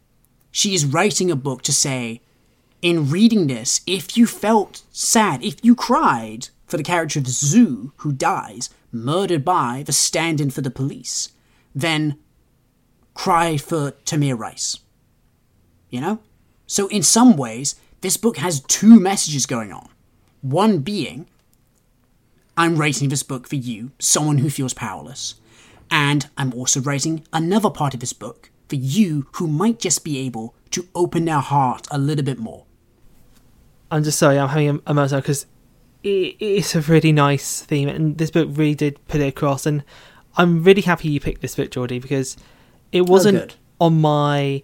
She 0.50 0.74
is 0.74 0.84
writing 0.84 1.30
a 1.30 1.36
book 1.36 1.62
to 1.62 1.72
say, 1.72 2.20
in 2.82 3.10
reading 3.10 3.46
this, 3.46 3.82
if 3.86 4.16
you 4.16 4.26
felt 4.26 4.82
sad, 4.90 5.44
if 5.44 5.56
you 5.62 5.74
cried 5.74 6.48
for 6.66 6.76
the 6.76 6.82
character 6.82 7.20
of 7.20 7.28
Zu 7.28 7.92
who 7.98 8.12
dies, 8.12 8.70
murdered 8.90 9.44
by 9.44 9.84
the 9.86 9.92
stand 9.92 10.40
in 10.40 10.50
for 10.50 10.60
the 10.60 10.70
police, 10.70 11.30
then 11.74 12.18
cry 13.14 13.56
for 13.56 13.92
Tamir 14.04 14.36
Rice. 14.36 14.78
You 15.90 16.00
know? 16.00 16.18
So, 16.70 16.86
in 16.86 17.02
some 17.02 17.36
ways, 17.36 17.74
this 18.00 18.16
book 18.16 18.36
has 18.36 18.60
two 18.60 19.00
messages 19.00 19.44
going 19.44 19.72
on. 19.72 19.88
One 20.40 20.78
being, 20.78 21.26
I'm 22.56 22.76
writing 22.76 23.08
this 23.08 23.24
book 23.24 23.48
for 23.48 23.56
you, 23.56 23.90
someone 23.98 24.38
who 24.38 24.50
feels 24.50 24.72
powerless. 24.72 25.34
And 25.90 26.28
I'm 26.38 26.54
also 26.54 26.80
writing 26.80 27.26
another 27.32 27.70
part 27.70 27.92
of 27.94 27.98
this 27.98 28.12
book 28.12 28.52
for 28.68 28.76
you 28.76 29.26
who 29.32 29.48
might 29.48 29.80
just 29.80 30.04
be 30.04 30.18
able 30.18 30.54
to 30.70 30.86
open 30.94 31.24
their 31.24 31.40
heart 31.40 31.88
a 31.90 31.98
little 31.98 32.24
bit 32.24 32.38
more. 32.38 32.66
I'm 33.90 34.04
just 34.04 34.20
sorry, 34.20 34.38
I'm 34.38 34.48
having 34.48 34.68
a, 34.68 34.74
a 34.92 34.94
meltdown 34.94 35.22
because 35.22 35.46
it, 36.04 36.36
it's 36.38 36.76
a 36.76 36.82
really 36.82 37.10
nice 37.10 37.62
theme, 37.62 37.88
and 37.88 38.16
this 38.16 38.30
book 38.30 38.48
really 38.52 38.76
did 38.76 39.04
put 39.08 39.20
it 39.20 39.26
across. 39.26 39.66
And 39.66 39.82
I'm 40.36 40.62
really 40.62 40.82
happy 40.82 41.08
you 41.08 41.18
picked 41.18 41.42
this 41.42 41.56
book, 41.56 41.72
Geordie, 41.72 41.98
because 41.98 42.36
it 42.92 43.00
oh, 43.00 43.06
wasn't 43.10 43.38
good. 43.38 43.54
on 43.80 44.00
my 44.00 44.62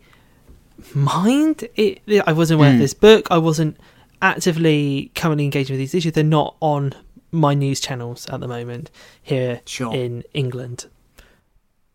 mind. 0.95 1.69
It, 1.77 2.01
I 2.27 2.33
wasn't 2.33 2.59
aware 2.59 2.71
of 2.71 2.77
hmm. 2.77 2.81
this 2.81 2.95
book. 2.95 3.29
I 3.31 3.39
wasn't 3.39 3.77
actively 4.23 5.11
currently 5.15 5.45
engaging 5.45 5.75
with 5.75 5.81
these 5.81 5.95
issues. 5.95 6.13
They're 6.13 6.25
not 6.25 6.57
on 6.61 6.95
my 7.31 7.55
news 7.55 7.81
channels 7.81 8.29
at 8.29 8.41
the 8.41 8.49
moment 8.49 8.91
here 9.23 9.61
Sure. 9.67 9.95
in 9.95 10.25
England. 10.33 10.87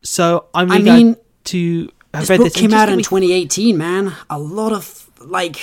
So 0.04 0.46
I'm 0.54 0.72
I 0.72 0.76
really 0.76 0.84
glad 0.86 0.98
mean, 0.98 1.16
to 1.46 1.92
have 2.14 2.24
This 2.24 2.30
read 2.30 2.38
book 2.38 2.46
this. 2.48 2.56
came 2.56 2.74
out 2.74 2.90
in 2.90 3.00
2018, 3.00 3.78
man. 3.78 4.14
A 4.30 4.40
lot 4.40 4.72
of, 4.72 5.10
like, 5.20 5.58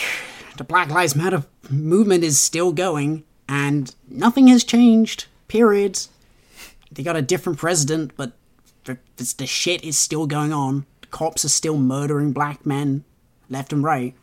the 0.57 0.65
Black 0.65 0.91
Lives 0.91 1.15
Matter 1.15 1.45
movement 1.71 2.25
is 2.25 2.41
still 2.41 2.73
going, 2.73 3.25
and 3.49 3.95
nothing 4.09 4.47
has 4.49 4.65
changed, 4.65 5.27
period. 5.49 6.07
They 6.91 7.03
got 7.03 7.17
a 7.17 7.23
different 7.23 7.59
president, 7.59 8.13
but 8.17 8.33
the, 8.85 8.99
the 9.17 9.47
shit 9.47 9.85
is 9.85 9.99
still 9.99 10.27
going 10.27 10.53
on. 10.53 10.87
Cops 11.11 11.45
are 11.45 11.51
still 11.51 11.77
murdering 11.77 12.33
black 12.33 12.65
men 12.65 13.05
left 13.49 13.73
and 13.73 13.83
right. 13.83 14.15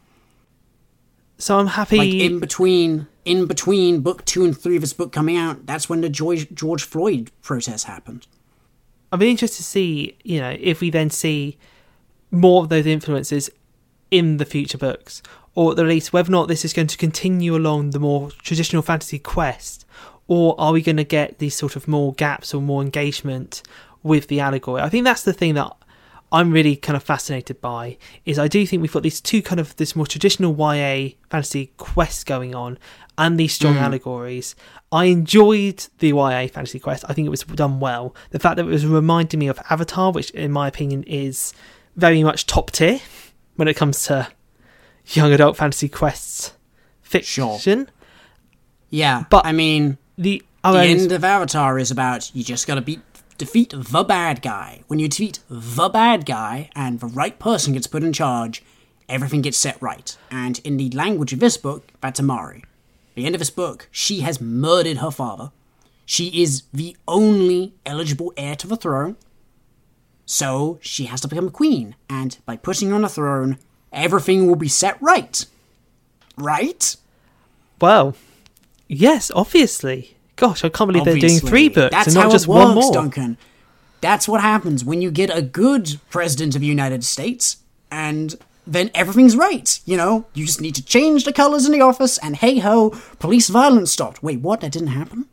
So 1.38 1.60
I'm 1.60 1.68
happy. 1.68 1.98
Like, 1.98 2.14
in 2.14 2.40
between, 2.40 3.08
in 3.26 3.46
between 3.46 4.02
book 4.02 4.24
two 4.26 4.46
and 4.46 4.58
three 4.58 4.76
of 4.76 4.82
this 4.82 4.94
book 4.94 5.12
coming 5.12 5.38
out, 5.38 5.66
that's 5.66 5.90
when 5.90 6.02
the 6.02 6.10
George, 6.10 6.54
George 6.54 6.84
Floyd 6.84 7.32
protest 7.42 7.86
happened. 7.86 8.28
I'd 9.12 9.20
be 9.20 9.30
interested 9.30 9.58
to 9.58 9.64
see, 9.64 10.18
you 10.24 10.40
know, 10.40 10.56
if 10.60 10.82
we 10.82 10.90
then 10.90 11.10
see 11.10 11.58
more 12.32 12.64
of 12.64 12.70
those 12.70 12.86
influences 12.86 13.50
in 14.12 14.38
the 14.38 14.46
future 14.46 14.78
books, 14.78 15.22
or 15.54 15.72
at 15.72 15.78
the 15.78 15.84
least 15.84 16.12
whether 16.12 16.30
or 16.30 16.32
not 16.32 16.48
this 16.48 16.66
is 16.66 16.74
going 16.74 16.88
to 16.88 16.98
continue 16.98 17.56
along 17.56 17.92
the 17.92 18.00
more 18.00 18.32
traditional 18.32 18.82
fantasy 18.82 19.20
quest, 19.20 19.86
or 20.28 20.60
are 20.60 20.74
we 20.74 20.82
going 20.82 20.98
to 20.98 21.04
get 21.04 21.40
these 21.40 21.56
sort 21.56 21.76
of 21.76 21.88
more 21.88 22.14
gaps 22.14 22.54
or 22.54 22.62
more 22.62 22.82
engagement 22.82 23.62
with 24.04 24.28
the 24.28 24.40
allegory? 24.40 24.82
I 24.82 24.90
think 24.90 25.04
that's 25.04 25.24
the 25.24 25.34
thing 25.34 25.54
that 25.54 25.72
I'm 26.32 26.52
really 26.52 26.76
kind 26.76 26.98
of 26.98 27.04
fascinated 27.04 27.62
by. 27.62 27.98
Is 28.26 28.40
I 28.40 28.48
do 28.48 28.66
think 28.66 28.82
we've 28.82 28.92
got 28.92 29.04
these 29.04 29.22
two 29.22 29.42
kind 29.42 29.60
of 29.60 29.76
this 29.78 29.96
more 29.96 30.08
traditional 30.08 30.56
YA 30.56 31.10
fantasy 31.30 31.72
quest 31.78 32.26
going 32.26 32.56
on, 32.56 32.78
and 33.18 33.40
these 33.40 33.54
strong 33.54 33.76
mm. 33.76 33.82
allegories. 33.82 34.56
I 34.92 35.06
enjoyed 35.06 35.86
the 36.00 36.10
YA 36.10 36.48
Fantasy 36.48 36.80
Quest. 36.80 37.04
I 37.10 37.14
think 37.14 37.26
it 37.26 37.30
was 37.30 37.44
done 37.44 37.80
well. 37.80 38.16
The 38.32 38.40
fact 38.40 38.58
that 38.58 38.66
it 38.66 38.70
was 38.70 38.86
reminding 38.86 39.40
me 39.40 39.48
of 39.48 39.60
Avatar, 39.70 40.12
which 40.12 40.32
in 40.32 40.52
my 40.52 40.68
opinion 40.68 41.04
is 41.04 41.54
very 41.96 42.24
much 42.24 42.46
top 42.46 42.72
tier 42.72 43.00
when 43.56 43.68
it 43.68 43.76
comes 43.76 44.04
to 44.06 44.28
young 45.08 45.32
adult 45.32 45.58
fantasy 45.58 45.90
quests 45.90 46.54
fiction. 47.02 47.90
Yeah, 48.90 49.26
But- 49.30 49.46
I 49.46 49.52
mean, 49.52 49.98
The 50.18 50.44
oh, 50.64 50.74
the 50.74 50.80
end 50.80 51.12
of 51.12 51.24
Avatar 51.24 51.78
is 51.78 51.92
about 51.92 52.34
you 52.34 52.44
just 52.44 52.68
gotta 52.68 52.82
beat 52.82 53.02
defeat 53.38 53.74
the 53.76 54.04
bad 54.04 54.42
guy. 54.42 54.82
When 54.88 55.00
you 55.00 55.08
defeat 55.08 55.40
the 55.50 55.90
bad 55.90 56.26
guy 56.26 56.70
and 56.76 57.00
the 57.00 57.08
right 57.08 57.38
person 57.38 57.74
gets 57.74 57.88
put 57.88 58.04
in 58.04 58.14
charge, 58.14 58.64
everything 59.10 59.42
gets 59.42 59.58
set 59.58 59.82
right. 59.82 60.18
And 60.32 60.60
in 60.64 60.78
the 60.78 60.90
language 60.92 61.34
of 61.34 61.40
this 61.40 61.58
book, 61.58 61.92
that's 62.02 62.20
Amari. 62.20 62.64
The 63.16 63.26
end 63.26 63.36
of 63.36 63.40
this 63.40 63.50
book, 63.50 63.88
she 63.92 64.22
has 64.22 64.42
murdered 64.42 64.98
her 64.98 65.12
father. 65.12 65.52
She 66.06 66.42
is 66.42 66.64
the 66.74 66.96
only 67.08 67.74
eligible 67.86 68.34
heir 68.38 68.56
to 68.58 68.68
the 68.68 68.78
throne. 68.78 69.16
So 70.26 70.80
she 70.82 71.06
has 71.06 71.22
to 71.22 71.28
become 71.28 71.48
a 71.48 71.52
queen, 71.52 71.96
and 72.10 72.38
by 72.46 72.58
putting 72.58 72.90
her 72.90 72.96
on 72.96 73.04
the 73.04 73.10
throne, 73.10 73.58
everything 73.94 74.48
will 74.48 74.56
be 74.56 74.68
set 74.68 75.02
right. 75.02 75.46
Right? 76.38 76.96
well, 77.80 78.16
yes, 78.88 79.32
obviously. 79.36 80.15
Gosh, 80.36 80.64
I 80.64 80.70
can't 80.70 80.92
believe 80.92 81.06
they're 81.06 81.18
doing 81.18 81.40
three 81.40 81.70
books 81.70 81.92
That's 81.92 82.08
and 82.08 82.16
not 82.16 82.32
just 82.32 82.48
works, 82.48 82.66
one 82.66 82.76
more. 82.76 82.92
Duncan. 82.92 83.38
That's 84.02 84.28
what 84.28 84.42
happens 84.42 84.84
when 84.84 85.02
you 85.02 85.10
get 85.10 85.36
a 85.36 85.42
good 85.42 86.00
president 86.10 86.56
of 86.56 86.62
the 86.62 86.68
United 86.68 87.04
States, 87.04 87.58
and 87.90 88.36
then 88.68 88.92
everything's 88.94 89.36
right. 89.36 89.80
You 89.86 89.98
know, 89.98 90.26
you 90.34 90.46
just 90.46 90.62
need 90.62 90.76
to 90.76 90.84
change 90.84 91.24
the 91.24 91.34
colors 91.34 91.66
in 91.66 91.72
the 91.72 91.82
office, 91.82 92.18
and 92.18 92.36
hey 92.36 92.60
ho, 92.60 92.90
police 93.20 93.50
violence 93.50 93.92
stopped. 93.92 94.22
Wait, 94.22 94.42
what? 94.42 94.62
That 94.62 94.72
didn't 94.74 94.90
happen. 94.90 95.26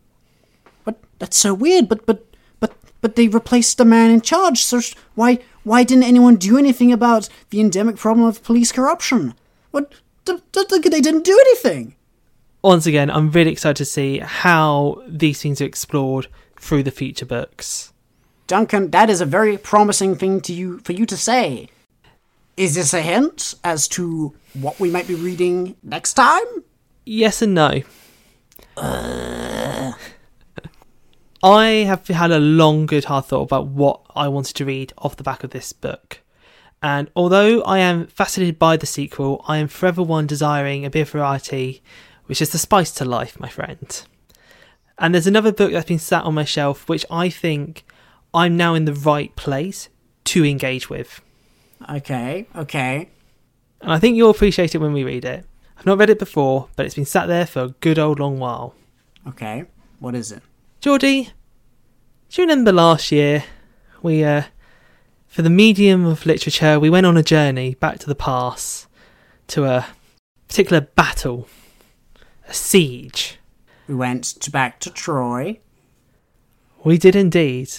But 0.84 0.98
that's 1.18 1.36
so 1.36 1.52
weird. 1.52 1.88
But 1.88 2.06
but 2.06 2.24
but 2.60 2.74
but 3.00 3.16
they 3.16 3.28
replaced 3.28 3.78
the 3.78 3.84
man 3.84 4.10
in 4.10 4.20
charge. 4.20 4.62
So 4.62 4.80
why 5.14 5.40
why 5.64 5.82
didn't 5.82 6.04
anyone 6.04 6.36
do 6.36 6.56
anything 6.56 6.92
about 6.92 7.28
the 7.50 7.60
endemic 7.60 7.96
problem 7.96 8.26
of 8.26 8.44
police 8.44 8.70
corruption? 8.70 9.34
What? 9.72 9.92
They 10.24 11.00
didn't 11.00 11.24
do 11.24 11.38
anything. 11.46 11.96
Once 12.62 12.86
again, 12.86 13.10
I'm 13.10 13.30
really 13.32 13.50
excited 13.50 13.76
to 13.78 13.84
see 13.84 14.18
how 14.18 15.02
these 15.08 15.42
things 15.42 15.60
are 15.60 15.64
explored 15.64 16.28
through 16.56 16.84
the 16.84 16.92
future 16.92 17.26
books. 17.26 17.92
Duncan, 18.46 18.90
that 18.90 19.10
is 19.10 19.20
a 19.20 19.26
very 19.26 19.58
promising 19.58 20.14
thing 20.14 20.40
to 20.42 20.52
you 20.52 20.78
for 20.78 20.92
you 20.92 21.04
to 21.06 21.16
say. 21.16 21.68
Is 22.56 22.76
this 22.76 22.94
a 22.94 23.02
hint 23.02 23.54
as 23.64 23.88
to 23.88 24.34
what 24.52 24.78
we 24.78 24.90
might 24.90 25.08
be 25.08 25.14
reading 25.14 25.74
next 25.82 26.14
time? 26.14 26.44
Yes 27.04 27.42
and 27.42 27.54
no. 27.54 27.82
Uh. 28.76 29.92
I 31.42 31.66
have 31.86 32.06
had 32.06 32.30
a 32.30 32.38
long, 32.38 32.86
good, 32.86 33.06
hard 33.06 33.24
thought 33.24 33.42
about 33.42 33.66
what 33.66 34.02
I 34.14 34.28
wanted 34.28 34.54
to 34.56 34.64
read 34.64 34.92
off 34.98 35.16
the 35.16 35.24
back 35.24 35.42
of 35.42 35.50
this 35.50 35.72
book. 35.72 36.20
And 36.80 37.10
although 37.16 37.62
I 37.62 37.78
am 37.78 38.06
fascinated 38.06 38.58
by 38.60 38.76
the 38.76 38.86
sequel, 38.86 39.44
I 39.48 39.56
am 39.58 39.66
forever 39.66 40.02
one 40.02 40.28
desiring 40.28 40.84
a 40.84 40.90
bit 40.90 41.02
of 41.02 41.10
variety, 41.10 41.82
which 42.26 42.42
is 42.42 42.50
the 42.50 42.58
spice 42.58 42.90
to 42.92 43.04
life, 43.04 43.38
my 43.38 43.48
friend. 43.48 44.04
And 44.98 45.14
there's 45.14 45.26
another 45.26 45.52
book 45.52 45.72
that's 45.72 45.88
been 45.88 45.98
sat 45.98 46.24
on 46.24 46.34
my 46.34 46.44
shelf, 46.44 46.88
which 46.88 47.04
I 47.10 47.28
think 47.28 47.84
I'm 48.32 48.56
now 48.56 48.74
in 48.74 48.84
the 48.84 48.94
right 48.94 49.34
place 49.36 49.88
to 50.24 50.44
engage 50.44 50.88
with. 50.88 51.20
Okay, 51.90 52.46
okay. 52.54 53.08
And 53.80 53.92
I 53.92 53.98
think 53.98 54.16
you'll 54.16 54.30
appreciate 54.30 54.74
it 54.74 54.78
when 54.78 54.92
we 54.92 55.02
read 55.04 55.24
it. 55.24 55.44
I've 55.76 55.86
not 55.86 55.98
read 55.98 56.10
it 56.10 56.18
before, 56.18 56.68
but 56.76 56.86
it's 56.86 56.94
been 56.94 57.04
sat 57.04 57.26
there 57.26 57.46
for 57.46 57.62
a 57.62 57.68
good 57.80 57.98
old 57.98 58.20
long 58.20 58.38
while. 58.38 58.74
Okay. 59.26 59.64
What 59.98 60.14
is 60.14 60.32
it? 60.32 60.42
Geordie, 60.80 61.30
do 62.28 62.42
you 62.42 62.48
remember 62.48 62.72
last 62.72 63.12
year 63.12 63.44
we, 64.02 64.24
uh, 64.24 64.42
for 65.26 65.42
the 65.42 65.50
medium 65.50 66.04
of 66.04 66.26
literature, 66.26 66.78
we 66.78 66.90
went 66.90 67.06
on 67.06 67.16
a 67.16 67.22
journey 67.22 67.74
back 67.74 67.98
to 68.00 68.06
the 68.06 68.14
past 68.14 68.86
to 69.48 69.64
a 69.64 69.86
particular 70.48 70.80
battle, 70.80 71.48
siege. 72.52 73.38
We 73.86 73.94
went 73.94 74.24
to 74.24 74.50
back 74.50 74.80
to 74.80 74.90
Troy. 74.90 75.60
We 76.84 76.98
did 76.98 77.16
indeed. 77.16 77.70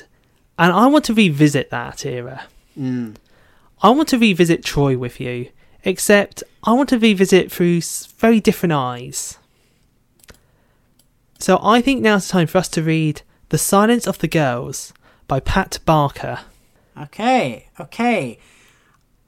And 0.57 0.71
I 0.71 0.87
want 0.87 1.05
to 1.05 1.13
revisit 1.13 1.69
that 1.71 2.05
era. 2.05 2.45
Mm. 2.79 3.15
I 3.81 3.89
want 3.89 4.09
to 4.09 4.19
revisit 4.19 4.63
Troy 4.63 4.97
with 4.97 5.19
you, 5.19 5.49
except 5.83 6.43
I 6.63 6.73
want 6.73 6.89
to 6.89 6.99
revisit 6.99 7.51
through 7.51 7.81
very 8.17 8.39
different 8.39 8.73
eyes. 8.73 9.37
So 11.39 11.59
I 11.61 11.81
think 11.81 12.01
now's 12.01 12.27
the 12.27 12.33
time 12.33 12.47
for 12.47 12.59
us 12.59 12.69
to 12.69 12.81
read 12.81 13.21
The 13.49 13.57
Silence 13.57 14.07
of 14.07 14.19
the 14.19 14.27
Girls 14.27 14.93
by 15.27 15.39
Pat 15.39 15.79
Barker. 15.85 16.39
Okay, 17.01 17.69
okay. 17.79 18.39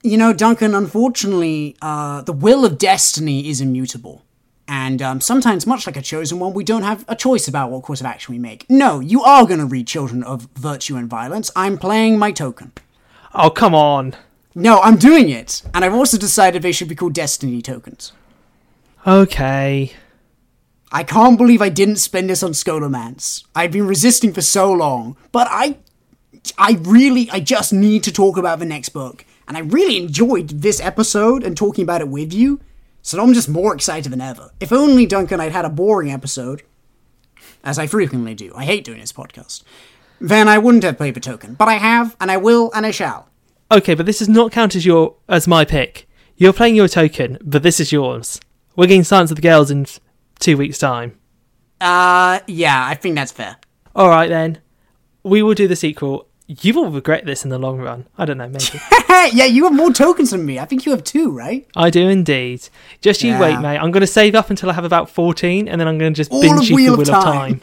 You 0.04 0.18
know, 0.18 0.32
Duncan, 0.32 0.76
unfortunately, 0.76 1.76
uh, 1.82 2.22
the 2.22 2.32
will 2.32 2.64
of 2.64 2.78
destiny 2.78 3.50
is 3.50 3.60
immutable. 3.60 4.25
And 4.68 5.02
um, 5.02 5.22
sometimes, 5.22 5.68
much 5.68 5.86
like 5.86 5.98
a 5.98 6.02
chosen 6.02 6.40
one, 6.40 6.54
we 6.54 6.64
don't 6.64 6.84
have 6.84 7.06
a 7.08 7.16
choice 7.16 7.48
about 7.48 7.70
what 7.70 7.84
course 7.84 8.00
of 8.00 8.08
action 8.08 8.34
we 8.34 8.40
make. 8.40 8.68
No, 8.70 9.00
you 9.00 9.22
are 9.22 9.46
going 9.46 9.60
to 9.60 9.66
read 9.66 9.88
Children 9.88 10.24
of 10.24 10.48
Virtue 10.56 10.96
and 10.96 11.08
Violence. 11.08 11.52
I'm 11.56 11.78
playing 11.78 12.18
my 12.18 12.32
token. 12.32 12.72
Oh, 13.34 13.50
come 13.50 13.76
on. 13.76 14.16
No, 14.56 14.80
I'm 14.80 14.96
doing 14.96 15.30
it. 15.30 15.62
And 15.74 15.86
I've 15.86 15.94
also 15.94 16.18
decided 16.18 16.62
they 16.62 16.72
should 16.72 16.88
be 16.88 16.96
called 16.96 17.14
Destiny 17.14 17.62
tokens. 17.62 18.14
Okay. 19.06 19.94
I 20.92 21.04
can't 21.04 21.38
believe 21.38 21.62
I 21.62 21.70
didn't 21.70 21.98
spend 21.98 22.30
this 22.30 22.42
on 22.42 22.52
Scholomance. 22.52 23.44
I've 23.54 23.72
been 23.72 23.86
resisting 23.86 24.34
for 24.34 24.42
so 24.42 24.72
long, 24.72 25.18
but 25.32 25.48
I 25.52 25.78
I 26.58 26.78
really 26.82 27.30
I 27.32 27.40
just 27.40 27.74
need 27.74 28.04
to 28.04 28.14
talk 28.14 28.38
about 28.38 28.60
the 28.60 28.66
next 28.66 28.90
book. 28.90 29.26
And 29.48 29.58
I 29.58 29.60
really 29.60 29.98
enjoyed 29.98 30.50
this 30.50 30.80
episode 30.80 31.44
and 31.44 31.56
talking 31.56 31.84
about 31.84 32.02
it 32.02 32.08
with 32.08 32.34
you. 32.34 32.62
So 33.06 33.22
I'm 33.22 33.36
just 33.36 33.48
more 33.48 33.76
excited 33.76 34.12
than 34.12 34.20
ever. 34.20 34.50
If 34.60 34.72
only 34.72 35.06
Duncan 35.06 35.40
I'd 35.40 35.52
had 35.52 35.64
a 35.64 35.70
boring 35.70 36.12
episode, 36.12 36.64
as 37.64 37.78
I 37.78 37.86
frequently 37.86 38.34
do. 38.34 38.52
I 38.56 38.66
hate 38.66 38.84
doing 38.84 39.00
this 39.00 39.14
podcast. 39.14 39.62
Then 40.20 40.48
I 40.48 40.58
wouldn't 40.58 40.84
have 40.84 40.98
played 40.98 41.14
the 41.14 41.20
token. 41.20 41.54
But 41.54 41.68
I 41.68 41.76
have, 41.76 42.18
and 42.20 42.32
I 42.32 42.38
will, 42.38 42.72
and 42.74 42.84
I 42.84 42.90
shall. 42.90 43.30
Okay, 43.72 43.94
but 43.94 44.08
this 44.08 44.18
does 44.18 44.28
not 44.28 44.52
count 44.52 44.76
as 44.76 44.88
your 44.88 45.18
as 45.30 45.48
my 45.48 45.66
pick. 45.66 46.08
You're 46.36 46.52
playing 46.52 46.76
your 46.76 46.88
token, 46.88 47.38
but 47.44 47.62
this 47.62 47.80
is 47.80 47.92
yours. 47.92 48.42
We're 48.76 48.88
getting 48.88 49.04
Silence 49.04 49.30
of 49.30 49.36
the 49.36 49.44
Girls 49.44 49.70
in 49.70 49.86
two 50.40 50.58
weeks' 50.58 50.80
time. 50.80 51.16
Uh 51.80 52.40
yeah, 52.48 52.88
I 52.88 52.96
think 52.96 53.14
that's 53.14 53.32
fair. 53.32 53.58
All 53.96 54.10
right 54.10 54.30
then. 54.30 54.62
We 55.22 55.44
will 55.44 55.54
do 55.54 55.68
the 55.68 55.76
sequel. 55.76 56.28
You 56.48 56.74
will 56.76 56.92
regret 56.92 57.26
this 57.26 57.44
in 57.44 57.50
the 57.50 57.58
long 57.58 57.80
run. 57.80 58.06
I 58.18 58.26
don't 58.26 58.38
know, 58.38 58.48
maybe. 58.48 58.80
yeah, 59.36 59.46
you 59.46 59.64
have 59.64 59.74
more 59.74 59.92
tokens 59.92 60.30
than 60.30 60.46
me. 60.46 60.60
I 60.60 60.66
think 60.66 60.86
you 60.86 60.92
have 60.92 61.04
two, 61.04 61.32
right? 61.32 61.68
I 61.76 61.90
do 61.90 62.08
indeed. 62.08 62.70
Just 63.02 63.24
you 63.24 63.32
Yeah. 63.32 63.40
wait, 63.40 63.60
mate. 63.62 63.78
I'm 63.80 63.90
going 63.92 64.02
to 64.02 64.08
save 64.08 64.36
up 64.36 64.52
until 64.52 64.70
I 64.70 64.74
have 64.74 64.86
about 64.86 65.10
14, 65.10 65.68
and 65.68 65.82
then 65.82 65.88
I'm 65.88 65.98
going 65.98 66.14
to 66.14 66.16
just 66.18 66.32
All 66.32 66.42
binge 66.42 66.60
of 66.62 66.70
you 66.70 66.76
Wheel 66.76 66.94
of 66.94 67.00
Wheel 67.00 67.16
of 67.16 67.24
Time. 67.24 67.34
Time. 67.54 67.62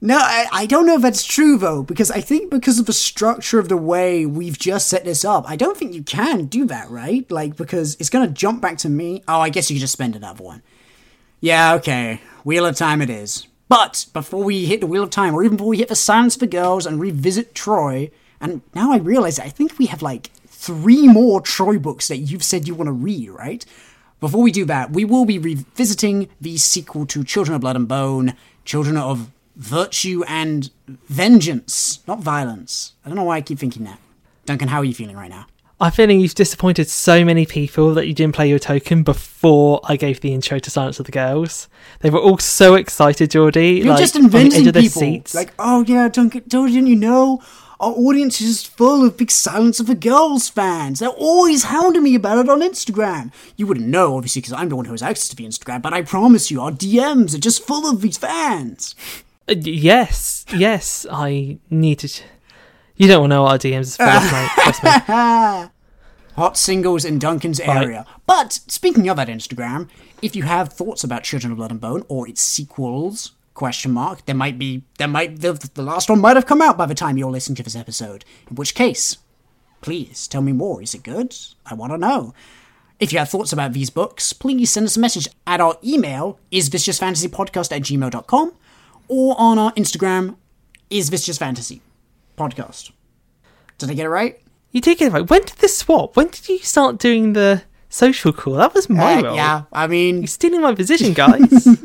No, 0.00 0.18
I, 0.18 0.46
I 0.52 0.66
don't 0.66 0.86
know 0.86 0.96
if 0.96 1.02
that's 1.02 1.24
true 1.24 1.56
though, 1.56 1.82
because 1.82 2.10
I 2.10 2.20
think 2.20 2.50
because 2.50 2.78
of 2.78 2.84
the 2.84 2.92
structure 2.92 3.58
of 3.58 3.70
the 3.70 3.78
way 3.78 4.26
we've 4.26 4.58
just 4.58 4.88
set 4.88 5.04
this 5.04 5.24
up, 5.24 5.48
I 5.48 5.56
don't 5.56 5.76
think 5.76 5.94
you 5.94 6.02
can 6.02 6.46
do 6.46 6.66
that, 6.66 6.90
right? 6.90 7.28
Like, 7.30 7.56
because 7.56 7.96
it's 7.98 8.10
gonna 8.10 8.28
jump 8.28 8.60
back 8.60 8.76
to 8.78 8.90
me. 8.90 9.22
Oh, 9.26 9.40
I 9.40 9.48
guess 9.48 9.70
you 9.70 9.76
could 9.76 9.80
just 9.80 9.94
spend 9.94 10.14
another 10.14 10.44
one. 10.44 10.62
Yeah, 11.40 11.74
okay. 11.74 12.20
Wheel 12.44 12.66
of 12.66 12.76
Time 12.76 13.00
it 13.00 13.08
is. 13.08 13.46
But 13.68 14.06
before 14.12 14.44
we 14.44 14.66
hit 14.66 14.80
the 14.80 14.86
Wheel 14.86 15.02
of 15.02 15.10
Time, 15.10 15.34
or 15.34 15.42
even 15.42 15.56
before 15.56 15.70
we 15.70 15.78
hit 15.78 15.88
the 15.88 15.96
Silence 15.96 16.36
for 16.36 16.46
Girls 16.46 16.86
and 16.86 17.00
revisit 17.00 17.54
Troy, 17.54 18.10
and 18.40 18.62
now 18.74 18.92
I 18.92 18.98
realize 18.98 19.38
I 19.38 19.48
think 19.48 19.78
we 19.78 19.86
have 19.86 20.02
like 20.02 20.30
three 20.46 21.08
more 21.08 21.40
Troy 21.40 21.78
books 21.78 22.08
that 22.08 22.18
you've 22.18 22.44
said 22.44 22.68
you 22.68 22.74
want 22.74 22.88
to 22.88 22.92
read, 22.92 23.30
right? 23.30 23.64
Before 24.20 24.42
we 24.42 24.52
do 24.52 24.64
that, 24.66 24.92
we 24.92 25.04
will 25.04 25.24
be 25.24 25.38
revisiting 25.38 26.28
the 26.40 26.56
sequel 26.56 27.06
to 27.06 27.24
Children 27.24 27.56
of 27.56 27.60
Blood 27.60 27.76
and 27.76 27.88
Bone, 27.88 28.34
Children 28.64 28.96
of 28.96 29.30
Virtue 29.56 30.22
and 30.28 30.70
Vengeance, 31.08 32.00
not 32.06 32.20
violence. 32.20 32.92
I 33.04 33.08
don't 33.08 33.16
know 33.16 33.24
why 33.24 33.36
I 33.36 33.40
keep 33.40 33.58
thinking 33.58 33.84
that. 33.84 33.98
Duncan, 34.44 34.68
how 34.68 34.78
are 34.78 34.84
you 34.84 34.94
feeling 34.94 35.16
right 35.16 35.30
now? 35.30 35.46
I'm 35.78 35.92
feeling 35.92 36.20
you've 36.20 36.34
disappointed 36.34 36.88
so 36.88 37.22
many 37.22 37.44
people 37.44 37.92
that 37.94 38.06
you 38.06 38.14
didn't 38.14 38.34
play 38.34 38.48
your 38.48 38.58
token 38.58 39.02
before 39.02 39.80
I 39.84 39.96
gave 39.96 40.20
the 40.20 40.32
intro 40.32 40.58
to 40.58 40.70
Silence 40.70 40.98
of 40.98 41.04
the 41.04 41.12
Girls. 41.12 41.68
They 42.00 42.08
were 42.08 42.18
all 42.18 42.38
so 42.38 42.76
excited, 42.76 43.30
Geordie. 43.30 43.72
You're 43.72 43.88
like, 43.88 43.98
just 43.98 44.16
inventing 44.16 44.64
people. 44.64 44.88
seats. 44.88 45.34
Like, 45.34 45.52
oh 45.58 45.84
yeah, 45.86 46.08
Duncan, 46.08 46.44
didn't 46.48 46.86
you 46.86 46.96
know? 46.96 47.42
Our 47.78 47.92
audience 47.92 48.40
is 48.40 48.64
full 48.64 49.06
of 49.06 49.18
big 49.18 49.30
Silence 49.30 49.78
of 49.78 49.86
the 49.86 49.94
Girls 49.94 50.48
fans. 50.48 51.00
They're 51.00 51.10
always 51.10 51.64
hounding 51.64 52.04
me 52.04 52.14
about 52.14 52.38
it 52.38 52.48
on 52.48 52.62
Instagram. 52.62 53.30
You 53.56 53.66
wouldn't 53.66 53.86
know, 53.86 54.16
obviously, 54.16 54.40
because 54.40 54.54
I'm 54.54 54.70
the 54.70 54.76
one 54.76 54.86
who 54.86 54.92
has 54.92 55.02
access 55.02 55.28
to 55.28 55.36
the 55.36 55.44
Instagram, 55.44 55.82
but 55.82 55.92
I 55.92 56.00
promise 56.00 56.50
you, 56.50 56.62
our 56.62 56.70
DMs 56.70 57.34
are 57.34 57.38
just 57.38 57.66
full 57.66 57.86
of 57.86 58.00
these 58.00 58.16
fans. 58.16 58.94
Uh, 59.46 59.56
yes, 59.58 60.46
yes, 60.54 61.04
I 61.12 61.58
need 61.68 61.98
to. 61.98 62.22
You 62.96 63.08
don't 63.08 63.20
want 63.20 63.30
to 63.30 63.34
know 63.36 63.42
what 63.42 63.52
our 63.52 63.58
DMs 63.58 63.80
is 63.80 63.96
full 63.96 64.06
of, 64.06 64.32
mate. 64.32 64.50
Trust 64.56 64.82
me. 64.84 64.90
hot 66.36 66.56
singles 66.56 67.04
in 67.04 67.18
Duncan's 67.18 67.60
area. 67.60 68.06
But 68.26 68.54
speaking 68.68 69.08
of 69.08 69.16
that 69.16 69.28
Instagram, 69.28 69.88
if 70.22 70.36
you 70.36 70.44
have 70.44 70.72
thoughts 70.72 71.02
about 71.04 71.24
Children 71.24 71.52
of 71.52 71.58
Blood 71.58 71.70
and 71.70 71.80
Bone 71.80 72.04
or 72.08 72.28
its 72.28 72.40
sequels, 72.40 73.32
question 73.54 73.90
mark, 73.90 74.24
there 74.26 74.34
might 74.34 74.58
be 74.58 74.84
there 74.98 75.08
might 75.08 75.40
the, 75.40 75.52
the 75.74 75.82
last 75.82 76.08
one 76.08 76.20
might 76.20 76.36
have 76.36 76.46
come 76.46 76.62
out 76.62 76.78
by 76.78 76.86
the 76.86 76.94
time 76.94 77.18
you're 77.18 77.30
listening 77.30 77.56
to 77.56 77.62
this 77.62 77.76
episode. 77.76 78.24
In 78.48 78.56
which 78.56 78.74
case, 78.74 79.18
please 79.80 80.26
tell 80.26 80.42
me 80.42 80.52
more. 80.52 80.82
Is 80.82 80.94
it 80.94 81.02
good? 81.02 81.36
I 81.64 81.74
want 81.74 81.92
to 81.92 81.98
know. 81.98 82.34
If 82.98 83.12
you 83.12 83.18
have 83.18 83.28
thoughts 83.28 83.52
about 83.52 83.74
these 83.74 83.90
books, 83.90 84.32
please 84.32 84.70
send 84.70 84.86
us 84.86 84.96
a 84.96 85.00
message 85.00 85.28
at 85.46 85.60
our 85.60 85.76
email, 85.84 86.38
is 86.50 86.70
this 86.70 86.84
just 86.84 87.00
fantasy 87.00 87.28
podcast 87.28 87.70
at 87.70 87.82
gmail.com, 87.82 88.52
or 89.08 89.34
on 89.38 89.58
our 89.58 89.72
Instagram, 89.72 90.36
is 90.88 91.10
this 91.10 91.26
just 91.26 91.38
fantasy 91.38 91.82
podcast. 92.36 92.90
Did 93.78 93.90
I 93.90 93.94
get 93.94 94.06
it 94.06 94.10
right? 94.10 94.40
You 94.72 94.80
did 94.80 94.98
get 94.98 95.08
it 95.08 95.12
right. 95.12 95.28
When 95.28 95.40
did 95.42 95.56
this 95.58 95.76
swap? 95.78 96.16
When 96.16 96.28
did 96.28 96.48
you 96.48 96.58
start 96.58 96.98
doing 96.98 97.32
the 97.32 97.62
social 97.88 98.32
call? 98.32 98.54
That 98.54 98.74
was 98.74 98.88
my 98.90 99.16
Uh, 99.18 99.22
role. 99.22 99.36
yeah, 99.36 99.62
I 99.72 99.86
mean, 99.86 100.18
You're 100.18 100.26
stealing 100.26 100.60
my 100.60 100.74
position, 100.74 101.12
guys. 101.12 101.64
so 101.64 101.78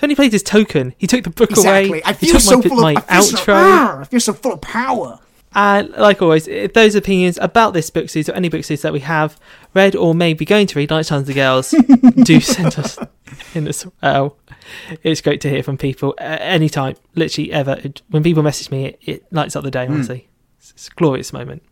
when 0.00 0.10
he 0.10 0.16
played 0.16 0.32
his 0.32 0.42
token, 0.42 0.94
he 0.98 1.06
took 1.06 1.24
the 1.24 1.30
book 1.30 1.50
exactly. 1.50 1.88
away. 1.88 2.02
I 2.04 2.12
feel 2.12 2.38
so 2.40 2.56
my, 2.58 2.62
full 2.68 2.80
my 2.80 2.92
of 2.94 3.04
I 3.08 3.14
feel 3.20 3.22
so. 3.38 3.44
Ah, 3.54 4.00
I 4.00 4.04
feel 4.04 4.20
so 4.20 4.32
full 4.32 4.52
of 4.52 4.60
power. 4.60 5.18
And 5.56 5.90
like 5.90 6.20
always, 6.20 6.48
if 6.48 6.72
those 6.72 6.96
opinions 6.96 7.38
about 7.40 7.74
this 7.74 7.88
book 7.88 8.08
series 8.10 8.28
or 8.28 8.32
any 8.32 8.48
book 8.48 8.64
series 8.64 8.82
that 8.82 8.92
we 8.92 8.98
have 9.00 9.38
read 9.72 9.94
or 9.94 10.12
may 10.12 10.34
be 10.34 10.44
going 10.44 10.66
to 10.66 10.76
read, 10.78 10.90
like 10.90 11.06
Tons 11.06 11.28
of 11.28 11.34
Girls, 11.36 11.72
do 12.24 12.40
send 12.40 12.76
us 12.76 12.98
in 13.54 13.68
as 13.68 13.86
well. 14.02 14.36
It's 15.02 15.20
great 15.20 15.40
to 15.42 15.50
hear 15.50 15.62
from 15.62 15.76
people 15.78 16.14
uh, 16.18 16.22
at 16.24 16.40
any 16.40 16.68
time, 16.68 16.96
literally 17.14 17.52
ever. 17.52 17.80
It- 17.82 18.02
when 18.10 18.22
people 18.22 18.42
message 18.42 18.70
me, 18.70 18.86
it, 18.86 18.98
it 19.02 19.32
lights 19.32 19.56
up 19.56 19.64
the 19.64 19.70
day, 19.70 19.86
hmm. 19.86 19.94
honestly. 19.94 20.28
It's, 20.58 20.70
it's 20.72 20.88
a 20.88 20.92
glorious 20.92 21.32
moment. 21.32 21.62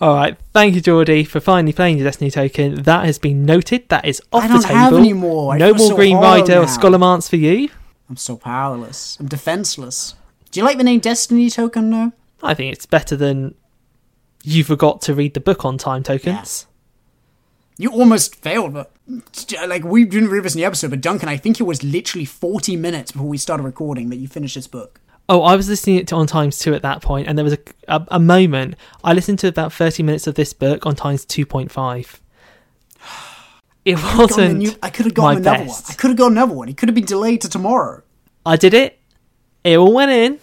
All 0.00 0.14
right, 0.14 0.38
thank 0.54 0.74
you, 0.74 0.80
Geordie, 0.80 1.24
for 1.24 1.40
finally 1.40 1.74
playing 1.74 1.98
your 1.98 2.06
Destiny 2.06 2.30
token. 2.30 2.82
That 2.84 3.04
has 3.04 3.18
been 3.18 3.44
noted. 3.44 3.86
That 3.90 4.06
is 4.06 4.22
off 4.32 4.44
I 4.44 4.48
the 4.48 4.54
don't 4.54 4.62
table. 4.62 4.74
have 4.76 4.94
any 4.94 5.12
more. 5.12 5.58
No 5.58 5.74
more 5.74 5.88
so 5.90 5.94
Green 5.96 6.16
Rider 6.16 6.54
or 6.54 6.62
now. 6.62 6.76
Scholomance 6.76 7.28
for 7.28 7.36
you. 7.36 7.68
I'm 8.08 8.16
so 8.16 8.36
powerless. 8.38 9.18
I'm 9.20 9.26
defenseless. 9.28 10.14
Do 10.50 10.58
you 10.58 10.64
like 10.64 10.78
the 10.78 10.84
name 10.84 11.00
Destiny 11.00 11.50
token 11.50 11.90
though? 11.90 12.12
I 12.42 12.54
think 12.54 12.72
it's 12.72 12.86
better 12.86 13.14
than 13.14 13.54
you 14.42 14.64
forgot 14.64 15.02
to 15.02 15.14
read 15.14 15.34
the 15.34 15.40
book 15.40 15.66
on 15.66 15.76
time 15.76 16.02
tokens. 16.02 16.66
You 17.76 17.90
almost 17.92 18.36
failed, 18.36 18.72
but 18.72 18.90
Uh, 19.12 19.66
like 19.66 19.84
we 19.84 20.04
didn't 20.04 20.28
read 20.30 20.44
this 20.44 20.54
in 20.54 20.60
the 20.60 20.64
episode, 20.64 20.90
but 20.90 21.00
Duncan, 21.00 21.28
I 21.28 21.36
think 21.36 21.58
it 21.60 21.64
was 21.64 21.82
literally 21.82 22.24
40 22.24 22.76
minutes 22.76 23.12
before 23.12 23.28
we 23.28 23.38
started 23.38 23.62
recording 23.64 24.08
that 24.10 24.16
you 24.16 24.28
finished 24.28 24.54
this 24.54 24.66
book. 24.66 25.00
Oh, 25.28 25.42
I 25.42 25.54
was 25.56 25.68
listening 25.68 26.04
to 26.06 26.14
on 26.16 26.26
times 26.26 26.58
two 26.58 26.74
at 26.74 26.82
that 26.82 27.02
point, 27.02 27.28
and 27.28 27.38
there 27.38 27.44
was 27.44 27.52
a, 27.54 27.58
a, 27.88 28.06
a 28.12 28.18
moment 28.20 28.74
I 29.04 29.12
listened 29.12 29.38
to 29.40 29.46
about 29.48 29.72
thirty 29.72 30.02
minutes 30.02 30.26
of 30.26 30.34
this 30.34 30.52
book 30.52 30.86
on 30.86 30.96
times 30.96 31.24
two 31.24 31.46
point 31.46 31.70
five. 31.70 32.20
It 33.82 33.94
Gotten 33.96 34.18
wasn't. 34.18 34.58
new- 34.58 34.74
I 34.82 34.90
could 34.90 35.06
have 35.06 35.14
gotten 35.14 35.38
another 35.38 35.64
best. 35.64 35.86
one. 35.88 35.92
I 35.92 35.94
could 35.94 36.10
have 36.10 36.18
got 36.18 36.30
another 36.32 36.52
one. 36.52 36.68
It 36.68 36.76
could 36.76 36.90
have 36.90 36.94
been 36.94 37.06
delayed 37.06 37.40
to 37.40 37.48
tomorrow. 37.48 38.02
I 38.44 38.56
did 38.56 38.74
it. 38.74 38.98
It 39.64 39.78
all 39.78 39.94
went 39.94 40.10
in, 40.10 40.38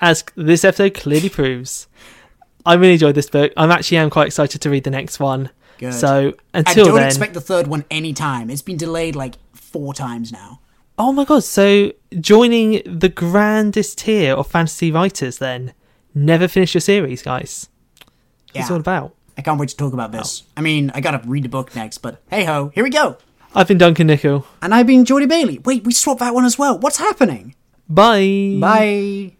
as 0.00 0.24
this 0.34 0.64
episode 0.64 0.94
clearly 0.94 1.28
proves. 1.28 1.86
I 2.66 2.74
really 2.74 2.94
enjoyed 2.94 3.14
this 3.14 3.30
book. 3.30 3.52
I'm 3.56 3.70
actually 3.70 3.98
am 3.98 4.10
quite 4.10 4.26
excited 4.26 4.60
to 4.62 4.68
read 4.68 4.82
the 4.82 4.90
next 4.90 5.20
one. 5.20 5.50
Good. 5.78 5.94
So 5.94 6.34
I 6.54 6.62
don't 6.74 6.94
then, 6.94 7.06
expect 7.06 7.34
the 7.34 7.40
third 7.40 7.66
one 7.66 7.84
anytime. 7.90 8.50
It's 8.50 8.62
been 8.62 8.76
delayed 8.76 9.16
like 9.16 9.36
four 9.54 9.94
times 9.94 10.32
now. 10.32 10.60
oh 10.98 11.12
my 11.12 11.24
god! 11.24 11.44
So 11.44 11.92
joining 12.18 12.82
the 12.84 13.08
grandest 13.08 13.98
tier 13.98 14.34
of 14.34 14.46
fantasy 14.46 14.90
writers, 14.90 15.38
then 15.38 15.72
never 16.14 16.48
finish 16.48 16.74
your 16.74 16.80
series, 16.80 17.22
guys. 17.22 17.68
That's 18.52 18.54
what 18.54 18.60
It's 18.60 18.70
all 18.70 18.76
about. 18.76 19.14
I 19.38 19.42
can't 19.42 19.60
wait 19.60 19.68
to 19.68 19.76
talk 19.76 19.92
about 19.92 20.12
this. 20.12 20.44
I 20.56 20.62
mean, 20.62 20.90
I 20.94 21.00
gotta 21.00 21.20
read 21.28 21.44
the 21.44 21.48
book 21.48 21.76
next, 21.76 21.98
but 21.98 22.22
hey 22.30 22.44
ho, 22.44 22.70
here 22.74 22.84
we 22.84 22.90
go. 22.90 23.18
I've 23.54 23.68
been 23.68 23.78
Duncan 23.78 24.08
Nickel. 24.08 24.46
And 24.60 24.74
I've 24.74 24.86
been 24.86 25.04
Geordie 25.04 25.26
Bailey. 25.26 25.58
Wait, 25.60 25.84
we 25.84 25.92
swapped 25.92 26.20
that 26.20 26.34
one 26.34 26.44
as 26.44 26.58
well. 26.58 26.78
What's 26.78 26.98
happening? 26.98 27.54
Bye. 27.88 28.58
Bye. 28.60 29.36